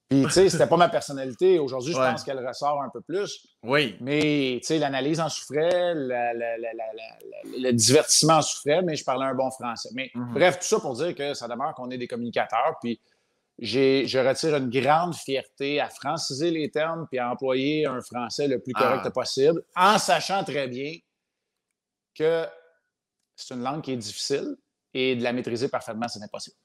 Puis, 0.08 0.22
tu 0.22 0.30
sais, 0.30 0.48
c'était 0.48 0.68
pas 0.68 0.76
ma 0.76 0.88
personnalité. 0.88 1.58
Aujourd'hui, 1.58 1.92
je 1.92 1.98
pense 1.98 2.22
qu'elle 2.22 2.46
ressort 2.46 2.80
un 2.80 2.90
peu 2.90 3.00
plus. 3.00 3.44
Oui. 3.64 3.96
Mais, 4.00 4.58
tu 4.60 4.68
sais, 4.68 4.78
l'analyse 4.78 5.18
en 5.18 5.28
souffrait, 5.28 5.94
le 5.94 7.72
divertissement 7.72 8.34
en 8.34 8.42
souffrait, 8.42 8.82
mais 8.82 8.94
je 8.94 9.04
parlais 9.04 9.26
un 9.26 9.34
bon 9.34 9.50
français. 9.50 9.88
Mais 9.94 10.12
mhm. 10.14 10.34
bref, 10.34 10.60
tout 10.60 10.66
ça 10.66 10.78
pour 10.78 10.94
dire 10.94 11.12
que 11.14 11.34
ça 11.34 11.48
demeure 11.48 11.74
qu'on 11.74 11.90
est 11.90 11.98
des 11.98 12.06
communicateurs. 12.06 12.76
Puis, 12.80 13.00
je 13.58 14.18
retire 14.18 14.56
une 14.56 14.70
grande 14.70 15.14
fierté 15.16 15.80
à 15.80 15.88
franciser 15.88 16.52
les 16.52 16.70
termes 16.70 17.06
puis 17.08 17.18
à 17.18 17.30
employer 17.30 17.86
un 17.86 18.00
français 18.00 18.46
le 18.46 18.60
plus 18.60 18.74
correct 18.74 19.02
ah. 19.04 19.10
possible, 19.10 19.62
en 19.74 19.98
sachant 19.98 20.44
très 20.44 20.68
bien 20.68 20.94
que 22.14 22.46
c'est 23.34 23.54
une 23.54 23.62
langue 23.62 23.82
qui 23.82 23.92
est 23.92 23.96
difficile 23.96 24.56
et 24.94 25.16
de 25.16 25.22
la 25.22 25.32
maîtriser 25.32 25.68
parfaitement, 25.68 26.06
c'est 26.08 26.22
impossible. 26.22 26.56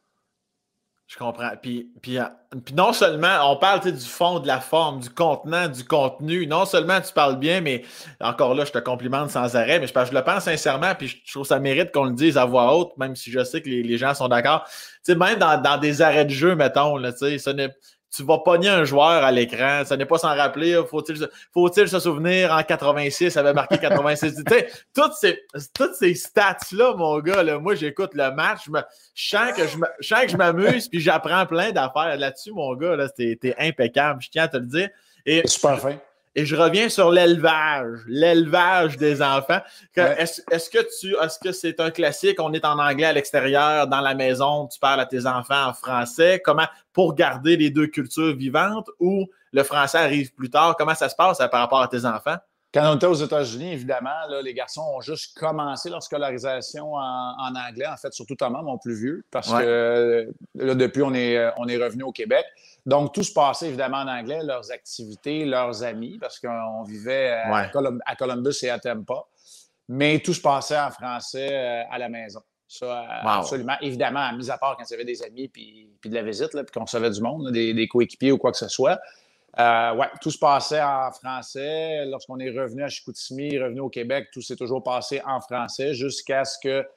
Je 1.11 1.17
comprends. 1.17 1.51
Puis, 1.61 1.91
puis, 2.01 2.17
euh, 2.17 2.23
puis, 2.63 2.73
non 2.73 2.93
seulement, 2.93 3.51
on 3.51 3.57
parle 3.57 3.81
du 3.81 3.99
fond, 3.99 4.39
de 4.39 4.47
la 4.47 4.61
forme, 4.61 5.01
du 5.01 5.09
contenant, 5.09 5.67
du 5.67 5.83
contenu. 5.83 6.47
Non 6.47 6.63
seulement 6.63 7.01
tu 7.01 7.11
parles 7.11 7.37
bien, 7.37 7.59
mais 7.59 7.83
encore 8.21 8.55
là, 8.55 8.63
je 8.63 8.71
te 8.71 8.77
complimente 8.77 9.29
sans 9.29 9.57
arrêt, 9.57 9.77
mais 9.81 9.87
je, 9.87 9.93
je 9.93 10.13
le 10.13 10.23
pense 10.23 10.45
sincèrement, 10.45 10.95
puis 10.95 11.09
je 11.09 11.33
trouve 11.33 11.45
ça 11.45 11.59
mérite 11.59 11.91
qu'on 11.91 12.05
le 12.05 12.13
dise 12.13 12.37
à 12.37 12.45
voix 12.45 12.73
haute, 12.73 12.95
même 12.97 13.17
si 13.17 13.29
je 13.29 13.43
sais 13.43 13.61
que 13.61 13.67
les, 13.67 13.97
gens 13.97 14.13
sont 14.13 14.29
d'accord. 14.29 14.63
Tu 14.65 15.11
sais, 15.11 15.15
même 15.15 15.37
dans, 15.37 15.61
dans, 15.61 15.77
des 15.77 16.01
arrêts 16.01 16.23
de 16.23 16.29
jeu, 16.29 16.55
mettons, 16.55 16.95
là, 16.95 17.11
tu 17.11 17.17
sais, 17.17 17.37
ce 17.39 17.49
n'est 17.49 17.75
tu 18.15 18.23
vas 18.23 18.39
pogner 18.39 18.69
un 18.69 18.83
joueur 18.83 19.23
à 19.23 19.31
l'écran. 19.31 19.83
Ça 19.85 19.95
n'est 19.95 20.05
pas 20.05 20.17
sans 20.17 20.35
rappeler. 20.35 20.81
Faut-il 20.89 21.29
faut 21.53 21.71
se 21.71 21.99
souvenir 21.99 22.51
en 22.51 22.61
86, 22.61 23.37
avait 23.37 23.53
marqué 23.53 23.77
86. 23.77 24.35
tu 24.35 24.43
sais, 24.47 24.69
toutes 24.93 25.13
ces, 25.13 25.39
toutes 25.73 25.95
ces 25.95 26.13
stats-là, 26.13 26.93
mon 26.95 27.19
gars, 27.19 27.41
là, 27.43 27.57
moi, 27.57 27.75
j'écoute 27.75 28.11
le 28.13 28.31
match. 28.31 28.65
Je, 28.65 28.71
me, 28.71 28.81
sens 29.15 29.51
que 29.55 30.27
je 30.27 30.37
m'amuse 30.37 30.89
puis 30.89 30.99
j'apprends 30.99 31.45
plein 31.45 31.71
d'affaires 31.71 32.17
là-dessus, 32.17 32.51
mon 32.51 32.75
gars. 32.75 32.95
Là, 32.95 33.09
t'es, 33.09 33.55
impeccable. 33.57 34.21
Je 34.21 34.29
tiens 34.29 34.43
à 34.43 34.47
te 34.49 34.57
le 34.57 34.65
dire. 34.65 34.89
Et, 35.25 35.47
Super 35.47 35.79
fin. 35.79 35.95
Et 36.33 36.45
je 36.45 36.55
reviens 36.55 36.87
sur 36.87 37.11
l'élevage, 37.11 37.99
l'élevage 38.07 38.95
des 38.95 39.21
enfants. 39.21 39.59
Est-ce 39.95 40.69
que 40.69 40.79
tu, 40.99 41.13
est-ce 41.21 41.37
que 41.39 41.51
c'est 41.51 41.79
un 41.81 41.91
classique? 41.91 42.39
On 42.39 42.53
est 42.53 42.63
en 42.63 42.79
anglais 42.79 43.07
à 43.07 43.13
l'extérieur, 43.13 43.87
dans 43.87 43.99
la 43.99 44.15
maison, 44.15 44.67
tu 44.67 44.79
parles 44.79 45.01
à 45.01 45.05
tes 45.05 45.25
enfants 45.25 45.67
en 45.67 45.73
français. 45.73 46.41
Comment, 46.43 46.67
pour 46.93 47.15
garder 47.15 47.57
les 47.57 47.69
deux 47.69 47.87
cultures 47.87 48.35
vivantes 48.35 48.89
ou 48.99 49.27
le 49.51 49.63
français 49.63 49.97
arrive 49.97 50.33
plus 50.33 50.49
tard? 50.49 50.75
Comment 50.77 50.95
ça 50.95 51.09
se 51.09 51.15
passe 51.15 51.39
par 51.39 51.59
rapport 51.59 51.81
à 51.81 51.89
tes 51.89 52.05
enfants? 52.05 52.37
Quand 52.73 52.89
on 52.89 52.95
était 52.95 53.07
aux 53.07 53.13
États-Unis, 53.13 53.73
évidemment, 53.73 54.15
les 54.41 54.53
garçons 54.53 54.85
ont 54.95 55.01
juste 55.01 55.37
commencé 55.37 55.89
leur 55.89 56.01
scolarisation 56.01 56.93
en, 56.93 57.53
anglais, 57.53 57.87
en 57.87 57.97
fait, 57.97 58.13
surtout 58.13 58.35
Thomas, 58.35 58.61
mon 58.61 58.77
plus 58.77 58.97
vieux, 58.97 59.25
parce 59.29 59.51
que 59.51 60.29
là, 60.55 60.75
depuis, 60.75 61.01
on 61.01 61.13
est, 61.13 61.51
on 61.57 61.67
est 61.67 61.75
revenu 61.75 62.03
au 62.03 62.13
Québec. 62.13 62.45
Donc, 62.85 63.13
tout 63.13 63.23
se 63.23 63.33
passait 63.33 63.67
évidemment 63.67 63.97
en 63.97 64.07
anglais, 64.07 64.41
leurs 64.43 64.71
activités, 64.71 65.45
leurs 65.45 65.83
amis, 65.83 66.17
parce 66.19 66.39
qu'on 66.39 66.83
vivait 66.83 67.31
à, 67.31 67.69
Columbus 68.15 68.55
et 68.63 68.69
à 68.69 68.79
Tampa. 68.79 69.25
Mais 69.87 70.19
tout 70.19 70.33
se 70.33 70.41
passait 70.41 70.79
en 70.79 70.89
français 70.89 71.49
euh, 71.51 71.83
à 71.91 71.97
la 71.97 72.09
maison. 72.09 72.41
Ça, 72.67 72.85
euh, 72.85 73.05
absolument. 73.23 73.75
Évidemment, 73.81 74.31
mis 74.33 74.49
à 74.49 74.57
part 74.57 74.77
quand 74.77 74.85
il 74.89 74.91
y 74.91 74.93
avait 74.93 75.05
des 75.05 75.21
amis 75.21 75.49
puis, 75.49 75.89
de 76.05 76.15
la 76.15 76.23
visite, 76.23 76.51
puis 76.51 76.65
qu'on 76.73 76.85
savait 76.85 77.09
du 77.09 77.21
monde, 77.21 77.51
des, 77.51 77.87
coéquipiers 77.87 78.31
ou 78.31 78.37
quoi 78.37 78.51
que 78.51 78.57
ce 78.57 78.69
soit. 78.69 78.99
Euh, 79.59 79.93
ouais, 79.95 80.07
tout 80.21 80.31
se 80.31 80.39
passait 80.39 80.81
en 80.81 81.11
français. 81.11 82.05
Lorsqu'on 82.05 82.39
est 82.39 82.49
revenu 82.49 82.83
à 82.83 82.87
Chicoutimi, 82.87 83.59
revenu 83.59 83.81
au 83.81 83.89
Québec, 83.89 84.29
tout 84.31 84.41
s'est 84.41 84.55
toujours 84.55 84.81
passé 84.81 85.21
en 85.25 85.41
français 85.41 85.93
jusqu'à 85.93 86.45
ce 86.45 86.57
que 86.63 86.87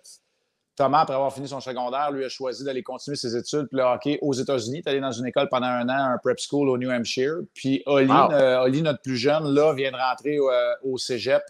Thomas, 0.77 1.01
après 1.01 1.15
avoir 1.15 1.33
fini 1.33 1.47
son 1.47 1.61
secondaire, 1.61 2.11
lui 2.11 2.25
a 2.25 2.29
choisi 2.29 2.65
d'aller 2.65 2.83
continuer 2.83 3.17
ses 3.17 3.37
études 3.37 3.69
puis 3.69 3.79
le 3.79 3.85
hockey 3.85 4.19
aux 4.23 4.33
États-Unis. 4.33 4.79
Il 4.79 4.89
est 4.89 4.91
allé 4.91 5.01
dans 5.01 5.13
une 5.13 5.27
école 5.27 5.49
pendant 5.49 5.69
un 5.69 5.89
an, 5.89 6.13
un 6.15 6.19
prep 6.19 6.39
school 6.39 6.69
au 6.69 6.77
New 6.77 6.91
Hampshire. 6.91 7.37
Puis 7.55 7.83
Oli, 7.87 8.11
euh, 8.11 8.69
notre 8.83 9.01
plus 9.01 9.17
jeune, 9.17 9.55
là, 9.55 9.73
vient 9.73 9.93
de 9.93 9.97
rentrer 9.97 10.37
euh, 10.37 10.75
au 10.83 10.99
cégep 10.99 11.43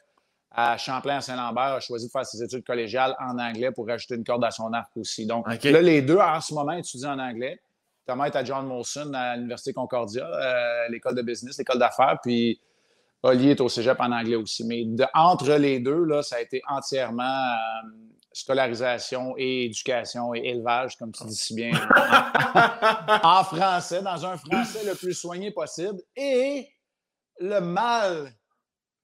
à 0.50 0.76
Champlain, 0.76 1.16
à 1.16 1.20
Saint-Lambert, 1.20 1.64
a 1.64 1.80
choisi 1.80 2.06
de 2.06 2.12
faire 2.12 2.24
ses 2.24 2.42
études 2.42 2.64
collégiales 2.64 3.16
en 3.18 3.38
anglais 3.38 3.72
pour 3.72 3.88
rajouter 3.88 4.14
une 4.14 4.24
corde 4.24 4.44
à 4.44 4.52
son 4.52 4.72
arc 4.72 4.90
aussi. 4.96 5.26
Donc 5.26 5.46
là, 5.46 5.82
les 5.82 6.02
deux, 6.02 6.18
en 6.18 6.40
ce 6.40 6.54
moment, 6.54 6.72
étudient 6.72 7.14
en 7.14 7.18
anglais. 7.18 7.58
Thomas 8.06 8.26
est 8.26 8.36
à 8.36 8.44
John 8.44 8.66
Molson 8.66 9.12
à 9.14 9.34
l'Université 9.34 9.72
Concordia, 9.72 10.26
euh, 10.26 10.88
l'école 10.90 11.14
de 11.14 11.22
business, 11.22 11.58
l'école 11.58 11.78
d'affaires, 11.78 12.18
puis 12.22 12.60
Oli 13.22 13.50
est 13.50 13.60
au 13.60 13.68
cégep 13.68 13.98
en 13.98 14.12
anglais 14.12 14.36
aussi. 14.36 14.64
Mais 14.64 14.86
entre 15.14 15.54
les 15.54 15.80
deux, 15.80 16.04
là, 16.04 16.22
ça 16.22 16.36
a 16.36 16.40
été 16.40 16.62
entièrement 16.68 17.56
scolarisation 18.34 19.34
et 19.38 19.66
éducation 19.66 20.34
et 20.34 20.40
élevage, 20.40 20.96
comme 20.96 21.12
tu 21.12 21.24
dis 21.24 21.36
si 21.36 21.54
bien, 21.54 21.70
en, 23.22 23.44
français, 23.44 24.02
dans 24.02 24.26
un 24.26 24.36
français 24.36 24.84
le 24.84 24.94
plus 24.96 25.14
soigné 25.14 25.52
possible. 25.52 26.00
Et 26.16 26.68
le 27.38 27.60
mal 27.60 28.32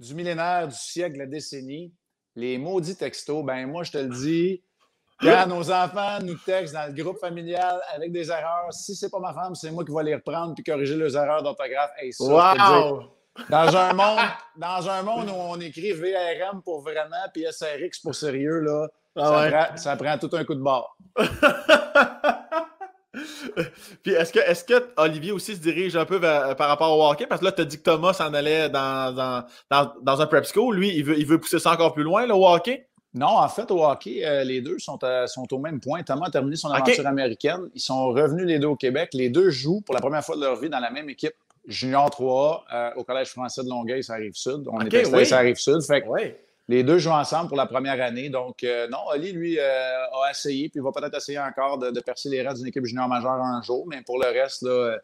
du 0.01 0.15
millénaire, 0.15 0.67
du 0.67 0.75
siècle, 0.75 1.15
de 1.15 1.19
la 1.21 1.27
décennie, 1.27 1.95
les 2.35 2.59
maudits 2.59 2.97
textos, 2.97 3.45
ben 3.45 3.67
moi, 3.67 3.85
je 3.85 3.93
te 3.93 3.99
le 3.99 4.09
dis, 4.09 4.65
quand 5.21 5.47
nos 5.47 5.71
enfants 5.71 6.19
nous 6.23 6.37
textent 6.37 6.75
dans 6.75 6.87
le 6.93 7.03
groupe 7.03 7.19
familial 7.19 7.81
avec 7.95 8.11
des 8.11 8.31
erreurs, 8.31 8.73
si 8.73 8.97
c'est 8.97 9.11
pas 9.11 9.21
ma 9.21 9.33
femme, 9.33 9.55
c'est 9.55 9.71
moi 9.71 9.85
qui 9.85 9.95
vais 9.95 10.03
les 10.03 10.15
reprendre 10.17 10.55
puis 10.55 10.65
corriger 10.65 10.97
les 10.97 11.15
erreurs 11.15 11.43
d'orthographe. 11.43 11.91
wow! 12.19 13.11
dans, 13.49 13.77
un 13.77 13.93
monde, 13.93 14.19
dans 14.57 14.89
un 14.89 15.03
monde 15.03 15.29
où 15.29 15.35
on 15.35 15.61
écrit 15.61 15.93
VRM 15.93 16.63
pour 16.63 16.83
vraiment 16.83 17.29
puis 17.33 17.45
SRX 17.49 18.01
pour 18.03 18.15
sérieux, 18.15 18.61
là, 18.61 18.89
ah 19.17 19.77
ça, 19.77 19.97
prend, 19.97 20.19
tout 20.19 20.31
un 20.33 20.45
coup 20.45 20.55
de 20.55 20.63
barre. 20.63 20.97
Puis 24.03 24.13
est-ce 24.13 24.33
que, 24.33 24.39
est 24.39 24.67
que 24.67 24.93
Olivier 24.97 25.33
aussi 25.33 25.57
se 25.57 25.61
dirige 25.61 25.97
un 25.97 26.05
peu 26.05 26.21
par 26.21 26.57
rapport 26.57 26.97
au 26.97 27.11
hockey? 27.11 27.27
Parce 27.27 27.41
que 27.41 27.47
là, 27.47 27.53
tu 27.53 27.63
as 27.63 27.65
dit 27.65 27.79
que 27.79 27.83
Thomas 27.83 28.13
s'en 28.13 28.33
allait 28.33 28.69
dans, 28.69 29.45
dans, 29.71 30.21
un 30.21 30.27
prep 30.27 30.45
school. 30.45 30.77
Lui, 30.77 30.95
il 30.97 31.05
veut, 31.05 31.19
il 31.19 31.27
veut 31.27 31.39
pousser 31.39 31.59
ça 31.59 31.73
encore 31.73 31.93
plus 31.93 32.05
loin, 32.05 32.27
le 32.27 32.35
hockey? 32.35 32.87
Non, 33.13 33.39
en 33.39 33.49
fait, 33.49 33.69
au 33.73 33.85
hockey, 33.85 34.25
euh, 34.25 34.45
les 34.45 34.61
deux 34.61 34.79
sont, 34.79 34.99
sont 35.27 35.53
au 35.53 35.59
même 35.59 35.81
point. 35.81 36.03
Thomas 36.05 36.27
a 36.27 36.31
terminé 36.31 36.55
son 36.55 36.71
aventure 36.71 37.07
américaine. 37.07 37.69
Ils 37.75 37.81
sont 37.81 38.09
revenus 38.09 38.47
les 38.47 38.61
deux 38.61 38.69
au 38.69 38.77
Québec. 38.77 39.11
Les 39.15 39.29
deux 39.29 39.51
jouent 39.51 39.81
pour 39.81 39.95
la 39.95 40.01
première 40.01 40.25
fois 40.25 40.37
de 40.37 40.43
leur 40.43 40.57
vie 40.57 40.71
dans 40.71 40.79
la 40.79 40.91
même 40.91 41.09
équipe. 41.11 41.35
Junior 41.67 42.09
3 42.11 42.65
euh, 42.73 42.91
au 42.97 43.05
Collège 43.05 43.29
français 43.29 43.63
de 43.63 43.69
Longueuil, 43.69 44.03
ça 44.03 44.15
arrive 44.15 44.35
sud. 44.35 44.67
On 44.69 44.81
est 44.81 44.95
installé, 44.95 45.25
ça 45.25 45.39
arrive 45.39 45.57
sud. 45.57 45.83
Fait 45.83 46.05
les 46.71 46.85
deux 46.85 46.99
jouent 46.99 47.11
ensemble 47.11 47.49
pour 47.49 47.57
la 47.57 47.67
première 47.67 48.01
année. 48.03 48.31
Donc, 48.31 48.63
euh, 48.65 48.87
non, 48.89 48.99
Oli, 49.13 49.33
lui, 49.33 49.59
a 49.59 50.31
essayé, 50.31 50.69
puis 50.69 50.81
il 50.81 50.83
va 50.83 50.93
peut-être 50.93 51.17
essayer 51.17 51.39
encore 51.39 51.79
de, 51.79 52.01
percer 52.01 52.29
les 52.29 52.47
rangs 52.47 52.55
d'une 52.55 52.67
équipe 52.67 52.85
junior 52.85 53.09
majeure 53.09 53.33
un 53.33 53.61
jour. 53.63 53.87
Mais 53.89 54.03
pour 54.03 54.19
le 54.19 54.29
reste, 54.29 54.63
là, 54.63 54.97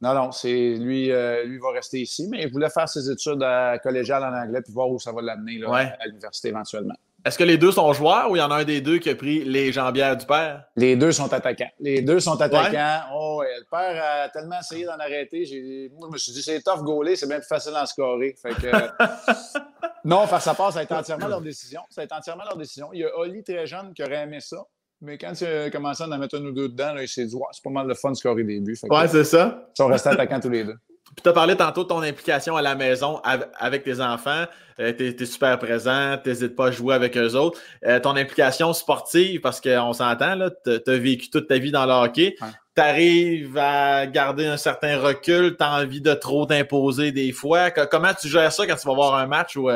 non, 0.00 0.14
non, 0.14 0.32
c'est 0.32 0.74
lui, 0.74 1.06
lui 1.06 1.58
va 1.58 1.70
rester 1.72 2.00
ici. 2.00 2.28
Mais 2.30 2.42
il 2.42 2.52
voulait 2.52 2.70
faire 2.70 2.88
ses 2.88 3.10
études 3.10 3.44
collégiales 3.82 4.22
en 4.22 4.34
anglais, 4.34 4.62
puis 4.62 4.72
voir 4.72 4.88
où 4.90 4.98
ça 4.98 5.12
va 5.12 5.22
l'amener 5.22 5.62
à 5.64 6.06
l'université 6.06 6.48
éventuellement. 6.48 6.96
Est-ce 7.24 7.38
que 7.38 7.44
les 7.44 7.56
deux 7.56 7.70
sont 7.70 7.92
joueurs 7.92 8.30
ou 8.30 8.36
il 8.36 8.40
y 8.40 8.42
en 8.42 8.50
a 8.50 8.56
un 8.56 8.64
des 8.64 8.80
deux 8.80 8.98
qui 8.98 9.08
a 9.08 9.14
pris 9.14 9.44
les 9.44 9.70
jambières 9.70 10.16
du 10.16 10.26
père? 10.26 10.64
Les 10.74 10.96
deux 10.96 11.12
sont 11.12 11.32
attaquants. 11.32 11.70
Les 11.78 12.02
deux 12.02 12.18
sont 12.18 12.40
attaquants. 12.40 13.00
Oh, 13.14 13.42
le 13.44 13.64
père 13.70 14.02
a 14.04 14.28
tellement 14.28 14.58
essayé 14.58 14.84
d'en 14.84 14.98
arrêter. 14.98 15.88
Moi, 15.92 16.08
je 16.08 16.12
me 16.12 16.18
suis 16.18 16.32
dit, 16.32 16.42
c'est 16.42 16.60
tough 16.62 16.82
goaler, 16.82 17.14
c'est 17.14 17.28
bien 17.28 17.38
plus 17.38 17.46
facile 17.46 17.72
d'en 17.72 17.86
scorer. 17.86 18.34
Fait 18.42 18.54
que... 18.54 18.66
non, 20.04 20.26
faire 20.26 20.42
sa 20.42 20.54
part, 20.54 20.72
ça 20.72 20.80
a 20.80 20.82
été 20.82 20.94
entièrement 20.94 21.28
leur 21.28 21.40
décision. 21.40 21.82
Ça 21.90 22.00
a 22.00 22.04
été 22.04 22.14
entièrement 22.14 22.44
leur 22.44 22.56
décision. 22.56 22.90
Il 22.92 23.00
y 23.00 23.04
a 23.04 23.16
Oli 23.16 23.44
très 23.44 23.66
jeune 23.66 23.94
qui 23.94 24.02
aurait 24.02 24.22
aimé 24.22 24.40
ça. 24.40 24.58
Mais 25.00 25.16
quand 25.18 25.32
il 25.40 25.46
a 25.46 25.70
commencé 25.70 26.02
à 26.02 26.06
en 26.06 26.18
mettre 26.18 26.38
un 26.38 26.44
ou 26.44 26.52
deux 26.52 26.68
dedans, 26.68 26.94
il 27.00 27.08
s'est 27.08 27.26
dit, 27.26 27.36
c'est 27.52 27.62
pas 27.62 27.70
mal 27.70 27.88
de 27.88 27.94
fun 27.94 28.10
de 28.10 28.16
scorer 28.16 28.42
des 28.42 28.60
buts. 28.60 28.76
ouais, 28.82 29.08
c'est 29.08 29.24
ça. 29.24 29.68
Ils 29.70 29.76
sont 29.76 29.86
restés 29.86 30.08
attaquants 30.10 30.40
tous 30.40 30.50
les 30.50 30.64
deux. 30.64 30.76
Puis 31.14 31.22
tu 31.22 31.28
as 31.28 31.32
parlé 31.32 31.56
tantôt 31.56 31.82
de 31.82 31.88
ton 31.88 32.02
implication 32.02 32.56
à 32.56 32.62
la 32.62 32.74
maison 32.74 33.20
avec 33.58 33.84
tes 33.84 34.00
enfants. 34.00 34.44
Euh, 34.80 34.92
tu 34.96 35.08
es, 35.08 35.26
super 35.26 35.58
présent, 35.58 36.16
tu 36.22 36.30
n'hésites 36.30 36.56
pas 36.56 36.68
à 36.68 36.70
jouer 36.70 36.94
avec 36.94 37.16
eux 37.16 37.34
autres. 37.34 37.60
Euh, 37.86 38.00
ton 38.00 38.16
implication 38.16 38.72
sportive, 38.72 39.40
parce 39.40 39.60
qu'on 39.60 39.92
s'entend, 39.92 40.38
tu 40.64 40.90
as 40.90 40.96
vécu 40.96 41.28
toute 41.28 41.48
ta 41.48 41.58
vie 41.58 41.70
dans 41.70 41.84
le 41.84 41.92
hockey. 41.92 42.34
Tu 42.74 42.82
arrives 42.82 43.58
à 43.58 44.06
garder 44.06 44.46
un 44.46 44.56
certain 44.56 44.98
recul, 44.98 45.56
tu 45.58 45.62
as 45.62 45.74
envie 45.74 46.00
de 46.00 46.14
trop 46.14 46.46
t'imposer 46.46 47.12
des 47.12 47.32
fois. 47.32 47.70
comment 47.70 48.14
tu 48.18 48.28
gères 48.28 48.52
ça 48.52 48.66
quand 48.66 48.76
tu 48.76 48.86
vas 48.86 48.94
voir 48.94 49.14
un 49.14 49.26
match 49.26 49.56
ou. 49.56 49.68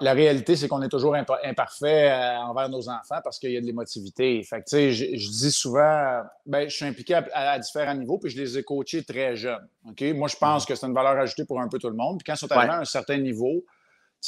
La 0.00 0.12
réalité, 0.12 0.54
c'est 0.54 0.68
qu'on 0.68 0.80
est 0.82 0.88
toujours 0.88 1.16
imparfait 1.16 2.10
euh, 2.10 2.38
envers 2.38 2.68
nos 2.68 2.88
enfants 2.88 3.18
parce 3.24 3.40
qu'il 3.40 3.50
y 3.50 3.56
a 3.56 3.60
de 3.60 3.66
l'émotivité. 3.66 4.40
Fait 4.44 4.62
que, 4.62 4.90
je, 4.90 5.16
je 5.16 5.28
dis 5.28 5.50
souvent, 5.50 6.22
ben, 6.46 6.68
je 6.68 6.76
suis 6.76 6.84
impliqué 6.84 7.18
à, 7.32 7.58
différents 7.58 7.94
niveaux, 7.94 8.18
puis 8.18 8.30
je 8.30 8.40
les 8.40 8.58
ai 8.58 8.62
coachés 8.62 9.02
très 9.02 9.34
jeunes. 9.34 9.66
Moi, 10.14 10.28
je 10.28 10.36
pense 10.36 10.64
que 10.66 10.76
c'est 10.76 10.86
une 10.86 10.94
valeur 10.94 11.18
ajoutée 11.18 11.44
pour 11.44 11.60
un 11.60 11.66
peu 11.66 11.78
tout 11.78 11.90
le 11.90 11.96
monde. 11.96 12.18
Puis 12.18 12.24
quand 12.24 12.34
ils 12.34 12.38
sont 12.38 12.52
arrivés 12.52 12.74
à 12.74 12.80
un 12.80 12.84
certain 12.84 13.18
niveau, 13.18 13.64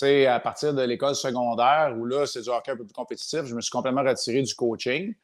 à 0.02 0.40
partir 0.40 0.74
de 0.74 0.82
l'école 0.82 1.14
secondaire, 1.14 1.94
où 1.96 2.04
là, 2.04 2.26
c'est 2.26 2.42
du 2.42 2.48
hockey 2.48 2.72
un 2.72 2.76
peu 2.76 2.84
plus 2.84 2.92
compétitif, 2.92 3.44
je 3.44 3.54
me 3.54 3.60
suis 3.60 3.70
complètement 3.70 4.02
retiré 4.02 4.42
du 4.42 4.54
coaching, 4.54 5.14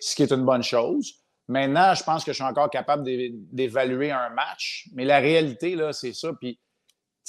ce 0.00 0.16
qui 0.16 0.22
est 0.22 0.32
une 0.32 0.44
bonne 0.44 0.64
chose. 0.64 1.14
Maintenant, 1.48 1.94
je 1.94 2.02
pense 2.02 2.24
que 2.24 2.32
je 2.32 2.36
suis 2.36 2.44
encore 2.44 2.70
capable 2.70 3.04
d'évaluer 3.04 4.10
un 4.10 4.30
match, 4.30 4.88
mais 4.94 5.04
la 5.04 5.20
réalité, 5.20 5.76
là, 5.76 5.92
c'est 5.92 6.12
ça. 6.12 6.32
Puis 6.40 6.58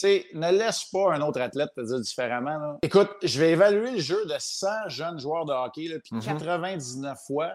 sais, 0.01 0.25
ne 0.33 0.51
laisse 0.51 0.85
pas 0.85 1.13
un 1.13 1.21
autre 1.21 1.41
athlète 1.41 1.69
te 1.75 1.81
dire 1.81 1.99
différemment. 1.99 2.57
Là. 2.57 2.77
Écoute, 2.81 3.09
je 3.23 3.39
vais 3.39 3.51
évaluer 3.51 3.91
le 3.91 3.99
jeu 3.99 4.25
de 4.25 4.35
100 4.37 4.67
jeunes 4.89 5.19
joueurs 5.19 5.45
de 5.45 5.53
hockey, 5.53 5.87
puis 6.03 6.15
Mhm. 6.15 6.21
99 6.21 7.17
fois, 7.25 7.51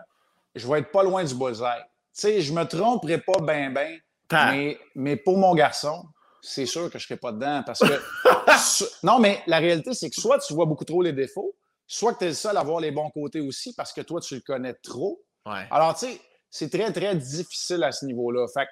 je 0.54 0.66
vais 0.66 0.80
être 0.80 0.90
pas 0.90 1.02
loin 1.02 1.24
du 1.24 1.34
bullseye. 1.34 1.82
Tu 2.14 2.20
sais, 2.20 2.40
je 2.40 2.52
me 2.52 2.64
tromperai 2.64 3.18
pas 3.18 3.40
bien, 3.40 3.70
bien, 3.70 3.96
Ta- 4.28 4.52
mais, 4.52 4.78
mais 4.94 5.16
pour 5.16 5.38
mon 5.38 5.54
garçon, 5.54 6.04
c'est 6.40 6.66
sûr 6.66 6.90
que 6.90 6.98
je 6.98 7.06
serai 7.06 7.16
pas 7.16 7.32
dedans 7.32 7.62
parce 7.64 7.80
que. 7.80 8.00
non, 9.02 9.18
mais 9.18 9.42
la 9.46 9.58
réalité, 9.58 9.94
c'est 9.94 10.10
que 10.10 10.20
soit 10.20 10.38
tu 10.38 10.52
vois 10.54 10.66
beaucoup 10.66 10.84
trop 10.84 11.02
les 11.02 11.12
défauts, 11.12 11.54
soit 11.86 12.14
que 12.14 12.18
tu 12.20 12.24
es 12.24 12.28
le 12.28 12.34
seul 12.34 12.56
à 12.56 12.62
voir 12.62 12.80
les 12.80 12.90
bons 12.90 13.10
côtés 13.10 13.40
aussi 13.40 13.74
parce 13.74 13.92
que 13.92 14.00
toi, 14.00 14.20
tu 14.20 14.34
le 14.34 14.40
connais 14.40 14.74
trop. 14.74 15.20
Ouais. 15.46 15.66
Alors, 15.70 15.94
tu 15.94 16.06
sais, 16.06 16.20
c'est 16.50 16.70
très, 16.70 16.92
très 16.92 17.14
difficile 17.16 17.82
à 17.84 17.92
ce 17.92 18.04
niveau-là. 18.04 18.46
Fait 18.52 18.64
que 18.66 18.70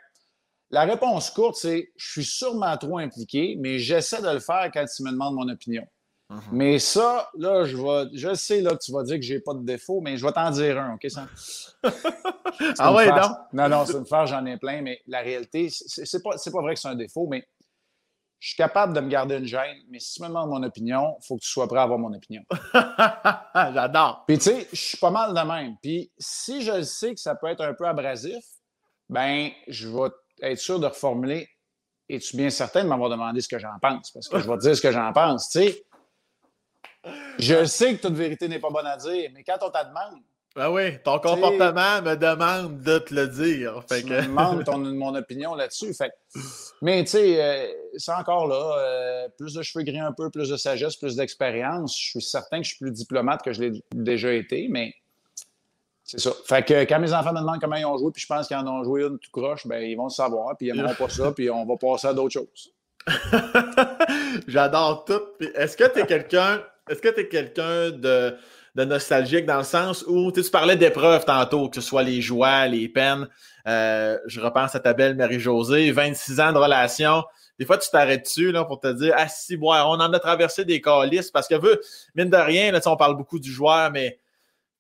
la 0.70 0.82
réponse 0.82 1.30
courte, 1.30 1.56
c'est 1.56 1.92
je 1.96 2.10
suis 2.10 2.24
sûrement 2.24 2.76
trop 2.76 2.98
impliqué, 2.98 3.56
mais 3.58 3.78
j'essaie 3.78 4.22
de 4.22 4.28
le 4.30 4.40
faire 4.40 4.70
quand 4.72 4.84
tu 4.84 5.02
me 5.02 5.10
demandes 5.10 5.34
mon 5.34 5.48
opinion. 5.48 5.86
Mhm. 6.30 6.40
Mais 6.52 6.78
ça, 6.78 7.28
là, 7.36 7.64
je 7.64 7.76
vais, 7.76 8.08
je 8.16 8.34
sais 8.34 8.60
là, 8.60 8.76
que 8.76 8.82
tu 8.84 8.92
vas 8.92 9.02
dire 9.02 9.16
que 9.16 9.22
j'ai 9.22 9.40
pas 9.40 9.52
de 9.54 9.64
défaut, 9.64 10.00
mais 10.00 10.16
je 10.16 10.24
vais 10.24 10.32
t'en 10.32 10.50
dire 10.50 10.78
un, 10.80 10.94
OK? 10.94 11.06
C'est 11.08 11.20
Ah 12.78 12.94
ouais, 12.94 13.08
farce. 13.08 13.28
donc? 13.28 13.38
Non, 13.52 13.68
non, 13.68 13.84
c'est 13.84 13.96
une 13.96 14.06
farce, 14.06 14.30
j'en 14.30 14.44
ai 14.46 14.56
plein, 14.56 14.80
mais 14.80 15.00
la 15.08 15.20
réalité, 15.20 15.68
c'est 15.70 16.22
pas, 16.22 16.38
c'est 16.38 16.52
pas 16.52 16.60
vrai 16.62 16.74
que 16.74 16.80
c'est 16.80 16.88
un 16.88 16.94
défaut, 16.94 17.26
mais 17.28 17.44
je 18.38 18.48
suis 18.48 18.56
capable 18.56 18.94
de 18.94 19.00
me 19.00 19.08
garder 19.08 19.36
une 19.36 19.44
gêne, 19.44 19.76
mais 19.90 19.98
si 19.98 20.14
tu 20.14 20.22
me 20.22 20.28
demandes 20.28 20.48
mon 20.50 20.62
opinion, 20.62 21.16
il 21.20 21.26
faut 21.26 21.36
que 21.36 21.42
tu 21.42 21.48
sois 21.50 21.66
prêt 21.66 21.78
à 21.78 21.82
avoir 21.82 21.98
mon 21.98 22.14
opinion. 22.14 22.42
J'adore. 23.54 24.24
Puis, 24.26 24.38
tu 24.38 24.44
sais, 24.44 24.68
je 24.72 24.80
suis 24.80 24.98
pas 24.98 25.10
mal 25.10 25.34
de 25.34 25.40
même. 25.40 25.76
Puis, 25.82 26.10
si 26.18 26.62
je 26.62 26.80
sais 26.82 27.12
que 27.12 27.20
ça 27.20 27.34
peut 27.34 27.48
être 27.48 27.60
un 27.60 27.74
peu 27.74 27.86
abrasif, 27.86 28.42
ben, 29.10 29.50
je 29.68 29.88
vais 29.88 30.08
être 30.43 30.59
sûr 30.59 30.78
de 30.80 30.86
reformuler. 30.86 31.49
Es-tu 32.09 32.36
bien 32.36 32.51
certain 32.51 32.82
de 32.84 32.88
m'avoir 32.88 33.09
demandé 33.11 33.41
ce 33.41 33.49
que 33.49 33.59
j'en 33.59 33.78
pense? 33.80 34.11
Parce 34.11 34.28
que 34.28 34.38
je 34.41 34.49
vais 34.49 34.57
te 34.57 34.62
dire 34.62 34.76
ce 34.76 34.82
que 34.82 34.91
j'en 34.93 35.12
pense, 35.12 35.49
tu 35.51 35.61
sais. 35.61 35.84
Je 37.38 37.64
sais 37.64 37.97
que 37.97 38.03
toute 38.03 38.14
vérité 38.14 38.49
n'est 38.49 38.59
pas 38.59 38.70
bonne 38.70 38.86
à 38.86 38.97
dire, 38.97 39.30
mais 39.32 39.43
quand 39.45 39.59
on 39.62 39.70
te 39.70 39.78
demande, 39.78 40.20
Ben 40.57 40.68
oui, 40.70 41.01
ton 41.05 41.18
comportement 41.20 42.03
me 42.03 42.16
demande 42.16 42.82
de 42.82 42.99
te 42.99 43.14
le 43.14 43.28
dire. 43.28 43.82
Fait 43.88 44.03
tu 44.03 44.09
que... 44.09 44.14
me 44.14 44.22
demandes 44.26 44.64
ton- 44.64 44.78
mon 44.78 45.14
opinion 45.14 45.55
là-dessus. 45.55 45.95
Fait 45.95 46.11
mais 46.82 47.05
tu 47.05 47.11
sais, 47.12 47.43
euh, 47.43 47.72
c'est 47.97 48.12
encore 48.12 48.49
là, 48.49 48.76
euh, 48.78 49.28
plus 49.38 49.55
de 49.55 49.62
cheveux 49.62 49.84
gris 49.84 50.01
un 50.01 50.12
peu, 50.12 50.28
plus 50.30 50.49
de 50.49 50.57
sagesse, 50.57 50.97
plus 50.97 51.14
d'expérience. 51.16 51.97
Je 51.97 52.11
suis 52.11 52.22
certain 52.22 52.59
que 52.59 52.64
je 52.64 52.70
suis 52.70 52.78
plus 52.78 52.91
diplomate 52.93 53.43
que 53.43 53.53
je 53.53 53.62
l'ai 53.62 53.82
déjà 53.95 54.32
été, 54.32 54.66
mais 54.68 54.93
c'est 56.11 56.18
ça. 56.18 56.32
Fait 56.44 56.64
que 56.64 56.84
quand 56.84 56.98
mes 56.98 57.12
enfants 57.12 57.32
me 57.32 57.38
demandent 57.38 57.61
comment 57.61 57.76
ils 57.76 57.84
ont 57.84 57.96
joué, 57.96 58.11
puis 58.11 58.22
je 58.22 58.26
pense 58.26 58.48
qu'ils 58.48 58.56
en 58.56 58.66
ont 58.66 58.82
joué 58.82 59.02
une 59.02 59.18
tout 59.18 59.30
croche, 59.30 59.66
ben 59.66 59.82
ils 59.82 59.96
vont 59.96 60.04
le 60.04 60.11
savoir, 60.11 60.56
puis 60.56 60.68
ils 60.68 60.74
n'aimeront 60.74 60.94
pas 60.94 61.08
ça, 61.08 61.30
puis 61.32 61.48
on 61.50 61.64
va 61.64 61.76
passer 61.76 62.08
à 62.08 62.14
d'autres 62.14 62.32
choses. 62.32 62.72
J'adore 64.48 65.04
tout. 65.04 65.44
Est-ce 65.54 65.76
que 65.76 65.84
tu 65.92 66.00
es 66.00 66.06
quelqu'un 66.06 66.61
est-ce 66.90 67.00
que 67.00 67.08
tu 67.08 67.20
es 67.20 67.28
quelqu'un 67.28 67.90
de, 67.90 68.36
nostalgique 68.74 69.46
dans 69.46 69.58
le 69.58 69.64
sens 69.64 70.04
où 70.08 70.32
tu 70.32 70.42
parlais 70.50 70.74
d'épreuves 70.74 71.24
tantôt, 71.24 71.68
que 71.68 71.76
ce 71.76 71.80
soit 71.80 72.02
les 72.02 72.20
joies, 72.20 72.66
les 72.66 72.88
peines. 72.88 73.28
Euh, 73.68 74.18
je 74.26 74.40
repense 74.40 74.74
à 74.74 74.80
ta 74.80 74.92
belle 74.92 75.14
Marie-Josée, 75.14 75.92
26 75.92 76.40
ans 76.40 76.52
de 76.52 76.58
relation. 76.58 77.22
Des 77.61 77.64
fois, 77.64 77.78
tu 77.78 77.88
t'arrêtes 77.90 78.24
dessus 78.24 78.52
pour 78.66 78.80
te 78.80 78.88
dire 78.88 79.14
Ah 79.16 79.28
si, 79.28 79.56
bon, 79.56 79.72
on 79.72 80.00
en 80.00 80.12
a 80.12 80.18
traversé 80.18 80.64
des 80.64 80.80
calices 80.80 81.30
parce 81.30 81.46
que 81.46 81.54
mine 82.16 82.30
de 82.30 82.36
rien, 82.36 82.72
là, 82.72 82.80
on 82.86 82.96
parle 82.96 83.16
beaucoup 83.16 83.38
du 83.38 83.52
joueur, 83.52 83.92
mais 83.92 84.18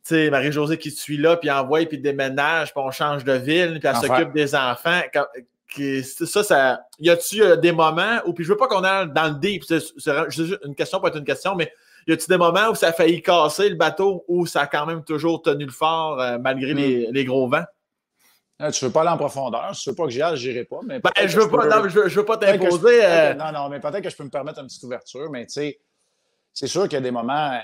sais, 0.02 0.30
Marie-Josée 0.30 0.78
qui 0.78 0.92
te 0.94 0.98
suit 0.98 1.16
là, 1.18 1.36
puis 1.36 1.50
envoie, 1.50 1.84
puis 1.86 1.98
déménage, 1.98 2.72
puis 2.72 2.82
on 2.84 2.90
change 2.90 3.24
de 3.24 3.32
ville, 3.32 3.78
puis 3.80 3.88
elle 3.88 3.94
s'occupe 4.08 4.32
des 4.32 4.54
enfants. 4.54 5.00
Quand- 5.12 5.26
qui- 5.72 6.02
ça, 6.02 6.42
ça. 6.42 6.80
Y 6.98 7.10
a-tu 7.10 7.42
euh, 7.42 7.54
des 7.56 7.70
moments 7.70 8.18
où, 8.26 8.32
puis 8.32 8.42
je 8.44 8.48
veux 8.50 8.56
pas 8.56 8.66
qu'on 8.66 8.82
aille 8.82 9.08
dans 9.14 9.28
le 9.28 9.34
deep, 9.34 9.62
c'est 9.64 9.78
une 10.64 10.74
question 10.74 10.98
pour 10.98 11.06
être 11.08 11.18
une 11.18 11.24
question, 11.24 11.54
mais 11.54 11.72
y 12.08 12.12
a-tu 12.12 12.26
des 12.28 12.36
moments 12.38 12.70
où 12.70 12.74
ça 12.74 12.88
a 12.88 12.92
failli 12.92 13.22
casser 13.22 13.68
le 13.68 13.76
bateau, 13.76 14.24
où 14.26 14.46
ça 14.46 14.62
a 14.62 14.66
quand 14.66 14.84
même 14.84 15.04
toujours 15.04 15.42
tenu 15.42 15.66
le 15.66 15.70
fort 15.70 16.20
euh, 16.20 16.38
malgré 16.38 16.74
les, 16.74 17.08
les 17.12 17.24
gros 17.24 17.48
vents? 17.48 17.62
Là, 18.58 18.72
tu 18.72 18.84
veux 18.84 18.90
pas 18.90 19.02
aller 19.02 19.10
en 19.10 19.16
profondeur, 19.16 19.70
tu 19.72 19.88
veux 19.88 19.94
pas 19.96 20.04
que 20.04 20.10
j'y 20.10 20.20
aille, 20.20 20.36
j'irai 20.36 20.64
pas. 20.64 20.80
Mais 20.84 20.98
Ben, 20.98 21.10
je 21.28 21.38
veux 21.38 21.48
pas, 21.48 21.58
peux- 21.62 21.68
non, 21.68 21.82
mais 21.84 21.88
je 21.88 21.94
veux, 22.00 22.08
je 22.08 22.18
veux 22.18 22.26
pas 22.26 22.34
je- 22.42 22.46
t'imposer. 22.46 23.04
euh, 23.04 23.34
Non, 23.34 23.52
non, 23.52 23.68
mais 23.68 23.78
peut-être 23.80 24.02
que 24.02 24.10
je 24.10 24.16
peux 24.16 24.24
me 24.24 24.28
permettre 24.28 24.58
une 24.60 24.66
petite 24.66 24.82
ouverture, 24.82 25.30
mais 25.30 25.46
tu 25.46 25.52
sais, 25.52 25.80
c'est 26.52 26.66
sûr 26.66 26.82
qu'il 26.82 26.94
y 26.94 26.96
a 26.96 27.00
des 27.00 27.10
moments 27.12 27.52
euh, 27.52 27.58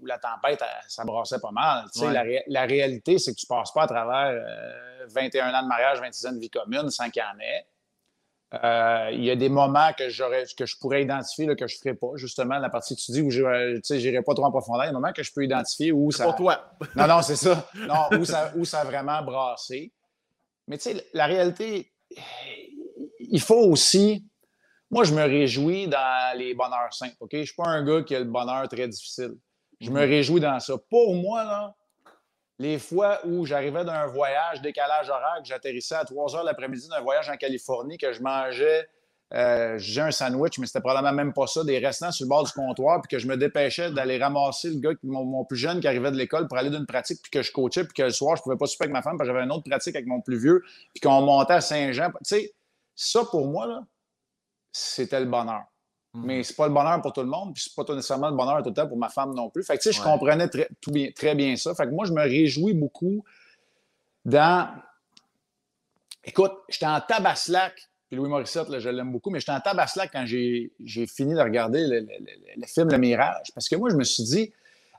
où 0.00 0.06
la 0.06 0.18
tempête, 0.18 0.62
ça 0.88 1.04
brassait 1.04 1.40
pas 1.40 1.50
mal. 1.50 1.84
Tu 1.92 2.00
sais, 2.00 2.06
Ouais. 2.06 2.12
la, 2.12 2.22
ré- 2.22 2.44
la 2.46 2.62
réalité, 2.64 3.18
c'est 3.18 3.32
que 3.34 3.38
tu 3.40 3.46
passes 3.46 3.72
pas 3.72 3.82
à 3.82 3.86
travers 3.86 4.30
euh, 4.42 5.06
21 5.08 5.52
ans 5.54 5.62
de 5.62 5.68
mariage, 5.68 6.00
26 6.00 6.26
ans 6.26 6.32
de 6.32 6.38
vie 6.40 6.50
commune 6.50 6.90
sans 6.90 7.08
qu'il 7.10 7.22
y 7.22 7.24
en 7.24 7.38
ait. 7.40 7.66
Euh, 8.64 9.10
Il 9.12 9.24
y 9.24 9.30
a 9.30 9.36
des 9.36 9.50
moments 9.50 9.92
que, 9.92 10.04
que 10.56 10.64
je 10.66 10.78
pourrais 10.78 11.02
identifier 11.02 11.44
là, 11.46 11.54
que 11.54 11.66
je 11.66 11.74
ne 11.76 11.78
ferai 11.78 11.94
pas, 11.94 12.08
justement, 12.14 12.58
la 12.58 12.70
partie 12.70 12.96
que 12.96 13.00
tu 13.00 13.12
dis 13.12 13.20
où 13.20 13.30
je 13.30 13.42
n'irai 13.94 14.22
pas 14.22 14.34
trop 14.34 14.46
en 14.46 14.50
profondeur. 14.50 14.84
Il 14.84 14.86
y 14.86 14.88
a 14.88 14.90
des 14.90 14.94
moments 14.94 15.12
que 15.12 15.22
je 15.22 15.32
peux 15.32 15.44
identifier 15.44 15.92
où 15.92 16.10
ça. 16.10 16.24
Pour 16.24 16.36
toi. 16.36 16.70
Non, 16.96 17.06
non, 17.06 17.20
c'est 17.22 17.36
ça. 17.36 17.68
Non, 17.74 18.08
où 18.18 18.24
ça, 18.24 18.52
où 18.56 18.64
ça 18.64 18.80
a 18.80 18.84
vraiment 18.84 19.20
brassé. 19.22 19.92
Mais 20.66 20.78
tu 20.78 20.84
sais, 20.92 21.06
la 21.12 21.26
réalité, 21.26 21.92
il 23.20 23.40
faut 23.40 23.60
aussi. 23.70 24.24
Moi, 24.90 25.04
je 25.04 25.12
me 25.12 25.22
réjouis 25.22 25.86
dans 25.86 26.36
les 26.38 26.54
bonheurs 26.54 26.92
simples. 26.94 27.16
OK? 27.20 27.28
Je 27.32 27.38
ne 27.40 27.44
suis 27.44 27.54
pas 27.54 27.68
un 27.68 27.84
gars 27.84 28.02
qui 28.02 28.14
a 28.16 28.18
le 28.20 28.24
bonheur 28.24 28.66
très 28.68 28.88
difficile. 28.88 29.34
Je 29.80 29.90
me 29.90 30.00
réjouis 30.00 30.40
dans 30.40 30.58
ça. 30.60 30.74
Pour 30.90 31.14
moi, 31.14 31.44
là, 31.44 31.74
les 32.58 32.78
fois 32.78 33.20
où 33.24 33.46
j'arrivais 33.46 33.84
d'un 33.84 34.06
voyage, 34.06 34.60
décalage 34.60 35.08
horaire, 35.08 35.38
que 35.40 35.48
j'atterrissais 35.48 35.94
à 35.94 36.04
3 36.04 36.36
heures 36.36 36.44
l'après-midi 36.44 36.88
d'un 36.88 37.00
voyage 37.00 37.28
en 37.28 37.36
Californie, 37.36 37.96
que 37.98 38.12
je 38.12 38.20
mangeais, 38.20 38.88
euh, 39.34 39.76
j'ai 39.78 40.00
un 40.00 40.10
sandwich, 40.10 40.58
mais 40.58 40.66
c'était 40.66 40.80
probablement 40.80 41.12
même 41.12 41.32
pas 41.32 41.46
ça, 41.46 41.62
des 41.62 41.78
restants 41.78 42.10
sur 42.10 42.24
le 42.24 42.30
bord 42.30 42.44
du 42.44 42.52
comptoir, 42.52 43.02
puis 43.02 43.08
que 43.10 43.18
je 43.18 43.28
me 43.28 43.36
dépêchais 43.36 43.90
d'aller 43.90 44.18
ramasser 44.18 44.70
le 44.70 44.80
gars, 44.80 44.90
mon 45.02 45.44
plus 45.44 45.58
jeune 45.58 45.80
qui 45.80 45.86
arrivait 45.86 46.10
de 46.10 46.16
l'école 46.16 46.48
pour 46.48 46.56
aller 46.56 46.70
d'une 46.70 46.86
pratique, 46.86 47.20
puis 47.22 47.30
que 47.30 47.42
je 47.42 47.52
coachais, 47.52 47.84
puis 47.84 47.92
que 47.92 48.02
le 48.02 48.10
soir, 48.10 48.36
je 48.36 48.42
pouvais 48.42 48.56
pas 48.56 48.66
souper 48.66 48.84
avec 48.84 48.94
ma 48.94 49.02
femme, 49.02 49.18
parce 49.18 49.28
que 49.28 49.34
j'avais 49.34 49.44
une 49.44 49.52
autre 49.52 49.68
pratique 49.68 49.94
avec 49.94 50.06
mon 50.06 50.20
plus 50.20 50.38
vieux, 50.38 50.62
puis 50.94 51.00
qu'on 51.02 51.20
montait 51.20 51.54
à 51.54 51.60
Saint-Jean. 51.60 52.08
Tu 52.08 52.16
sais, 52.22 52.54
ça, 52.96 53.22
pour 53.24 53.46
moi, 53.46 53.66
là, 53.66 53.84
c'était 54.72 55.20
le 55.20 55.26
bonheur. 55.26 55.64
Mhm. 56.18 56.26
Mais 56.26 56.42
c'est 56.42 56.54
pas 56.54 56.66
le 56.68 56.74
bonheur 56.74 57.00
pour 57.02 57.12
tout 57.12 57.20
le 57.22 57.26
monde, 57.28 57.54
puis 57.54 57.62
c'est 57.66 57.74
pas 57.74 57.84
nécessairement 57.94 58.30
le 58.30 58.36
bonheur 58.36 58.62
tout 58.62 58.68
le 58.70 58.74
temps 58.74 58.86
pour 58.88 58.96
ma 58.98 59.08
femme 59.08 59.34
non 59.34 59.50
plus. 59.50 59.62
Fait 59.64 59.76
que, 59.76 59.82
tu 59.82 59.88
sais, 59.90 59.92
je 59.92 60.00
Ouais. 60.04 60.10
comprenais 60.10 60.48
très, 60.48 60.68
tout 60.80 60.90
bien, 60.90 61.10
très 61.14 61.34
bien 61.34 61.56
ça. 61.56 61.74
Fait 61.74 61.84
que 61.84 61.90
moi, 61.90 62.06
je 62.06 62.12
me 62.12 62.22
réjouis 62.22 62.74
beaucoup 62.74 63.24
dans. 64.24 64.68
Écoute, 66.24 66.52
j'étais 66.68 66.86
en 66.86 67.00
tabaslac, 67.00 67.74
puis 68.08 68.16
Louis 68.16 68.28
Morissette, 68.28 68.68
là, 68.68 68.80
je 68.80 68.88
l'aime 68.88 69.12
beaucoup, 69.12 69.30
mais 69.30 69.40
j'étais 69.40 69.52
en 69.52 69.60
tabaslac 69.60 70.10
quand 70.12 70.26
j'ai 70.26 70.72
j'ai 70.84 71.06
fini 71.06 71.34
de 71.34 71.40
regarder 71.40 71.80
le, 71.86 72.00
le- 72.00 72.06
le- 72.06 72.60
le 72.60 72.66
film 72.66 72.88
Le 72.90 72.98
Mirage. 72.98 73.50
Parce 73.54 73.68
que 73.68 73.76
moi, 73.76 73.88
je 73.90 73.96
me 73.96 74.04
suis 74.04 74.24
dit, 74.24 74.52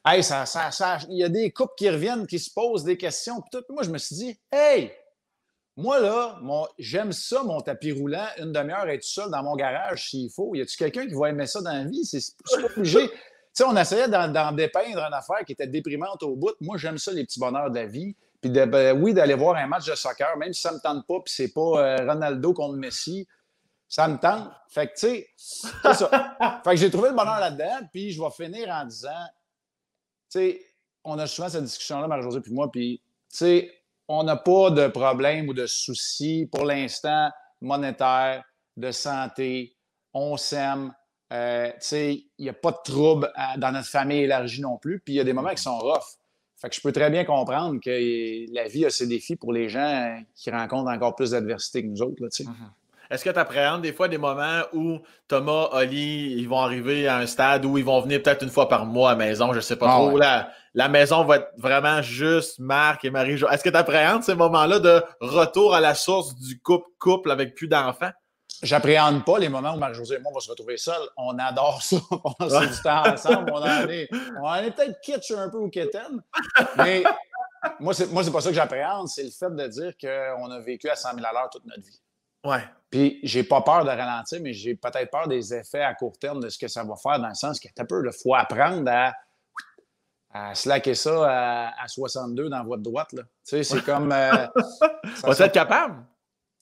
hey, 0.05 0.23
ça, 0.23 0.45
ça, 0.45 0.71
ça- 0.71 0.99
il 1.09 1.17
y 1.17 1.23
a 1.23 1.29
des 1.29 1.51
couples 1.51 1.73
qui 1.77 1.89
reviennent, 1.89 2.25
qui 2.25 2.39
se 2.39 2.49
posent 2.51 2.83
des 2.83 2.97
questions, 2.97 3.41
puis 3.41 3.49
tout. 3.51 3.61
Puis 3.63 3.73
moi, 3.73 3.83
je 3.83 3.89
me 3.91 3.97
suis 3.97 4.15
dit, 4.15 4.39
hey, 4.51 4.91
moi, 5.79 5.99
là, 5.99 6.37
mon- 6.41 6.67
j'aime 6.77 7.11
ça, 7.11 7.43
mon 7.43 7.61
tapis 7.61 7.91
roulant, 7.91 8.27
une 8.37 8.51
demi-heure, 8.51 8.87
être 8.89 9.03
seul 9.03 9.29
dans 9.31 9.41
mon 9.43 9.55
garage 9.55 10.09
s'il 10.09 10.29
faut. 10.29 10.53
Y 10.55 10.61
a-tu 10.61 10.77
quelqu'un 10.77 11.07
qui 11.07 11.13
va 11.13 11.29
aimer 11.29 11.47
ça 11.47 11.61
dans 11.61 11.71
la 11.73 11.83
vie? 11.85 12.05
C'est 12.05 12.19
pas 12.43 12.65
obligé. 12.75 13.09
Tu 13.09 13.15
sais, 13.53 13.63
on 13.65 13.75
essayait 13.75 14.07
d'en 14.07 14.27
d'en 14.27 14.51
dépeindre 14.51 14.99
une 14.99 15.13
affaire 15.13 15.43
qui 15.45 15.53
était 15.53 15.67
déprimante 15.67 16.21
au 16.23 16.35
bout. 16.35 16.53
Moi, 16.61 16.77
j'aime 16.77 16.97
ça, 16.97 17.11
les 17.11 17.23
petits 17.25 17.39
bonheurs 17.39 17.69
de 17.71 17.75
la 17.75 17.85
vie. 17.85 18.15
Puis, 18.41 18.49
de- 18.51 18.65
ben, 18.65 19.01
oui, 19.01 19.13
d'aller 19.13 19.33
voir 19.33 19.55
un 19.57 19.67
match 19.67 19.85
de 19.85 19.95
soccer, 19.95 20.37
même 20.37 20.53
si 20.53 20.61
ça 20.61 20.71
me 20.71 20.79
tente 20.79 21.05
pas, 21.07 21.19
puis 21.25 21.33
c'est 21.33 21.51
pas 21.53 21.61
euh, 21.61 21.97
Ronaldo 22.07 22.53
contre 22.53 22.77
Messi, 22.77 23.27
ça 23.87 24.07
me 24.07 24.17
tente. 24.17 24.49
Fait 24.69 24.87
que, 24.87 24.93
tu 24.93 24.99
sais, 24.99 25.27
c'est 25.35 25.93
ça. 25.93 26.35
fait 26.63 26.69
que 26.71 26.75
j'ai 26.77 26.89
trouvé 26.91 27.09
le 27.09 27.15
bonheur 27.15 27.39
là-dedans, 27.39 27.87
puis 27.91 28.11
je 28.11 28.21
vais 28.21 28.29
finir 28.31 28.69
en 28.69 28.85
disant, 28.85 29.09
tu 30.31 30.39
sais, 30.39 30.61
on 31.03 31.17
a 31.17 31.27
souvent 31.27 31.49
cette 31.49 31.63
discussion-là, 31.63 32.07
Marie-Josée 32.07 32.41
puis 32.41 32.53
moi, 32.53 32.69
puis, 32.71 33.01
tu 33.31 33.37
sais, 33.37 33.73
on 34.09 34.23
n'a 34.23 34.35
pas 34.35 34.71
de 34.71 34.87
problème 34.87 35.47
ou 35.47 35.53
de 35.53 35.65
soucis 35.67 36.49
pour 36.51 36.65
l'instant 36.65 37.29
monétaire, 37.61 38.43
de 38.75 38.91
santé, 38.91 39.75
on 40.13 40.35
s'aime. 40.37 40.93
Euh, 41.31 41.71
il 41.91 42.23
n'y 42.39 42.49
a 42.49 42.53
pas 42.53 42.71
de 42.71 42.77
trouble 42.83 43.31
à- 43.35 43.57
dans 43.57 43.71
notre 43.71 43.87
famille 43.87 44.21
élargie 44.23 44.61
non 44.61 44.77
plus. 44.77 44.99
Puis 44.99 45.13
il 45.13 45.17
y 45.17 45.19
a 45.19 45.23
des 45.23 45.33
moments 45.33 45.53
qui 45.53 45.61
sont 45.61 45.77
rough. 45.77 46.17
Fait 46.57 46.69
que 46.69 46.75
je 46.75 46.81
peux 46.81 46.91
très 46.91 47.09
bien 47.09 47.23
comprendre 47.23 47.79
que 47.79 48.53
la 48.53 48.67
vie 48.67 48.85
a 48.85 48.89
ses 48.89 49.07
défis 49.07 49.35
pour 49.35 49.53
les 49.53 49.69
gens 49.69 50.21
qui 50.35 50.49
rencontrent 50.51 50.89
encore 50.89 51.15
plus 51.15 51.31
d'adversité 51.31 51.83
que 51.83 51.87
nous 51.87 52.01
autres. 52.01 52.21
Là, 52.21 52.27
sais. 52.31 52.45
Est-ce 53.11 53.23
que 53.23 53.29
tu 53.29 53.39
appréhendes 53.39 53.81
des 53.81 53.93
fois 53.93 54.07
des 54.07 54.17
moments 54.17 54.61
où 54.73 54.99
Thomas, 55.27 55.69
Oli, 55.73 56.33
ils 56.37 56.47
vont 56.47 56.59
arriver 56.59 57.07
à 57.07 57.17
un 57.17 57.25
stade 57.27 57.65
où 57.65 57.77
ils 57.77 57.85
vont 57.85 58.01
venir 58.01 58.21
peut-être 58.21 58.43
une 58.43 58.49
fois 58.49 58.67
par 58.69 58.85
mois 58.85 59.11
à 59.11 59.13
la 59.13 59.17
maison, 59.25 59.51
je 59.53 59.59
sais 59.61 59.75
pas 59.77 59.87
Ah 59.89 59.95
trop. 59.95 60.11
ouais. 60.11 60.19
La, 60.19 60.51
la 60.73 60.87
maison 60.87 61.23
va 61.23 61.37
être 61.37 61.51
vraiment 61.57 62.01
juste 62.01 62.59
Marc 62.59 63.05
et 63.05 63.09
Marie. 63.09 63.33
Est-ce 63.51 63.63
que 63.63 63.69
tu 63.69 63.75
appréhendes 63.75 64.23
ces 64.23 64.35
moments-là 64.35 64.79
de 64.79 65.03
retour 65.19 65.73
à 65.73 65.81
la 65.81 65.95
source 65.95 66.35
du 66.35 66.59
couple-couple 66.59 67.31
avec 67.31 67.55
plus 67.55 67.67
d'enfants? 67.67 68.11
J'appréhende 68.61 69.23
pas 69.23 69.39
les 69.39 69.47
moments 69.47 69.73
où 69.73 69.77
Marie-Josée 69.77 70.15
et 70.15 70.19
moi 70.19 70.31
on 70.31 70.35
va 70.35 70.41
se 70.41 70.49
retrouver 70.49 70.77
seuls. 70.77 71.07
On 71.15 71.37
adore 71.39 71.81
ça. 71.81 71.97
On 72.23 72.33
passe 72.33 72.75
du 72.75 72.81
temps 72.81 73.03
ensemble. 73.07 73.51
On 73.53 73.61
en 73.61 73.87
est, 73.87 74.09
on 74.41 74.45
en 74.45 74.55
est 74.55 74.71
peut-être 74.71 74.99
kitsch 75.01 75.31
un 75.31 75.49
peu 75.49 75.57
au 75.57 75.69
kitten. 75.69 76.21
Mais 76.77 77.03
moi, 77.79 77.93
c'est, 77.93 78.11
moi, 78.11 78.23
c'est 78.23 78.31
pas 78.31 78.41
ça 78.41 78.49
que 78.49 78.55
j'appréhende. 78.55 79.07
C'est 79.07 79.23
le 79.23 79.31
fait 79.31 79.55
de 79.55 79.67
dire 79.67 79.93
qu'on 79.97 80.51
a 80.51 80.59
vécu 80.59 80.89
à 80.89 80.95
100 80.95 81.15
000 81.15 81.25
à 81.25 81.31
l'heure 81.31 81.49
toute 81.49 81.65
notre 81.65 81.83
vie. 81.83 82.01
Ouais. 82.45 82.63
Puis 82.89 83.19
j'ai 83.23 83.43
pas 83.43 83.61
peur 83.61 83.83
de 83.83 83.89
ralentir, 83.89 84.39
mais 84.41 84.53
j'ai 84.53 84.75
peut-être 84.75 85.11
peur 85.11 85.27
des 85.27 85.53
effets 85.53 85.83
à 85.83 85.93
court 85.93 86.17
terme 86.17 86.41
de 86.41 86.49
ce 86.49 86.57
que 86.57 86.67
ça 86.67 86.83
va 86.83 86.95
faire, 86.95 87.19
dans 87.19 87.27
le 87.27 87.35
sens 87.35 87.59
qu'il 87.59 87.71
peu, 87.87 88.03
il 88.05 88.11
faut 88.11 88.33
apprendre 88.33 88.89
à, 88.89 89.13
à 90.31 90.53
slacker 90.53 90.95
ça 90.95 91.71
à, 91.71 91.87
62 91.87 92.49
dans 92.49 92.63
votre 92.63 92.83
droite. 92.83 93.13
Là. 93.13 93.23
Tu 93.23 93.29
sais, 93.43 93.63
c'est 93.63 93.81
comme. 93.83 94.11
Euh, 94.11 94.31
va 95.23 95.45
être 95.45 95.51
capable? 95.51 96.05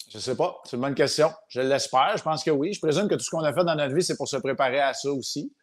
Je 0.09 0.19
sais 0.19 0.35
pas. 0.35 0.61
C'est 0.63 0.77
une 0.77 0.81
bonne 0.81 0.95
question. 0.95 1.31
Je 1.49 1.61
l'espère. 1.61 2.15
Je 2.15 2.23
pense 2.23 2.43
que 2.43 2.51
oui. 2.51 2.73
Je 2.73 2.79
présume 2.79 3.09
que 3.09 3.15
tout 3.15 3.23
ce 3.23 3.29
qu'on 3.29 3.43
a 3.43 3.53
fait 3.53 3.65
dans 3.65 3.75
notre 3.75 3.93
vie, 3.93 4.03
c'est 4.03 4.15
pour 4.15 4.27
se 4.27 4.37
préparer 4.37 4.79
à 4.79 4.93
ça 4.93 5.11
aussi. 5.11 5.53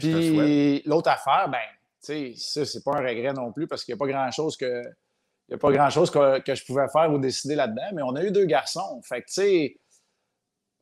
Puis 0.00 0.82
l'autre 0.86 1.10
affaire, 1.10 1.48
ben, 1.50 1.58
tu 2.02 2.34
sais, 2.34 2.34
ça, 2.36 2.64
c'est 2.64 2.82
pas 2.82 2.92
un 2.92 3.06
regret 3.06 3.32
non 3.34 3.52
plus 3.52 3.66
parce 3.66 3.84
qu'il 3.84 3.94
n'y 3.94 3.98
a 3.98 4.00
pas 4.00 4.10
grand-chose 4.10 4.56
que. 4.56 4.82
Il 5.48 5.54
a 5.54 5.58
pas 5.58 5.70
grand-chose 5.70 6.10
que, 6.10 6.40
que, 6.40 6.56
je 6.56 6.64
pouvais 6.64 6.88
faire 6.88 7.12
ou 7.12 7.18
décider 7.18 7.54
là-dedans, 7.54 7.90
mais 7.94 8.02
on 8.02 8.16
a 8.16 8.24
eu 8.24 8.32
deux 8.32 8.46
garçons. 8.46 9.00
Fait 9.04 9.20
que, 9.20 9.26
tu 9.26 9.32
sais, 9.34 9.76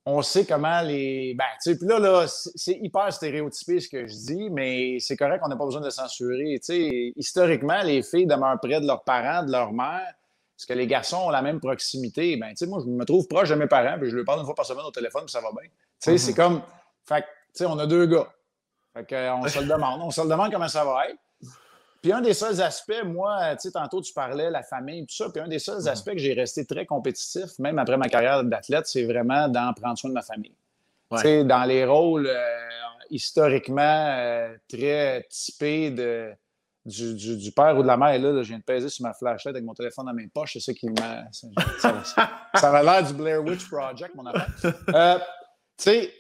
on 0.07 0.23
sait 0.23 0.45
comment 0.45 0.83
les. 0.83 1.35
Ben, 1.35 1.45
tu 1.63 1.73
sais, 1.73 1.79
puis 1.79 1.87
là, 1.87 1.99
là 1.99 2.27
c'est 2.27 2.79
hyper 2.81 3.13
stéréotypé 3.13 3.81
ce 3.81 3.89
que 3.89 4.07
je 4.07 4.15
dis, 4.15 4.51
mais 4.51 4.99
c'est 5.01 5.17
correct, 5.17 5.43
on 5.45 5.49
n'a 5.49 5.57
pas 5.57 5.65
besoin 5.65 5.81
de 5.81 5.91
censurer. 5.91 6.59
Tu 6.59 6.67
sais, 6.67 7.13
historiquement, 7.17 7.83
les 7.83 8.03
filles 8.03 8.27
demeurent 8.27 8.61
près 8.61 8.81
de 8.81 8.87
leurs 8.87 9.03
parents, 9.03 9.45
de 9.45 9.53
leur 9.53 9.73
mère. 9.73 10.13
Est-ce 10.57 10.67
que 10.67 10.75
les 10.75 10.87
garçons 10.87 11.17
ont 11.17 11.31
la 11.31 11.43
même 11.43 11.59
proximité? 11.59 12.37
Ben, 12.37 12.51
tu 12.51 12.57
sais, 12.57 12.67
moi, 12.67 12.81
je 12.85 12.91
me 12.91 13.05
trouve 13.05 13.27
proche 13.27 13.49
de 13.49 13.55
mes 13.55 13.67
parents, 13.67 13.99
puis 13.99 14.11
je 14.11 14.17
leur 14.17 14.25
parle 14.25 14.41
une 14.41 14.47
fois 14.47 14.55
par 14.55 14.67
semaine 14.67 14.85
au 14.85 14.91
téléphone, 14.91 15.23
puis 15.25 15.33
ça 15.33 15.41
va 15.41 15.51
bien. 15.51 15.69
Tu 15.69 15.71
sais, 15.99 16.19
c'est 16.19 16.33
mm-hmm. 16.33 16.37
comme. 16.37 16.63
Fait 17.07 17.23
tu 17.23 17.29
sais, 17.55 17.67
on 17.67 17.79
a 17.79 17.87
deux 17.87 18.07
gars. 18.07 18.29
Fait 18.93 19.09
qu'on 19.09 19.49
se 19.49 19.59
le 19.59 19.67
demande. 19.67 20.01
On 20.03 20.11
se 20.11 20.21
le 20.21 20.29
demande 20.29 20.53
comment 20.53 20.69
ça 20.69 20.85
va 20.85 21.09
être. 21.09 21.19
Puis 22.05 22.13
un 22.13 22.21
des 22.21 22.35
seuls 22.35 22.61
aspects, 22.61 23.03
moi, 23.03 23.57
tu 23.57 23.63
sais, 23.63 23.71
tantôt 23.71 24.03
tu 24.03 24.13
parlais 24.13 24.51
la 24.51 24.63
famille, 24.63 25.07
tout 25.07 25.15
ça, 25.15 25.31
puis 25.31 25.41
un 25.41 25.49
des 25.49 25.59
seuls 25.59 25.85
mm. 25.85 25.89
aspects 25.89 26.11
que 26.11 26.19
j'ai 26.19 26.35
resté 26.35 26.67
très 26.67 26.85
compétitif, 26.85 27.59
même 27.59 27.79
après 27.79 27.97
ma 27.97 28.11
carrière 28.11 28.45
d'athlète, 28.45 28.87
c'est 28.87 29.05
vraiment 29.05 29.49
d'en 29.49 29.73
prendre 29.73 29.97
soin 29.97 30.11
de 30.11 30.15
ma 30.15 30.21
famille. 30.21 30.53
Tu 31.13 31.19
sais, 31.21 31.45
dans 31.45 31.65
les 31.65 31.87
rôles 31.87 32.27
euh, 32.27 32.69
historiquement 33.09 33.81
euh, 34.19 34.55
très 34.69 35.27
typés 35.31 35.93
de, 35.93 36.31
du, 36.85 37.53
père 37.53 37.79
ou 37.79 37.81
de 37.81 37.87
la 37.87 37.97
mère, 37.97 38.19
là, 38.19 38.43
je 38.43 38.49
viens 38.49 38.59
de 38.59 38.65
peser 38.65 38.91
sur 38.91 39.07
ma 39.07 39.15
flashlight 39.15 39.57
avec 39.57 39.65
mon 39.65 39.73
téléphone 39.73 40.05
dans 40.05 40.13
mes 40.13 40.27
poches, 40.27 40.53
c'est 40.53 40.61
ça 40.61 40.75
qui 40.75 40.91
m'a... 40.91 41.25
Ça, 41.33 42.03
ça, 42.55 42.71
a 42.71 42.83
l'air 42.83 43.03
du 43.03 43.15
Blair 43.15 43.43
Witch 43.43 43.67
Project, 43.67 44.15
mon 44.15 44.27
affaire. 44.27 44.75
Euh, 44.95 45.19
tu 45.79 45.85
sais, 45.85 46.13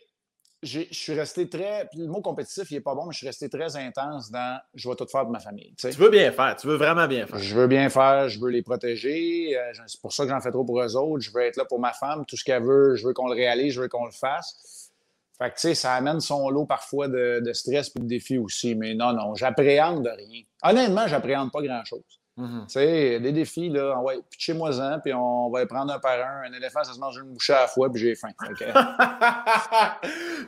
je 0.65 0.81
suis 0.91 1.13
resté 1.13 1.49
très. 1.49 1.89
le 1.95 2.07
mot 2.07 2.21
compétitif, 2.21 2.71
il 2.71 2.75
n'est 2.75 2.81
pas 2.81 2.95
bon, 2.95 3.07
mais 3.07 3.13
je 3.13 3.19
suis 3.19 3.27
resté 3.27 3.49
très 3.49 3.77
intense 3.77 4.31
dans 4.31 4.59
je 4.75 4.89
vais 4.89 4.95
tout 4.97 5.07
faire 5.07 5.23
pour 5.23 5.31
ma 5.31 5.39
famille. 5.39 5.75
Tu 5.77 5.89
veux 5.91 6.11
bien 6.11 6.33
faire, 6.33 6.57
tu 6.57 6.67
veux 6.67 6.77
vraiment 6.77 7.07
bien 7.07 7.27
faire. 7.27 7.39
Je 7.39 7.55
veux 7.55 7.67
bien 7.67 7.89
faire, 7.91 8.29
je 8.29 8.41
veux 8.41 8.51
les 8.51 8.63
protéger. 8.63 9.57
Euh, 9.57 9.73
c'est 9.87 10.01
pour 10.01 10.13
ça 10.13 10.25
que 10.25 10.31
j'en 10.31 10.41
fais 10.41 10.51
trop 10.51 10.65
pour 10.65 10.81
eux 10.81 10.97
autres. 10.97 11.23
Je 11.23 11.31
veux 11.33 11.43
être 11.43 11.57
là 11.57 11.65
pour 11.65 11.79
ma 11.79 11.93
femme. 11.93 12.25
Tout 12.27 12.37
ce 12.37 12.45
qu'elle 12.45 12.63
veut, 12.63 12.97
je 12.97 13.07
veux 13.07 13.13
qu'on 13.13 13.29
le 13.29 13.35
réalise, 13.35 13.75
je 13.75 13.83
veux 13.83 13.89
qu'on 13.89 14.07
le 14.07 14.13
fasse. 14.13 14.91
Fait 15.39 15.51
que, 15.51 15.55
tu 15.55 15.61
sais, 15.61 15.75
ça 15.75 15.95
amène 15.95 16.21
son 16.21 16.49
lot 16.49 16.65
parfois 16.65 17.09
de, 17.09 17.41
de 17.45 17.53
stress 17.53 17.91
et 17.97 17.99
de 17.99 18.07
défis 18.07 18.39
aussi. 18.39 18.75
Mais 18.75 18.95
non, 18.95 19.13
non, 19.13 19.35
j'appréhende 19.35 20.05
de 20.05 20.11
rien. 20.11 20.43
Honnêtement, 20.63 21.07
j'appréhende 21.07 21.53
pas 21.53 21.61
grand-chose. 21.61 22.21
Mm-hmm. 22.37 22.67
Tu 22.67 22.73
sais, 22.73 23.21
des 23.21 23.31
défis, 23.31 23.69
là, 23.69 23.97
ouais, 24.01 24.19
pitchez-moi-en, 24.29 24.99
puis 24.99 25.15
on 25.15 25.51
va 25.51 25.61
les 25.61 25.67
prendre 25.67 25.93
un 25.93 26.01
par 26.01 26.15
un. 26.15 26.49
Un 26.49 26.53
éléphant, 26.53 26.83
ça 26.83 26.93
se 26.93 26.99
mange 26.99 27.17
une 27.17 27.33
bouchée 27.33 27.53
à 27.53 27.61
la 27.63 27.69
fois, 27.69 27.89
puis 27.93 28.03
j'ai 28.03 28.17
faim. 28.17 28.31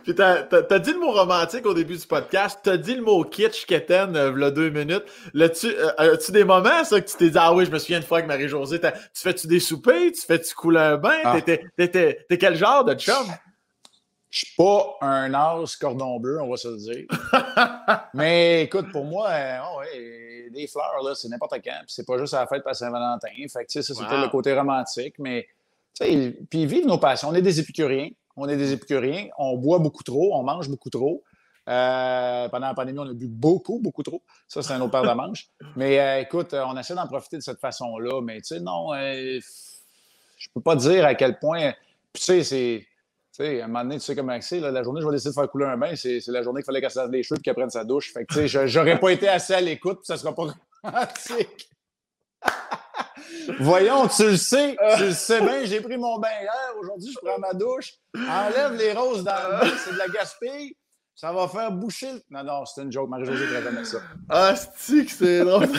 puis 0.02 0.16
t'as, 0.16 0.48
as, 0.50 0.78
dit 0.80 0.92
le 0.92 0.98
mot 0.98 1.12
romantique 1.12 1.64
au 1.64 1.74
début 1.74 1.96
du 1.96 2.06
podcast, 2.06 2.58
t'as 2.64 2.76
dit 2.76 2.96
le 2.96 3.02
mot 3.02 3.22
kitsch, 3.22 3.66
Keten, 3.66 4.16
euh, 4.16 4.36
là, 4.36 4.50
deux 4.50 4.70
minutes. 4.70 5.04
Là-tu, 5.32 5.68
euh, 5.68 6.14
as-tu 6.14 6.32
des 6.32 6.42
moments, 6.42 6.82
ça, 6.82 7.00
que 7.00 7.08
tu 7.08 7.16
t'es 7.16 7.30
dit, 7.30 7.38
ah 7.38 7.54
oui, 7.54 7.66
je 7.66 7.70
me 7.70 7.78
souviens 7.78 7.98
une 7.98 8.04
fois 8.04 8.18
avec 8.18 8.28
Marie-Josée, 8.28 8.80
tu 8.80 8.90
fais-tu 9.14 9.46
des 9.46 9.60
soupers, 9.60 10.10
tu 10.10 10.22
fais-tu 10.26 10.54
couler 10.54 10.80
un 10.80 10.96
bain, 10.96 11.20
ah. 11.24 11.40
t'es, 11.40 12.26
quel 12.36 12.56
genre 12.56 12.84
de 12.84 12.94
chum? 12.94 13.14
Je 14.30 14.44
suis 14.44 14.54
pas 14.56 14.96
un 15.00 15.32
as 15.34 15.76
cordon 15.76 16.18
bleu, 16.18 16.40
on 16.40 16.50
va 16.50 16.56
se 16.56 16.68
le 16.68 16.76
dire. 16.76 17.06
Mais 18.14 18.64
écoute, 18.64 18.90
pour 18.92 19.04
moi, 19.04 19.28
euh, 19.30 19.58
oh 19.64 19.78
ouais, 19.78 20.50
des 20.50 20.66
fleurs, 20.66 21.02
là, 21.04 21.14
c'est 21.14 21.28
n'importe 21.28 21.54
quand. 21.64 21.82
c'est 21.86 22.06
pas 22.06 22.18
juste 22.18 22.34
à 22.34 22.40
la 22.40 22.46
fête 22.46 22.64
par 22.64 22.74
Saint-Valentin. 22.74 23.28
Fait 23.50 23.64
que, 23.64 23.82
ça, 23.82 23.94
c'est 23.94 23.94
le 23.94 24.28
côté 24.28 24.52
romantique. 24.52 25.14
Mais, 25.18 25.46
puis 26.50 26.66
vivre 26.66 26.86
nos 26.86 26.98
passions. 26.98 27.28
On 27.28 27.34
est 27.34 27.42
des 27.42 27.60
épicuriens. 27.60 28.10
On 28.36 28.48
est 28.48 28.56
des 28.56 28.72
épicuriens. 28.72 29.28
On 29.38 29.56
boit 29.56 29.78
beaucoup 29.78 30.02
trop. 30.02 30.34
On 30.34 30.42
mange 30.42 30.68
beaucoup 30.68 30.90
trop. 30.90 31.22
Euh, 31.68 32.48
pendant 32.48 32.66
la 32.66 32.74
pandémie, 32.74 32.98
on 32.98 33.08
a 33.08 33.14
bu 33.14 33.28
beaucoup, 33.28 33.80
beaucoup 33.80 34.02
trop. 34.02 34.22
Ça, 34.48 34.62
c'est 34.62 34.72
un 34.72 34.80
autre 34.80 34.92
paire 34.92 35.02
de 35.02 35.16
manches. 35.16 35.48
Mais 35.76 35.98
euh, 35.98 36.20
écoute, 36.20 36.52
on 36.52 36.76
essaie 36.76 36.94
d'en 36.94 37.06
profiter 37.06 37.36
de 37.36 37.42
cette 37.42 37.60
façon-là. 37.60 38.20
Mais 38.22 38.40
tu 38.40 38.56
sais, 38.56 38.60
non, 38.60 38.92
je 38.94 40.48
peux 40.52 40.60
pas 40.60 40.76
dire 40.76 41.04
à 41.06 41.14
quel 41.14 41.38
point. 41.38 41.72
tu 42.12 42.22
sais, 42.22 42.44
c'est 42.44 42.86
sais, 43.36 43.60
à 43.60 43.64
un 43.64 43.68
moment 43.68 43.82
donné, 43.82 43.98
tu 43.98 44.04
sais 44.04 44.16
comment 44.16 44.40
c'est, 44.40 44.60
la 44.60 44.82
journée 44.82 45.00
je 45.00 45.06
vais 45.06 45.12
décider 45.12 45.30
de 45.30 45.34
faire 45.34 45.50
couler 45.50 45.66
un 45.66 45.76
bain, 45.76 45.94
c'est 45.94 46.20
la 46.28 46.42
journée 46.42 46.60
qu'il 46.60 46.66
fallait 46.66 46.80
qu'elle 46.80 46.90
se 46.90 46.98
lave 46.98 47.10
les 47.10 47.22
cheveux 47.22 47.38
et 47.38 47.42
qu'elle 47.42 47.54
prenne 47.54 47.70
sa 47.70 47.84
douche. 47.84 48.12
Fait 48.12 48.24
que, 48.24 48.32
tu 48.32 48.48
sais, 48.48 48.68
j'aurais 48.68 48.98
pas 48.98 49.10
été 49.10 49.28
assez 49.28 49.54
à 49.54 49.60
l'écoute, 49.60 49.98
puis 49.98 50.06
ça 50.06 50.16
sera 50.16 50.34
pas 50.34 50.46
romantique. 50.82 51.70
Voyons, 53.60 54.08
tu 54.08 54.24
le 54.24 54.36
sais, 54.36 54.76
tu 54.96 55.04
le 55.04 55.12
sais 55.12 55.40
bien, 55.40 55.64
j'ai 55.64 55.80
pris 55.80 55.96
mon 55.96 56.18
bain 56.18 56.28
hier, 56.40 56.74
aujourd'hui 56.80 57.12
je 57.12 57.18
prends 57.24 57.38
ma 57.38 57.52
douche, 57.52 57.94
enlève 58.14 58.72
les 58.74 58.92
roses 58.92 59.22
dans 59.22 59.34
le 59.34 59.60
bain, 59.60 59.72
c'est 59.84 59.92
de 59.92 59.98
la 59.98 60.08
gaspille, 60.08 60.76
ça 61.14 61.32
va 61.32 61.48
faire 61.48 61.72
boucher 61.72 62.12
le... 62.12 62.22
Non, 62.30 62.44
non, 62.44 62.64
c'est 62.66 62.82
une 62.82 62.92
joke, 62.92 63.08
Marie-Josée 63.08 63.46
très 63.46 63.70
bien 63.70 63.84
ça. 63.84 63.98
Ah, 64.28 64.54
c'est 64.76 65.04
que 65.04 65.10
c'est 65.10 65.44
drôle? 65.44 65.66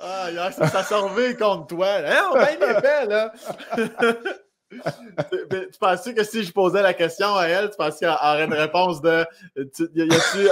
ah, 0.00 0.50
ça, 0.50 0.66
ça 0.66 0.82
s'en 0.82 1.08
contre 1.38 1.66
toi. 1.68 1.88
Hein, 2.04 2.22
on 2.30 2.34
va 2.34 2.80
bien 2.80 3.04
là 3.06 3.32
tu 5.30 5.78
pensais 5.78 6.14
que 6.14 6.24
si 6.24 6.44
je 6.44 6.52
posais 6.52 6.82
la 6.82 6.94
question 6.94 7.34
à 7.36 7.46
elle, 7.46 7.70
tu 7.70 7.76
pensais 7.76 8.00
qu'elle 8.00 8.10
aurait 8.10 8.44
une 8.44 8.54
réponse 8.54 9.00
de 9.00 9.26
y 9.56 10.02
a-tu 10.02 10.48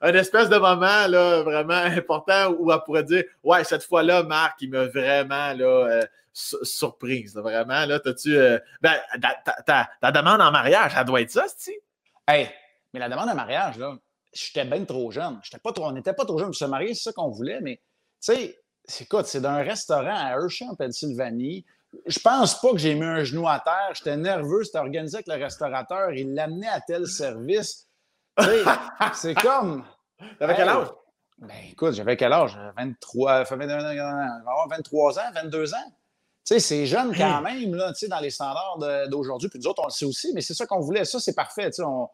un, 0.00 0.14
espèce 0.14 0.48
de 0.48 0.56
moment 0.56 1.06
là, 1.06 1.42
vraiment 1.42 1.74
important 1.74 2.50
où 2.58 2.72
elle 2.72 2.80
pourrait 2.84 3.04
dire 3.04 3.24
Ouais, 3.42 3.64
cette 3.64 3.84
fois-là, 3.84 4.22
Marc, 4.22 4.60
il 4.62 4.70
m'a 4.70 4.86
vraiment 4.86 5.52
là, 5.52 5.64
euh, 5.64 6.02
surprise. 6.32 7.34
vraiment, 7.34 7.84
là, 7.86 8.00
t'as-tu. 8.00 8.36
Euh, 8.36 8.58
ben, 8.80 8.94
ta, 9.66 10.12
demande 10.12 10.40
en 10.40 10.50
mariage, 10.50 10.92
elle 10.96 11.04
doit 11.04 11.20
être 11.20 11.30
ça, 11.30 11.46
cest 11.48 11.80
Hey, 12.26 12.48
mais 12.92 13.00
la 13.00 13.08
demande 13.08 13.28
en 13.28 13.34
mariage, 13.34 13.76
là, 13.78 13.96
j'étais 14.32 14.64
bien 14.64 14.84
trop 14.84 15.10
jeune. 15.10 15.40
Pas 15.62 15.72
trop, 15.72 15.86
on 15.86 15.92
n'était 15.92 16.14
pas 16.14 16.24
trop 16.24 16.38
jeune 16.38 16.48
pour 16.48 16.56
se 16.56 16.64
marier, 16.64 16.94
c'est 16.94 17.04
ça 17.04 17.12
qu'on 17.12 17.28
voulait, 17.28 17.60
mais 17.60 17.80
tu 18.24 18.34
sais, 18.34 18.58
écoute, 19.00 19.26
c'est 19.26 19.40
d'un 19.40 19.62
restaurant 19.62 20.16
à 20.16 20.30
Hershey, 20.30 20.66
en 20.66 20.74
Pennsylvanie 20.74 21.64
je 22.06 22.18
pense 22.18 22.60
pas 22.60 22.70
que 22.72 22.78
j'ai 22.78 22.94
mis 22.94 23.04
un 23.04 23.24
genou 23.24 23.48
à 23.48 23.60
terre. 23.60 23.90
J'étais 23.94 24.16
nerveux. 24.16 24.64
C'était 24.64 24.78
organisé 24.78 25.16
avec 25.16 25.28
le 25.28 25.42
restaurateur. 25.42 26.12
Il 26.12 26.34
l'amenait 26.34 26.68
à 26.68 26.80
tel 26.80 27.06
service. 27.06 27.88
c'est 29.14 29.34
comme. 29.34 29.84
T'avais 30.38 30.54
quel 30.56 30.68
âge? 30.68 30.88
Ben, 31.38 31.56
écoute, 31.70 31.94
j'avais 31.94 32.16
quel 32.16 32.32
âge? 32.32 32.58
23, 32.76 33.44
23 33.44 35.18
ans, 35.18 35.32
22 35.34 35.74
ans. 35.74 35.92
Tu 36.46 36.54
sais, 36.54 36.60
c'est 36.60 36.86
jeune 36.86 37.16
quand 37.16 37.40
même, 37.40 37.74
là, 37.74 37.88
tu 37.92 38.00
sais, 38.00 38.08
dans 38.08 38.20
les 38.20 38.30
standards 38.30 38.78
d'aujourd'hui. 39.08 39.48
Puis 39.48 39.58
nous 39.58 39.66
autres, 39.66 39.82
on 39.82 39.86
le 39.86 39.92
sait 39.92 40.04
aussi, 40.04 40.32
mais 40.34 40.42
c'est 40.42 40.54
ça 40.54 40.66
qu'on 40.66 40.80
voulait. 40.80 41.04
Ça, 41.04 41.18
c'est 41.18 41.34
parfait. 41.34 41.70
Tu 41.70 41.76
sais, 41.76 41.82
on, 41.82 42.08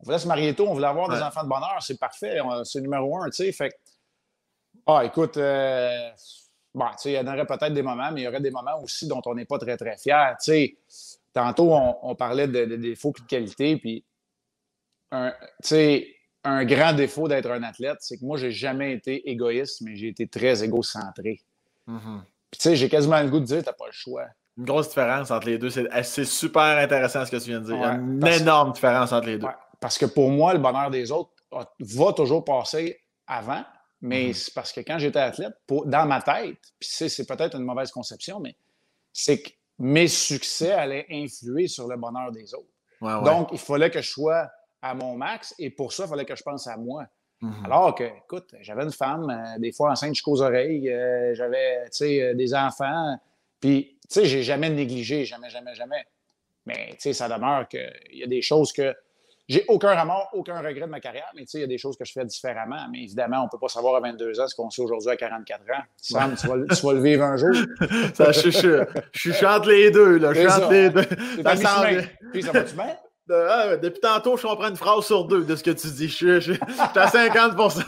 voulait 0.00 0.18
se 0.18 0.26
marier 0.26 0.54
tôt, 0.54 0.66
on 0.68 0.74
voulait 0.74 0.88
avoir 0.88 1.08
des 1.08 1.22
enfants 1.22 1.44
de 1.44 1.48
bonheur. 1.48 1.76
C'est 1.80 1.98
parfait. 1.98 2.40
C'est 2.64 2.80
numéro 2.80 3.16
un, 3.22 3.30
tu 3.30 3.44
sais. 3.44 3.52
Fait 3.52 3.72
ah, 4.86 5.04
écoute, 5.04 5.36
euh, 5.36 6.10
bon, 6.74 6.86
il 7.04 7.12
y 7.12 7.18
en 7.18 7.26
aurait 7.26 7.46
peut-être 7.46 7.74
des 7.74 7.82
moments, 7.82 8.10
mais 8.12 8.22
il 8.22 8.24
y 8.24 8.28
aurait 8.28 8.40
des 8.40 8.50
moments 8.50 8.80
aussi 8.82 9.06
dont 9.06 9.22
on 9.26 9.34
n'est 9.34 9.44
pas 9.44 9.58
très, 9.58 9.76
très 9.76 9.96
fier. 9.96 10.36
tantôt, 11.32 11.72
on, 11.74 12.14
parlait 12.14 12.48
de, 12.48 12.76
défauts 12.76 13.12
et 13.18 13.22
de 13.22 13.26
qualité, 13.26 13.76
puis 13.76 14.04
un, 15.10 15.32
un 16.44 16.64
grand 16.64 16.92
défaut 16.92 17.28
d'être 17.28 17.50
un 17.50 17.62
athlète, 17.62 17.98
c'est 18.00 18.18
que 18.18 18.24
moi, 18.24 18.36
j'ai 18.36 18.50
jamais 18.50 18.92
été 18.92 19.30
égoïste, 19.30 19.82
mais 19.82 19.96
j'ai 19.96 20.08
été 20.08 20.26
très 20.26 20.64
égocentré. 20.64 21.40
Mm-hmm. 21.88 22.20
Puis, 22.50 22.58
tu 22.58 22.68
sais, 22.68 22.76
j'ai 22.76 22.88
quasiment 22.88 23.20
le 23.22 23.28
goût 23.28 23.40
de 23.40 23.44
dire, 23.44 23.62
t'as 23.62 23.72
pas 23.72 23.86
le 23.86 23.92
choix. 23.92 24.26
Une 24.58 24.64
grosse 24.64 24.88
différence 24.88 25.30
entre 25.30 25.46
les 25.46 25.58
deux. 25.58 25.70
C'est 25.70 25.88
eh, 25.94 26.24
super 26.24 26.78
intéressant 26.78 27.24
ce 27.24 27.30
que 27.30 27.36
tu 27.36 27.50
viens 27.50 27.60
de 27.60 27.66
dire. 27.66 27.76
il 27.76 27.80
y 27.80 27.84
a 27.84 27.94
une 27.94 28.26
énorme 28.26 28.72
différence 28.72 29.12
entre 29.12 29.26
les 29.26 29.38
deux. 29.38 29.46
parce 29.80 29.96
que 29.96 30.06
pour 30.06 30.30
moi, 30.30 30.52
le 30.52 30.58
bonheur 30.58 30.90
des 30.90 31.10
autres 31.10 31.30
va 31.50 32.12
toujours 32.12 32.44
passer 32.44 33.00
avant, 33.26 33.64
mais 34.02 34.26
mhm. 34.26 34.32
c'est 34.34 34.52
parce 34.52 34.72
que 34.72 34.80
quand 34.80 34.98
j'étais 34.98 35.20
athlète, 35.20 35.54
dans 35.68 36.06
ma 36.06 36.20
tête, 36.20 36.58
puis 36.78 36.88
c'est 37.08 37.26
peut-être 37.26 37.56
une 37.56 37.64
mauvaise 37.64 37.90
conception, 37.92 38.40
mais 38.40 38.56
c'est 39.12 39.40
que 39.40 39.50
mes 39.78 40.08
succès 40.08 40.72
allaient 40.72 41.06
influer 41.10 41.68
sur 41.68 41.88
le 41.88 41.96
bonheur 41.96 42.30
des 42.32 42.52
autres. 42.54 42.66
Donc, 43.00 43.48
il 43.52 43.58
fallait 43.58 43.90
que 43.90 44.00
je 44.00 44.10
sois 44.10 44.48
à 44.80 44.94
mon 44.94 45.16
max 45.16 45.54
et 45.58 45.70
pour 45.70 45.92
ça, 45.92 46.04
il 46.04 46.08
fallait 46.08 46.24
que 46.24 46.36
je 46.36 46.42
pense 46.42 46.66
à 46.66 46.76
moi. 46.76 47.06
Mhm. 47.40 47.64
Alors 47.64 47.94
que, 47.94 48.04
écoute, 48.04 48.54
j'avais 48.60 48.84
une 48.84 48.92
femme, 48.92 49.28
euh, 49.28 49.58
des 49.58 49.72
fois 49.72 49.90
enceinte 49.90 50.14
jusqu'aux 50.14 50.40
oreilles, 50.40 50.88
euh, 50.88 51.34
j'avais, 51.34 51.84
euh, 52.02 52.34
des 52.34 52.54
enfants, 52.54 53.16
puis, 53.60 53.98
tu 54.02 54.20
sais, 54.20 54.24
j'ai 54.26 54.44
jamais 54.44 54.70
négligé, 54.70 55.24
jamais, 55.24 55.50
jamais, 55.50 55.74
jamais. 55.74 56.04
Mais, 56.66 56.90
tu 56.92 57.00
sais, 57.00 57.12
ça 57.12 57.28
demeure 57.28 57.66
qu'il 57.66 57.90
y 58.12 58.22
a 58.22 58.28
des 58.28 58.42
choses 58.42 58.72
que 58.72 58.94
j'ai 59.52 59.64
aucun 59.68 59.98
remords, 59.98 60.30
aucun 60.32 60.58
regret 60.58 60.80
de 60.80 60.86
ma 60.86 61.00
carrière, 61.00 61.30
mais 61.34 61.42
il 61.42 61.60
y 61.60 61.62
a 61.62 61.66
des 61.66 61.78
choses 61.78 61.96
que 61.96 62.04
je 62.04 62.12
fais 62.12 62.24
différemment. 62.24 62.88
Mais 62.90 63.02
évidemment, 63.02 63.40
on 63.40 63.44
ne 63.44 63.48
peut 63.50 63.58
pas 63.58 63.68
savoir 63.68 63.96
à 63.96 64.00
22 64.00 64.40
ans 64.40 64.48
ce 64.48 64.54
qu'on 64.54 64.70
sait 64.70 64.82
aujourd'hui 64.82 65.10
à 65.10 65.16
44 65.16 65.60
ans. 65.60 65.82
Sam, 65.96 66.34
tu, 66.34 66.46
vas, 66.46 66.54
tu, 66.74 66.86
vas, 66.86 66.92
le 66.94 67.02
vivre 67.02 67.22
un 67.24 67.36
jour. 67.36 67.50
Ça, 68.14 68.32
je, 68.32 68.50
je, 68.50 68.84
je, 69.12 69.32
chante 69.32 69.66
les 69.66 69.90
deux. 69.90 70.16
Là. 70.18 70.32
Je 70.32 70.48
chante 70.48 70.70
les 70.70 70.88
deux. 70.90 71.04
Ça, 71.44 71.56
ça 71.56 71.84
Puis 72.32 72.42
ça 72.42 72.52
va-tu 72.52 72.74
bien? 72.74 72.96
Ah, 73.30 73.76
depuis 73.76 74.00
tantôt, 74.00 74.36
je 74.36 74.46
comprends 74.46 74.68
une 74.68 74.76
phrase 74.76 75.04
sur 75.04 75.24
deux 75.24 75.44
de 75.44 75.54
ce 75.54 75.62
que 75.62 75.70
tu 75.70 75.86
dis. 75.88 76.08
Je, 76.08 76.40
suis 76.40 76.58
à 76.78 77.06
50% 77.06 77.82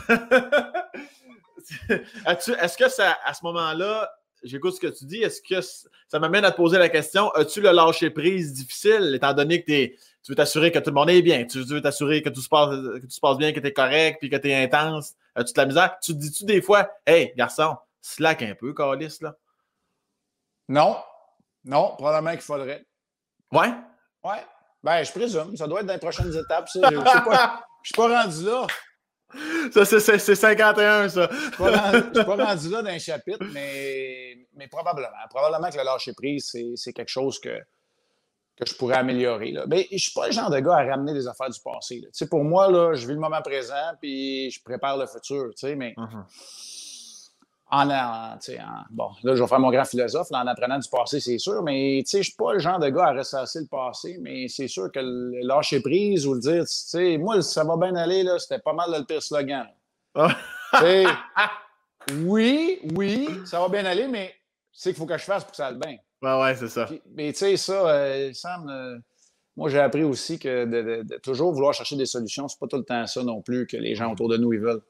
Est-ce 2.61 2.77
que 2.77 2.89
ça, 2.89 3.17
à 3.25 3.33
ce 3.33 3.43
moment-là, 3.43 4.09
j'écoute 4.43 4.75
ce 4.75 4.79
que 4.79 4.87
tu 4.87 5.05
dis, 5.05 5.21
est-ce 5.21 5.41
que 5.41 5.61
ça 6.07 6.19
m'amène 6.19 6.45
à 6.45 6.51
te 6.51 6.57
poser 6.57 6.77
la 6.77 6.89
question, 6.89 7.29
as-tu 7.31 7.61
le 7.61 7.71
lâcher 7.71 8.09
prise 8.09 8.53
difficile, 8.53 9.13
étant 9.15 9.33
donné 9.33 9.63
que 9.63 9.87
tu 9.87 9.97
veux 10.29 10.35
t'assurer 10.35 10.71
que 10.71 10.79
tout 10.79 10.89
le 10.89 10.95
monde 10.95 11.09
est 11.09 11.21
bien, 11.21 11.45
tu 11.45 11.63
veux 11.63 11.81
t'assurer 11.81 12.21
que 12.21 12.29
tout 12.29 12.41
se 12.41 12.49
passe, 12.49 12.69
que 12.69 13.05
tout 13.05 13.09
se 13.09 13.19
passe 13.19 13.37
bien, 13.37 13.53
que 13.53 13.59
tu 13.59 13.67
es 13.67 13.73
correct, 13.73 14.17
puis 14.19 14.29
que 14.29 14.35
tu 14.35 14.49
es 14.49 14.63
intense, 14.63 15.13
as-tu 15.35 15.53
de 15.53 15.59
la 15.59 15.65
misère? 15.65 15.97
Tu 16.01 16.13
te 16.13 16.17
dis-tu 16.17 16.45
des 16.45 16.61
fois, 16.61 16.89
hey, 17.05 17.33
garçon, 17.35 17.77
slack 18.01 18.41
un 18.41 18.55
peu, 18.55 18.73
Calis, 18.73 19.17
là? 19.21 19.35
Non. 20.67 20.97
Non, 21.63 21.95
probablement 21.97 22.31
qu'il 22.31 22.41
faudrait. 22.41 22.85
Ouais? 23.51 23.73
Ouais. 24.23 24.43
Ben, 24.83 25.03
je 25.03 25.11
présume. 25.11 25.57
Ça 25.57 25.67
doit 25.67 25.81
être 25.81 25.87
dans 25.87 25.93
les 25.93 25.99
prochaines 25.99 26.35
étapes, 26.35 26.69
ça. 26.69 26.79
Je 26.91 26.95
ne 26.95 27.03
suis 27.83 27.93
pas 27.95 28.23
rendu 28.23 28.45
là. 28.45 28.67
Ça, 29.71 29.85
c'est 29.85 30.35
51, 30.35 31.09
ça. 31.09 31.29
Je 31.31 31.63
ne 31.63 32.13
suis 32.13 32.25
pas 32.25 32.45
rendu 32.45 32.69
là 32.69 32.81
d'un 32.81 32.99
chapitre, 32.99 33.45
mais, 33.53 34.47
mais 34.55 34.67
probablement. 34.67 35.09
Probablement 35.29 35.69
que 35.69 35.77
le 35.77 35.83
lâcher-prise, 35.83 36.55
c'est 36.75 36.93
quelque 36.93 37.09
chose 37.09 37.39
que, 37.39 37.59
que 38.57 38.65
je 38.65 38.75
pourrais 38.75 38.97
améliorer. 38.97 39.51
Là. 39.51 39.65
Mais 39.67 39.87
je 39.89 39.95
ne 39.95 39.99
suis 39.99 40.13
pas 40.13 40.27
le 40.27 40.33
genre 40.33 40.49
de 40.49 40.59
gars 40.59 40.75
à 40.75 40.83
ramener 40.85 41.13
des 41.13 41.27
affaires 41.27 41.49
du 41.49 41.59
passé. 41.59 42.01
Pour 42.29 42.43
moi, 42.43 42.69
là, 42.71 42.93
je 42.93 43.05
vis 43.07 43.13
le 43.13 43.19
moment 43.19 43.41
présent, 43.41 43.93
puis 44.01 44.51
je 44.51 44.61
prépare 44.63 44.97
le 44.97 45.07
futur. 45.07 45.51
Mais 45.75 45.93
uh-huh 45.97 46.74
en, 47.71 47.89
en, 47.89 48.37
bon, 48.91 49.09
là, 49.23 49.35
je 49.35 49.41
vais 49.41 49.47
faire 49.47 49.59
mon 49.59 49.71
grand 49.71 49.85
philosophe 49.85 50.27
en 50.31 50.45
apprenant 50.45 50.77
du 50.77 50.87
passé, 50.87 51.19
c'est 51.19 51.39
sûr, 51.39 51.63
mais 51.63 52.03
je 52.07 52.17
ne 52.17 52.23
suis 52.23 52.35
pas 52.37 52.53
le 52.53 52.59
genre 52.59 52.79
de 52.79 52.89
gars 52.89 53.07
à 53.07 53.13
ressasser 53.13 53.61
le 53.61 53.67
passé, 53.67 54.17
mais 54.21 54.47
c'est 54.47 54.67
sûr 54.67 54.91
que 54.91 54.99
le 54.99 55.41
lâcher 55.47 55.79
prise 55.79 56.27
ou 56.27 56.35
le 56.35 56.39
dire, 56.39 56.61
tu 56.61 56.69
sais, 56.69 57.17
moi, 57.17 57.41
ça 57.41 57.63
va 57.63 57.75
bien 57.75 57.95
aller, 57.95 58.23
là, 58.23 58.37
c'était 58.37 58.59
pas 58.59 58.73
mal 58.73 58.91
le 58.95 59.03
pire 59.03 59.21
slogan. 59.21 59.67
oui, 62.19 62.79
oui, 62.95 63.29
ça 63.45 63.59
va 63.59 63.67
bien 63.67 63.85
aller, 63.85 64.07
mais 64.07 64.33
c'est 64.71 64.91
qu'il 64.91 64.99
faut 64.99 65.07
que 65.07 65.17
je 65.17 65.23
fasse 65.23 65.43
pour 65.43 65.51
que 65.51 65.57
ça 65.57 65.67
aille 65.67 65.79
bien. 65.79 65.97
Ouais, 66.21 66.41
ouais, 66.41 66.55
c'est 66.55 66.69
ça. 66.69 66.87
mais 67.13 67.33
tu 67.33 67.39
sais, 67.39 67.57
ça, 67.57 67.87
euh, 67.87 68.31
Sam, 68.33 68.69
euh, 68.69 68.97
moi, 69.57 69.69
j'ai 69.69 69.79
appris 69.79 70.03
aussi 70.03 70.37
que 70.37 70.65
de, 70.65 71.03
de, 71.03 71.17
toujours 71.17 71.51
vouloir 71.51 71.73
chercher 71.73 71.95
des 71.95 72.05
solutions, 72.05 72.47
c'est 72.47 72.59
pas 72.59 72.67
tout 72.67 72.77
le 72.77 72.83
temps 72.83 73.07
ça 73.07 73.23
non 73.23 73.41
plus 73.41 73.65
que 73.65 73.77
les 73.77 73.95
gens 73.95 74.11
autour 74.11 74.29
de 74.29 74.37
nous, 74.37 74.53
ils 74.53 74.59
veulent. 74.59 74.81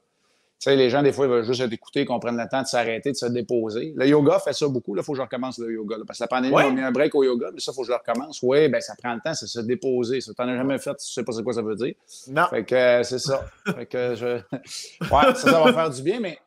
Tu 0.58 0.70
sais, 0.70 0.76
les 0.76 0.88
gens, 0.88 1.02
des 1.02 1.12
fois, 1.12 1.26
ils 1.26 1.30
veulent 1.30 1.44
juste 1.44 1.60
être 1.60 1.72
écoutés, 1.72 2.06
qu'on 2.06 2.18
prenne 2.18 2.38
le 2.38 2.48
temps 2.48 2.62
de 2.62 2.66
s'arrêter, 2.66 3.12
de 3.12 3.16
se 3.16 3.26
déposer. 3.26 3.92
Le 3.94 4.08
yoga 4.08 4.38
fait 4.38 4.54
ça 4.54 4.66
beaucoup. 4.68 4.96
Il 4.96 5.02
faut 5.02 5.12
que 5.12 5.18
je 5.18 5.22
recommence 5.22 5.58
le 5.58 5.70
yoga. 5.70 5.96
parce 6.06 6.18
que 6.18 6.24
la 6.24 6.28
pandémie, 6.28 6.54
on 6.54 6.58
a 6.58 6.70
mis 6.70 6.80
un 6.80 6.90
break 6.90 7.14
au 7.14 7.24
yoga, 7.24 7.50
mais 7.52 7.60
ça, 7.60 7.72
il 7.72 7.74
faut 7.74 7.82
que 7.82 7.88
je 7.88 7.92
le 7.92 7.98
recommence. 7.98 8.40
Oui, 8.42 8.66
bien, 8.70 8.80
ça 8.80 8.94
prend 8.96 9.14
le 9.14 9.20
temps, 9.20 9.34
c'est 9.34 9.46
se 9.46 9.60
déposer. 9.60 10.22
Ça, 10.22 10.32
t'en 10.32 10.48
as 10.48 10.56
jamais 10.56 10.78
fait, 10.78 10.94
tu 10.94 11.06
sais 11.12 11.22
pas 11.22 11.32
c'est 11.32 11.42
quoi 11.42 11.52
ça 11.52 11.60
veut 11.60 11.74
dire. 11.74 11.94
Non. 12.28 12.46
Fait 12.48 12.64
que 12.64 12.74
euh, 12.74 13.02
c'est 13.02 13.18
ça. 13.18 13.44
fait 13.66 13.86
que 13.86 14.14
je... 14.14 14.26
Ouais, 14.26 15.34
ça, 15.34 15.34
ça 15.34 15.62
va 15.62 15.72
faire 15.74 15.90
du 15.90 16.02
bien, 16.02 16.20
mais, 16.20 16.38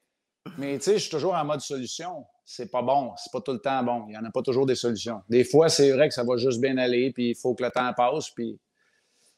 mais 0.57 0.79
tu 0.79 0.85
sais, 0.85 0.93
je 0.93 1.03
suis 1.03 1.11
toujours 1.11 1.35
en 1.35 1.45
mode 1.45 1.61
solution. 1.61 2.25
C'est 2.43 2.71
pas 2.71 2.81
bon. 2.81 3.11
C'est 3.15 3.31
pas 3.31 3.41
tout 3.41 3.53
le 3.53 3.59
temps 3.59 3.83
bon. 3.83 4.05
Il 4.07 4.11
n'y 4.13 4.17
en 4.17 4.25
a 4.25 4.31
pas 4.31 4.41
toujours 4.41 4.65
des 4.65 4.73
solutions. 4.73 5.21
Des 5.29 5.43
fois, 5.43 5.69
c'est 5.69 5.91
vrai 5.91 6.07
que 6.07 6.15
ça 6.15 6.23
va 6.23 6.35
juste 6.37 6.59
bien 6.59 6.79
aller, 6.79 7.11
puis 7.11 7.29
il 7.29 7.35
faut 7.35 7.53
que 7.53 7.63
le 7.63 7.69
temps 7.69 7.93
passe, 7.93 8.31
puis 8.31 8.57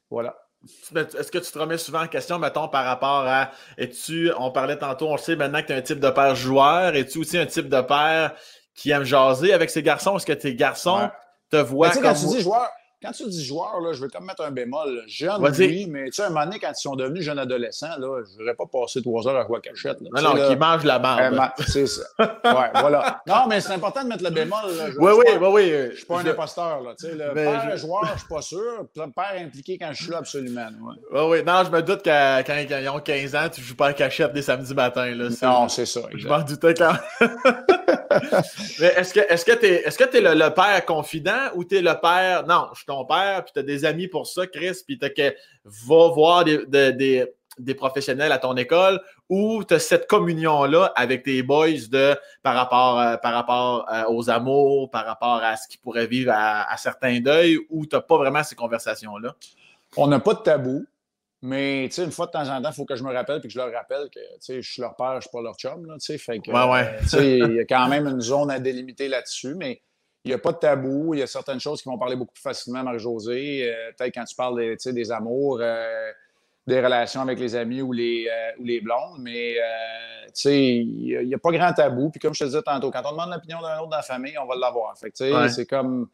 voilà. 0.09 0.33
Est-ce 0.95 1.31
que 1.31 1.39
tu 1.39 1.51
te 1.51 1.57
remets 1.57 1.77
souvent 1.77 2.03
en 2.03 2.07
question, 2.07 2.37
mettons, 2.37 2.67
par 2.67 2.85
rapport 2.85 3.25
à 3.25 3.51
es-tu, 3.77 4.31
on 4.37 4.51
parlait 4.51 4.77
tantôt, 4.77 5.09
on 5.09 5.17
sait 5.17 5.35
maintenant 5.35 5.61
que 5.61 5.67
tu 5.67 5.73
es 5.73 5.77
un 5.77 5.81
type 5.81 5.99
de 5.99 6.09
père 6.09 6.35
joueur, 6.35 6.95
es-tu 6.95 7.19
aussi 7.19 7.37
un 7.37 7.47
type 7.47 7.67
de 7.67 7.81
père 7.81 8.35
qui 8.75 8.91
aime 8.91 9.03
jaser 9.03 9.53
avec 9.53 9.69
ses 9.69 9.81
garçons? 9.81 10.17
Est-ce 10.17 10.25
que 10.25 10.33
tes 10.33 10.55
garçons 10.55 11.09
te 11.49 11.57
voient 11.57 11.89
comme. 11.89 12.03
Quand 12.03 12.13
tu 12.13 12.27
dis 12.27 12.41
joueur, 12.41 12.69
quand 13.01 13.11
tu 13.11 13.27
dis 13.27 13.43
joueur, 13.43 13.79
là, 13.81 13.93
je 13.93 14.01
vais 14.01 14.09
comme 14.09 14.25
mettre 14.25 14.43
un 14.43 14.51
bémol. 14.51 15.03
Jeune, 15.07 15.41
oui, 15.41 15.87
mais 15.89 16.05
tu 16.05 16.13
sais, 16.13 16.23
un 16.23 16.29
moment 16.29 16.45
donné, 16.45 16.59
quand 16.59 16.69
ils 16.69 16.81
sont 16.81 16.95
devenus 16.95 17.23
jeunes 17.23 17.39
adolescents, 17.39 17.97
là, 17.97 18.21
je 18.23 18.33
ne 18.33 18.37
voudrais 18.37 18.53
pas 18.53 18.65
passer 18.71 19.01
trois 19.01 19.27
heures 19.27 19.37
à 19.37 19.45
quoi 19.45 19.59
cachette. 19.59 19.99
non, 20.01 20.21
non, 20.21 20.47
qui 20.47 20.55
mangent 20.55 20.83
la 20.83 20.99
barbe. 20.99 21.39
c'est 21.67 21.87
ça. 21.87 22.03
ouais, 22.19 22.69
voilà. 22.79 23.23
Non, 23.27 23.47
mais 23.49 23.59
c'est 23.59 23.73
important 23.73 24.03
de 24.03 24.09
mettre 24.09 24.23
le 24.23 24.29
bémol. 24.29 24.59
oui, 24.99 25.11
oui, 25.17 25.25
oui, 25.39 25.47
oui. 25.51 25.69
Je 25.69 25.87
ne 25.87 25.95
suis 25.95 26.05
pas 26.05 26.19
un 26.19 26.25
imposteur. 26.25 26.81
Là. 26.81 26.93
Tu 26.99 27.07
sais, 27.07 27.15
le 27.15 27.33
père 27.33 27.77
joueur, 27.77 28.05
je 28.05 28.13
ne 28.13 28.17
suis 28.19 28.27
pas 28.27 28.41
sûr. 28.41 28.87
Le 28.95 29.11
père 29.11 29.33
impliqué 29.35 29.77
quand 29.79 29.91
je 29.93 30.03
suis 30.03 30.11
là, 30.11 30.17
absolument. 30.19 30.67
Oui, 31.11 31.21
oui. 31.29 31.43
Non, 31.43 31.63
je 31.65 31.71
me 31.71 31.81
doute 31.81 32.03
que 32.03 32.41
quand 32.43 32.55
ils 32.57 32.89
ont 32.89 32.99
15 32.99 33.35
ans, 33.35 33.49
tu 33.51 33.61
ne 33.61 33.65
joues 33.65 33.75
pas 33.75 33.87
à 33.87 33.93
cachette 33.93 34.33
des 34.33 34.43
samedis 34.43 34.75
matins. 34.75 35.13
Là. 35.15 35.29
Non, 35.41 35.69
c'est 35.69 35.87
ça. 35.87 36.01
Je 36.13 36.27
m'en 36.27 36.41
doutais 36.41 36.75
quand. 36.75 36.93
est-ce 38.79 39.45
que 39.45 39.53
tu 39.53 39.65
es, 39.65 39.83
est 39.85 40.15
es 40.15 40.21
le, 40.21 40.33
le, 40.33 40.53
père 40.53 40.85
confident 40.85 41.49
ou 41.55 41.63
tu 41.63 41.77
es 41.77 41.81
le 41.81 41.93
père. 41.99 42.45
Non, 42.47 42.67
je 42.73 42.77
suis 42.77 42.85
ton 42.91 43.05
père, 43.05 43.43
puis 43.43 43.53
tu 43.53 43.59
as 43.59 43.63
des 43.63 43.85
amis 43.85 44.07
pour 44.07 44.27
ça, 44.27 44.45
Chris, 44.47 44.77
puis 44.85 44.97
tu 44.97 45.13
que 45.13 45.33
va 45.63 46.09
voir 46.09 46.43
des, 46.43 46.65
des, 47.57 47.75
professionnels 47.75 48.31
à 48.31 48.37
ton 48.37 48.55
école 48.57 49.01
ou 49.29 49.63
tu 49.63 49.73
as 49.73 49.79
cette 49.79 50.07
communion-là 50.07 50.91
avec 50.95 51.23
tes 51.23 51.41
boys 51.43 51.87
de, 51.89 52.15
par 52.43 52.55
rapport, 52.55 52.99
euh, 52.99 53.17
par 53.17 53.33
rapport 53.33 53.87
euh, 53.91 54.03
aux 54.09 54.29
amours, 54.29 54.89
par 54.89 55.05
rapport 55.05 55.41
à 55.43 55.55
ce 55.55 55.67
qu'ils 55.67 55.79
pourraient 55.79 56.07
vivre 56.07 56.33
à, 56.35 56.75
certains 56.77 57.19
deuils, 57.19 57.57
ou 57.69 57.85
tu 57.85 57.95
n'as 57.95 58.01
pas 58.01 58.17
vraiment 58.17 58.43
ces 58.43 58.55
conversations-là? 58.55 59.35
On 59.97 60.07
n'a 60.07 60.19
pas 60.19 60.33
de 60.33 60.39
tabou. 60.39 60.85
Mais 61.43 61.87
une 61.87 62.11
fois 62.11 62.27
de 62.27 62.31
temps 62.31 62.47
en 62.47 62.61
temps, 62.61 62.69
il 62.69 62.75
faut 62.75 62.85
que 62.85 62.95
je 62.95 63.03
me 63.03 63.11
rappelle 63.11 63.39
et 63.39 63.41
que 63.41 63.49
je 63.49 63.57
leur 63.57 63.71
rappelle 63.71 64.09
que 64.11 64.19
je 64.47 64.61
suis 64.61 64.79
leur 64.79 64.95
père, 64.95 65.13
je 65.13 65.15
ne 65.15 65.21
suis 65.21 65.29
pas 65.31 65.41
leur 65.41 65.55
chum. 65.55 65.87
Là, 65.87 65.95
fait 65.99 66.39
que, 66.39 66.51
il 67.19 67.55
y 67.55 67.59
a 67.59 67.65
quand 67.65 67.87
même 67.87 68.07
une 68.07 68.21
zone 68.21 68.51
à 68.51 68.59
délimiter 68.59 69.07
là-dessus, 69.07 69.55
mais 69.55 69.81
il 70.23 70.29
n'y 70.29 70.33
a 70.33 70.37
pas 70.37 70.51
de 70.51 70.57
tabou. 70.57 71.13
Il 71.13 71.19
y 71.19 71.23
a 71.23 71.27
certaines 71.27 71.59
choses 71.59 71.81
qui 71.81 71.89
vont 71.89 71.97
parler 71.97 72.15
beaucoup 72.15 72.33
plus 72.33 72.41
facilement 72.41 72.83
Marie-Josée. 72.83 73.71
Euh, 73.71 73.91
peut-être 73.97 74.13
quand 74.13 74.23
tu 74.23 74.35
parles 74.35 74.77
des, 74.77 74.93
des 74.93 75.11
amours, 75.11 75.59
euh, 75.61 76.11
des 76.67 76.79
relations 76.79 77.21
avec 77.21 77.39
les 77.39 77.55
amis 77.55 77.81
ou 77.81 77.91
les, 77.91 78.27
euh, 78.31 78.59
ou 78.59 78.65
les 78.65 78.81
blondes, 78.81 79.19
mais 79.19 79.55
il 80.45 81.27
n'y 81.27 81.33
a, 81.33 81.37
pas 81.39 81.51
grand 81.51 81.73
tabou. 81.73 82.09
Puis 82.11 82.19
comme 82.19 82.33
je 82.33 82.39
te 82.39 82.45
disais 82.45 82.61
tantôt, 82.61 82.91
quand 82.91 83.01
on 83.05 83.11
demande 83.11 83.31
l'opinion 83.31 83.61
d'un 83.61 83.79
autre 83.79 83.89
dans 83.89 83.97
la 83.97 84.03
famille, 84.03 84.37
on 84.37 84.45
va 84.45 84.55
l'avoir. 84.55 84.97
Fait 84.97 85.11
c'est 85.15 85.65
comme. 85.65 86.07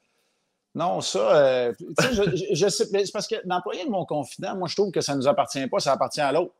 Non, 0.74 1.02
ça, 1.02 1.72
je, 1.72 2.54
je, 2.54 2.68
sais, 2.68 2.86
c'est 2.86 3.12
parce 3.12 3.28
que 3.28 3.36
d'employer 3.48 3.84
de 3.84 3.90
mon 3.90 4.06
confident, 4.06 4.56
moi, 4.56 4.68
je 4.68 4.76
trouve 4.76 4.92
que 4.92 5.02
ça 5.02 5.14
ne 5.14 5.18
nous 5.18 5.28
appartient 5.28 5.66
pas, 5.68 5.80
ça 5.80 5.94
appartient 5.94 6.22
à 6.22 6.32
l'autre. 6.32 6.54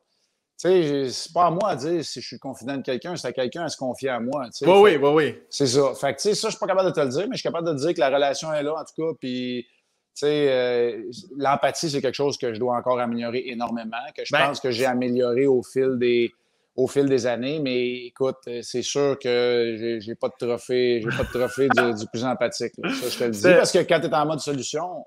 Tu 0.60 0.68
sais, 0.68 1.10
c'est 1.12 1.34
pas 1.34 1.46
à 1.46 1.52
moi 1.52 1.70
à 1.70 1.76
dire 1.76 2.04
si 2.04 2.20
je 2.20 2.26
suis 2.26 2.40
confident 2.40 2.78
de 2.78 2.82
quelqu'un, 2.82 3.16
c'est 3.16 3.28
à 3.28 3.32
quelqu'un 3.32 3.64
à 3.64 3.70
se 3.70 3.78
confier 3.78 4.10
à 4.10 4.20
moi. 4.20 4.46
Oui, 4.62 4.68
oui, 4.68 4.98
oui, 4.98 5.10
oui. 5.14 5.36
C'est 5.52 5.68
ça. 5.68 5.94
Fait 5.94 6.16
que, 6.16 6.22
tu 6.22 6.30
sais, 6.30 6.36
ça, 6.36 6.48
je 6.48 6.54
suis 6.54 6.60
pas 6.60 6.66
capable 6.66 6.90
de 6.90 6.96
te 6.96 7.00
le 7.00 7.10
dire, 7.10 7.28
mais 7.30 7.36
je 7.36 7.42
suis 7.42 7.44
capable 7.44 7.68
de 7.68 7.74
te 7.74 7.80
dire 7.80 7.94
que 7.94 8.00
la 8.00 8.10
relation 8.10 8.52
est 8.52 8.64
là, 8.64 8.74
en 8.74 8.84
tout 8.84 9.00
cas. 9.00 9.16
Puis, 9.20 9.68
tu 9.70 10.22
sais, 10.22 10.48
euh, 10.50 11.04
l'empathie, 11.38 11.92
c'est 11.92 12.02
quelque 12.02 12.16
chose 12.16 12.40
que 12.40 12.56
je 12.56 12.60
dois 12.60 12.76
encore 12.76 13.00
améliorer 13.00 13.44
énormément, 13.46 13.98
que 14.16 14.26
je 14.26 14.32
ben 14.32 14.48
pense 14.48 14.60
que 14.60 14.72
j'ai 14.72 14.88
amélioré 14.88 15.46
au 15.46 15.62
fil 15.62 15.98
des 16.00 16.32
au 16.76 16.88
fil 16.88 17.08
des 17.08 17.26
années, 17.26 17.60
mais 17.60 18.06
écoute, 18.06 18.38
c'est 18.62 18.84
sûr 18.84 19.18
que 19.20 19.98
j'ai 20.00 20.16
pas 20.16 20.30
de 20.30 20.46
trophée, 20.46 21.02
j'ai 21.04 21.18
pas 21.18 21.24
de 21.24 21.40
trophée 21.40 21.68
du, 21.70 22.06
plus 22.08 22.24
empathique. 22.24 22.74
Ça, 22.84 23.10
je 23.10 23.18
te 23.18 23.24
le 23.24 23.32
dis. 23.32 23.42
Parce 23.42 23.72
que 23.72 23.80
quand 23.80 24.00
tu 24.00 24.06
es 24.06 24.14
en 24.14 24.26
mode 24.28 24.40
solution, 24.40 25.04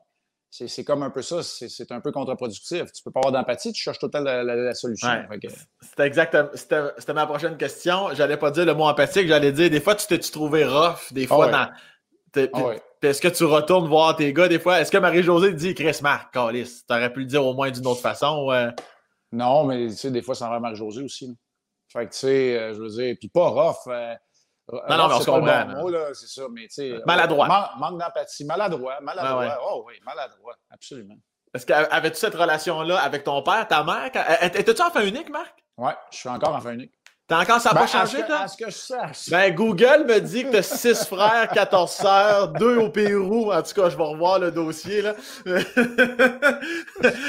c'est 0.51 0.84
comme 0.84 1.03
un 1.03 1.11
peu 1.11 1.22
ça, 1.22 1.42
c'est 1.42 1.92
un 1.92 2.01
peu 2.01 2.11
contre-productif. 2.12 2.92
Tu 2.92 3.03
peux 3.05 3.11
pas 3.11 3.20
avoir 3.20 3.32
d'empathie, 3.32 3.72
tu 3.72 3.82
cherches 3.82 3.98
tout 3.98 4.07
le 4.07 4.11
temps 4.11 4.20
la, 4.20 4.74
solution. 4.74 5.09
C'était 5.80 6.07
exactement, 6.07 6.51
c'était 6.55 7.14
ma 7.14 7.26
prochaine 7.26 7.57
question. 7.57 8.12
J'allais 8.14 8.36
pas 8.36 8.51
dire 8.51 8.66
le 8.66 8.74
mot 8.74 8.84
empathique, 8.84 9.28
j'allais 9.28 9.53
dire 9.53 9.70
des 9.70 9.80
fois 9.80 9.94
tu 9.94 10.07
t'es 10.07 10.18
trouvé 10.18 10.64
rough, 10.64 11.12
des 11.12 11.26
fois 11.26 11.51
ah 11.53 11.70
ah 12.36 12.74
Est-ce 13.03 13.20
que 13.20 13.28
tu 13.28 13.44
retournes 13.44 13.88
voir 13.88 14.16
tes 14.16 14.32
gars 14.32 14.48
des 14.48 14.59
fois? 14.59 14.80
Est-ce 14.80 14.90
que 14.90 14.98
Marie-Josée 14.98 15.55
dit 15.55 15.74
Chris 15.74 15.98
Marc, 16.03 16.32
Calis, 16.32 16.82
t'aurais 16.86 17.12
pu 17.12 17.20
le 17.20 17.26
dire 17.26 17.44
au 17.44 17.55
moins 17.55 17.70
d'une 17.70 17.86
autre 17.86 18.01
façon? 18.01 18.48
Non, 19.32 19.64
mais 19.64 19.88
tu 19.88 19.96
sais, 19.96 20.11
des 20.11 20.22
fois, 20.22 20.34
ça 20.34 20.48
en 20.48 20.51
va 20.51 20.61
Marie-Josée 20.61 21.03
aussi. 21.03 21.36
Fait 21.92 22.07
que 22.07 22.12
tu 22.12 22.18
sais, 22.18 22.57
euh, 22.57 22.74
je 22.74 22.80
veux 22.80 22.88
dire, 22.88 23.16
puis 23.18 23.28
pas 23.28 23.48
rough. 23.48 23.88
Euh, 23.88 24.14
non, 24.88 24.96
non, 24.96 25.08
mais 25.08 25.14
on 25.14 25.20
se 25.20 25.26
comprend. 25.26 26.14
c'est 26.14 26.28
ça, 26.28 26.42
mais 26.50 26.62
tu 26.62 26.68
sais. 26.70 27.00
Maladroit. 27.06 27.72
manque 27.78 27.98
d'empathie. 27.98 28.44
Maladroit. 28.44 29.00
Maladroit. 29.00 29.58
Oh 29.62 29.84
oui, 29.86 29.94
maladroit. 30.04 30.54
Absolument. 30.70 31.16
Est-ce 31.52 31.66
qu'avais-tu 31.66 32.16
cette 32.16 32.34
relation-là 32.34 32.98
avec 32.98 33.24
ton 33.24 33.42
père, 33.42 33.66
ta 33.66 33.82
mère? 33.82 34.10
Étais-tu 34.40 34.82
enfant 34.82 35.00
unique, 35.00 35.30
Marc? 35.30 35.52
Oui, 35.76 35.90
je 36.12 36.18
suis 36.18 36.28
encore 36.28 36.54
enfant 36.54 36.70
unique. 36.70 36.92
T'as 37.26 37.42
encore, 37.42 37.60
ça 37.60 37.68
n'a 37.68 37.74
ben, 37.74 37.80
pas 37.82 37.86
changé, 37.86 38.24
toi? 38.24 38.40
À 38.40 38.48
ce 38.48 38.56
que 38.56 38.66
je 38.66 38.76
sache. 38.76 39.30
Ben, 39.30 39.54
Google 39.54 40.04
me 40.04 40.18
dit 40.18 40.42
que 40.44 40.50
tu 40.50 40.56
as 40.56 40.62
six 40.64 41.04
frères, 41.06 41.48
14 41.48 41.88
sœurs, 41.88 42.48
deux 42.48 42.76
au 42.78 42.90
Pérou. 42.90 43.52
En 43.52 43.62
tout 43.62 43.72
cas, 43.72 43.88
je 43.88 43.96
vais 43.96 44.02
revoir 44.02 44.40
le 44.40 44.50
dossier, 44.50 45.00
là. 45.00 45.14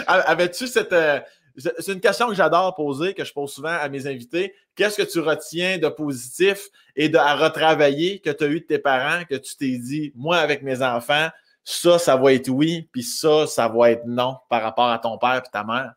Avais-tu 0.08 0.66
cette, 0.66 0.92
euh, 0.92 1.20
c'est 1.58 1.94
une 1.94 2.00
question 2.00 2.28
que 2.28 2.34
j'adore 2.34 2.76
poser, 2.76 3.14
que 3.14 3.24
je 3.24 3.34
pose 3.34 3.52
souvent 3.52 3.70
à 3.70 3.90
mes 3.90 4.08
invités. 4.08 4.54
Qu'est-ce 4.76 4.98
que 4.98 5.10
tu 5.10 5.20
retiens 5.20 5.78
de 5.78 5.88
positif 5.88 6.70
et 6.96 7.10
de 7.10 7.18
à 7.18 7.36
retravailler 7.36 8.20
que 8.20 8.30
tu 8.30 8.44
as 8.44 8.48
eu 8.48 8.62
de 8.62 8.66
tes 8.66 8.80
parents, 8.80 9.24
que 9.26 9.36
tu 9.36 9.56
t'es 9.58 9.78
dit, 9.78 10.12
moi, 10.16 10.38
avec 10.38 10.64
mes 10.64 10.82
enfants, 10.82 11.30
ça, 11.64 12.00
ça 12.00 12.16
va 12.16 12.34
être 12.34 12.50
oui, 12.50 12.90
puis 12.92 13.04
ça, 13.04 13.48
ça 13.48 13.68
va 13.68 13.92
être 13.92 14.06
non 14.06 14.38
par 14.50 14.62
rapport 14.62 14.90
à 14.90 15.00
ton 15.00 15.18
père 15.18 15.36
et 15.46 15.50
ta 15.52 15.64
mère? 15.64 15.94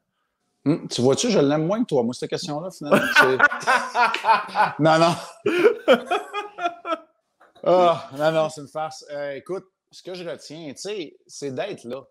Hum, 0.66 0.88
tu 0.88 1.02
vois-tu, 1.02 1.30
je 1.30 1.38
l'aime 1.38 1.66
moins 1.66 1.82
que 1.82 1.88
toi, 1.88 2.02
moi, 2.02 2.14
cette 2.14 2.30
question-là, 2.30 2.70
finalement. 2.70 3.04
non, 4.78 4.98
non. 4.98 5.14
oh, 7.64 7.92
non, 8.16 8.32
non, 8.32 8.48
c'est 8.48 8.62
une 8.62 8.68
farce. 8.68 9.04
Euh, 9.10 9.32
écoute, 9.32 9.66
ce 9.90 10.02
que 10.02 10.14
je 10.14 10.28
retiens, 10.28 10.72
tu 10.72 10.80
sais, 10.80 11.16
c'est 11.26 11.54
d'être 11.54 11.84
là. 11.84 12.02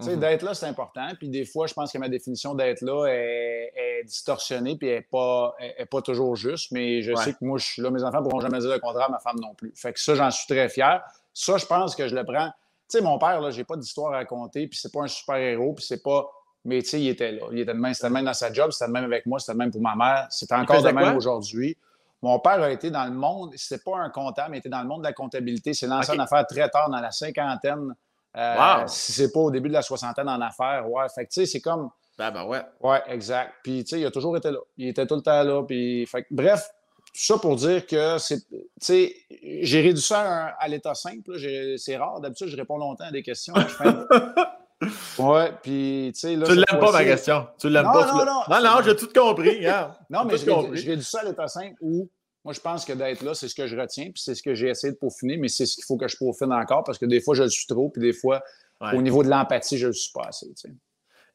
Mhm. 0.00 0.20
d'être 0.20 0.42
là, 0.42 0.54
c'est 0.54 0.66
important. 0.66 1.08
Puis 1.18 1.28
des 1.28 1.44
fois, 1.44 1.66
je 1.66 1.74
pense 1.74 1.92
que 1.92 1.98
ma 1.98 2.08
définition 2.08 2.54
d'être 2.54 2.82
là 2.82 3.06
est, 3.06 4.04
distorsionnée 4.04 4.76
puis 4.76 4.88
n'est 4.88 5.00
pas, 5.02 5.54
pas 5.90 6.02
toujours 6.02 6.36
juste. 6.36 6.70
Mais 6.70 7.02
je 7.02 7.14
sais 7.14 7.32
que 7.32 7.44
moi, 7.44 7.58
je 7.58 7.66
suis 7.66 7.82
là. 7.82 7.90
Mes 7.90 8.02
enfants 8.04 8.18
ne 8.18 8.28
pourront 8.28 8.40
jamais 8.40 8.60
dire 8.60 8.70
le 8.70 8.78
contraire, 8.78 9.10
ma 9.10 9.18
femme 9.18 9.38
non 9.40 9.54
plus. 9.54 9.72
Fait 9.74 9.92
que 9.92 10.00
ça, 10.00 10.14
j'en 10.14 10.30
suis 10.30 10.46
très 10.46 10.68
fier. 10.68 11.02
Ça, 11.34 11.56
je 11.56 11.66
pense 11.66 11.96
que 11.96 12.06
je 12.08 12.14
le 12.14 12.24
prends. 12.24 12.50
Tu 12.88 12.98
sais, 12.98 13.00
mon 13.02 13.18
père, 13.18 13.40
là, 13.40 13.50
j'ai 13.50 13.64
pas 13.64 13.76
d'histoire 13.76 14.12
à 14.12 14.18
raconter, 14.18 14.66
puis 14.66 14.78
c'est 14.78 14.92
pas 14.92 15.02
un 15.02 15.08
super-héros, 15.08 15.74
puis 15.74 15.84
c'est 15.84 16.02
pas. 16.02 16.30
Mais 16.64 16.80
tu 16.82 16.90
sais, 16.90 17.00
il 17.00 17.08
était 17.08 17.32
là. 17.32 17.46
Il 17.52 17.58
était 17.58 17.74
de 17.74 17.78
même, 17.78 17.92
c'était 17.92 18.08
le 18.08 18.14
même 18.14 18.24
dans 18.24 18.34
sa 18.34 18.52
job, 18.52 18.70
c'était 18.70 18.86
le 18.86 18.92
même 18.92 19.04
avec 19.04 19.26
moi, 19.26 19.38
c'était 19.38 19.52
le 19.52 19.58
même 19.58 19.70
pour 19.70 19.82
ma 19.82 19.94
mère. 19.94 20.26
C'est 20.30 20.50
encore 20.52 20.82
le 20.82 20.92
même 20.92 21.16
aujourd'hui. 21.16 21.76
Mon 22.22 22.40
père 22.40 22.60
a 22.62 22.70
été 22.70 22.90
dans 22.90 23.04
le 23.04 23.12
monde, 23.12 23.52
c'est 23.56 23.84
pas 23.84 23.98
un 23.98 24.10
comptable, 24.10 24.56
il 24.56 24.58
était 24.58 24.68
dans 24.68 24.82
le 24.82 24.88
monde 24.88 25.02
de 25.02 25.06
la 25.06 25.12
comptabilité. 25.12 25.72
C'est 25.72 25.86
lancé 25.86 26.12
en 26.12 26.18
affaires 26.18 26.46
très 26.46 26.68
tard, 26.68 26.90
dans 26.90 27.00
la 27.00 27.12
cinquantaine. 27.12 27.94
Euh, 28.36 28.86
si 28.86 29.12
c'est 29.12 29.32
pas 29.32 29.40
au 29.40 29.50
début 29.50 29.68
de 29.68 29.74
la 29.74 29.82
soixantaine 29.82 30.28
en 30.28 30.40
affaires, 30.40 30.88
ouais. 30.90 31.06
Fait 31.14 31.24
que, 31.24 31.30
tu 31.30 31.40
sais, 31.40 31.46
c'est 31.46 31.60
comme. 31.60 31.90
Ben, 32.18 32.30
ben 32.30 32.44
ouais. 32.44 32.62
Ouais, 32.80 33.00
exact. 33.08 33.54
Puis, 33.62 33.84
tu 33.84 33.90
sais, 33.90 34.00
il 34.00 34.06
a 34.06 34.10
toujours 34.10 34.36
été 34.36 34.50
là. 34.50 34.58
Il 34.76 34.88
était 34.88 35.06
tout 35.06 35.16
le 35.16 35.22
temps 35.22 35.42
là. 35.42 35.62
Puis, 35.62 36.06
fait 36.06 36.26
bref, 36.30 36.68
tout 37.06 37.12
ça 37.14 37.38
pour 37.38 37.56
dire 37.56 37.86
que 37.86 38.18
c'est. 38.18 38.40
Tu 38.48 38.58
sais, 38.80 39.14
j'ai 39.62 39.80
réduit 39.80 40.02
ça 40.02 40.54
à, 40.58 40.68
l'état 40.68 40.94
simple. 40.94 41.38
C'est 41.78 41.96
rare. 41.96 42.20
D'habitude, 42.20 42.48
je 42.48 42.56
réponds 42.56 42.76
longtemps 42.76 43.06
à 43.06 43.12
des 43.12 43.22
questions. 43.22 43.54
ouais, 45.18 45.52
puis, 45.62 46.12
tu 46.14 46.20
sais. 46.20 46.34
Tu 46.34 46.54
l'aimes 46.54 46.80
pas, 46.80 46.92
ma 46.92 47.04
question. 47.04 47.46
Tu 47.58 47.70
l'aimes 47.70 47.84
pas. 47.84 48.06
Non, 48.06 48.24
non, 48.24 48.42
non. 48.48 48.62
Non, 48.62 48.82
j'ai 48.84 48.96
tout 48.96 49.08
compris. 49.14 49.64
non, 50.10 50.24
mais 50.24 50.36
j'ai 50.36 50.90
réduit 50.90 51.04
ça 51.04 51.20
à 51.20 51.24
l'état 51.24 51.48
simple 51.48 51.76
où 51.80 52.08
moi, 52.48 52.54
je 52.54 52.60
pense 52.60 52.86
que 52.86 52.94
d'être 52.94 53.20
là, 53.20 53.34
c'est 53.34 53.46
ce 53.46 53.54
que 53.54 53.66
je 53.66 53.76
retiens, 53.76 54.04
puis 54.04 54.22
c'est 54.24 54.34
ce 54.34 54.42
que 54.42 54.54
j'ai 54.54 54.70
essayé 54.70 54.90
de 54.90 54.96
peaufiner, 54.96 55.36
mais 55.36 55.48
c'est 55.48 55.66
ce 55.66 55.74
qu'il 55.74 55.84
faut 55.84 55.98
que 55.98 56.08
je 56.08 56.16
peaufine 56.16 56.50
encore 56.50 56.82
parce 56.82 56.96
que 56.96 57.04
des 57.04 57.20
fois, 57.20 57.34
je 57.34 57.42
le 57.42 57.50
suis 57.50 57.66
trop, 57.66 57.90
puis 57.90 58.00
des 58.00 58.14
fois, 58.14 58.42
au 58.80 59.02
niveau 59.02 59.22
de 59.22 59.28
l'empathie, 59.28 59.76
je 59.76 59.88
le 59.88 59.92
suis 59.92 60.10
pas 60.14 60.28
assez. 60.28 60.46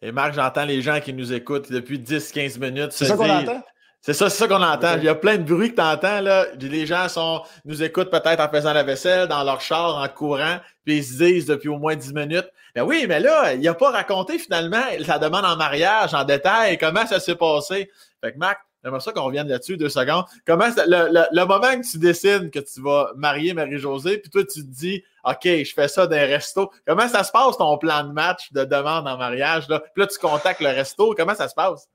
Et 0.01 0.11
Marc, 0.11 0.34
j'entends 0.34 0.66
les 0.66 0.82
gens 0.82 0.99
qui 1.01 1.14
nous 1.14 1.32
écoutent 1.32 1.72
depuis 1.72 1.99
10-15 1.99 2.59
minutes. 2.59 2.93
C'est 2.93 3.05
ça 3.05 3.16
qu'on 3.16 3.30
entend? 3.30 3.61
C'est 4.01 4.14
ça, 4.14 4.28
c'est 4.28 4.38
ça 4.38 4.47
qu'on 4.47 4.64
entend. 4.64 4.97
Il 4.97 5.03
y 5.03 5.07
a 5.07 5.14
plein 5.14 5.38
de 5.38 5.43
bruit 5.43 5.70
que 5.70 5.76
tu 5.76 5.82
entends. 5.84 6.20
Là. 6.20 6.47
Les 6.59 6.88
gens 6.88 7.07
sont, 7.07 7.43
nous 7.64 7.84
écoutent 7.84 8.09
peut-être 8.09 8.39
en 8.39 8.49
faisant 8.49 8.74
la 8.74 8.82
vaisselle, 8.82 9.28
dans 9.28 9.43
leur 9.43 9.61
char, 9.61 9.97
en 9.97 10.07
courant, 10.09 10.57
puis 10.84 10.97
ils 10.97 11.03
se 11.03 11.24
disent 11.24 11.45
depuis 11.45 11.70
au 11.70 11.78
moins 11.78 11.95
10 11.95 12.11
minutes 12.16 12.49
Ben 12.74 12.82
oui, 12.82 13.05
mais 13.07 13.20
là, 13.20 13.53
il 13.53 13.61
n'a 13.61 13.76
pas 13.76 13.91
raconté 13.91 14.39
finalement 14.39 14.82
sa 15.05 15.20
demande 15.20 15.45
en 15.45 15.57
mariage 15.57 16.16
en 16.16 16.24
détail, 16.24 16.80
comment 16.80 17.05
ça 17.05 17.20
s'est 17.20 17.36
passé. 17.36 17.91
Fait 18.20 18.34
que 18.34 18.39
Marc, 18.39 18.57
J'aimerais 18.84 19.00
ça 19.00 19.12
qu'on 19.14 19.24
revienne 19.24 19.48
là-dessus 19.48 19.78
deux 19.78 19.90
secondes. 19.90 20.26
Comment 20.46 20.68
le, 20.68 21.26
le, 21.32 21.46
moment 21.46 21.80
que 21.80 21.90
tu 21.90 21.98
décides 21.98 22.52
que 22.52 22.60
tu 22.60 22.82
vas 22.82 23.12
marier 23.16 23.54
Marie-Josée, 23.54 24.18
puis 24.18 24.30
toi, 24.30 24.44
tu 24.44 24.62
te 24.62 24.68
dis 24.68 25.04
OK, 25.24 25.44
je 25.44 25.74
fais 25.74 25.88
ça 25.88 26.06
d'un 26.06 26.26
resto. 26.26 26.70
Comment 26.86 27.08
ça 27.08 27.24
se 27.24 27.32
passe 27.32 27.58
ton 27.58 27.78
plan 27.78 28.04
de 28.04 28.12
match 28.12 28.52
de 28.52 28.66
demande 28.66 29.08
en 29.08 29.18
mariage? 29.18 29.70
Là? 29.70 29.80
Puis 29.80 30.02
là, 30.02 30.08
tu 30.08 30.20
contactes 30.20 30.60
le 30.60 30.70
resto. 30.70 31.14
Comment 31.16 31.36
ça 31.36 31.48
se 31.48 31.56
passe? 31.56 31.88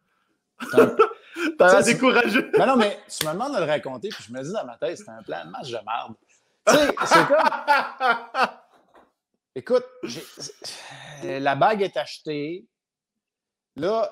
T'as 1.58 1.82
découragé. 1.82 2.50
Mais 2.56 2.66
non, 2.66 2.76
mais 2.76 2.98
tu 3.06 3.26
me 3.26 3.32
demandes 3.32 3.54
de 3.54 3.60
le 3.60 3.66
raconter, 3.66 4.08
puis 4.08 4.24
je 4.26 4.32
me 4.32 4.42
dis 4.42 4.52
dans 4.52 4.64
ma 4.64 4.76
tête, 4.76 4.96
c'est 4.96 5.10
un 5.10 5.22
plan 5.22 5.44
de 5.44 5.50
match 5.50 5.68
de 5.68 5.78
merde. 5.84 6.14
Tu 6.66 6.74
sais, 6.74 6.94
c'est 7.04 7.26
comme. 7.26 8.48
Écoute, 9.54 9.84
la 11.22 11.54
bague 11.54 11.82
est 11.82 11.96
achetée. 11.96 12.64
Là, 13.76 14.10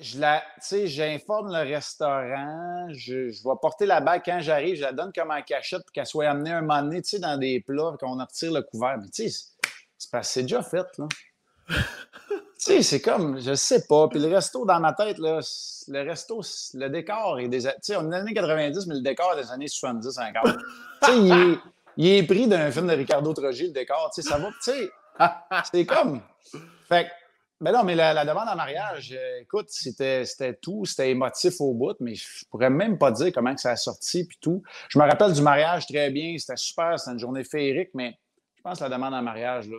je 0.00 0.18
la, 0.18 0.42
j'informe 0.84 1.52
le 1.52 1.68
restaurant, 1.68 2.88
je, 2.90 3.30
je, 3.30 3.42
vais 3.42 3.54
porter 3.60 3.86
la 3.86 4.00
bague 4.00 4.22
quand 4.24 4.40
j'arrive, 4.40 4.76
je 4.76 4.82
la 4.82 4.92
donne 4.92 5.12
comme 5.14 5.30
en 5.30 5.42
cachette 5.42 5.82
pour 5.82 5.92
qu'elle 5.92 6.06
soit 6.06 6.28
amenée 6.28 6.50
un 6.50 6.62
moment 6.62 6.82
donné, 6.82 7.02
dans 7.18 7.36
des 7.38 7.60
plats, 7.60 7.94
qu'on 8.00 8.20
en 8.20 8.24
retire 8.24 8.52
le 8.52 8.62
couvert. 8.62 8.98
Mais 8.98 9.08
tu 9.08 9.28
sais, 9.28 9.48
c'est 9.98 10.22
c'est 10.22 10.42
déjà 10.42 10.62
fait, 10.62 10.86
là. 10.98 11.08
tu 11.68 11.76
sais, 12.56 12.82
c'est 12.82 13.00
comme, 13.00 13.40
je 13.40 13.54
sais 13.54 13.86
pas. 13.86 14.08
Puis 14.08 14.18
le 14.18 14.28
resto, 14.28 14.64
dans 14.64 14.80
ma 14.80 14.92
tête, 14.92 15.18
là, 15.18 15.40
le 15.88 16.08
resto, 16.08 16.40
le 16.74 16.88
décor 16.88 17.40
est 17.40 17.48
des. 17.48 17.62
Tu 17.62 17.70
sais, 17.82 17.96
on 17.96 18.00
est 18.00 18.04
dans 18.04 18.10
les 18.10 18.20
années 18.20 18.34
90, 18.34 18.86
mais 18.86 18.94
le 18.94 19.00
décor 19.00 19.34
est 19.34 19.42
des 19.42 19.50
années 19.50 19.68
70 19.68 20.18
encore. 20.18 20.44
tu 20.44 21.06
sais, 21.06 21.18
il 21.18 21.32
est, 21.32 21.58
il 21.96 22.06
est 22.08 22.22
pris 22.24 22.46
d'un 22.46 22.70
film 22.70 22.88
de 22.88 22.94
Ricardo 22.94 23.32
Trogi, 23.32 23.68
le 23.68 23.72
décor. 23.72 24.10
Tu 24.14 24.22
sais, 24.22 24.28
ça 24.28 24.38
va, 24.38 24.48
tu 24.48 24.72
sais, 24.72 24.90
c'est 25.72 25.86
comme. 25.86 26.20
Fait 26.88 27.10
ben 27.62 27.70
non, 27.70 27.84
mais 27.84 27.94
la, 27.94 28.24
demande 28.24 28.48
en 28.48 28.56
mariage, 28.56 29.14
euh, 29.16 29.40
écoute, 29.40 29.66
c'était, 29.68 30.24
tout, 30.60 30.84
c'était 30.84 31.10
émotif 31.10 31.60
au 31.60 31.72
bout, 31.72 31.94
mais 32.00 32.16
je 32.16 32.44
pourrais 32.50 32.70
même 32.70 32.98
pas 32.98 33.12
dire 33.12 33.30
comment 33.32 33.54
que 33.54 33.60
ça 33.60 33.70
a 33.70 33.76
sorti 33.76 34.24
puis 34.24 34.36
tout. 34.40 34.64
Je 34.88 34.98
me 34.98 35.04
rappelle 35.04 35.32
du 35.32 35.42
mariage 35.42 35.86
très 35.86 36.10
bien, 36.10 36.36
c'était 36.38 36.56
super, 36.56 36.98
c'était 36.98 37.12
une 37.12 37.20
journée 37.20 37.44
féerique, 37.44 37.90
mais 37.94 38.18
je 38.56 38.62
pense 38.62 38.78
que 38.78 38.84
la 38.84 38.90
demande 38.90 39.14
en 39.14 39.22
mariage, 39.22 39.68
là. 39.68 39.78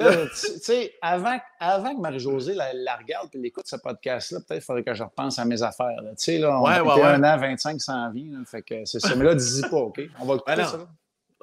tu 0.00 0.34
sais, 0.34 0.94
avant, 1.00 1.38
avant 1.60 1.94
que 1.94 2.00
Marie-Josée 2.00 2.54
la, 2.54 2.96
regarde 2.96 3.28
et 3.34 3.38
l'écoute 3.38 3.68
ce 3.68 3.76
podcast-là, 3.76 4.40
peut-être 4.40 4.58
qu'il 4.58 4.66
faudrait 4.66 4.82
que 4.82 4.94
je 4.94 5.04
repense 5.04 5.38
à 5.38 5.44
mes 5.44 5.62
affaires. 5.62 5.96
Tu 6.00 6.14
sais, 6.16 6.38
là, 6.38 6.58
on 6.58 6.64
ouais, 6.64 6.72
a 6.72 7.14
un 7.14 7.22
an, 7.22 7.38
25 7.38 7.80
sans 7.80 8.10
vie. 8.10 8.34
fait 8.46 8.62
que 8.62 8.84
c'est 8.84 8.98
ça. 8.98 9.14
Mais 9.14 9.24
là, 9.24 9.36
dis-y 9.36 9.62
pas, 9.62 9.76
OK? 9.76 10.00
On 10.18 10.24
va 10.24 10.34
le 10.34 10.40
couper, 10.40 10.64
ça. 10.64 10.88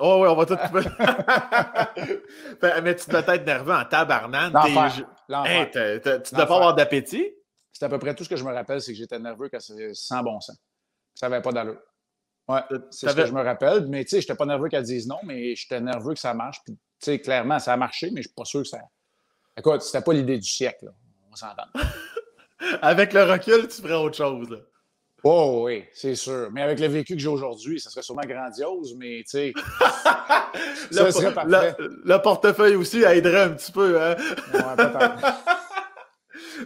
Oh 0.03 0.23
oui, 0.23 0.27
on 0.27 0.35
va 0.35 0.47
tout 0.47 0.57
mais 2.83 2.95
tu 2.95 3.07
dois 3.11 3.19
être 3.19 3.45
nerveux 3.45 3.73
en 3.73 3.85
tabarnane. 3.85 4.51
Hey, 5.45 5.69
tu 5.71 5.77
ne 5.77 6.35
dois 6.35 6.45
pas 6.47 6.55
avoir 6.55 6.73
d'appétit? 6.73 7.29
C'est 7.71 7.85
à 7.85 7.89
peu 7.89 7.99
près 7.99 8.15
tout 8.15 8.23
ce 8.23 8.29
que 8.29 8.35
je 8.35 8.43
me 8.43 8.51
rappelle, 8.51 8.81
c'est 8.81 8.93
que 8.93 8.97
j'étais 8.97 9.19
nerveux 9.19 9.47
quand 9.49 9.59
c'est 9.59 9.93
sans 9.93 10.23
bon 10.23 10.41
sens. 10.41 10.57
Ça 11.13 11.29
n'avait 11.29 11.43
pas 11.43 11.51
d'allure. 11.51 11.77
Ouais, 12.47 12.61
c'est 12.89 13.09
ce 13.09 13.15
que 13.15 13.27
je 13.27 13.31
me 13.31 13.43
rappelle. 13.43 13.85
Mais 13.87 14.03
tu 14.03 14.09
sais, 14.09 14.21
j'étais 14.21 14.33
pas 14.33 14.47
nerveux 14.47 14.69
qu'elle 14.69 14.81
dise 14.83 15.07
non, 15.07 15.19
mais 15.23 15.55
j'étais 15.55 15.79
nerveux 15.79 16.15
que 16.15 16.19
ça 16.19 16.33
marche. 16.33 16.61
Puis, 16.65 16.73
tu 16.73 16.79
sais, 16.99 17.19
clairement, 17.19 17.59
ça 17.59 17.73
a 17.73 17.77
marché, 17.77 18.09
mais 18.09 18.23
je 18.23 18.27
suis 18.27 18.35
pas 18.35 18.45
sûr 18.45 18.61
que 18.61 18.67
ça. 18.67 18.79
Écoute, 19.55 19.83
c'était 19.83 20.01
pas 20.01 20.13
l'idée 20.13 20.39
du 20.39 20.49
siècle, 20.49 20.85
là. 20.85 20.91
On 21.31 21.35
s'entend. 21.35 21.67
Avec 22.81 23.13
le 23.13 23.21
recul, 23.23 23.67
tu 23.67 23.83
ferais 23.83 23.93
autre 23.93 24.17
chose, 24.17 24.49
là. 24.49 24.57
Oh 25.23 25.61
oui, 25.65 25.83
c'est 25.93 26.15
sûr. 26.15 26.49
Mais 26.51 26.63
avec 26.63 26.79
le 26.79 26.87
vécu 26.87 27.13
que 27.13 27.21
j'ai 27.21 27.27
aujourd'hui, 27.27 27.79
ça 27.79 27.91
serait 27.91 28.01
sûrement 28.01 28.23
grandiose, 28.25 28.95
mais 28.97 29.19
tu 29.19 29.29
sais. 29.29 29.53
ça 30.91 31.11
serait 31.11 31.33
parfait. 31.33 31.75
Le, 31.79 32.17
portefeuille 32.17 32.75
aussi 32.75 33.03
aiderait 33.03 33.43
un 33.43 33.49
petit 33.51 33.71
peu. 33.71 34.01
Hein? 34.01 34.15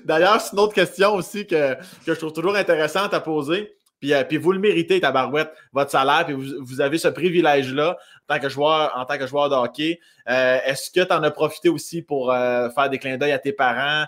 D'ailleurs, 0.05 0.39
c'est 0.39 0.53
une 0.53 0.59
autre 0.59 0.73
question 0.73 1.15
aussi 1.15 1.45
que, 1.45 1.75
que, 2.05 2.13
je 2.13 2.19
trouve 2.19 2.33
toujours 2.33 2.55
intéressante 2.55 3.13
à 3.13 3.19
poser. 3.19 3.74
Puis, 3.99 4.13
euh, 4.13 4.23
puis 4.23 4.37
vous 4.37 4.51
le 4.51 4.59
méritez, 4.59 4.99
Tabarouette, 4.99 5.51
votre 5.71 5.91
salaire, 5.91 6.25
puis 6.25 6.33
vous, 6.33 6.81
avez 6.81 6.97
ce 6.97 7.07
privilège-là 7.07 7.97
en 8.27 8.33
tant 8.33 8.39
que 8.39 8.49
joueur, 8.49 8.91
en 8.95 9.05
tant 9.05 9.17
que 9.17 9.23
de 9.23 9.55
hockey. 9.55 9.99
Euh, 10.29 10.59
est-ce 10.65 10.91
que 10.91 11.05
tu 11.05 11.13
en 11.13 11.23
as 11.23 11.31
profité 11.31 11.69
aussi 11.69 12.01
pour 12.01 12.31
euh, 12.31 12.69
faire 12.71 12.89
des 12.89 12.99
clins 12.99 13.17
d'œil 13.17 13.31
à 13.31 13.39
tes 13.39 13.53
parents, 13.53 14.05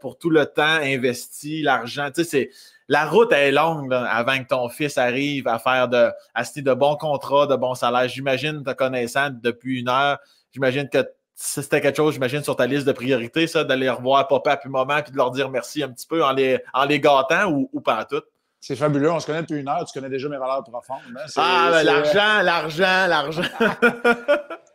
pour 0.00 0.18
tout 0.18 0.30
le 0.30 0.46
temps 0.46 0.62
investi, 0.62 1.62
l'argent? 1.62 2.10
Tu 2.14 2.24
sais, 2.24 2.50
la 2.88 3.06
route 3.06 3.32
est 3.32 3.52
longue 3.52 3.92
avant 3.92 4.38
que 4.38 4.48
ton 4.48 4.68
fils 4.68 4.98
arrive 4.98 5.46
à 5.48 5.58
faire 5.58 5.88
de, 5.88 6.10
à 6.34 6.44
signer 6.44 6.62
de 6.62 6.74
bons 6.74 6.96
contrats, 6.96 7.46
de 7.46 7.56
bons 7.56 7.74
salaires. 7.74 8.08
J'imagine, 8.08 8.62
te 8.64 8.72
connaissant 8.72 9.30
depuis 9.30 9.80
une 9.80 9.88
heure, 9.88 10.18
j'imagine 10.52 10.88
que 10.88 10.98
c'était 11.42 11.80
quelque 11.80 11.96
chose, 11.96 12.14
j'imagine, 12.14 12.42
sur 12.42 12.54
ta 12.54 12.66
liste 12.66 12.86
de 12.86 12.92
priorités, 12.92 13.46
ça, 13.46 13.64
d'aller 13.64 13.88
revoir 13.88 14.28
papa 14.28 14.58
puis 14.58 14.68
maman 14.68 15.02
puis 15.02 15.10
de 15.10 15.16
leur 15.16 15.30
dire 15.30 15.48
merci 15.48 15.82
un 15.82 15.88
petit 15.88 16.06
peu 16.06 16.22
en 16.22 16.32
les, 16.32 16.58
en 16.74 16.84
les 16.84 17.00
gâtant 17.00 17.50
ou, 17.50 17.80
pas 17.80 18.04
tout? 18.04 18.22
C'est 18.60 18.76
fabuleux. 18.76 19.10
On 19.10 19.18
se 19.18 19.26
connaît 19.26 19.40
depuis 19.40 19.58
une 19.58 19.68
heure. 19.68 19.84
Tu 19.86 19.98
connais 19.98 20.10
déjà 20.10 20.28
mes 20.28 20.36
valeurs 20.36 20.62
profondes. 20.62 21.00
Hein. 21.16 21.24
Ah, 21.36 21.70
ben, 21.72 21.82
l'argent, 21.82 22.42
l'argent, 22.42 23.06
l'argent. 23.08 23.42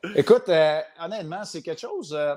Écoute, 0.16 0.50
euh, 0.50 0.82
honnêtement, 1.00 1.44
c'est 1.44 1.62
quelque 1.62 1.82
chose. 1.82 2.14
Euh, 2.14 2.36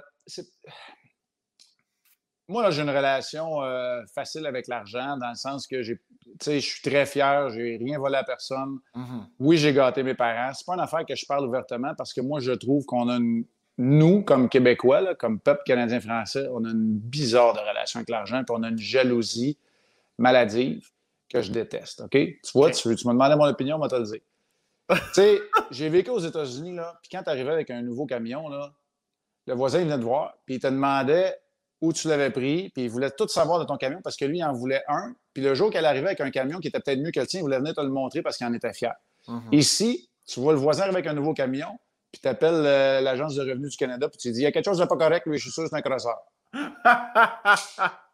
moi, 2.48 2.70
j'ai 2.70 2.82
une 2.82 2.90
relation 2.90 3.62
euh, 3.62 4.02
facile 4.14 4.46
avec 4.46 4.68
l'argent, 4.68 5.16
dans 5.16 5.30
le 5.30 5.34
sens 5.34 5.66
que 5.66 5.82
j'ai, 5.82 6.00
je 6.46 6.58
suis 6.58 6.82
très 6.82 7.04
fier, 7.06 7.50
j'ai 7.50 7.76
rien 7.76 7.98
volé 7.98 8.16
à 8.16 8.24
personne. 8.24 8.78
Mm-hmm. 8.94 9.24
Oui, 9.38 9.56
j'ai 9.56 9.72
gâté 9.72 10.02
mes 10.02 10.14
parents. 10.14 10.52
C'est 10.54 10.66
pas 10.66 10.74
une 10.74 10.80
affaire 10.80 11.04
que 11.06 11.14
je 11.14 11.26
parle 11.26 11.46
ouvertement 11.46 11.94
parce 11.96 12.12
que 12.12 12.20
moi, 12.20 12.40
je 12.40 12.52
trouve 12.52 12.84
qu'on 12.84 13.08
a 13.08 13.16
une, 13.16 13.44
nous, 13.78 14.22
comme 14.22 14.48
Québécois, 14.48 15.14
comme 15.14 15.40
peuple 15.40 15.62
canadien-français, 15.64 16.48
on 16.52 16.64
a 16.64 16.70
une 16.70 16.98
bizarre 16.98 17.54
de 17.54 17.60
relation 17.60 17.98
avec 17.98 18.10
l'argent, 18.10 18.42
puis 18.44 18.56
on 18.58 18.62
a 18.62 18.68
une 18.68 18.78
jalousie 18.78 19.58
maladive 20.18 20.88
que 21.28 21.42
je 21.42 21.52
déteste. 21.52 22.00
OK? 22.00 22.10
Tu 22.12 22.38
vois, 22.54 22.70
tu, 22.70 22.94
tu 22.94 23.06
m'as 23.06 23.12
demandé 23.12 23.36
mon 23.36 23.46
opinion, 23.46 23.76
on 23.76 23.80
va 23.80 23.88
te 23.88 23.96
le 23.96 24.04
dire. 24.04 24.20
tu 24.90 24.96
sais, 25.12 25.40
j'ai 25.70 25.88
vécu 25.88 26.10
aux 26.10 26.18
États-Unis, 26.18 26.74
là, 26.74 26.98
puis 27.02 27.10
quand 27.10 27.22
tu 27.22 27.30
arrivais 27.30 27.52
avec 27.52 27.70
un 27.70 27.82
nouveau 27.82 28.06
camion, 28.06 28.48
là, 28.48 28.72
le 29.46 29.54
voisin 29.54 29.80
il 29.80 29.84
venait 29.84 29.98
te 29.98 30.04
voir, 30.04 30.34
puis 30.46 30.56
il 30.56 30.60
te 30.60 30.66
demandait 30.66 31.38
où 31.80 31.92
tu 31.92 32.08
l'avais 32.08 32.30
pris, 32.30 32.70
puis 32.70 32.84
il 32.84 32.90
voulait 32.90 33.10
tout 33.10 33.28
savoir 33.28 33.60
de 33.60 33.64
ton 33.64 33.76
camion 33.76 34.00
parce 34.02 34.16
que 34.16 34.24
lui, 34.24 34.38
il 34.38 34.44
en 34.44 34.52
voulait 34.52 34.82
un. 34.88 35.14
Puis 35.32 35.42
le 35.42 35.54
jour 35.54 35.70
qu'elle 35.70 35.86
arrivait 35.86 36.08
avec 36.08 36.20
un 36.20 36.30
camion 36.30 36.58
qui 36.58 36.68
était 36.68 36.80
peut-être 36.80 36.98
mieux 36.98 37.12
que 37.12 37.20
le 37.20 37.26
tien, 37.26 37.40
il 37.40 37.42
voulait 37.42 37.58
venir 37.58 37.74
te 37.74 37.80
le 37.80 37.88
montrer 37.88 38.22
parce 38.22 38.36
qu'il 38.36 38.46
en 38.46 38.52
était 38.52 38.72
fier. 38.72 38.94
Mhm. 39.28 39.48
Ici, 39.52 40.10
tu 40.26 40.40
vois 40.40 40.52
le 40.52 40.58
voisin 40.58 40.82
arriver 40.82 40.98
avec 40.98 41.06
un 41.06 41.14
nouveau 41.14 41.34
camion, 41.34 41.78
puis 42.10 42.20
tu 42.20 42.28
appelles 42.28 42.54
euh, 42.54 43.00
l'Agence 43.00 43.34
de 43.34 43.42
revenus 43.42 43.70
du 43.70 43.76
Canada, 43.76 44.08
puis 44.08 44.18
tu 44.18 44.32
dis, 44.32 44.40
il 44.40 44.42
y 44.42 44.46
a 44.46 44.52
quelque 44.52 44.64
chose 44.64 44.78
de 44.78 44.84
pas 44.84 44.96
correct, 44.96 45.26
lui, 45.26 45.38
je 45.38 45.42
suis 45.42 45.52
sûr 45.52 45.62
que 45.62 45.68
c'est 45.70 45.76
un 45.76 45.82
crosseur. 45.82 46.18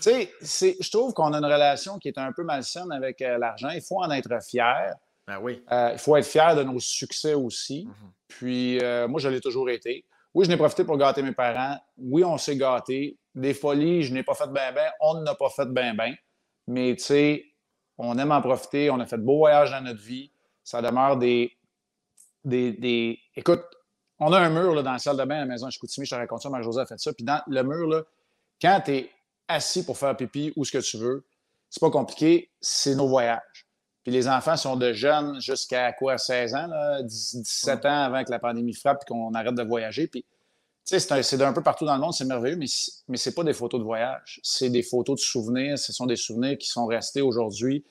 tu 0.00 0.28
sais, 0.40 0.76
je 0.80 0.90
trouve 0.90 1.12
qu'on 1.12 1.32
a 1.32 1.38
une 1.38 1.44
relation 1.44 1.98
qui 1.98 2.08
est 2.08 2.18
un 2.18 2.32
peu 2.32 2.44
malsaine 2.44 2.90
avec 2.92 3.20
euh, 3.22 3.38
l'argent. 3.38 3.70
Il 3.70 3.82
faut 3.82 4.02
en 4.02 4.10
être 4.10 4.42
fier. 4.42 4.94
Ben 5.26 5.38
oui. 5.40 5.62
Euh, 5.72 5.90
il 5.92 5.98
faut 5.98 6.16
être 6.16 6.26
fier 6.26 6.54
de 6.54 6.62
nos 6.62 6.80
succès 6.80 7.34
aussi. 7.34 7.86
Mhm. 7.86 8.10
Puis, 8.28 8.78
moi, 9.08 9.20
je 9.20 9.28
l'ai 9.28 9.40
toujours 9.40 9.70
été. 9.70 10.04
Oui, 10.34 10.44
je 10.44 10.50
n'ai 10.50 10.56
profité 10.56 10.84
pour 10.84 10.98
gâter 10.98 11.22
mes 11.22 11.32
parents. 11.32 11.78
Oui, 11.96 12.24
on 12.24 12.36
s'est 12.36 12.56
gâté. 12.56 13.16
Des 13.34 13.54
folies, 13.54 14.02
je 14.02 14.12
n'ai 14.12 14.24
pas 14.24 14.34
fait 14.34 14.50
bien, 14.50 14.72
bien. 14.72 14.90
On 15.00 15.20
n'a 15.20 15.34
pas 15.34 15.48
fait 15.48 15.66
bien, 15.66 15.94
bien. 15.94 16.14
Mais, 16.66 16.96
tu 16.96 17.04
sais, 17.04 17.44
on 17.96 18.18
aime 18.18 18.32
en 18.32 18.42
profiter. 18.42 18.90
On 18.90 18.98
a 18.98 19.06
fait 19.06 19.18
de 19.18 19.22
beaux 19.22 19.38
voyages 19.38 19.70
dans 19.70 19.80
notre 19.80 20.00
vie. 20.00 20.32
Ça 20.64 20.82
demeure 20.82 21.16
des. 21.16 21.52
des, 22.44 23.18
Écoute, 23.36 23.62
on 24.18 24.32
a 24.32 24.40
un 24.40 24.50
mur 24.50 24.74
là, 24.74 24.82
dans 24.82 24.92
la 24.92 24.98
salle 24.98 25.16
de 25.16 25.24
bain 25.24 25.36
à 25.36 25.40
la 25.40 25.46
maison 25.46 25.68
à 25.68 25.70
Chicoutimi. 25.70 26.04
Je 26.04 26.10
te 26.10 26.16
raconte 26.16 26.42
ça, 26.42 26.50
Marie-Josée 26.50 26.80
a 26.80 26.86
fait 26.86 26.98
ça. 26.98 27.12
Puis, 27.12 27.24
dans 27.24 27.40
le 27.46 27.62
mur, 27.62 27.86
là, 27.86 28.02
quand 28.60 28.80
tu 28.84 28.92
es 28.92 29.10
assis 29.48 29.84
pour 29.84 29.98
faire 29.98 30.16
pipi 30.16 30.52
ou 30.56 30.64
ce 30.64 30.72
que 30.72 30.78
tu 30.78 30.96
veux, 30.96 31.24
c'est 31.70 31.80
pas 31.80 31.90
compliqué. 31.90 32.50
C'est 32.60 32.94
nos 32.94 33.08
voyages. 33.08 33.66
Puis 34.04 34.12
les 34.12 34.28
enfants 34.28 34.56
sont 34.56 34.76
de 34.76 34.92
jeunes 34.92 35.40
jusqu'à 35.40 35.92
quoi, 35.92 36.18
16 36.18 36.54
ans, 36.54 36.68
17 37.02 37.86
ans 37.86 38.02
avant 38.02 38.22
que 38.22 38.30
la 38.30 38.38
pandémie 38.38 38.74
frappe 38.74 39.02
et 39.02 39.06
qu'on 39.06 39.32
arrête 39.32 39.54
de 39.54 39.62
voyager. 39.62 40.06
Puis, 40.06 40.24
c'est 40.84 41.36
d'un 41.38 41.54
peu 41.54 41.62
partout 41.62 41.86
dans 41.86 41.94
le 41.94 42.00
monde, 42.00 42.12
c'est 42.12 42.26
merveilleux, 42.26 42.56
mais, 42.56 42.66
mais 43.08 43.16
ce 43.16 43.30
n'est 43.30 43.34
pas 43.34 43.42
des 43.42 43.54
photos 43.54 43.80
de 43.80 43.84
voyage. 43.84 44.40
C'est 44.42 44.68
des 44.68 44.82
photos 44.82 45.18
de 45.18 45.24
souvenirs. 45.24 45.78
Ce 45.78 45.94
sont 45.94 46.04
des 46.04 46.16
souvenirs 46.16 46.58
qui 46.58 46.68
sont 46.68 46.84
restés 46.84 47.22
aujourd'hui. 47.22 47.84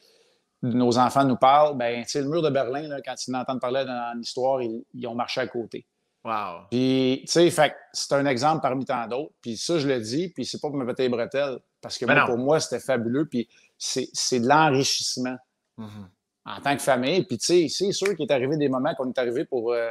Nos 0.62 1.00
enfants 1.00 1.26
nous 1.26 1.36
parlent. 1.36 1.76
Ben, 1.76 2.06
le 2.14 2.24
mur 2.30 2.44
de 2.44 2.52
Berlin, 2.52 2.88
là, 2.88 3.02
quand 3.04 3.16
ils 3.28 3.36
entendent 3.36 3.60
parler 3.60 3.84
dans 3.84 4.16
l'histoire, 4.16 4.62
ils, 4.62 4.84
ils, 4.94 5.08
ont 5.08 5.16
marché 5.16 5.42
à 5.42 5.48
côté. 5.48 5.88
Wow. 6.24 6.68
Puis, 6.72 7.26
tu 7.28 7.52
sais, 7.52 7.76
c'est 7.92 8.14
un 8.14 8.26
exemple 8.26 8.62
parmi 8.62 8.86
tant 8.86 9.08
d'autres. 9.08 9.34
Puis 9.42 9.58
ça, 9.58 9.78
je 9.78 9.88
le 9.88 10.00
dis, 10.00 10.30
puis 10.30 10.46
c'est 10.46 10.62
pas 10.62 10.70
pour 10.70 10.78
me 10.78 10.86
péter 10.86 11.04
les 11.04 11.10
bretelles, 11.10 11.60
parce 11.82 11.98
que 11.98 12.06
ben 12.06 12.26
pour 12.26 12.38
moi, 12.38 12.60
c'était 12.60 12.80
fabuleux. 12.80 13.26
Puis 13.26 13.50
c'est 13.78 14.40
de 14.40 14.48
l'enrichissement. 14.48 15.36
Mhm. 15.78 16.08
en 16.46 16.62
tant 16.62 16.76
que 16.76 16.84
famille. 16.84 17.24
Puis, 17.24 17.40
tu 17.40 17.46
sais, 17.46 17.68
c'est 17.68 17.92
sûr 17.92 18.16
qu'il 18.16 18.28
est 18.28 18.32
arrivé 18.32 18.56
des 18.58 18.70
moments 18.70 18.94
qu'on 18.96 19.10
est 19.10 19.18
arrivé 19.18 19.44
pour, 19.44 19.74
euh, 19.74 19.90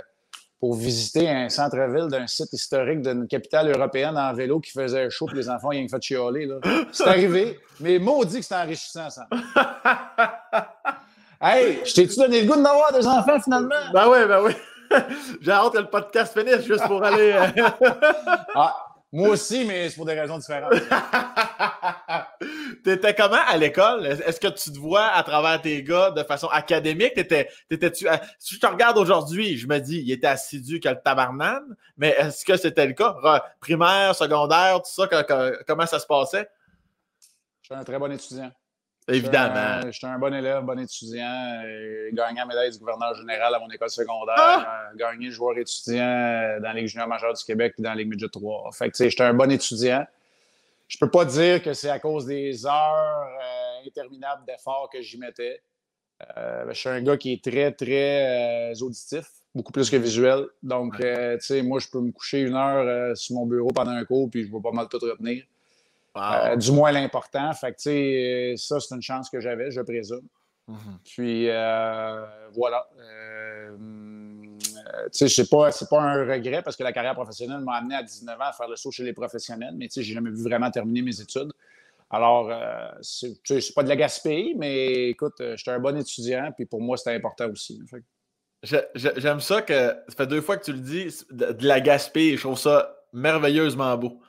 pour 0.61 0.77
visiter 0.77 1.29
un 1.29 1.49
centre-ville 1.49 2.07
d'un 2.09 2.29
site 2.29 2.53
historique 2.53 3.03
d'une 3.03 3.27
capitale 3.27 3.69
européenne 3.73 4.17
en 4.17 4.33
vélo 4.33 4.61
qui 4.61 4.71
faisait 4.71 5.11
chaud, 5.11 5.27
puis 5.27 5.39
les 5.39 5.51
enfants, 5.51 5.73
ils 5.73 5.85
ont 5.85 5.89
fait 5.89 6.01
chialer. 6.01 6.49
C'est 6.93 7.09
arrivé, 7.09 7.59
mais 7.81 7.99
maudit 7.99 8.37
que 8.37 8.43
c'était 8.43 8.55
enrichissant, 8.55 9.11
ça. 9.11 9.27
hey, 11.41 11.81
je 11.85 11.95
t'ai-tu 11.95 12.17
donné 12.17 12.43
le 12.43 12.47
goût 12.47 12.55
de 12.55 12.61
n'avoir 12.61 12.93
des 12.93 13.05
enfants, 13.05 13.41
finalement? 13.41 13.91
Ben 13.93 14.09
oui, 14.09 14.19
ben 14.29 14.41
oui. 14.45 14.53
J'ai 15.41 15.51
hâte 15.51 15.73
que 15.73 15.79
le 15.79 15.91
podcast 15.91 16.39
finisse 16.39 16.65
juste 16.67 16.87
pour 16.87 17.03
aller. 17.03 17.33
Euh, 17.33 17.47
ah, 18.55 18.77
moi 19.13 19.31
aussi, 19.31 19.65
mais 19.65 19.89
c'est 19.91 19.97
pour 19.97 20.07
des 20.07 20.19
raisons 20.19 20.39
différentes. 20.39 20.73
T'étais 22.85 23.15
comment 23.15 23.41
à 23.47 23.57
l'école? 23.57 24.07
Est-ce 24.07 24.41
que 24.41 24.49
tu 24.49 24.73
te 24.73 24.79
vois 24.79 25.07
à 25.07 25.23
travers 25.23 25.61
tes 25.61 25.83
gars 25.83 26.11
de 26.11 26.23
façon 26.23 26.49
académique? 26.49 27.15
T'étais, 27.15 27.49
t'étais-tu, 27.69 28.09
euh, 28.09 28.17
si 28.39 28.55
je 28.55 28.61
te 28.61 28.67
regarde 28.67 28.99
aujourd'hui, 28.99 29.57
je 29.59 29.67
me 29.67 29.79
dis, 29.79 29.99
il 29.99 30.11
était 30.11 30.27
assidu 30.27 30.81
que 30.81 30.89
le 30.89 31.01
tabarnane, 31.03 31.77
mais 31.97 32.17
est-ce 32.19 32.45
que 32.45 32.57
c'était 32.57 32.87
le 32.87 32.95
cas? 32.95 33.15
Primaire, 33.61 34.15
secondaire, 34.15 34.81
tout 34.83 34.91
ça, 34.91 35.07
comment 35.67 35.87
ça 35.87 35.99
se 35.99 36.07
passait? 36.07 36.49
Je 37.61 37.67
suis 37.67 37.75
un 37.75 37.85
très 37.85 37.99
bon 37.99 38.11
étudiant. 38.11 38.51
Évidemment. 39.09 39.91
J'étais 39.91 40.07
un, 40.07 40.19
bon 40.19 40.33
élève, 40.33 40.63
bon 40.63 40.79
étudiant, 40.79 41.63
euh, 41.65 42.11
gagnant 42.13 42.47
médaille 42.47 42.71
du 42.71 42.79
gouverneur 42.79 43.15
général 43.15 43.55
à 43.55 43.59
mon 43.59 43.69
école 43.69 43.91
secondaire, 43.91 44.35
ah! 44.39 44.91
euh, 44.93 44.97
gagné 44.97 45.31
joueur 45.31 45.59
étudiant 45.59 46.05
euh, 46.05 46.61
dans 46.61 46.69
la 46.69 46.75
Ligue 46.75 46.87
junior 46.87 47.09
majeure 47.09 47.35
du 47.35 47.43
Québec 47.45 47.75
et 47.79 47.83
dans 47.83 47.95
Ligue 47.95 48.09
Midget 48.09 48.29
3. 48.29 48.71
Fait 48.73 48.91
que, 48.91 49.09
j'étais 49.09 49.23
un 49.25 49.35
bon 49.35 49.51
étudiant. 49.51 50.07
Je 50.87 50.99
peux 50.99 51.11
pas 51.11 51.25
dire 51.25 51.63
que 51.63 51.73
c'est 51.73 51.91
à 51.91 51.99
cause 51.99 52.27
des 52.27 52.65
heures 52.65 53.29
interminables 53.85 54.45
d'efforts 54.47 54.89
que 54.93 55.01
j'y 55.01 55.19
mettais. 55.19 55.63
je 56.37 56.75
suis 56.75 56.89
un 56.89 57.01
gars 57.01 57.17
qui 57.17 57.33
est 57.33 57.43
très, 57.43 57.73
très 57.73 58.81
auditif, 58.83 59.25
beaucoup 59.55 59.73
plus 59.73 59.89
que 59.89 59.97
visuel. 59.97 60.45
Donc, 60.63 60.99
tu 60.99 61.07
sais, 61.41 61.63
moi, 61.63 61.81
je 61.81 61.89
peux 61.89 62.01
me 62.01 62.13
coucher 62.13 62.43
une 62.43 62.55
heure 62.55 63.17
sur 63.17 63.37
mon 63.37 63.47
bureau 63.47 63.71
pendant 63.71 63.93
un 63.93 64.05
cours 64.05 64.29
puis 64.31 64.45
je 64.45 64.53
vais 64.53 64.61
pas 64.61 64.71
mal 64.71 64.87
tout 64.89 64.99
retenir. 64.99 65.45
Euh, 66.17 66.57
du 66.57 66.73
moins 66.73 66.93
l'important. 66.93 67.53
Fait 67.55 67.73
que, 67.73 68.57
ça, 68.57 68.81
c'est 68.81 68.95
une 68.95 69.03
chance 69.03 69.31
que 69.31 69.41
j'avais, 69.41 69.71
je 69.71 69.81
présume. 69.81 70.27
Mhm. 70.69 70.99
Puis, 71.05 71.49
euh, 71.49 72.25
voilà. 72.55 72.87
Euh, 73.01 73.77
tu 75.13 75.27
sais, 75.27 75.29
c'est 75.29 75.49
pas, 75.49 75.71
pas 75.91 76.01
un 76.01 76.25
regret 76.25 76.63
parce 76.63 76.77
que 76.77 76.83
la 76.83 76.93
carrière 76.93 77.15
professionnelle 77.15 77.61
m'a 77.61 77.77
amené 77.77 77.97
à 77.97 78.03
19 78.03 78.39
ans 78.39 78.45
à 78.45 78.53
faire 78.53 78.69
le 78.69 78.77
saut 78.77 78.91
chez 78.91 79.05
les 79.05 79.13
professionnels, 79.13 79.75
mais 79.77 79.87
tu 79.87 79.95
sais, 79.95 80.03
j'ai 80.03 80.15
jamais 80.15 80.31
vu 80.31 80.43
vraiment 80.43 80.71
terminer 80.71 81.03
mes 81.03 81.21
études. 81.21 81.53
Alors, 82.11 82.53
c'est 83.01 83.75
pas 83.75 83.83
de 83.83 83.89
la 83.89 83.97
gaspille, 83.97 84.55
mais 84.55 85.09
écoute, 85.09 85.43
j'étais 85.57 85.71
un 85.71 85.79
bon 85.79 85.97
étudiant, 85.97 86.53
puis 86.55 86.67
pour 86.67 86.83
moi, 86.83 86.99
c'était 86.99 87.15
important 87.15 87.49
aussi. 87.49 87.83
J'aime 88.63 89.41
ça 89.41 89.63
que 89.63 89.97
ça 90.09 90.15
fait 90.15 90.27
deux 90.27 90.43
fois 90.43 90.59
que 90.59 90.65
tu 90.65 90.73
le 90.73 90.81
dis, 90.81 91.09
de, 91.31 91.53
de 91.53 91.67
la 91.67 91.81
gaspille. 91.81 92.37
Je 92.37 92.43
trouve 92.43 92.59
ça 92.59 92.95
merveilleusement 93.15 93.97
beau. 93.97 94.21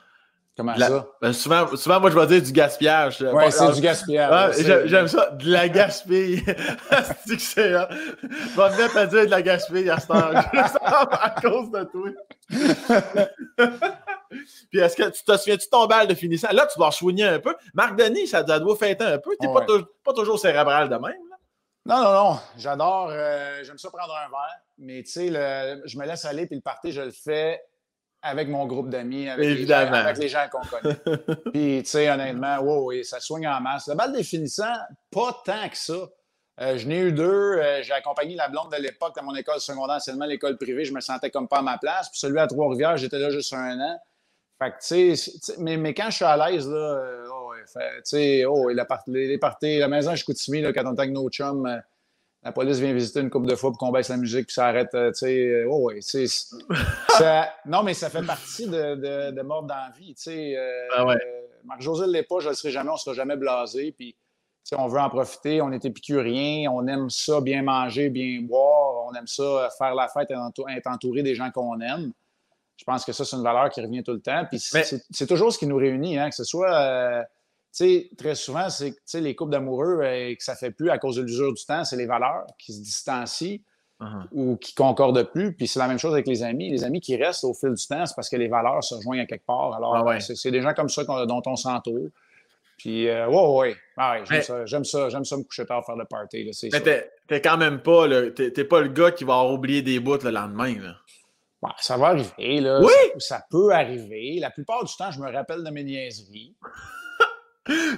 Comment 0.56 0.76
ça? 0.78 1.06
Ben, 1.20 1.32
souvent, 1.32 1.76
souvent, 1.76 2.00
moi, 2.00 2.10
je 2.10 2.18
vais 2.18 2.26
dire 2.28 2.42
du 2.42 2.52
gaspillage. 2.52 3.24
Oui, 3.32 3.44
c'est 3.50 3.72
du 3.72 3.80
gaspillage. 3.80 4.54
J'aime 4.86 5.08
ça, 5.08 5.30
de 5.30 5.50
la 5.50 5.68
gaspille. 5.68 6.44
c'est 7.26 7.40
c'est 7.40 7.72
Je 7.72 8.56
vais 8.56 8.70
me 8.70 8.76
mettre 8.76 8.96
à 8.96 9.06
dire 9.06 9.26
de 9.26 9.30
la 9.30 9.42
gaspille 9.42 9.90
à 9.90 9.98
ce 9.98 10.06
temps 10.06 10.14
à 10.84 11.34
cause 11.40 11.70
de 11.72 11.82
toi. 11.84 12.10
Puis 14.70 14.78
est-ce 14.78 14.96
que 14.96 15.10
tu 15.10 15.24
te 15.24 15.36
souviens-tu 15.36 15.66
de 15.66 15.70
ton 15.70 15.86
bal 15.86 16.06
de 16.06 16.14
finissant? 16.14 16.48
Là, 16.52 16.66
tu 16.66 16.78
dois 16.78 16.92
soigner 16.92 17.24
un 17.24 17.40
peu. 17.40 17.54
Marc 17.72 17.96
Denis, 17.96 18.28
ça, 18.28 18.42
doit 18.42 18.76
fêter 18.76 19.04
un 19.04 19.18
peu. 19.18 19.36
Tu 19.40 19.46
n'es 19.46 19.52
pas, 19.52 19.66
pas, 20.04 20.12
toujours 20.12 20.38
cérébral 20.38 20.88
de 20.88 20.94
même. 20.94 21.02
Là. 21.02 21.36
Non, 21.86 22.02
non, 22.02 22.12
non. 22.12 22.38
J'adore. 22.56 23.08
Euh, 23.10 23.64
j'aime 23.64 23.78
ça 23.78 23.90
prendre 23.90 24.14
un 24.14 24.28
verre. 24.28 24.60
Mais 24.78 25.02
tu 25.02 25.10
sais, 25.10 25.28
je 25.84 25.98
me 25.98 26.06
laisse 26.06 26.24
aller 26.24 26.46
puis 26.46 26.56
le 26.56 26.62
party, 26.62 26.92
je 26.92 27.00
le 27.00 27.10
fais 27.10 27.60
avec 28.24 28.48
mon 28.48 28.66
groupe 28.66 28.88
d'amis, 28.88 29.28
avec, 29.28 29.46
les 29.46 30.28
gens 30.28 30.46
qu'on 30.50 30.62
connaît. 30.62 30.96
Puis, 31.52 31.82
tu 31.82 31.90
sais, 31.90 32.10
honnêtement, 32.10 32.58
wow, 32.60 32.88
oui, 32.88 33.04
ça 33.04 33.20
soigne 33.20 33.46
en 33.46 33.60
masse. 33.60 33.86
Le 33.86 33.94
bal 33.94 34.12
définissant, 34.12 34.72
pas 35.10 35.42
tant 35.44 35.68
que 35.68 35.76
ça. 35.76 36.08
Euh, 36.60 36.78
je 36.78 36.88
n'ai 36.88 37.00
eu 37.00 37.12
deux. 37.12 37.24
Euh, 37.58 37.82
j'ai 37.82 37.92
accompagné 37.92 38.34
la 38.34 38.48
blonde 38.48 38.72
de 38.72 38.80
l'époque 38.80 39.14
dans 39.14 39.24
mon 39.24 39.34
école 39.34 39.60
secondaire, 39.60 40.00
seulement 40.00 40.24
l'école 40.24 40.56
privée. 40.56 40.86
Je 40.86 40.94
me 40.94 41.00
sentais 41.00 41.30
comme 41.30 41.48
pas 41.48 41.58
à 41.58 41.62
ma 41.62 41.76
place. 41.76 42.08
Puis 42.08 42.18
celui 42.18 42.38
à 42.38 42.46
Trois-Rivières, 42.46 42.96
j'étais 42.96 43.18
là 43.18 43.28
juste 43.28 43.52
un 43.52 43.78
an. 43.78 43.98
Fait 44.58 44.70
que, 44.70 44.76
tu 44.78 45.16
sais, 45.16 45.54
mais, 45.58 45.76
mais, 45.76 45.92
quand 45.92 46.08
je 46.08 46.16
suis 46.16 46.24
à 46.24 46.36
l'aise, 46.36 46.66
là, 46.66 46.76
euh, 46.76 47.26
oh, 47.30 47.52
tu 47.66 47.80
sais, 48.04 48.44
oh, 48.46 48.68
les, 48.68 49.28
les 49.28 49.38
parties, 49.38 49.78
la 49.78 49.88
maison 49.88 50.12
à 50.12 50.16
Chicoutimi, 50.16 50.62
là, 50.62 50.72
quand 50.72 50.86
on 50.86 50.94
est 50.94 51.00
avec 51.00 51.12
nos 51.12 51.28
chums, 51.28 51.82
la 52.44 52.52
police 52.52 52.78
vient 52.78 52.92
visiter 52.92 53.20
une 53.20 53.30
couple 53.30 53.46
de 53.46 53.56
fois 53.56 53.70
pour 53.70 53.78
qu'on 53.78 53.90
baisse 53.90 54.10
la 54.10 54.18
musique 54.18 54.46
puis 54.46 54.54
ça 54.54 54.66
arrête. 54.66 54.94
Euh, 54.94 55.10
tu 55.12 55.20
sais, 55.20 55.48
euh, 55.48 55.66
oh, 55.68 55.90
ouais, 55.90 56.00
ça, 56.02 57.54
non, 57.64 57.82
mais 57.82 57.94
ça 57.94 58.10
fait 58.10 58.22
partie 58.22 58.66
de, 58.66 58.94
de, 58.96 59.30
de 59.30 59.42
mort 59.42 59.62
dans 59.62 59.90
vie. 59.96 60.14
Tu 60.14 60.22
sais, 60.24 60.56
euh, 60.56 60.88
ah 60.94 61.14
Marc-José 61.64 62.06
ne 62.06 62.12
l'est 62.12 62.22
pas, 62.24 62.40
je 62.40 62.46
ne 62.46 62.50
le 62.50 62.56
serai 62.56 62.70
jamais, 62.70 62.90
on 62.90 62.94
ne 62.94 62.98
sera 62.98 63.14
jamais 63.14 63.36
blasé. 63.36 63.92
Puis, 63.96 64.14
on 64.76 64.86
veut 64.86 65.00
en 65.00 65.08
profiter, 65.08 65.62
on 65.62 65.72
est 65.72 65.84
épicurien, 65.86 66.70
on 66.70 66.86
aime 66.86 67.08
ça, 67.08 67.40
bien 67.40 67.62
manger, 67.62 68.10
bien 68.10 68.40
boire, 68.42 69.06
on 69.06 69.14
aime 69.14 69.26
ça, 69.26 69.70
faire 69.78 69.94
la 69.94 70.08
fête, 70.08 70.30
être 70.30 70.86
entouré 70.86 71.22
des 71.22 71.34
gens 71.34 71.50
qu'on 71.50 71.80
aime. 71.80 72.12
Je 72.76 72.84
pense 72.84 73.04
que 73.04 73.12
ça, 73.12 73.24
c'est 73.24 73.36
une 73.36 73.42
valeur 73.42 73.70
qui 73.70 73.80
revient 73.80 74.02
tout 74.02 74.12
le 74.12 74.20
temps. 74.20 74.44
Puis 74.50 74.58
c'est 74.58 75.26
toujours 75.26 75.52
ce 75.52 75.58
qui 75.58 75.66
nous 75.66 75.76
réunit, 75.76 76.18
hein, 76.18 76.28
que 76.28 76.34
ce 76.36 76.44
soit 76.44 77.24
sais, 77.74 78.10
très 78.16 78.34
souvent, 78.34 78.68
c'est 78.68 79.20
les 79.20 79.34
couples 79.34 79.52
d'amoureux 79.52 80.02
et 80.02 80.32
euh, 80.32 80.34
que 80.36 80.44
ça 80.44 80.54
fait 80.54 80.70
plus 80.70 80.90
à 80.90 80.98
cause 80.98 81.16
de 81.16 81.22
l'usure 81.22 81.52
du 81.52 81.64
temps, 81.64 81.84
c'est 81.84 81.96
les 81.96 82.06
valeurs 82.06 82.46
qui 82.58 82.72
se 82.72 82.80
distancient 82.80 83.60
uh-huh. 84.00 84.26
ou 84.32 84.56
qui 84.56 84.74
concordent 84.74 85.22
plus. 85.32 85.54
Puis 85.54 85.66
c'est 85.66 85.80
la 85.80 85.88
même 85.88 85.98
chose 85.98 86.12
avec 86.12 86.26
les 86.28 86.42
amis. 86.42 86.70
Les 86.70 86.84
amis 86.84 87.00
qui 87.00 87.16
restent 87.16 87.44
au 87.44 87.52
fil 87.52 87.74
du 87.74 87.86
temps, 87.86 88.06
c'est 88.06 88.14
parce 88.14 88.28
que 88.28 88.36
les 88.36 88.48
valeurs 88.48 88.82
se 88.84 88.94
rejoignent 88.94 89.22
à 89.22 89.26
quelque 89.26 89.46
part. 89.46 89.74
Alors, 89.74 89.96
ah 89.96 90.20
c'est 90.20 90.50
des 90.50 90.62
gens 90.62 90.72
comme 90.72 90.88
ça 90.88 91.04
dont 91.04 91.42
on 91.46 91.56
s'entoure. 91.56 92.10
Puis, 92.76 93.08
euh, 93.08 93.28
ouais, 93.28 93.76
ouais, 93.98 94.24
j'aime 94.24 94.84
ça, 94.84 95.08
j'aime 95.08 95.24
ça, 95.24 95.36
me 95.36 95.42
coucher 95.42 95.64
tard, 95.64 95.84
faire 95.86 95.96
le 95.96 96.04
party. 96.04 96.50
mais 96.72 96.80
t'es 97.26 97.40
quand 97.40 97.56
même 97.56 97.80
pas, 97.80 98.06
t'es 98.30 98.64
pas 98.64 98.80
le 98.80 98.88
gars 98.88 99.10
qui 99.10 99.24
va 99.24 99.34
avoir 99.34 99.52
oublié 99.52 99.82
des 99.82 100.00
bouts 100.00 100.18
le 100.22 100.30
lendemain. 100.30 100.74
Là. 100.80 101.74
ça 101.78 101.96
va 101.96 102.08
arriver. 102.08 102.60
Là. 102.60 102.80
Oui? 102.80 102.92
Ça, 103.18 103.38
ça, 103.38 103.44
peut 103.50 103.72
arriver. 103.72 104.38
La 104.40 104.50
plupart 104.50 104.84
du 104.84 104.94
temps, 104.96 105.10
je 105.10 105.20
me 105.20 105.32
rappelle 105.32 105.62
de 105.64 105.70
mes 105.70 105.84
niaiseries. 105.84 106.54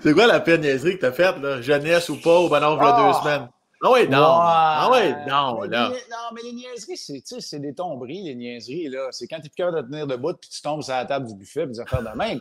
C'est 0.02 0.12
quoi 0.12 0.26
la 0.26 0.40
pire 0.40 0.58
niaiserie 0.58 0.96
que 0.96 1.02
t'as 1.02 1.12
faite, 1.12 1.38
là? 1.38 1.60
Jeunesse 1.60 2.08
ou 2.08 2.20
pas, 2.20 2.40
ou 2.40 2.48
ben 2.48 2.60
non, 2.60 2.78
il 2.80 2.84
y 2.84 2.86
a 2.86 2.92
deux 2.92 3.16
ah! 3.16 3.20
semaines? 3.22 3.48
Ah 3.82 3.90
oui, 3.92 4.08
non. 4.08 4.22
Ah 4.22 4.88
oui, 4.90 5.12
non, 5.28 5.60
là. 5.62 5.90
non, 5.90 6.34
mais 6.34 6.42
les 6.42 6.52
niaiseries, 6.52 6.96
c'est 6.96 7.58
des 7.58 7.74
tomberies, 7.74 8.22
les 8.22 8.34
niaiseries, 8.34 8.88
là. 8.88 9.08
C'est 9.10 9.26
quand 9.26 9.36
t'es 9.36 9.48
plus 9.48 9.56
capable 9.56 9.82
de 9.82 9.86
tenir 9.86 10.06
debout, 10.06 10.32
puis 10.34 10.48
tu 10.48 10.62
tombes 10.62 10.82
sur 10.82 10.94
la 10.94 11.04
table 11.04 11.26
du 11.26 11.34
buffet, 11.34 11.64
puis 11.64 11.72
des 11.72 11.80
affaires 11.80 12.02
de 12.02 12.16
même. 12.16 12.40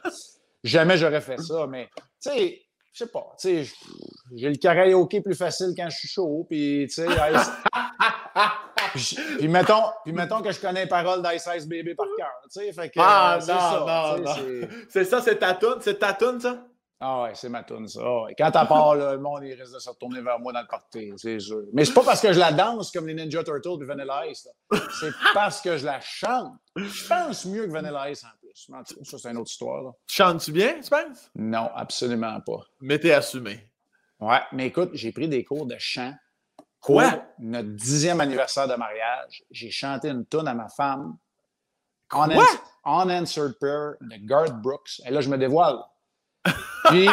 Jamais 0.63 0.97
j'aurais 0.97 1.21
fait 1.21 1.39
ça, 1.39 1.67
mais, 1.67 1.89
tu 2.21 2.29
sais, 2.29 2.61
je 2.93 3.03
sais 3.03 3.11
pas, 3.11 3.35
tu 3.37 3.65
sais, 3.65 3.73
j'ai 4.35 4.49
le 4.49 4.55
karaoké 4.55 5.21
plus 5.21 5.35
facile 5.35 5.73
quand 5.75 5.89
je 5.89 5.97
suis 5.97 6.07
chaud, 6.07 6.45
puis, 6.49 6.87
tu 6.87 7.03
sais, 7.03 7.05
puis, 9.37 9.47
mettons, 9.49 9.83
puis 10.05 10.13
mettons 10.13 10.41
que 10.41 10.51
je 10.51 10.59
connais 10.59 10.83
les 10.83 10.89
paroles 10.89 11.21
d'Ice 11.21 11.47
Ice 11.57 11.67
Baby 11.67 11.95
par 11.95 12.07
cœur. 12.17 12.31
Fait 12.73 12.89
que, 12.89 12.95
ah, 12.97 13.37
non, 13.41 13.45
ça, 13.45 14.15
non, 14.17 14.23
non. 14.23 14.67
C'est 14.89 15.03
ça, 15.03 15.21
c'est 15.21 15.37
ta 15.37 15.53
toune? 15.53 15.79
C'est 15.81 15.99
ta 15.99 16.13
toune, 16.13 16.39
ça? 16.39 16.65
Ah 16.99 17.23
ouais, 17.23 17.31
c'est 17.35 17.49
ma 17.49 17.63
toune, 17.63 17.87
ça. 17.87 17.99
Ah 18.03 18.27
Quand 18.37 18.51
t'as 18.51 18.65
part, 18.65 18.95
là, 18.95 19.13
le 19.13 19.19
monde 19.19 19.43
il 19.43 19.53
risque 19.53 19.73
de 19.73 19.79
se 19.79 19.89
retourner 19.89 20.21
vers 20.21 20.39
moi 20.39 20.53
dans 20.53 20.61
le 20.61 20.67
party, 20.67 21.11
c'est 21.17 21.39
sûr. 21.39 21.63
Mais 21.73 21.83
c'est 21.83 21.93
pas 21.93 22.03
parce 22.03 22.21
que 22.21 22.31
je 22.31 22.39
la 22.39 22.53
danse 22.53 22.89
comme 22.91 23.07
les 23.07 23.13
Ninja 23.13 23.43
Turtles 23.43 23.81
et 23.81 23.85
Vanilla 23.85 24.25
Ice. 24.27 24.47
C'est 24.99 25.11
parce 25.33 25.59
que 25.61 25.77
je 25.77 25.85
la 25.85 25.99
chante. 25.99 26.53
Je 26.75 27.07
pense 27.07 27.45
mieux 27.45 27.65
que 27.65 27.71
Vanilla 27.71 28.09
Ice 28.09 28.23
en 28.23 28.37
plus. 28.39 28.69
Ça, 29.03 29.17
c'est 29.17 29.29
une 29.29 29.37
autre 29.37 29.51
histoire. 29.51 29.93
Chantes-tu 30.07 30.53
bien, 30.53 30.79
tu 30.81 30.89
penses? 30.89 31.29
Non, 31.35 31.69
absolument 31.75 32.39
pas. 32.39 32.61
Mais 32.79 32.97
t'es 32.97 33.11
assumé. 33.11 33.69
Ouais, 34.21 34.41
mais 34.53 34.67
écoute, 34.67 34.91
j'ai 34.93 35.11
pris 35.11 35.27
des 35.27 35.43
cours 35.43 35.65
de 35.65 35.75
chant. 35.77 36.13
Quoi? 36.79 37.11
Pour 37.11 37.23
notre 37.39 37.69
dixième 37.69 38.21
anniversaire 38.21 38.67
de 38.69 38.75
mariage, 38.75 39.43
j'ai 39.51 39.69
chanté 39.71 40.07
une 40.09 40.25
toune 40.25 40.47
à 40.47 40.53
ma 40.53 40.69
femme. 40.69 41.17
Quoi? 42.09 42.29
On, 42.85 43.09
Answered 43.09 43.57
Prayer 43.59 43.95
de 43.99 44.25
Garth 44.25 44.53
Brooks. 44.61 45.01
Et 45.05 45.11
là, 45.11 45.19
je 45.19 45.29
me 45.29 45.37
dévoile. 45.37 45.79
Puis, 46.89 47.07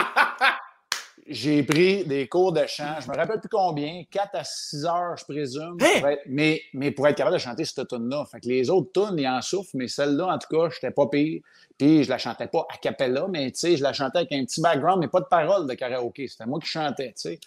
j'ai 1.27 1.63
pris 1.63 2.05
des 2.05 2.29
cours 2.29 2.53
de 2.53 2.67
chant, 2.67 2.97
je 3.01 3.09
me 3.09 3.17
rappelle 3.17 3.41
plus 3.41 3.49
combien, 3.49 4.03
4 4.11 4.31
à 4.35 4.45
6 4.45 4.85
heures, 4.85 5.17
je 5.17 5.25
présume. 5.25 5.77
Hein? 5.81 6.17
mais, 6.27 6.63
mais 6.75 6.91
pour 6.91 7.07
être 7.07 7.17
capable 7.17 7.37
de 7.37 7.41
chanter 7.41 7.65
cette 7.65 7.89
tune-là. 7.89 8.25
Fait 8.31 8.41
que 8.41 8.49
les 8.49 8.71
autres 8.71 8.91
tunes, 8.93 9.19
ils 9.19 9.29
en 9.29 9.41
souffrent, 9.41 9.71
mais 9.75 9.89
celle-là, 9.89 10.27
en 10.27 10.39
tout 10.39 10.49
cas, 10.49 10.69
je 10.71 10.77
n'étais 10.77 10.91
pas 10.91 11.07
pire. 11.07 11.43
Puis 11.79 12.05
je 12.05 12.11
la 12.11 12.19
chantais 12.19 12.49
pas 12.49 12.67
a 12.73 12.77
cappella, 12.77 13.27
mais 13.29 13.51
tu 13.53 13.61
sais, 13.61 13.77
je 13.77 13.83
la 13.83 13.93
chantais 13.93 14.19
avec 14.19 14.33
un 14.33 14.45
petit 14.45 14.61
background, 14.61 15.01
mais 15.01 15.09
pas 15.09 15.21
de 15.21 15.27
paroles 15.27 15.67
de 15.67 15.75
karaoké. 15.75 16.29
C'était 16.29 16.47
moi 16.47 16.59
qui 16.61 16.69
chantais, 16.69 17.15
tu 17.17 17.23
sais. 17.23 17.41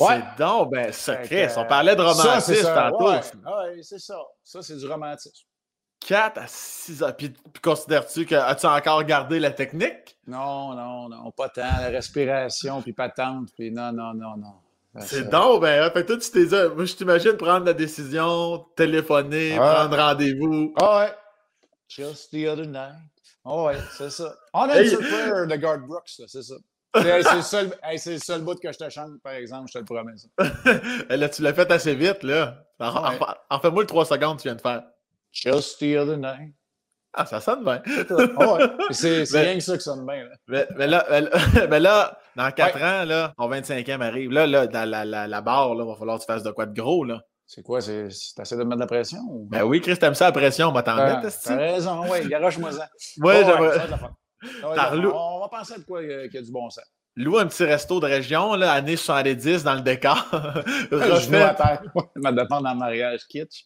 Ouais. 0.00 0.20
C'est 0.20 0.44
donc 0.44 0.70
ben 0.70 0.92
secret. 0.92 1.48
On 1.56 1.64
parlait 1.64 1.96
de 1.96 2.02
romantisme 2.02 2.74
tantôt. 2.74 3.10
Oui, 3.10 3.82
c'est 3.82 3.98
ça. 3.98 4.18
Ça, 4.42 4.62
c'est 4.62 4.76
du 4.76 4.86
romantisme. 4.86 5.46
4 6.00 6.38
à 6.38 6.46
6 6.46 7.02
heures. 7.02 7.16
Puis, 7.16 7.32
considères-tu 7.62 8.26
que 8.26 8.34
as-tu 8.34 8.66
encore 8.66 9.02
gardé 9.04 9.40
la 9.40 9.50
technique? 9.50 10.16
Non, 10.26 10.74
non, 10.74 11.08
non, 11.08 11.30
pas 11.32 11.48
tant. 11.48 11.62
La 11.62 11.88
respiration, 11.88 12.82
puis 12.82 12.92
patente, 12.92 13.48
puis 13.56 13.70
non, 13.70 13.92
non, 13.92 14.14
non, 14.14 14.36
non. 14.36 14.54
C'est 15.00 15.28
donc, 15.28 15.62
ben, 15.62 15.90
fait 15.90 16.06
toi, 16.06 16.16
tu 16.16 16.30
t'es 16.30 16.68
Moi, 16.74 16.84
je 16.86 16.94
t'imagine 16.94 17.32
prendre 17.32 17.66
la 17.66 17.74
décision, 17.74 18.64
téléphoner, 18.76 19.56
prendre 19.56 19.96
rendez-vous. 19.96 20.72
Ah 20.80 21.00
ouais. 21.00 21.14
Just 21.88 22.30
the 22.30 22.48
other 22.48 22.66
night. 22.66 22.94
Ah 23.44 23.62
ouais, 23.64 23.76
c'est 23.96 24.10
ça. 24.10 24.34
On 24.54 24.62
a 24.62 24.80
hey. 24.80 24.96
prayer 24.96 25.46
de 25.46 25.56
Guard 25.56 25.80
Brooks, 25.80 26.08
c'est 26.26 26.42
ça. 26.42 26.54
c'est 26.94 27.36
le, 27.36 27.42
seul, 27.42 27.70
le 27.84 28.18
seul 28.18 28.40
bout 28.40 28.58
que 28.58 28.72
je 28.72 28.78
te 28.78 28.88
chante, 28.88 29.20
par 29.22 29.34
exemple, 29.34 29.68
je 29.68 29.74
te 29.74 29.78
le 29.78 29.84
promets. 29.84 30.14
là, 31.16 31.28
tu 31.28 31.42
l'as 31.42 31.52
fait 31.52 31.70
assez 31.70 31.94
vite, 31.94 32.22
là. 32.22 32.64
En, 32.80 33.12
en 33.50 33.60
fais-moi 33.60 33.82
le 33.82 33.86
3 33.86 34.06
secondes 34.06 34.38
que 34.38 34.42
tu 34.42 34.48
viens 34.48 34.56
de 34.56 34.60
faire. 34.60 34.82
Just 35.42 35.78
the 35.80 35.96
other 35.96 36.16
night. 36.16 36.54
Ah, 37.12 37.26
ça 37.26 37.40
sonne 37.40 37.64
bien. 37.64 37.82
C'est 38.90 39.24
rien 39.32 39.54
que 39.54 39.60
ça 39.60 39.76
qui 39.76 39.82
sonne 39.84 40.06
bien. 40.06 40.24
Mais, 40.48 40.66
mais, 40.76 40.86
là, 40.86 41.06
mais, 41.68 41.80
là, 41.80 42.18
dans 42.36 42.50
4 42.50 42.76
ans, 42.76 43.04
là, 43.04 43.34
ton 43.36 43.50
25e 43.50 44.00
arrive. 44.02 44.30
Là, 44.30 44.46
là 44.46 44.66
dans 44.66 44.88
la, 44.88 45.04
la, 45.04 45.26
la 45.26 45.40
barre, 45.40 45.74
il 45.74 45.82
va 45.86 45.94
falloir 45.96 46.18
que 46.18 46.24
tu 46.24 46.26
fasses 46.26 46.42
de 46.42 46.50
quoi 46.50 46.66
de 46.66 46.74
gros. 46.74 47.04
là. 47.04 47.20
C'est 47.46 47.62
quoi? 47.62 47.80
C'est 47.80 48.08
assez 48.38 48.56
de 48.56 48.64
mettre 48.64 48.76
de 48.76 48.80
la 48.80 48.86
pression? 48.86 49.20
Ben 49.48 49.62
oui, 49.62 49.80
Chris, 49.80 49.96
t'aimes 49.98 50.14
ça 50.14 50.26
la 50.26 50.32
pression, 50.32 50.68
on 50.68 50.72
va 50.72 50.82
t'en 50.82 50.96
mettre. 50.96 51.28
T'as 51.44 51.56
raison, 51.56 52.02
oui, 52.10 52.26
garoche-moi 52.28 52.72
ça. 52.72 52.88
Oui, 53.18 53.34
j'aimerais. 53.44 53.78
On 54.62 55.40
va 55.40 55.48
penser 55.48 55.74
à 55.74 55.78
de 55.78 55.84
quoi 55.84 56.02
qu'il 56.02 56.30
y 56.32 56.38
a 56.38 56.42
du 56.42 56.50
bon 56.50 56.68
sens. 56.70 56.84
Loue 57.18 57.38
un 57.38 57.46
petit 57.46 57.64
resto 57.64 57.98
de 57.98 58.04
région, 58.04 58.54
là, 58.56 58.72
année 58.72 58.96
70 58.96 59.64
dans 59.64 59.74
le 59.74 59.80
décor. 59.80 60.22
genou 60.92 61.42
à 61.42 61.54
terre. 61.54 61.82
Ma 62.14 62.30
demande 62.30 62.66
en 62.66 62.74
mariage 62.74 63.26
kitsch. 63.26 63.64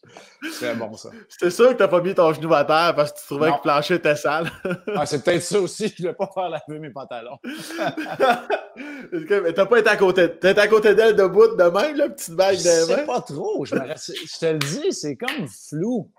C'est 0.53 0.73
bon, 0.75 0.95
ça. 0.95 1.09
C'est 1.27 1.49
sûr 1.49 1.67
que 1.69 1.73
t'as 1.73 1.89
pas 1.89 1.99
mis 1.99 2.15
ton 2.15 2.31
genou 2.31 2.53
à 2.53 2.63
terre 2.63 2.95
parce 2.95 3.11
que 3.11 3.19
tu 3.19 3.25
trouvais 3.25 3.49
que 3.49 3.55
le 3.55 3.61
plancher 3.61 3.95
était 3.95 4.15
sale. 4.15 4.49
ah, 4.95 5.05
c'est 5.05 5.21
peut-être 5.21 5.43
ça 5.43 5.59
aussi. 5.59 5.93
Je 5.97 6.03
ne 6.03 6.07
vais 6.07 6.13
pas 6.13 6.29
faire 6.33 6.47
laver 6.47 6.79
mes 6.79 6.91
pantalons. 6.91 7.37
t'as 9.53 9.65
pas 9.65 9.79
été 9.79 9.89
à 9.89 9.97
côté. 9.97 10.31
T'es 10.39 10.57
à 10.57 10.67
côté 10.69 10.95
d'elle 10.95 11.17
debout 11.17 11.53
de 11.53 11.63
même, 11.63 11.97
la 11.97 12.07
petite 12.07 12.33
bague 12.33 12.55
de 12.55 12.89
main? 12.89 12.95
C'est 12.99 13.05
pas 13.05 13.19
trop. 13.19 13.65
Je, 13.65 13.75
je 13.75 14.39
te 14.39 14.45
le 14.45 14.59
dis, 14.59 14.93
c'est 14.93 15.17
comme 15.17 15.45
flou. 15.69 16.09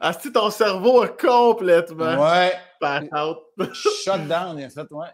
Ah, 0.00 0.12
si 0.12 0.32
ton 0.32 0.50
cerveau 0.50 1.02
a 1.02 1.08
complètement. 1.08 2.22
Ouais. 2.22 2.52
Shut 3.72 4.28
down, 4.28 4.58
il 4.58 4.64
a 4.64 4.70
fait, 4.70 4.86
ouais. 4.90 5.06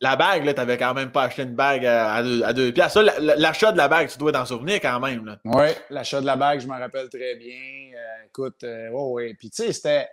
la 0.00 0.16
bague, 0.16 0.44
là, 0.44 0.54
t'avais 0.54 0.78
quand 0.78 0.94
même 0.94 1.10
pas 1.10 1.24
acheté 1.24 1.42
une 1.42 1.54
bague 1.54 1.84
à, 1.84 2.22
deux, 2.22 2.42
à 2.44 2.52
deux 2.52 2.72
piastres. 2.72 3.02
l'achat 3.18 3.72
de 3.72 3.78
la 3.78 3.88
bague, 3.88 4.08
tu 4.08 4.18
dois 4.18 4.32
t'en 4.32 4.44
souvenir 4.44 4.80
quand 4.80 5.00
même. 5.00 5.36
Oui, 5.44 5.66
l'achat 5.88 6.20
de 6.20 6.26
la 6.26 6.36
bague, 6.36 6.60
je 6.60 6.68
m'en 6.68 6.78
rappelle 6.78 7.08
très 7.08 7.34
bien. 7.36 7.90
Euh, 7.94 8.26
écoute, 8.26 8.62
euh, 8.64 8.90
ouais, 8.90 9.34
Puis, 9.34 9.50
tu 9.50 9.64
sais, 9.64 9.72
c'était 9.72 10.08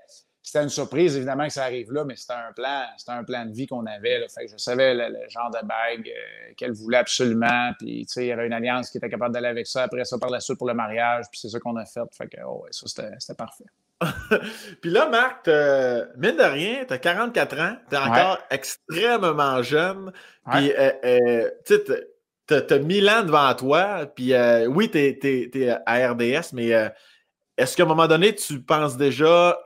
c'était 0.48 0.64
une 0.64 0.70
surprise, 0.70 1.18
évidemment, 1.18 1.46
que 1.46 1.52
ça 1.52 1.66
arrive 1.66 1.92
là, 1.92 2.06
mais 2.06 2.16
c'était 2.16 2.36
un 2.36 2.54
plan, 2.54 2.86
c'était 2.96 3.12
un 3.12 3.26
plan 3.26 3.46
de 3.46 3.52
vie 3.52 3.68
qu'on 3.68 3.86
avait. 3.86 4.26
Fait 4.34 4.46
que 4.46 4.52
je 4.54 4.56
savais 4.56 4.94
le, 4.94 5.14
genre 5.28 5.52
de 5.52 5.60
bague 5.68 6.08
euh, 6.08 6.54
qu'elle 6.56 6.72
voulait 6.72 7.00
absolument. 7.00 7.74
Puis, 7.78 8.06
tu 8.06 8.14
sais, 8.14 8.24
il 8.24 8.28
y 8.28 8.32
avait 8.32 8.48
une 8.48 8.54
alliance 8.54 8.90
qui 8.90 8.98
était 8.98 9.10
capable 9.10 9.34
d'aller 9.34 9.50
avec 9.50 9.68
ça. 9.68 9.84
Après 9.84 10.06
ça, 10.06 10.18
par 10.18 10.30
la 10.30 10.40
suite, 10.40 10.58
pour 10.58 10.70
le 10.70 10.74
mariage. 10.74 11.26
Puis, 11.30 11.42
c'est 11.42 11.50
ça 11.50 11.60
qu'on 11.60 11.76
a 11.76 11.86
fait. 11.86 12.00
Fait 12.14 12.30
que, 12.30 12.38
oh, 12.46 12.62
ouais, 12.64 12.70
ça, 12.72 12.86
c'était 12.88 13.34
parfait. 13.36 13.66
puis 14.82 14.90
là, 14.90 15.10
Marc, 15.10 15.48
mine 15.48 16.38
de 16.38 16.50
rien, 16.50 16.86
tu 16.88 16.94
as 16.94 16.98
44 16.98 17.60
ans, 17.60 17.76
tu 17.90 17.96
es 17.96 18.00
encore 18.00 18.40
extrêmement 18.50 19.62
jeune. 19.64 20.14
Puis, 20.50 20.72
euh, 20.72 20.92
euh, 21.04 21.52
tu 21.66 21.76
sais, 21.76 22.08
tu 22.48 22.74
as 22.74 22.80
1000 22.80 23.10
ans 23.10 23.24
devant 23.24 23.54
toi. 23.54 24.06
Puis, 24.16 24.32
oui, 24.70 24.90
tu 24.90 24.98
es, 24.98 25.78
à 25.86 26.10
RDS, 26.14 26.54
mais 26.54 26.70
est-ce 27.58 27.76
qu'à 27.76 27.84
un 27.84 27.88
moment 27.88 28.08
donné, 28.08 28.34
tu 28.34 28.62
penses 28.62 28.96
déjà 28.96 29.58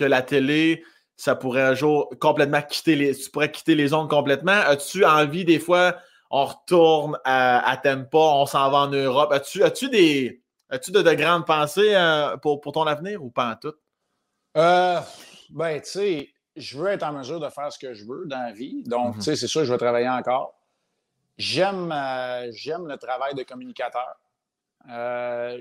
que 0.00 0.04
la 0.04 0.22
télé, 0.22 0.82
ça 1.16 1.36
pourrait 1.36 1.62
un 1.62 1.74
jour 1.74 2.10
complètement 2.18 2.62
quitter 2.62 2.96
les. 2.96 3.14
Tu 3.14 3.30
pourrais 3.30 3.50
quitter 3.50 3.74
les 3.74 3.92
ondes 3.92 4.08
complètement. 4.08 4.52
As-tu 4.52 5.04
envie 5.04 5.44
des 5.44 5.58
fois, 5.58 5.96
on 6.30 6.46
retourne 6.46 7.18
à, 7.24 7.70
à 7.70 7.76
Tempa, 7.76 8.18
on 8.18 8.46
s'en 8.46 8.70
va 8.70 8.78
en 8.78 8.88
Europe? 8.88 9.30
As-tu 9.30 9.62
as 9.62 9.70
des. 9.88 10.42
As-tu 10.70 10.92
de, 10.92 11.02
grandes 11.14 11.46
pensées 11.46 11.94
euh, 11.94 12.36
pour, 12.38 12.60
ton 12.60 12.84
avenir 12.84 13.22
ou 13.22 13.30
pas 13.30 13.50
en 13.50 13.56
tout? 13.56 13.74
Euh, 14.56 15.00
ben, 15.50 15.80
tu 15.80 15.90
sais, 15.90 16.28
je 16.56 16.78
veux 16.78 16.88
être 16.88 17.02
en 17.02 17.12
mesure 17.12 17.40
de 17.40 17.48
faire 17.50 17.72
ce 17.72 17.78
que 17.78 17.92
je 17.92 18.04
veux 18.04 18.24
dans 18.26 18.38
la 18.38 18.52
vie. 18.52 18.82
Donc, 18.84 19.16
tu 19.16 19.22
sais, 19.22 19.36
c'est 19.36 19.48
sûr, 19.48 19.64
je 19.64 19.72
vais 19.72 19.78
travailler 19.78 20.08
encore. 20.08 20.54
J'aime, 21.36 21.92
euh, 21.92 22.50
j'aime 22.52 22.86
le 22.86 22.96
travail 22.96 23.34
de 23.34 23.42
communicateur. 23.42 24.16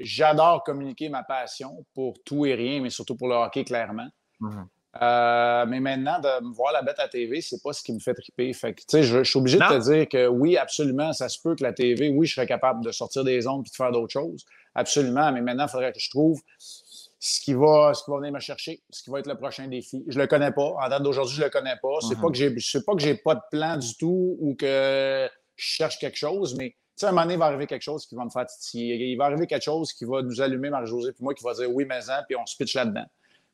j'adore 0.02 0.64
communiquer 0.64 1.10
ma 1.10 1.24
passion 1.24 1.86
pour 1.94 2.22
tout 2.24 2.46
et 2.46 2.54
rien, 2.54 2.82
mais 2.82 2.92
surtout 2.92 3.16
pour 3.16 3.28
le 3.28 3.36
hockey, 3.36 3.64
clairement. 3.64 4.08
Mhm. 4.40 4.68
Euh, 5.02 5.66
mais 5.68 5.80
maintenant, 5.80 6.20
de 6.20 6.44
me 6.44 6.54
voir 6.54 6.74
la 6.74 6.82
bête 6.82 7.00
à 7.00 7.08
TV, 7.08 7.42
c'est 7.42 7.62
pas 7.62 7.74
ce 7.74 7.84
qui 7.84 7.94
me 7.94 8.00
fait 8.00 8.14
triper. 8.14 8.52
Fait 8.54 8.74
que, 8.74 9.02
je, 9.02 9.20
je 9.20 9.24
suis 9.24 9.38
obligé 9.38 9.58
de 9.58 9.64
te 9.64 9.92
dire 9.92 10.10
que 10.10 10.28
oui, 10.28 10.58
absolument, 10.58 11.14
ça 11.14 11.30
se 11.30 11.40
peut 11.40 11.56
que 11.56 11.64
la 11.64 11.74
TV, 11.74 12.10
oui, 12.10 12.26
je 12.26 12.34
serais 12.36 12.48
capable 12.48 12.84
de 12.84 12.92
sortir 12.92 13.24
des 13.24 13.46
ondes 13.48 13.66
et 13.68 13.70
de 13.70 13.76
faire 13.76 13.92
d'autres 13.92 14.12
choses. 14.12 14.46
Absolument. 14.74 15.32
Mais 15.32 15.42
maintenant, 15.42 15.66
il 15.68 15.70
faudrait 15.70 15.94
que 15.94 16.00
je 16.00 16.10
trouve 16.10 16.42
ce 16.58 17.40
qui, 17.42 17.54
va, 17.54 17.94
ce 17.94 18.04
qui 18.04 18.10
va 18.10 18.18
venir 18.18 18.32
me 18.32 18.40
chercher, 18.40 18.82
ce 18.90 19.04
qui 19.04 19.12
va 19.12 19.20
être 19.20 19.28
le 19.28 19.36
prochain 19.36 19.68
défi. 19.68 20.04
Je 20.08 20.18
le 20.18 20.26
connais 20.26 20.52
pas. 20.52 20.76
En 20.82 20.90
date 20.90 21.04
d'aujourd'hui, 21.04 21.36
je 21.36 21.44
le 21.44 21.50
connais 21.50 21.76
pas. 21.82 22.00
C'est 22.08 22.16
pas 22.16 22.28
mhm. 22.28 22.32
que 22.32 22.38
j'ai, 22.38 22.60
sais 22.60 22.84
pas 22.84 22.94
que 22.94 23.02
j'ai 23.02 23.16
pas 23.16 23.36
de 23.36 23.42
plan 23.52 23.78
du 23.78 23.96
tout 23.96 24.38
ou 24.40 24.56
que 24.56 25.30
je 25.56 25.66
cherche 25.66 26.00
quelque 26.00 26.18
chose, 26.18 26.56
mais 26.56 26.70
tu 26.70 27.06
sais, 27.06 27.08
un 27.08 27.12
moment 27.12 27.22
donné, 27.22 27.36
il 27.36 27.40
va 27.40 27.46
arriver 27.46 27.68
quelque 27.68 27.84
chose 27.84 28.06
qui 28.06 28.16
va 28.16 28.26
me 28.26 28.30
faire 28.30 28.46
titiller. 28.46 28.96
Il 28.96 29.18
va 29.18 29.26
arriver 29.26 29.48
quelque 29.48 29.64
chose 29.64 29.94
qui 29.94 30.04
va 30.04 30.22
nous 30.22 30.42
allumer, 30.42 30.70
Marie-Josée, 30.70 31.14
puis 31.14 31.24
moi, 31.24 31.34
qui 31.34 31.44
va 31.44 31.54
dire 31.54 31.72
oui, 31.72 31.86
mais 31.88 32.00
puis 32.28 32.36
on 32.36 32.46
se 32.46 32.58
pitch 32.58 32.76
là-dedans 32.76 33.06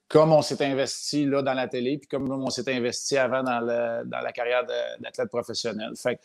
comme 0.08 0.32
on 0.32 0.42
s'est 0.42 0.64
investi 0.64 1.26
là 1.26 1.42
dans 1.42 1.54
la 1.54 1.68
télé, 1.68 1.98
puis 1.98 2.08
comme 2.08 2.30
on 2.32 2.50
s'est 2.50 2.72
investi 2.74 3.18
avant 3.18 3.44
dans, 3.44 3.60
la 3.60 4.32
carrière 4.32 4.66
d'athlète 5.00 5.30
professionnel. 5.30 5.92
Fait 5.96 6.16
que 6.16 6.22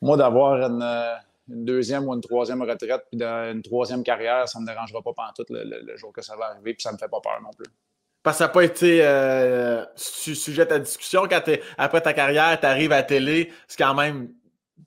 moi, 0.00 0.16
d'avoir 0.16 0.54
une, 0.62 0.84
deuxième 1.48 2.06
ou 2.06 2.14
une 2.14 2.20
troisième 2.20 2.62
retraite, 2.62 3.04
puis 3.10 3.20
une 3.20 3.62
troisième 3.62 4.02
carrière, 4.02 4.48
ça 4.48 4.58
ne 4.58 4.64
me 4.64 4.68
dérangera 4.68 5.02
pas 5.02 5.12
pendant 5.12 5.32
tout 5.36 5.46
le, 5.50 5.96
jour 5.96 6.12
que 6.12 6.22
ça 6.22 6.36
va 6.36 6.46
arriver, 6.46 6.74
puis 6.74 6.82
ça 6.82 6.90
ne 6.90 6.94
me 6.94 6.98
fait 6.98 7.08
pas 7.08 7.20
peur 7.20 7.40
non 7.42 7.50
plus. 7.50 7.66
Parce 8.22 8.36
que 8.36 8.38
ça 8.38 8.46
n'a 8.46 8.52
pas 8.52 8.64
été 8.64 9.00
euh, 9.02 9.82
sujet 9.96 10.70
à 10.70 10.78
discussion 10.78 11.26
quand 11.28 11.42
après 11.78 12.00
ta 12.02 12.12
carrière, 12.12 12.58
tu 12.60 12.66
arrives 12.66 12.92
à 12.92 12.96
la 12.96 13.02
télé, 13.02 13.50
c'est 13.66 13.78
quand 13.78 13.94
même 13.94 14.28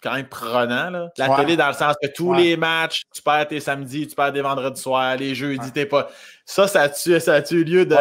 quand 0.01 0.13
même 0.13 0.27
prenant. 0.27 0.89
Là. 0.89 1.09
La 1.17 1.35
télé, 1.35 1.57
dans 1.57 1.67
le 1.67 1.73
sens 1.73 1.95
que 2.01 2.07
tous 2.07 2.33
les 2.33 2.57
matchs, 2.57 3.03
tu 3.13 3.21
perds 3.21 3.47
tes 3.47 3.59
samedis, 3.59 4.07
tu 4.07 4.15
perds 4.15 4.31
des 4.31 4.41
vendredis 4.41 4.81
soirs, 4.81 5.15
les 5.15 5.35
jeudis, 5.35 5.71
t'es 5.71 5.85
pas. 5.85 6.09
Ça, 6.45 6.67
ça 6.67 6.81
a-tu, 6.81 7.17
ça 7.21 7.39
eu 7.51 7.63
lieu 7.63 7.85
de. 7.85 7.95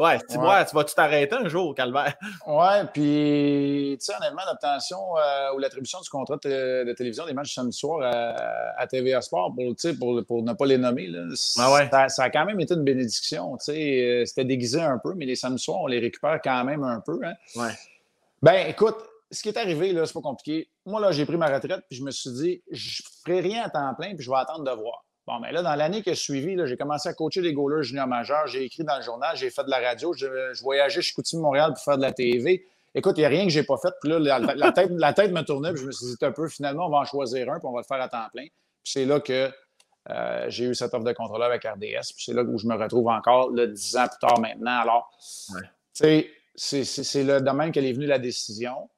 Ouais, 0.00 0.18
tu 0.28 0.38
vas 0.38 0.84
tout 0.84 0.94
arrêter 0.96 1.34
un 1.34 1.48
jour, 1.48 1.74
Calvaire. 1.74 2.14
Ouais, 2.46 2.84
puis, 2.92 3.96
tu 3.98 4.04
sais, 4.04 4.12
honnêtement, 4.16 4.42
l'obtention 4.48 4.98
euh, 5.16 5.54
ou 5.54 5.58
l'attribution 5.58 6.00
du 6.00 6.08
contrat 6.08 6.36
de, 6.36 6.92
télévision 6.92 7.26
des 7.26 7.32
matchs 7.32 7.54
samedi 7.54 7.76
soir 7.76 8.00
à, 8.02 8.86
TVA 8.86 9.20
Sport, 9.20 9.52
pour, 9.54 9.74
pour, 9.98 10.24
pour 10.26 10.42
ne 10.42 10.52
pas 10.52 10.66
les 10.66 10.78
nommer, 10.78 11.08
là, 11.08 11.24
ça, 11.34 12.08
ça, 12.08 12.22
a 12.22 12.30
quand 12.30 12.44
même 12.44 12.60
été 12.60 12.74
une 12.74 12.84
bénédiction. 12.84 13.56
Tu 13.56 13.64
sais, 13.64 14.02
euh, 14.02 14.24
c'était 14.26 14.44
déguisé 14.44 14.80
un 14.80 14.98
peu, 14.98 15.14
mais 15.14 15.26
les 15.26 15.36
samedis 15.36 15.62
soirs, 15.62 15.80
on 15.80 15.86
les 15.86 15.98
récupère 15.98 16.40
quand 16.42 16.64
même 16.64 16.84
un 16.84 17.00
peu. 17.00 17.18
Hein. 17.24 17.34
Ouais. 17.56 17.72
Ben, 18.42 18.68
écoute, 18.68 18.96
ce 19.30 19.42
qui 19.42 19.48
est 19.48 19.58
arrivé, 19.58 19.92
là, 19.92 20.06
c'est 20.06 20.12
pas 20.12 20.20
compliqué. 20.20 20.68
Moi, 20.86 21.00
là, 21.00 21.12
j'ai 21.12 21.26
pris 21.26 21.36
ma 21.36 21.48
retraite, 21.48 21.84
puis 21.88 21.98
je 21.98 22.04
me 22.04 22.10
suis 22.10 22.30
dit, 22.32 22.62
je 22.70 23.02
ferai 23.24 23.40
rien 23.40 23.64
à 23.64 23.70
temps 23.70 23.94
plein, 23.94 24.14
puis 24.14 24.24
je 24.24 24.30
vais 24.30 24.36
attendre 24.36 24.64
de 24.64 24.70
voir. 24.70 25.04
Bon, 25.26 25.38
mais 25.40 25.52
là, 25.52 25.62
dans 25.62 25.74
l'année 25.74 26.02
qui 26.02 26.08
a 26.08 26.14
suivi, 26.14 26.56
j'ai 26.64 26.76
commencé 26.78 27.06
à 27.06 27.12
coacher 27.12 27.42
des 27.42 27.52
goalers 27.52 27.82
juniors 27.82 28.06
majeurs. 28.06 28.46
J'ai 28.46 28.64
écrit 28.64 28.82
dans 28.82 28.96
le 28.96 29.02
journal, 29.02 29.36
j'ai 29.36 29.50
fait 29.50 29.64
de 29.64 29.70
la 29.70 29.78
radio, 29.78 30.14
je, 30.14 30.62
voyageais 30.62 31.02
chez 31.02 31.12
Coutume 31.12 31.40
Montréal 31.40 31.74
pour 31.74 31.84
faire 31.84 31.98
de 31.98 32.02
la 32.02 32.12
TV. 32.12 32.64
Écoute, 32.94 33.18
il 33.18 33.20
n'y 33.20 33.26
a 33.26 33.28
rien 33.28 33.44
que 33.44 33.50
je 33.50 33.60
n'ai 33.60 33.66
pas 33.66 33.76
fait. 33.76 33.92
Puis 34.00 34.10
là, 34.10 34.18
la, 34.18 34.72
tête, 34.72 34.90
la 34.90 35.12
tête 35.12 35.30
me 35.32 35.42
tournait, 35.42 35.72
puis 35.74 35.82
je 35.82 35.86
me 35.86 35.92
suis 35.92 36.06
dit 36.06 36.16
un 36.22 36.32
peu, 36.32 36.48
finalement, 36.48 36.86
on 36.86 36.90
va 36.90 36.98
en 36.98 37.04
choisir 37.04 37.52
un, 37.52 37.58
puis 37.58 37.68
on 37.68 37.72
va 37.72 37.80
le 37.80 37.84
faire 37.84 38.00
à 38.00 38.08
temps 38.08 38.26
plein. 38.32 38.44
Puis 38.44 38.92
c'est 38.92 39.04
là 39.04 39.20
que 39.20 39.50
euh, 40.08 40.46
j'ai 40.48 40.64
eu 40.64 40.74
cette 40.74 40.94
offre 40.94 41.04
de 41.04 41.12
contrôleur 41.12 41.48
avec 41.48 41.62
RDS. 41.62 42.14
Puis 42.16 42.24
c'est 42.24 42.32
là 42.32 42.42
où 42.42 42.56
je 42.56 42.66
me 42.66 42.74
retrouve 42.76 43.08
encore, 43.08 43.50
là, 43.50 43.66
dix 43.66 43.96
ans 43.98 44.08
plus 44.08 44.26
tard 44.26 44.40
maintenant. 44.40 44.80
Alors, 44.80 45.10
tu 45.94 46.24
sais, 46.54 46.84
c'est 46.84 47.24
le 47.24 47.42
domaine 47.42 47.70
qu'elle 47.70 47.84
est 47.84 47.92
venue 47.92 48.06
la 48.06 48.18
décision. 48.18 48.88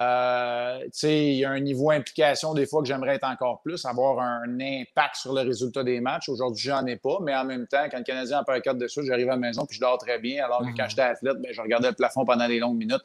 Euh, 0.00 0.78
il 1.02 1.34
y 1.34 1.44
a 1.44 1.50
un 1.50 1.60
niveau 1.60 1.90
implication 1.90 2.54
des 2.54 2.66
fois 2.66 2.80
que 2.80 2.88
j'aimerais 2.88 3.16
être 3.16 3.26
encore 3.26 3.60
plus, 3.60 3.84
avoir 3.84 4.18
un 4.18 4.58
impact 4.58 5.16
sur 5.16 5.34
le 5.34 5.42
résultat 5.42 5.84
des 5.84 6.00
matchs. 6.00 6.30
Aujourd'hui, 6.30 6.62
j'en 6.62 6.86
ai 6.86 6.96
pas, 6.96 7.18
mais 7.20 7.34
en 7.34 7.44
même 7.44 7.66
temps, 7.66 7.84
quand 7.90 7.98
le 7.98 8.04
Canadien 8.04 8.38
a 8.38 8.44
perd 8.44 8.62
4 8.62 8.78
dessus, 8.78 9.04
j'arrive 9.04 9.28
à 9.28 9.32
la 9.32 9.36
maison 9.36 9.66
puis 9.66 9.76
je 9.76 9.80
dors 9.80 9.98
très 9.98 10.18
bien. 10.18 10.44
Alors 10.44 10.60
que 10.60 10.74
quand 10.74 10.84
mhm. 10.84 10.90
j'étais 10.90 11.02
athlète, 11.02 11.36
ben, 11.38 11.52
je 11.52 11.60
regardais 11.60 11.88
le 11.88 11.94
plafond 11.94 12.24
pendant 12.24 12.48
des 12.48 12.58
longues 12.58 12.78
minutes 12.78 13.04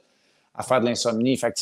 à 0.53 0.63
faire 0.63 0.79
de 0.79 0.85
l'insomnie. 0.85 1.35
Fait 1.35 1.53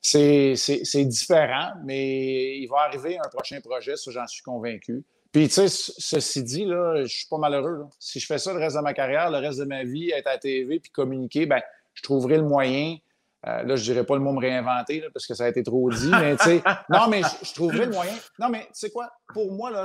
c'est 0.00 1.04
différent, 1.04 1.72
mais 1.84 2.56
il 2.58 2.66
va 2.68 2.78
arriver 2.86 3.18
un 3.18 3.28
prochain 3.28 3.60
projet, 3.60 3.96
ça, 3.96 4.10
j'en 4.10 4.26
suis 4.26 4.42
convaincu. 4.42 5.04
Puis, 5.32 5.48
tu 5.48 5.54
sais, 5.54 5.68
ceci 5.68 6.42
dit, 6.42 6.64
là, 6.64 7.02
je 7.02 7.14
suis 7.14 7.26
pas 7.26 7.36
malheureux. 7.36 7.84
Si 7.98 8.20
je 8.20 8.26
fais 8.26 8.38
ça 8.38 8.54
le 8.54 8.58
reste 8.58 8.76
de 8.76 8.80
ma 8.80 8.94
carrière, 8.94 9.30
le 9.30 9.36
reste 9.36 9.58
de 9.58 9.64
ma 9.64 9.84
vie, 9.84 10.10
être 10.12 10.28
à 10.28 10.32
la 10.32 10.38
TV 10.38 10.80
puis 10.80 10.90
communiquer, 10.90 11.44
ben, 11.44 11.60
je 11.92 12.02
trouverai 12.02 12.36
le 12.36 12.44
moyen 12.44 12.96
euh, 13.46 13.62
là, 13.62 13.76
je 13.76 13.82
dirais 13.82 14.04
pas 14.04 14.14
le 14.14 14.20
mot 14.20 14.32
me 14.32 14.40
réinventer 14.40 15.04
parce 15.12 15.26
que 15.26 15.34
ça 15.34 15.44
a 15.44 15.48
été 15.48 15.62
trop 15.62 15.88
dit, 15.90 16.10
mais 16.10 16.36
tu 16.36 16.44
sais, 16.44 16.62
non, 16.90 17.06
mais 17.08 17.22
je, 17.42 17.54
trouverais 17.54 17.86
le 17.86 17.92
moyen. 17.92 18.14
Non, 18.38 18.48
mais 18.48 18.64
tu 18.66 18.70
sais 18.74 18.90
quoi, 18.90 19.08
pour 19.32 19.52
moi, 19.52 19.70
là, 19.70 19.84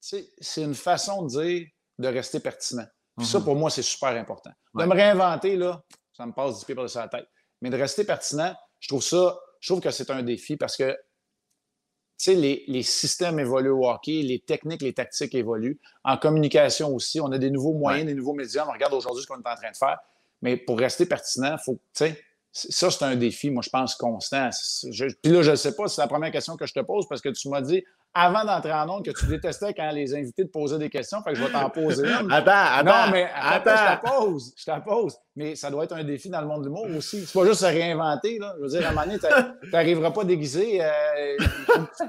c'est 0.00 0.62
une 0.62 0.74
façon 0.74 1.22
de 1.22 1.28
dire 1.28 1.66
de 1.98 2.08
rester 2.08 2.40
pertinent. 2.40 2.86
Puis 3.16 3.26
ça, 3.26 3.38
mhm. 3.38 3.44
pour 3.44 3.56
moi, 3.56 3.70
c'est 3.70 3.82
super 3.82 4.10
important. 4.10 4.50
De 4.74 4.84
me 4.84 4.94
réinventer, 4.94 5.56
là, 5.56 5.82
ça 6.12 6.26
me 6.26 6.32
passe 6.32 6.60
du 6.60 6.64
pied 6.64 6.74
par 6.74 6.84
la 6.84 7.08
tête. 7.08 7.26
Mais 7.60 7.70
de 7.70 7.76
rester 7.76 8.04
pertinent, 8.04 8.54
je 8.80 8.88
trouve 8.88 9.02
ça, 9.02 9.38
je 9.60 9.68
trouve 9.68 9.80
que 9.80 9.90
c'est 9.90 10.10
un 10.10 10.22
défi 10.22 10.56
parce 10.56 10.76
que 10.76 10.96
tu 12.18 12.30
sais, 12.30 12.34
les, 12.36 12.64
les, 12.68 12.84
systèmes 12.84 13.40
évoluent 13.40 13.70
au 13.70 13.88
hockey, 13.88 14.22
les 14.22 14.38
techniques, 14.38 14.82
les 14.82 14.92
tactiques 14.92 15.34
évoluent. 15.34 15.80
En 16.04 16.16
communication 16.16 16.94
aussi, 16.94 17.20
on 17.20 17.32
a 17.32 17.38
des 17.38 17.50
nouveaux 17.50 17.72
moyens, 17.72 18.06
des 18.06 18.14
nouveaux 18.14 18.34
médias. 18.34 18.64
On 18.68 18.72
regarde 18.72 18.94
aujourd'hui 18.94 19.22
ce 19.22 19.26
qu'on 19.26 19.40
est 19.40 19.48
en 19.48 19.56
train 19.56 19.72
de 19.72 19.76
faire. 19.76 19.98
Mais 20.40 20.56
pour 20.56 20.78
rester 20.78 21.04
pertinent, 21.04 21.56
il 21.58 21.64
faut, 21.64 21.80
tu 21.94 22.04
sais, 22.04 22.24
ça, 22.52 22.90
c'est 22.90 23.04
un 23.04 23.16
défi, 23.16 23.50
moi, 23.50 23.62
je 23.64 23.70
pense, 23.70 23.94
constant. 23.94 24.50
puis 25.22 25.32
là, 25.32 25.42
je 25.42 25.52
ne 25.52 25.56
sais 25.56 25.74
pas 25.74 25.88
si 25.88 25.96
c'est 25.96 26.02
la 26.02 26.08
première 26.08 26.30
question 26.30 26.56
que 26.56 26.66
je 26.66 26.74
te 26.74 26.80
pose 26.80 27.08
parce 27.08 27.22
que 27.22 27.30
tu 27.30 27.48
m'as 27.48 27.62
dit 27.62 27.82
avant 28.14 28.44
d'entrer 28.44 28.72
en 28.72 28.88
onde 28.90 29.06
que 29.06 29.10
tu 29.18 29.26
détestais 29.26 29.72
quand 29.72 29.90
les 29.90 30.14
invités 30.14 30.44
te 30.44 30.50
posaient 30.50 30.78
des 30.78 30.90
questions. 30.90 31.22
Fait 31.22 31.32
que 31.32 31.38
je 31.38 31.44
vais 31.44 31.50
t'en 31.50 31.70
poser 31.70 32.06
une. 32.06 32.12
attends, 32.30 32.52
attends. 32.52 33.06
Non, 33.06 33.10
mais 33.10 33.30
attends, 33.34 33.76
je 33.76 33.84
la 33.84 33.96
pose. 33.96 34.54
Je 34.54 34.64
te 34.64 34.84
pose. 34.84 35.16
Mais 35.34 35.56
ça 35.56 35.70
doit 35.70 35.84
être 35.84 35.94
un 35.94 36.04
défi 36.04 36.28
dans 36.28 36.42
le 36.42 36.46
monde 36.46 36.60
de 36.60 36.66
l'humour 36.66 36.86
aussi. 36.94 37.24
C'est 37.24 37.32
pas 37.38 37.46
juste 37.46 37.60
se 37.60 37.66
réinventer. 37.66 38.38
Là. 38.38 38.54
Je 38.58 38.62
veux 38.62 38.68
dire, 38.68 38.86
à 38.86 38.90
un 38.90 38.92
moment 38.92 39.06
donné, 39.06 39.18
tu 39.18 39.70
n'arriveras 39.72 40.10
pas 40.10 40.24
déguisé. 40.24 40.76
Il 40.76 40.82
euh, 40.82 41.46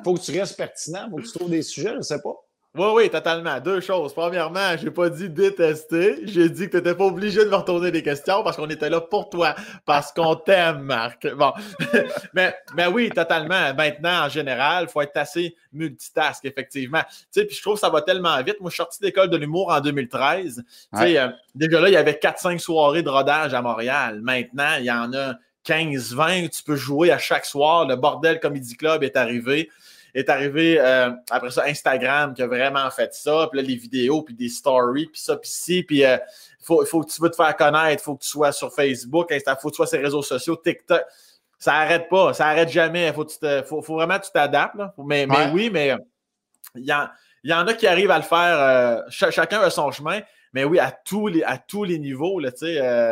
faut, 0.03 0.15
que 0.15 0.20
tu 0.20 0.38
restes 0.38 0.57
pertinent. 0.57 1.06
Il 1.07 1.11
faut 1.11 1.18
que 1.18 1.24
tu 1.24 1.32
trouves 1.32 1.49
des 1.49 1.61
sujets. 1.61 1.91
Je 1.91 1.98
ne 1.98 2.02
sais 2.02 2.22
pas. 2.22 2.36
Oui, 2.76 2.88
oui, 2.95 3.10
totalement. 3.12 3.60
Deux 3.60 3.82
choses. 3.82 4.16
Premièrement, 4.16 4.76
j'ai 4.82 4.90
pas 4.90 5.08
dit 5.08 5.30
détester. 5.30 6.22
J'ai 6.24 6.50
dit 6.50 6.66
que 6.66 6.72
tu 6.72 6.78
n'étais 6.78 6.95
pas 6.95 7.04
obligé 7.04 7.45
de 7.45 7.50
me 7.52 7.56
retourner 7.56 7.91
des 7.91 8.02
questions 8.02 8.41
parce 8.41 8.58
qu'on 8.58 8.68
était 8.68 8.90
là 8.90 9.00
pour 9.00 9.30
toi, 9.30 9.54
parce 9.86 10.12
qu'on 10.12 10.36
t'aime, 10.45 10.82
Marc. 10.82 11.32
Bon. 11.36 11.54
mais, 12.34 12.56
mais 12.76 12.88
oui, 12.88 13.12
totalement. 13.12 13.76
Maintenant, 13.76 14.26
en 14.26 14.30
général, 14.30 14.86
il 14.88 14.91
faut 14.91 15.02
être 15.02 15.16
assez 15.18 15.56
multitask, 15.72 16.44
effectivement. 16.45 17.04
Tu 17.12 17.41
sais, 17.41 17.45
puis 17.45 17.56
je 17.56 17.62
trouve 17.62 17.76
que 17.76 17.80
ça 17.80 17.91
va 17.91 18.02
tellement 18.02 18.41
vite. 18.41 18.60
Moi, 18.60 18.72
je 18.72 18.74
suis 18.74 18.78
sorti 18.78 19.00
d'école 19.02 19.30
de 19.30 19.38
l'humour 19.38 19.72
en 19.72 19.80
2013. 19.80 20.64
Tu 20.66 21.00
sais, 21.00 21.20
euh, 21.20 21.28
déjà 21.54 21.80
là, 21.80 21.90
il 21.90 21.94
y 21.94 21.98
avait 21.98 22.14
4-5 22.20 22.58
soirées 22.58 23.04
de 23.04 23.10
rodage 23.10 23.54
à 23.54 23.62
Montréal. 23.62 24.22
Maintenant, 24.24 24.78
il 24.80 24.86
y 24.86 24.91
en 24.91 25.14
a 25.14 25.36
15-20. 25.68 26.50
Tu 26.50 26.64
peux 26.64 26.76
jouer 26.76 27.12
à 27.12 27.20
chaque 27.20 27.45
soir. 27.45 27.88
Le 27.88 27.98
Bordel 27.98 28.40
Comedy 28.40 28.76
Club 28.76 29.04
est 29.04 29.16
arrivé 29.16 29.70
est 30.14 30.30
arrivé 30.30 30.80
euh, 30.80 31.11
après 31.30 31.52
ça 31.52 31.64
Instagram 31.65 32.34
qui 32.34 32.44
a 32.44 32.48
vraiment 32.48 32.90
fait 32.91 33.14
ça, 33.14 33.48
puis 33.52 33.60
là 33.60 33.68
les 33.68 33.76
vidéos, 33.76 34.22
puis 34.22 34.35
des 34.35 34.49
stories, 34.49 35.07
puis 35.07 35.19
ça, 35.19 35.38
puis 35.38 35.49
ci, 35.49 35.84
puis 35.84 35.99
il 35.99 36.06
euh, 36.06 36.18
faut, 36.61 36.85
faut 36.85 37.02
que 37.02 37.11
tu 37.11 37.22
veux 37.22 37.30
te 37.30 37.35
faire 37.35 37.56
connaître, 37.56 38.02
il 38.02 38.03
faut 38.03 38.15
que 38.15 38.23
tu 38.23 38.30
sois 38.30 38.52
sur 38.52 38.73
Facebook, 38.73 39.31
Insta, 39.31 39.56
faut 39.56 39.69
que 39.69 39.73
tu 39.73 39.77
sois 39.77 39.88
sur 39.88 39.98
les 39.98 40.03
réseaux 40.03 40.22
sociaux, 40.22 40.56
TikTok. 40.56 41.03
Ça 41.57 41.72
n'arrête 41.72 42.10
pas, 42.10 42.34
ça 42.34 42.45
n'arrête 42.45 42.69
jamais. 42.69 43.11
Faut, 43.14 43.26
faut, 43.65 43.81
faut, 43.81 43.95
vraiment 43.95 44.19
que 44.19 44.26
tu 44.26 44.31
t'adaptes. 44.34 44.76
Mais, 44.98 45.26
mais 45.26 45.49
oui, 45.53 45.69
mais 45.69 45.95
il 46.76 46.84
y, 46.84 47.48
y, 47.49 47.53
en 47.53 47.68
a 47.68 47.73
qui 47.73 47.88
arrivent 47.88 48.11
à 48.11 48.18
le 48.18 48.23
faire. 48.23 48.60
Euh, 48.60 49.02
chacun 49.10 49.61
a 49.61 49.69
son 49.69 49.90
chemin. 49.91 50.19
Mais 50.52 50.65
oui, 50.65 50.77
à 50.77 50.91
tous 50.91 51.27
les, 51.27 51.41
à 51.41 51.57
tous 51.57 51.85
les 51.85 51.99
niveaux, 51.99 52.40
là, 52.40 52.52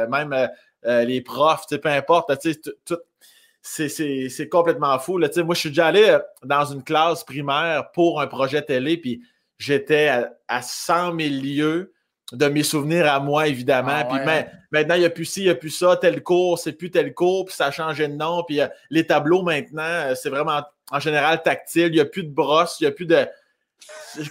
même 0.08 0.50
les 0.84 1.22
profs, 1.22 1.66
peu 1.70 1.90
importe, 1.90 2.34
tout, 2.86 2.98
c'est 3.62 4.50
complètement 4.50 4.98
fou. 5.00 5.18
Là. 5.18 5.30
Moi, 5.38 5.56
je 5.56 5.60
suis 5.60 5.70
déjà 5.70 5.88
allé 5.88 6.10
euh, 6.10 6.20
dans 6.44 6.66
une 6.66 6.84
classe 6.84 7.24
primaire 7.24 7.92
pour 7.92 8.20
un 8.22 8.28
projet 8.28 8.62
télé, 8.62 8.98
puis 8.98 9.22
j'étais 9.58 10.12
à, 10.48 10.62
100 10.62 11.20
000 11.20 11.36
lieues 11.42 11.94
de 12.32 12.48
mes 12.48 12.64
souvenirs 12.64 13.12
à 13.12 13.20
moi, 13.20 13.48
évidemment. 13.48 13.92
Ah 13.94 14.06
puis 14.06 14.20
maintenant, 14.72 14.96
il 14.96 15.02
n'y 15.02 15.06
a 15.06 15.10
plus 15.10 15.26
ci, 15.26 15.42
il 15.42 15.46
n'y 15.46 15.50
a 15.50 15.56
plus 15.56 15.70
ça, 15.70 15.98
tel 15.98 16.24
cours, 16.24 16.58
c'est 16.58 16.72
plus 16.72 16.90
tel 16.90 17.14
cours, 17.14 17.46
puis 17.46 17.56
ça 17.56 17.68
a 17.68 17.72
changé 17.72 18.08
de 18.08 18.14
nom. 18.14 18.44
Puis 18.44 18.62
euh, 18.62 18.68
les 18.90 19.06
tableaux, 19.06 19.44
maintenant, 19.44 19.84
euh, 19.84 20.16
c'est 20.16 20.30
vraiment 20.30 20.62
en 20.92 21.00
général 21.00 21.44
tactile. 21.44 21.88
Il 21.88 21.94
n'y 21.94 22.00
a 22.00 22.06
plus 22.06 22.24
de 22.24 22.34
brosse, 22.34 22.78
il 22.80 22.84
n'y 22.84 22.88
a 22.88 22.92
plus 22.92 23.06
de. 23.06 23.28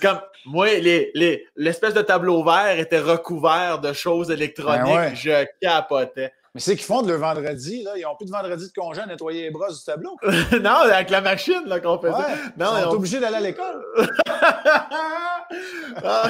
Comme, 0.00 0.20
moi, 0.46 0.68
l'espèce 1.56 1.94
de 1.94 2.02
tableau 2.02 2.42
vert 2.42 2.78
était 2.78 3.00
recouvert 3.00 3.78
de 3.80 3.92
choses 3.92 4.28
ben 4.28 4.34
électroniques. 4.34 5.16
Je 5.16 5.46
capotais. 5.60 6.32
Mais 6.54 6.60
c'est 6.60 6.74
qu'ils 6.74 6.84
font 6.84 7.02
de 7.02 7.08
le 7.08 7.14
vendredi, 7.16 7.82
là. 7.84 7.92
Ils 7.96 8.02
n'ont 8.02 8.16
plus 8.16 8.26
de 8.26 8.32
vendredi 8.32 8.66
de 8.66 8.72
congé 8.72 9.00
à 9.00 9.06
nettoyer 9.06 9.42
les 9.42 9.50
bras 9.50 9.70
du 9.70 9.84
tableau. 9.84 10.16
non, 10.60 10.70
avec 10.70 11.10
la 11.10 11.20
machine 11.20 11.62
là, 11.66 11.78
qu'on 11.78 11.98
faisait. 11.98 12.12
non, 12.56 12.76
ils 12.76 12.82
sont 12.84 12.90
obligés 12.90 13.20
d'aller 13.20 13.36
à 13.36 13.40
l'école. 13.40 13.84
Ah, 16.02 16.28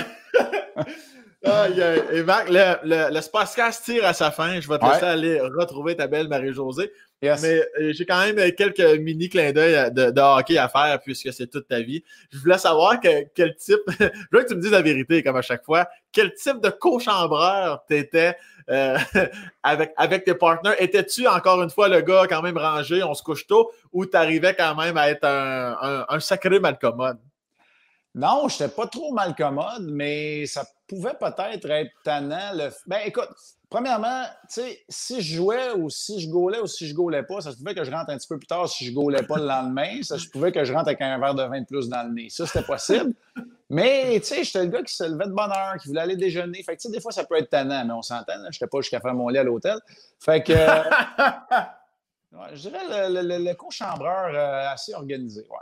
et 2.12 2.22
Marc, 2.22 2.50
le, 2.50 2.76
le, 2.84 3.14
le 3.14 3.82
tire 3.82 4.04
à 4.04 4.12
sa 4.12 4.30
fin. 4.30 4.60
Je 4.60 4.68
vais 4.68 4.78
te 4.78 4.84
laisser 4.84 5.04
aller 5.04 5.40
retrouver 5.40 5.96
ta 5.96 6.06
belle 6.06 6.28
Marie-Josée. 6.28 6.92
Mais 7.22 7.66
euh, 7.80 7.92
j'ai 7.92 8.06
quand 8.06 8.20
même 8.20 8.52
quelques 8.52 8.98
mini 9.00 9.28
clins 9.28 9.52
d'œil 9.52 9.92
de, 9.92 10.20
hockey 10.20 10.56
à 10.56 10.68
faire 10.68 11.00
puisque 11.00 11.32
c'est 11.32 11.48
toute 11.48 11.68
ta 11.68 11.80
vie. 11.80 12.02
Je 12.30 12.38
voulais 12.38 12.58
savoir 12.58 12.98
que, 13.00 13.24
quel 13.34 13.54
type, 13.56 13.80
je 14.00 14.06
veux 14.32 14.42
que 14.42 14.48
tu 14.48 14.54
me 14.54 14.60
dises 14.60 14.70
la 14.70 14.82
vérité 14.82 15.22
comme 15.22 15.36
à 15.36 15.42
chaque 15.42 15.64
fois, 15.64 15.86
quel 16.12 16.32
type 16.34 16.60
de 16.62 16.70
co-chambreur 16.70 17.84
t'étais 17.86 18.36
euh, 18.68 18.98
avec, 19.62 19.92
avec 19.96 20.24
tes 20.24 20.34
partenaires. 20.34 20.80
Étais-tu 20.80 21.26
encore 21.26 21.62
une 21.62 21.70
fois 21.70 21.88
le 21.88 22.00
gars 22.00 22.26
quand 22.28 22.42
même 22.42 22.58
rangé, 22.58 23.02
on 23.02 23.14
se 23.14 23.22
couche 23.22 23.46
tôt, 23.46 23.70
ou 23.92 24.06
t'arrivais 24.06 24.54
quand 24.54 24.74
même 24.74 24.96
à 24.96 25.10
être 25.10 25.24
un, 25.24 26.04
un, 26.08 26.20
sacré 26.20 26.60
malcommode? 26.60 27.18
Non, 28.14 28.48
je 28.48 28.62
n'étais 28.62 28.74
pas 28.74 28.88
trop 28.88 29.12
malcommode, 29.12 29.86
mais 29.88 30.44
ça 30.46 30.66
pouvait 30.88 31.14
peut-être 31.14 31.70
être 31.70 31.92
tannant. 32.02 32.52
Le... 32.54 32.70
Ben 32.86 32.98
écoute, 33.04 33.28
premièrement, 33.68 34.24
si 34.48 35.22
je 35.22 35.36
jouais 35.36 35.70
ou 35.76 35.90
si 35.90 36.20
je 36.20 36.28
gaulais 36.28 36.58
ou 36.58 36.66
si 36.66 36.88
je 36.88 36.94
gaulais 36.94 37.22
pas, 37.22 37.40
ça 37.40 37.52
se 37.52 37.58
pouvait 37.58 37.74
que 37.74 37.84
je 37.84 37.90
rentre 37.90 38.10
un 38.10 38.18
petit 38.18 38.26
peu 38.26 38.36
plus 38.36 38.48
tard 38.48 38.68
si 38.68 38.84
je 38.84 38.92
gaulais 38.92 39.22
pas 39.22 39.38
le 39.38 39.46
lendemain. 39.46 40.02
Ça 40.02 40.18
se 40.18 40.28
pouvait 40.28 40.50
que 40.50 40.64
je 40.64 40.72
rentre 40.72 40.88
avec 40.88 41.00
un 41.00 41.20
verre 41.20 41.36
de 41.36 41.44
vin 41.44 41.60
de 41.60 41.66
plus 41.66 41.88
dans 41.88 42.02
le 42.02 42.12
nez. 42.12 42.30
Ça, 42.30 42.46
c'était 42.46 42.66
possible. 42.66 43.14
Mais, 43.68 44.18
tu 44.18 44.26
sais, 44.26 44.42
j'étais 44.42 44.64
le 44.64 44.70
gars 44.70 44.82
qui 44.82 44.92
se 44.92 45.04
levait 45.04 45.26
de 45.26 45.32
bonne 45.32 45.52
heure, 45.52 45.76
qui 45.80 45.86
voulait 45.86 46.00
aller 46.00 46.16
déjeuner. 46.16 46.60
Fait 46.64 46.76
que, 46.76 46.82
tu 46.82 46.88
sais, 46.88 46.92
des 46.92 47.00
fois, 47.00 47.12
ça 47.12 47.22
peut 47.22 47.36
être 47.36 47.50
tannant, 47.50 47.84
mais 47.84 47.92
on 47.92 48.02
s'entend. 48.02 48.32
Je 48.36 48.48
n'étais 48.48 48.66
pas 48.66 48.80
jusqu'à 48.80 48.98
faire 48.98 49.14
mon 49.14 49.28
lit 49.28 49.38
à 49.38 49.44
l'hôtel. 49.44 49.78
Fait 50.18 50.42
que, 50.42 50.52
je 52.52 52.68
dirais 52.68 53.08
le, 53.08 53.22
le, 53.22 53.44
le 53.44 53.54
co-chambreur 53.54 54.34
euh, 54.34 54.72
assez 54.72 54.94
organisé, 54.94 55.42
ouais. 55.42 55.58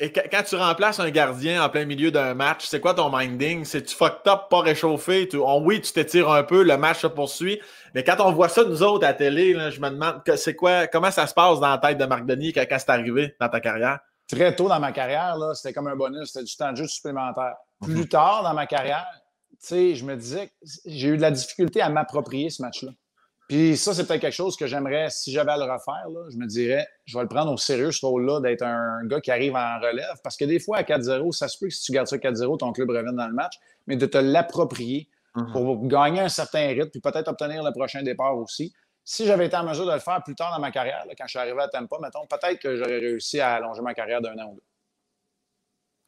Et 0.00 0.12
quand 0.12 0.42
tu 0.42 0.56
remplaces 0.56 1.00
un 1.00 1.10
gardien 1.10 1.62
en 1.62 1.68
plein 1.68 1.84
milieu 1.84 2.10
d'un 2.10 2.34
match, 2.34 2.66
c'est 2.66 2.80
quoi 2.80 2.94
ton 2.94 3.16
minding? 3.16 3.64
C'est 3.64 3.82
tu 3.82 3.94
fucked 3.94 4.26
up, 4.26 4.42
pas 4.50 4.60
réchauffé? 4.60 5.28
Tu, 5.28 5.36
oui, 5.36 5.80
tu 5.80 5.92
t'étires 5.92 6.30
un 6.30 6.42
peu, 6.42 6.62
le 6.62 6.76
match 6.76 7.00
se 7.00 7.06
poursuit. 7.06 7.60
Mais 7.94 8.02
quand 8.02 8.16
on 8.20 8.32
voit 8.32 8.48
ça, 8.48 8.64
nous 8.64 8.82
autres, 8.82 9.04
à 9.04 9.08
la 9.08 9.14
télé, 9.14 9.52
je 9.70 9.80
me 9.80 9.90
demande 9.90 10.22
c'est 10.36 10.54
quoi, 10.54 10.86
comment 10.86 11.10
ça 11.10 11.26
se 11.26 11.34
passe 11.34 11.60
dans 11.60 11.70
la 11.70 11.78
tête 11.78 11.98
de 11.98 12.04
Marc 12.04 12.26
Denis 12.26 12.52
quand, 12.52 12.64
c'est 12.68 12.90
arrivé 12.90 13.34
dans 13.40 13.48
ta 13.48 13.60
carrière? 13.60 14.00
Très 14.28 14.54
tôt 14.56 14.68
dans 14.68 14.80
ma 14.80 14.92
carrière, 14.92 15.36
c'était 15.54 15.72
comme 15.72 15.86
un 15.86 15.96
bonus, 15.96 16.32
c'était 16.32 16.44
du 16.44 16.56
temps 16.56 16.72
de 16.72 16.76
jeu 16.76 16.86
supplémentaire. 16.86 17.54
Mhm. 17.82 17.94
Plus 17.94 18.08
tard 18.08 18.42
dans 18.42 18.54
ma 18.54 18.66
carrière, 18.66 19.06
je 19.70 20.04
me 20.04 20.16
disais 20.16 20.48
que 20.48 20.52
j'ai 20.84 21.08
eu 21.08 21.16
de 21.16 21.22
la 21.22 21.30
difficulté 21.30 21.80
à 21.80 21.88
m'approprier 21.88 22.50
ce 22.50 22.62
match-là. 22.62 22.90
Puis 23.48 23.76
ça, 23.76 23.94
c'est 23.94 24.06
peut-être 24.06 24.22
quelque 24.22 24.34
chose 24.34 24.56
que 24.56 24.66
j'aimerais, 24.66 25.08
si 25.10 25.30
j'avais 25.30 25.52
à 25.52 25.56
le 25.56 25.62
refaire, 25.62 26.06
je 26.30 26.36
me 26.36 26.46
dirais, 26.46 26.86
je 27.04 27.16
vais 27.16 27.22
le 27.22 27.28
prendre 27.28 27.52
au 27.52 27.56
sérieux, 27.56 27.92
ce 27.92 28.04
rôle-là, 28.04 28.40
d'être 28.40 28.62
un 28.62 29.04
gars 29.04 29.20
qui 29.20 29.30
arrive 29.30 29.54
en 29.54 29.78
relève. 29.78 30.16
Parce 30.24 30.36
que 30.36 30.44
des 30.44 30.58
fois, 30.58 30.78
à 30.78 30.82
4-0, 30.82 31.30
ça 31.30 31.46
se 31.46 31.56
peut 31.56 31.68
que 31.68 31.74
si 31.74 31.82
tu 31.82 31.92
gardes 31.92 32.08
ça 32.08 32.16
4-0, 32.16 32.58
ton 32.58 32.72
club 32.72 32.90
revienne 32.90 33.14
dans 33.14 33.28
le 33.28 33.34
match, 33.34 33.54
mais 33.86 33.96
de 33.96 34.06
te 34.06 34.18
l'approprier 34.18 35.08
mhm. 35.36 35.52
pour 35.52 35.86
gagner 35.86 36.20
un 36.20 36.28
certain 36.28 36.66
rythme, 36.68 36.90
puis 36.90 37.00
peut-être 37.00 37.28
obtenir 37.28 37.62
le 37.62 37.70
prochain 37.70 38.02
départ 38.02 38.36
aussi. 38.36 38.74
Si 39.04 39.24
j'avais 39.26 39.46
été 39.46 39.56
en 39.56 39.62
mesure 39.62 39.86
de 39.86 39.92
le 39.92 40.00
faire 40.00 40.20
plus 40.24 40.34
tard 40.34 40.50
dans 40.52 40.60
ma 40.60 40.72
carrière, 40.72 41.04
quand 41.16 41.26
je 41.26 41.30
suis 41.30 41.38
arrivé 41.38 41.60
à 41.60 41.68
Tampa, 41.68 41.98
mettons, 42.02 42.26
peut-être 42.26 42.58
que 42.58 42.74
j'aurais 42.74 42.98
réussi 42.98 43.38
à 43.38 43.54
allonger 43.54 43.80
ma 43.80 43.94
carrière 43.94 44.20
d'un 44.20 44.36
an 44.38 44.50
ou 44.50 44.54
deux. 44.56 44.62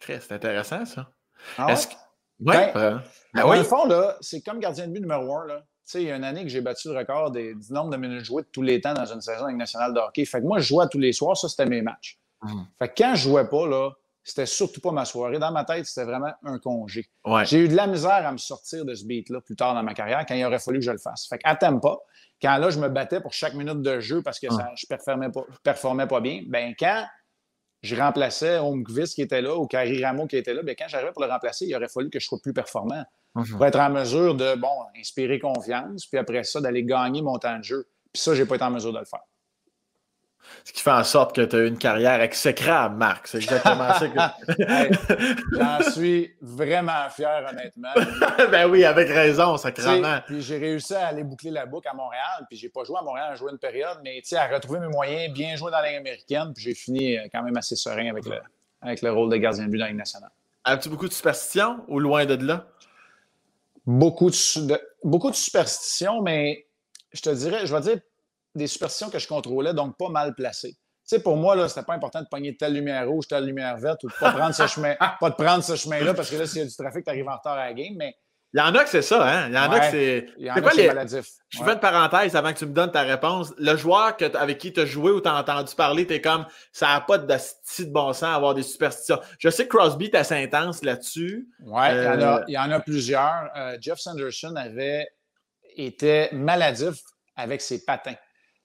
C'est 0.00 0.32
intéressant, 0.32 0.84
ça. 0.84 1.08
Ah 1.56 1.70
Est-ce 1.70 1.86
que... 1.86 1.94
Ouais, 2.40 2.72
ben, 2.72 3.02
ben 3.34 3.44
oui. 3.44 3.50
Dans 3.50 3.54
le 3.54 3.62
fond, 3.62 3.86
là, 3.86 4.16
c'est 4.20 4.40
comme 4.40 4.58
gardien 4.58 4.88
de 4.88 4.92
but 4.92 5.00
numéro 5.00 5.36
un. 5.36 5.46
Là. 5.46 5.64
Tu 5.88 5.92
sais, 5.92 6.02
il 6.02 6.08
y 6.08 6.12
a 6.12 6.16
une 6.16 6.24
année 6.24 6.42
que 6.42 6.50
j'ai 6.50 6.60
battu 6.60 6.88
le 6.88 6.98
record 6.98 7.30
des, 7.30 7.54
du 7.54 7.72
nombre 7.72 7.88
de 7.88 7.96
minutes 7.96 8.22
jouées 8.22 8.42
de 8.42 8.48
tous 8.52 8.60
les 8.60 8.78
temps 8.78 8.92
dans 8.92 9.06
une 9.06 9.22
saison 9.22 9.44
avec 9.44 9.56
nationale 9.56 9.94
de 9.94 9.98
hockey. 9.98 10.26
Fait 10.26 10.42
que 10.42 10.44
moi, 10.44 10.58
je 10.58 10.66
jouais 10.66 10.86
tous 10.86 10.98
les 10.98 11.14
soirs, 11.14 11.34
ça, 11.34 11.48
c'était 11.48 11.64
mes 11.64 11.80
matchs. 11.80 12.18
Hum. 12.42 12.66
Fait 12.78 12.88
que 12.88 12.92
quand 12.98 13.14
je 13.14 13.22
jouais 13.22 13.48
pas, 13.48 13.66
là, 13.66 13.92
c'était 14.22 14.44
surtout 14.44 14.82
pas 14.82 14.92
ma 14.92 15.06
soirée. 15.06 15.38
Dans 15.38 15.50
ma 15.50 15.64
tête, 15.64 15.86
c'était 15.86 16.04
vraiment 16.04 16.34
un 16.44 16.58
congé. 16.58 17.08
J'ai 17.44 17.60
eu 17.60 17.68
de 17.68 17.74
la 17.74 17.86
misère 17.86 18.26
à 18.26 18.32
me 18.32 18.36
sortir 18.36 18.84
de 18.84 18.94
ce 18.94 19.06
beat-là 19.06 19.40
plus 19.40 19.56
tard 19.56 19.72
dans 19.72 19.82
ma 19.82 19.94
carrière 19.94 20.26
quand 20.28 20.34
il 20.34 20.44
aurait 20.44 20.58
fallu 20.58 20.80
que 20.80 20.84
je 20.84 20.90
le 20.90 20.98
fasse. 20.98 21.26
Fait 21.26 21.38
que 21.38 21.78
pas, 21.80 21.98
quand 22.42 22.56
là, 22.58 22.68
je 22.68 22.78
me 22.78 22.90
battais 22.90 23.22
pour 23.22 23.32
chaque 23.32 23.54
minute 23.54 23.80
de 23.80 24.00
jeu 24.00 24.20
parce 24.22 24.38
que 24.38 24.52
ça, 24.52 24.70
je 24.76 24.84
ne 24.84 24.88
performais 24.94 25.30
pas, 25.30 25.46
performais 25.62 26.06
pas 26.06 26.20
bien, 26.20 26.42
ben 26.46 26.74
quand 26.78 27.06
je 27.82 27.96
remplaçais 27.96 28.58
Holmqvist 28.58 29.14
qui 29.14 29.22
était 29.22 29.40
là 29.40 29.56
ou 29.56 29.66
Carrie 29.66 30.04
Rameau 30.04 30.26
qui 30.26 30.36
était 30.36 30.52
là, 30.52 30.62
bien, 30.62 30.74
quand 30.78 30.88
j'arrivais 30.88 31.12
pour 31.12 31.22
le 31.22 31.30
remplacer, 31.30 31.64
il 31.64 31.74
aurait 31.74 31.88
fallu 31.88 32.10
que 32.10 32.20
je 32.20 32.26
sois 32.26 32.38
plus 32.42 32.52
performant 32.52 33.04
mhm. 33.34 33.46
pour 33.46 33.66
être 33.66 33.78
en 33.78 33.90
mesure 33.90 34.34
de, 34.34 34.54
bon, 34.56 34.68
inspirer 34.96 35.38
confiance, 35.38 36.06
puis 36.06 36.18
après 36.18 36.44
ça, 36.44 36.60
d'aller 36.60 36.84
gagner 36.84 37.22
mon 37.22 37.38
temps 37.38 37.58
de 37.58 37.64
jeu. 37.64 37.88
Puis 38.12 38.22
ça, 38.22 38.34
je 38.34 38.42
n'ai 38.42 38.48
pas 38.48 38.56
été 38.56 38.64
en 38.64 38.70
mesure 38.70 38.92
de 38.92 38.98
le 38.98 39.04
faire. 39.04 39.20
Ce 40.64 40.72
qui 40.72 40.82
fait 40.82 40.90
en 40.90 41.04
sorte 41.04 41.34
que 41.34 41.42
tu 41.42 41.56
as 41.56 41.58
eu 41.60 41.68
une 41.68 41.78
carrière 41.78 42.20
exécrable, 42.20 42.96
Marc. 42.96 43.26
C'est 43.26 43.38
exactement 43.38 43.92
ça 43.94 44.08
que. 44.08 45.56
J'en 45.58 45.90
suis 45.90 46.34
vraiment 46.40 47.08
fier, 47.10 47.46
honnêtement. 47.50 47.92
ben 48.50 48.68
oui, 48.68 48.84
avec 48.84 49.08
raison, 49.08 49.56
sacrément. 49.56 50.18
Puis 50.26 50.42
j'ai 50.42 50.58
réussi 50.58 50.94
à 50.94 51.08
aller 51.08 51.24
boucler 51.24 51.50
la 51.50 51.66
boucle 51.66 51.88
à 51.88 51.94
Montréal. 51.94 52.46
Puis 52.48 52.58
j'ai 52.58 52.68
pas 52.68 52.84
joué 52.84 52.96
à 52.98 53.02
Montréal, 53.02 53.30
j'ai 53.32 53.38
joué 53.38 53.52
une 53.52 53.58
période, 53.58 53.98
mais 54.02 54.22
à 54.32 54.46
retrouver 54.46 54.80
mes 54.80 54.88
moyens, 54.88 55.32
bien 55.32 55.56
jouer 55.56 55.70
dans 55.70 55.80
la 55.80 55.96
américaine. 55.96 56.52
Puis 56.54 56.64
j'ai 56.64 56.74
fini 56.74 57.18
euh, 57.18 57.22
quand 57.32 57.42
même 57.42 57.56
assez 57.56 57.76
serein 57.76 58.10
avec 58.10 58.24
le, 58.26 58.38
avec 58.82 59.02
le 59.02 59.12
rôle 59.12 59.30
de 59.30 59.36
gardien 59.36 59.66
de 59.66 59.70
but 59.70 59.78
dans 59.78 59.84
la 59.84 59.90
Ligue 59.90 59.98
nationale. 59.98 60.30
As-tu 60.64 60.88
beaucoup 60.88 61.08
de 61.08 61.12
superstitions 61.12 61.84
ou 61.88 61.98
loin 61.98 62.26
de 62.26 62.34
là? 62.34 62.66
Beaucoup 63.88 64.28
de, 64.28 64.78
beaucoup 65.02 65.30
de 65.30 65.34
superstitions, 65.34 66.20
mais 66.20 66.66
je 67.10 67.22
te 67.22 67.30
dirais, 67.30 67.66
je 67.66 67.74
vais 67.74 67.80
dire 67.80 68.00
des 68.54 68.66
superstitions 68.66 69.08
que 69.08 69.18
je 69.18 69.26
contrôlais, 69.26 69.72
donc 69.72 69.96
pas 69.96 70.10
mal 70.10 70.34
placées. 70.34 70.72
Tu 70.74 71.16
sais, 71.16 71.22
pour 71.22 71.38
moi, 71.38 71.56
là, 71.56 71.70
c'était 71.70 71.86
pas 71.86 71.94
important 71.94 72.20
de 72.20 72.26
pogner 72.30 72.54
telle 72.54 72.74
lumière 72.74 73.08
rouge, 73.08 73.28
telle 73.28 73.46
lumière 73.46 73.78
verte 73.78 74.04
ou 74.04 74.08
de 74.08 74.12
pas 74.20 74.32
prendre 74.32 74.54
ce 74.54 74.66
chemin, 74.66 74.94
pas 75.20 75.30
de 75.30 75.34
prendre 75.36 75.64
ce 75.64 75.74
chemin-là 75.74 76.12
parce 76.12 76.28
que 76.28 76.36
là, 76.36 76.46
s'il 76.46 76.58
y 76.58 76.60
a 76.60 76.66
du 76.66 76.76
trafic, 76.76 77.02
tu 77.02 77.08
arrives 77.08 77.28
en 77.28 77.36
retard 77.36 77.54
à 77.54 77.64
la 77.64 77.72
game, 77.72 77.94
mais. 77.96 78.14
Il 78.54 78.58
y 78.58 78.62
en 78.62 78.74
a 78.74 78.82
que 78.82 78.88
c'est 78.88 79.02
ça, 79.02 79.28
hein? 79.28 79.48
Il 79.48 79.54
y 79.54 79.58
en 79.58 79.70
a 79.70 79.80
que 79.80 79.90
c'est. 79.90 80.26
Il 80.38 80.46
y 80.46 80.50
en 80.50 80.54
a 80.54 80.60
que 80.62 80.74
c'est 80.74 80.86
maladif. 80.86 81.26
Je 81.50 81.62
fais 81.62 81.72
une 81.72 81.80
parenthèse 81.80 82.34
avant 82.34 82.52
que 82.52 82.58
tu 82.58 82.66
me 82.66 82.72
donnes 82.72 82.90
ta 82.90 83.02
réponse. 83.02 83.52
Le 83.58 83.76
joueur 83.76 84.16
que, 84.16 84.36
avec 84.36 84.58
qui 84.58 84.72
tu 84.72 84.80
as 84.80 84.86
joué 84.86 85.10
ou 85.10 85.20
tu 85.20 85.28
as 85.28 85.36
entendu 85.36 85.74
parler, 85.74 86.06
tu 86.06 86.14
es 86.14 86.20
comme 86.22 86.46
ça 86.72 86.88
n'a 86.88 87.00
pas 87.02 87.18
de 87.18 87.26
de 87.26 87.90
bon 87.90 88.12
sens 88.12 88.22
à 88.22 88.34
avoir 88.34 88.54
des 88.54 88.62
superstitions. 88.62 89.20
Je 89.38 89.50
sais 89.50 89.66
que 89.66 89.76
Crosby 89.76 90.06
est 90.06 90.14
assez 90.14 90.34
intense 90.34 90.82
là-dessus. 90.82 91.46
Oui, 91.60 91.82
il, 91.90 91.96
euh, 91.96 92.40
y 92.48 92.58
en 92.58 92.70
a 92.70 92.80
plusieurs. 92.80 93.50
Euh, 93.54 93.76
Jeff 93.80 93.98
Sanderson 93.98 94.54
avait 94.56 95.06
été 95.76 96.28
maladif 96.32 96.96
avec 97.36 97.60
ses 97.60 97.84
patins 97.84 98.16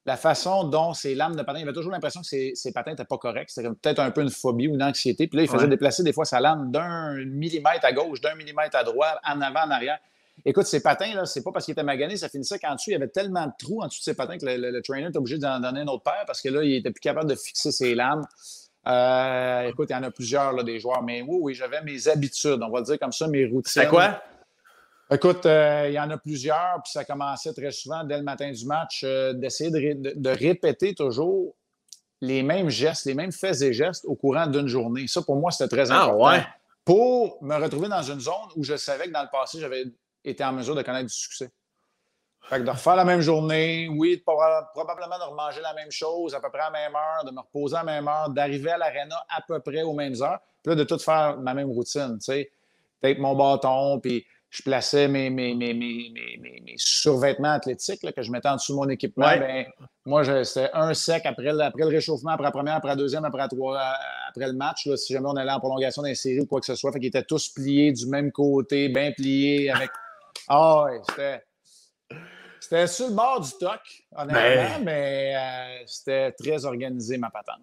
la 0.06 0.16
façon 0.16 0.64
dont 0.64 0.92
ses 0.92 1.14
lames 1.14 1.34
de 1.34 1.42
patin, 1.42 1.60
il 1.60 1.62
avait 1.62 1.72
toujours 1.72 1.92
l'impression 1.92 2.20
que 2.20 2.26
ses, 2.26 2.72
patins 2.72 2.90
n'étaient 2.90 3.04
pas 3.04 3.16
corrects. 3.16 3.50
C'était 3.50 3.70
peut-être 3.70 4.00
un 4.00 4.10
peu 4.10 4.20
une 4.20 4.30
phobie 4.30 4.68
ou 4.68 4.74
une 4.74 4.82
anxiété. 4.82 5.26
Puis 5.26 5.38
là, 5.38 5.44
il 5.44 5.48
faisait 5.48 5.68
déplacer 5.68 6.02
des 6.02 6.12
fois 6.12 6.26
sa 6.26 6.40
lame 6.40 6.70
d'un 6.70 7.14
millimètre 7.24 7.84
à 7.84 7.92
gauche, 7.92 8.20
d'un 8.20 8.34
millimètre 8.34 8.76
à 8.76 8.84
droite, 8.84 9.18
en 9.26 9.40
avant, 9.40 9.60
en 9.60 9.70
arrière. 9.70 9.98
Écoute, 10.44 10.66
ses 10.66 10.82
patins, 10.82 11.14
là, 11.14 11.24
c'est 11.24 11.42
pas 11.42 11.52
parce 11.52 11.64
qu'il 11.64 11.72
était 11.72 11.84
magané, 11.84 12.16
ça 12.16 12.28
finissait 12.28 12.58
qu'en 12.58 12.74
dessous, 12.74 12.90
il 12.90 12.94
y 12.94 12.96
avait 12.96 13.08
tellement 13.08 13.46
de 13.46 13.52
trous 13.58 13.80
en 13.82 13.86
dessous 13.86 14.00
de 14.00 14.04
ses 14.04 14.14
patins 14.14 14.36
que 14.36 14.44
le, 14.44 14.82
trainer 14.82 15.08
était 15.08 15.16
obligé 15.16 15.38
d'en 15.38 15.60
donner 15.60 15.80
un 15.80 15.86
autre 15.86 16.02
paire 16.02 16.24
parce 16.26 16.42
que 16.42 16.48
là, 16.48 16.62
il 16.64 16.74
était 16.74 16.90
plus 16.90 17.00
capable 17.00 17.30
de 17.30 17.36
fixer 17.36 17.70
ses 17.72 17.94
lames. 17.94 18.26
Euh, 18.86 19.68
écoute, 19.68 19.88
il 19.90 19.92
y 19.94 19.96
en 19.96 20.02
a 20.02 20.10
plusieurs, 20.10 20.52
là, 20.52 20.62
des 20.62 20.80
joueurs. 20.80 21.02
Mais 21.02 21.22
oui, 21.22 21.38
oui, 21.40 21.54
j'avais 21.54 21.80
mes 21.82 22.08
habitudes, 22.08 22.60
on 22.62 22.68
va 22.68 22.82
dire 22.82 22.98
comme 22.98 23.12
ça, 23.12 23.26
mes 23.28 23.46
routines. 23.46 23.82
C'est 23.82 23.88
quoi? 23.88 24.20
Écoute, 25.10 25.44
euh, 25.44 25.86
il 25.88 25.94
y 25.94 26.00
en 26.00 26.08
a 26.10 26.16
plusieurs, 26.16 26.80
puis 26.82 26.92
ça 26.92 27.04
commençait 27.04 27.52
très 27.52 27.70
souvent 27.70 28.04
dès 28.04 28.16
le 28.16 28.22
matin 28.22 28.50
du 28.50 28.66
match 28.66 29.02
euh, 29.04 29.34
d'essayer 29.34 29.70
de, 29.70 30.30
répéter 30.30 30.94
toujours 30.94 31.54
les 32.22 32.42
mêmes 32.42 32.70
gestes, 32.70 33.04
les 33.04 33.14
mêmes 33.14 33.32
faits 33.32 33.60
et 33.60 33.72
gestes 33.74 34.06
au 34.06 34.14
courant 34.14 34.46
d'une 34.46 34.66
journée. 34.66 35.06
Ça, 35.06 35.20
pour 35.20 35.36
moi, 35.36 35.50
c'était 35.50 35.68
très 35.68 35.90
ah, 35.90 36.04
important. 36.04 36.42
Pour 36.84 37.42
me 37.42 37.54
retrouver 37.56 37.88
dans 37.88 38.02
une 38.02 38.20
zone 38.20 38.48
où 38.56 38.64
je 38.64 38.76
savais 38.76 39.06
que 39.06 39.12
dans 39.12 39.22
le 39.22 39.30
passé, 39.30 39.60
j'avais 39.60 39.84
été 40.24 40.42
en 40.42 40.52
mesure 40.52 40.74
de 40.74 40.82
connaître 40.82 41.06
du 41.06 41.14
succès. 41.14 41.50
Fait 42.48 42.58
que 42.58 42.62
de 42.62 42.70
refaire 42.70 42.96
la 42.96 43.04
même 43.04 43.20
journée, 43.20 43.88
oui, 43.88 44.18
probablement 44.18 45.18
de 45.18 45.30
remanger 45.30 45.60
la 45.62 45.72
même 45.74 45.90
chose 45.90 46.34
à 46.34 46.40
peu 46.40 46.50
près 46.50 46.60
à 46.60 46.70
la 46.70 46.70
même 46.70 46.94
heure, 46.94 47.24
de 47.24 47.30
me 47.30 47.40
reposer 47.40 47.76
à 47.76 47.84
la 47.84 47.92
même 47.92 48.08
heure, 48.08 48.28
d'arriver 48.30 48.70
à 48.70 48.78
l'aréna 48.78 49.16
à 49.34 49.40
peu 49.46 49.60
près 49.60 49.82
aux 49.82 49.94
mêmes 49.94 50.14
heures, 50.22 50.40
puis 50.62 50.70
là, 50.70 50.76
de 50.76 50.84
tout 50.84 50.98
faire 50.98 51.38
ma 51.38 51.54
même 51.54 51.70
routine, 51.70 52.18
tu 52.18 52.32
sais. 52.32 52.50
Peut-être 53.00 53.18
mon 53.18 53.34
bâton, 53.34 53.98
puis 54.00 54.26
je 54.54 54.62
plaçais 54.62 55.08
mes, 55.08 55.30
mes, 55.30 55.52
mes, 55.52 55.74
mes 55.74 56.74
survêtements 56.76 57.54
athlétiques 57.54 58.00
que 58.14 58.22
je 58.22 58.30
mettais 58.30 58.48
en 58.48 58.54
dessous 58.54 58.72
de 58.72 58.76
mon 58.76 58.88
équipement. 58.88 59.26
Ben, 59.26 59.66
moi, 60.06 60.22
c'était 60.44 60.70
un 60.72 60.94
sec 60.94 61.26
après, 61.26 61.48
après 61.60 61.82
le 61.82 61.88
réchauffement, 61.88 62.30
après 62.30 62.44
la 62.44 62.52
première, 62.52 62.74
après 62.74 62.90
la 62.90 62.96
deuxième, 62.96 63.24
après, 63.24 63.40
la 63.40 63.48
trois, 63.48 63.80
après 64.28 64.46
le 64.46 64.52
match. 64.52 64.86
Là, 64.86 64.96
si 64.96 65.12
jamais 65.12 65.26
on 65.26 65.34
allait 65.34 65.50
en 65.50 65.58
prolongation 65.58 66.02
d'un 66.02 66.14
série 66.14 66.38
ou 66.38 66.46
quoi 66.46 66.60
que 66.60 66.66
ce 66.66 66.76
soit. 66.76 66.92
Fait 66.92 67.00
qu'ils 67.00 67.08
étaient 67.08 67.24
tous 67.24 67.48
pliés 67.48 67.90
du 67.90 68.06
même 68.06 68.30
côté, 68.30 68.88
bien 68.88 69.10
pliés. 69.10 69.70
avec. 69.70 69.90
Ah 70.46 70.84
ouais, 70.84 71.00
c'était. 71.08 71.42
C'était 72.60 72.86
sur 72.86 73.08
le 73.08 73.14
bord 73.14 73.40
du 73.40 73.50
toc, 73.58 73.80
honnêtement, 74.14 74.78
ben. 74.78 74.84
mais 74.84 75.34
euh, 75.36 75.84
c'était 75.86 76.32
très 76.32 76.64
organisé, 76.64 77.16
ma 77.16 77.30
patente. 77.30 77.60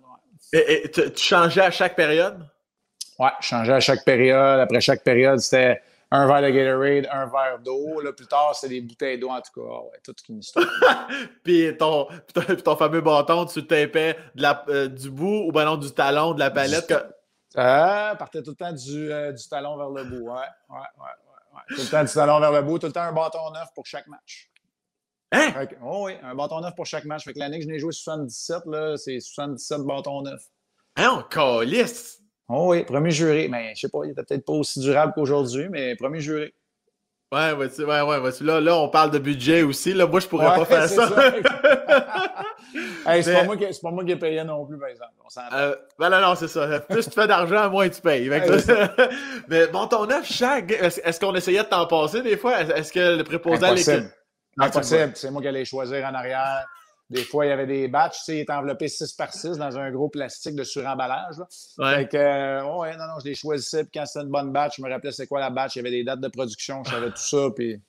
Et, 0.54 0.90
tu 0.92 1.12
changeais 1.16 1.62
à 1.62 1.72
chaque 1.72 1.96
période? 1.96 2.46
Oui, 3.20 3.30
je 3.40 3.48
changeais 3.48 3.74
à 3.74 3.80
chaque 3.80 4.04
période. 4.04 4.60
Après 4.60 4.82
chaque 4.82 5.04
période, 5.04 5.40
c'était 5.40 5.82
un 6.14 6.28
verre 6.28 6.42
de 6.42 6.50
Gatorade, 6.50 7.08
un 7.10 7.26
verre 7.26 7.60
d'eau. 7.60 8.02
Là, 8.02 8.12
plus 8.12 8.28
tard, 8.28 8.54
c'est 8.54 8.68
des 8.68 8.82
bouteilles 8.82 9.18
d'eau, 9.18 9.30
en 9.30 9.42
tout 9.42 9.62
cas. 9.62 9.68
Ouais, 9.68 10.00
toute 10.04 10.28
une 10.28 10.40
histoire. 10.40 10.68
puis, 11.44 11.76
ton, 11.78 12.08
ton, 12.64 12.76
fameux 12.76 13.00
bâton, 13.00 13.46
tu 13.46 13.66
tapais 13.66 14.18
de 14.36 14.42
la, 14.42 14.64
euh, 14.68 14.88
du 14.88 15.10
bout 15.10 15.46
ou 15.48 15.52
ben 15.54 15.64
non, 15.64 15.78
du 15.78 15.92
talon, 15.92 16.34
de 16.34 16.40
la 16.40 16.52
palette? 16.52 16.88
Que... 16.88 16.94
Euh, 17.58 18.16
partait 18.16 18.44
tout 18.44 18.52
le 18.52 18.56
temps 18.56 18.74
du, 18.74 19.12
euh, 19.12 19.32
du 19.32 19.48
talon 19.48 19.78
vers 19.78 19.90
le 19.90 20.04
bout. 20.04 20.28
Ouais, 20.28 20.34
ouais, 20.70 20.78
ouais, 20.78 21.54
ouais, 21.54 21.76
Tout 21.76 21.82
le 21.82 21.90
temps 21.90 22.04
du 22.04 22.12
talon 22.12 22.40
vers 22.42 22.52
le 22.52 22.62
bout, 22.62 22.78
tout 22.78 22.88
le 22.88 22.94
temps 22.94 23.02
un 23.02 23.14
bâton 23.14 23.52
neuf 23.52 23.70
pour 23.74 23.86
chaque 23.86 24.08
match. 24.08 24.50
Hein? 25.34 25.66
oh 25.82 26.08
oui, 26.08 26.14
un 26.24 26.36
bâton 26.36 26.60
neuf 26.60 26.76
pour 26.76 26.86
chaque 26.86 27.06
match. 27.06 27.24
Fait 27.24 27.34
que 27.34 27.40
l'année 27.40 27.60
que 27.60 27.64
je 27.64 27.70
n'ai 27.70 27.80
joué 27.80 27.94
77, 27.94 28.64
c'est 28.98 29.20
77 29.22 29.80
bâtons 29.82 30.24
neufs. 30.24 30.44
Hein, 30.98 31.20
on 31.20 31.24
calisse! 31.24 32.21
Oh 32.54 32.72
oui, 32.72 32.84
premier 32.84 33.12
juré. 33.12 33.48
Mais 33.50 33.74
je 33.76 33.82
sais 33.82 33.90
pas, 33.90 34.00
il 34.04 34.12
était 34.12 34.24
peut-être 34.24 34.46
pas 34.46 34.54
aussi 34.54 34.82
durable 34.82 35.14
qu'aujourd'hui, 35.16 35.70
mais 35.70 35.96
premier 35.96 36.20
juré. 36.20 36.54
Ouais, 37.32 37.54
ouais, 37.54 37.70
ouais, 37.80 38.18
ouais, 38.18 38.32
là, 38.42 38.60
là, 38.60 38.76
on 38.76 38.90
parle 38.90 39.10
de 39.10 39.18
budget 39.18 39.62
aussi. 39.62 39.94
Là, 39.94 40.06
moi, 40.06 40.20
je 40.20 40.28
pourrais 40.28 40.48
pas 40.48 40.66
faire 40.66 40.90
ça. 40.90 41.08
c'est, 43.24 43.34
pas 43.34 43.44
moi 43.46 43.56
qui, 43.56 43.66
pas 43.82 43.92
moi 43.92 44.04
qui 44.04 44.12
ai 44.12 44.18
payé 44.18 44.44
non 44.44 44.66
plus, 44.66 44.78
par 44.78 44.90
exemple. 44.90 45.14
Euh, 45.54 45.74
ben 45.98 46.10
non, 46.10 46.20
non, 46.20 46.36
c'est 46.36 46.50
ça. 46.50 46.82
Plus 46.82 47.06
tu 47.06 47.12
fais 47.12 47.28
d'argent, 47.28 47.70
moins 47.70 47.88
tu 47.88 48.02
payes. 48.02 48.30
mais 49.48 49.68
bon, 49.68 49.88
ton 49.88 50.08
neuf, 50.08 50.30
chaque. 50.30 50.72
Est-ce, 50.72 51.22
qu'on 51.22 51.34
essayait 51.34 51.64
de 51.64 51.70
t'en 51.70 51.88
passer 51.88 52.22
des 52.22 52.36
fois? 52.36 52.64
Est-ce 52.64 52.92
que 52.92 53.16
le 53.16 53.24
préposé 53.24 53.66
à 53.66 53.74
l'équipe? 53.74 54.12
Impossible. 54.58 55.14
C'est 55.16 55.32
moi 55.32 55.42
qui 55.42 55.48
allais 55.48 55.64
choisir 55.64 56.06
en 56.06 56.14
arrière. 56.14 56.68
Des 57.12 57.26
fois, 57.26 57.46
il 57.46 57.50
y 57.50 57.52
avait 57.52 57.66
des 57.66 57.90
batchs, 57.90 58.20
tu 58.20 58.24
sais, 58.24 58.36
il 58.38 58.40
était 58.40 58.54
enveloppé 58.54 58.88
6 58.88 59.12
par 59.14 59.34
6 59.34 59.58
dans 59.58 59.78
un 59.78 59.92
gros 59.92 60.08
plastique 60.08 60.56
de 60.56 60.64
suremballage. 60.64 61.36
Ouais. 61.78 61.96
Fait 61.96 62.08
que, 62.08 62.16
euh, 62.16 62.78
ouais, 62.78 62.96
non, 62.96 63.04
non, 63.04 63.20
je 63.20 63.26
les 63.26 63.36
choisissais. 63.36 63.84
Puis 63.84 63.92
quand 63.96 64.06
c'était 64.06 64.24
une 64.24 64.32
bonne 64.32 64.54
batch, 64.54 64.78
je 64.78 64.82
me 64.82 64.90
rappelais 64.90 65.12
c'est 65.12 65.28
quoi 65.28 65.42
la 65.42 65.50
batch. 65.50 65.76
Il 65.76 65.80
y 65.80 65.82
avait 65.82 65.92
des 65.92 66.06
dates 66.06 66.22
de 66.22 66.30
production, 66.30 66.86
je 66.86 66.92
savais 66.92 67.10
tout 67.10 67.18
ça. 67.18 67.50
Puis, 67.54 67.82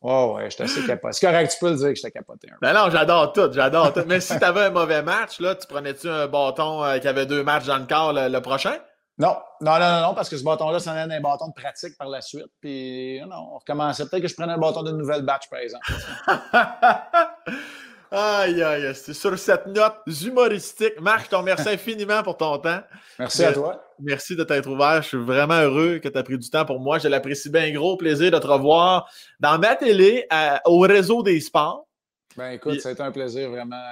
oh, 0.00 0.34
ouais, 0.34 0.50
j'étais 0.50 0.64
assez 0.64 0.84
capoté. 0.84 1.12
C'est 1.12 1.26
correct, 1.28 1.52
tu 1.52 1.58
peux 1.60 1.70
le 1.70 1.76
dire 1.76 1.88
que 1.90 1.94
j'étais 1.94 2.10
capoté. 2.10 2.48
Ben 2.60 2.72
non, 2.72 2.90
j'adore 2.90 3.32
tout, 3.32 3.52
j'adore 3.52 3.92
tout. 3.92 4.02
Mais 4.08 4.18
si 4.18 4.36
tu 4.36 4.44
avais 4.44 4.62
un 4.62 4.70
mauvais 4.70 5.04
match, 5.04 5.38
là, 5.38 5.54
tu 5.54 5.68
prenais-tu 5.68 6.08
un 6.08 6.26
bâton 6.26 6.82
euh, 6.82 6.98
qui 6.98 7.06
avait 7.06 7.26
deux 7.26 7.44
matchs 7.44 7.66
dans 7.66 7.78
le 7.78 7.86
corps 7.86 8.14
le, 8.14 8.40
prochain? 8.40 8.74
Non, 9.16 9.36
non, 9.60 9.78
non, 9.78 10.08
non, 10.08 10.14
parce 10.14 10.28
que 10.28 10.36
ce 10.36 10.42
bâton-là, 10.42 10.80
ça 10.80 10.90
en 10.90 11.08
un 11.08 11.20
bâton 11.20 11.46
de 11.46 11.54
pratique 11.54 11.96
par 11.96 12.08
la 12.08 12.20
suite. 12.20 12.50
Puis, 12.60 13.20
non, 13.20 13.50
on 13.52 13.58
recommençait. 13.58 14.06
Peut-être 14.06 14.22
que 14.22 14.28
je 14.28 14.34
prenais 14.34 14.54
un 14.54 14.58
bâton 14.58 14.82
d'une 14.82 14.96
nouvelle 14.96 15.22
batch, 15.22 15.48
par 15.48 15.60
exemple. 15.60 15.86
Aïe, 18.10 18.62
aïe, 18.62 18.94
c'est 18.94 19.14
sur 19.14 19.36
cette 19.38 19.66
note 19.66 19.96
humoristique. 20.22 21.00
Marc, 21.00 21.24
je 21.24 21.30
te 21.30 21.36
remercie 21.36 21.68
infiniment 21.70 22.22
pour 22.22 22.36
ton 22.36 22.58
temps. 22.58 22.80
Merci 23.18 23.44
à 23.44 23.52
toi. 23.52 23.82
Merci 23.98 24.36
de 24.36 24.44
t'être 24.44 24.68
ouvert. 24.68 25.02
Je 25.02 25.08
suis 25.08 25.16
vraiment 25.16 25.60
heureux 25.60 25.98
que 25.98 26.08
tu 26.08 26.18
aies 26.18 26.22
pris 26.22 26.38
du 26.38 26.48
temps 26.48 26.64
pour 26.64 26.80
moi. 26.80 26.98
Je 26.98 27.08
l'apprécie 27.08 27.50
bien 27.50 27.72
gros. 27.72 27.96
Plaisir 27.96 28.30
de 28.30 28.38
te 28.38 28.46
revoir 28.46 29.10
dans 29.40 29.58
ma 29.58 29.74
télé 29.74 30.26
au 30.64 30.80
réseau 30.80 31.22
des 31.22 31.40
sports. 31.40 31.88
Ben 32.36 32.50
écoute, 32.50 32.80
ça 32.80 32.90
a 32.90 32.92
été 32.92 33.02
un 33.02 33.12
plaisir 33.12 33.50
vraiment. 33.50 33.82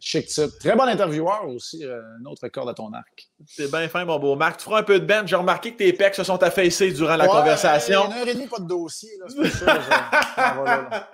Chic 0.00 0.26
type. 0.26 0.50
Très 0.60 0.76
bon 0.76 0.84
intervieweur 0.84 1.48
aussi, 1.48 1.84
euh, 1.84 2.00
une 2.20 2.26
autre 2.26 2.46
corde 2.48 2.68
à 2.68 2.74
ton 2.74 2.92
arc. 2.92 3.28
C'est 3.46 3.70
bien 3.70 3.88
fin, 3.88 4.04
mon 4.04 4.18
beau 4.18 4.36
Marc. 4.36 4.58
Tu 4.58 4.64
feras 4.64 4.80
un 4.80 4.82
peu 4.82 5.00
de 5.00 5.06
bench. 5.06 5.28
J'ai 5.28 5.36
remarqué 5.36 5.72
que 5.72 5.78
tes 5.78 5.92
pecs 5.92 6.14
se 6.14 6.24
sont 6.24 6.42
affaissés 6.42 6.92
durant 6.92 7.16
la 7.16 7.26
conversation. 7.26 8.06
Une 8.06 8.12
heure 8.12 8.28
et 8.28 8.34
demie, 8.34 8.46
pas 8.46 8.58
de 8.58 8.66
dossier. 8.66 9.10
Là, 9.18 9.26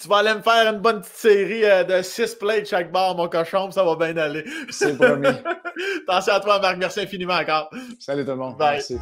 tu 0.00 0.08
vas 0.08 0.16
aller 0.18 0.34
me 0.34 0.42
faire 0.42 0.72
une 0.72 0.80
bonne 0.80 1.00
petite 1.00 1.16
série 1.16 1.64
euh, 1.64 1.84
de 1.84 2.02
six 2.02 2.34
plates 2.34 2.66
chaque 2.66 2.92
barre, 2.92 3.16
mon 3.16 3.28
cochon, 3.28 3.70
ça 3.70 3.82
va 3.84 3.96
bien 3.96 4.16
aller. 4.16 4.44
C'est 4.70 4.96
promis. 4.96 5.26
Attention 6.08 6.32
à 6.34 6.40
toi, 6.40 6.60
Marc. 6.60 6.76
Merci 6.78 7.00
infiniment 7.00 7.34
encore. 7.34 7.70
Salut 7.98 8.24
tout 8.24 8.30
le 8.30 8.36
monde. 8.36 8.56
Merci. 8.58 8.98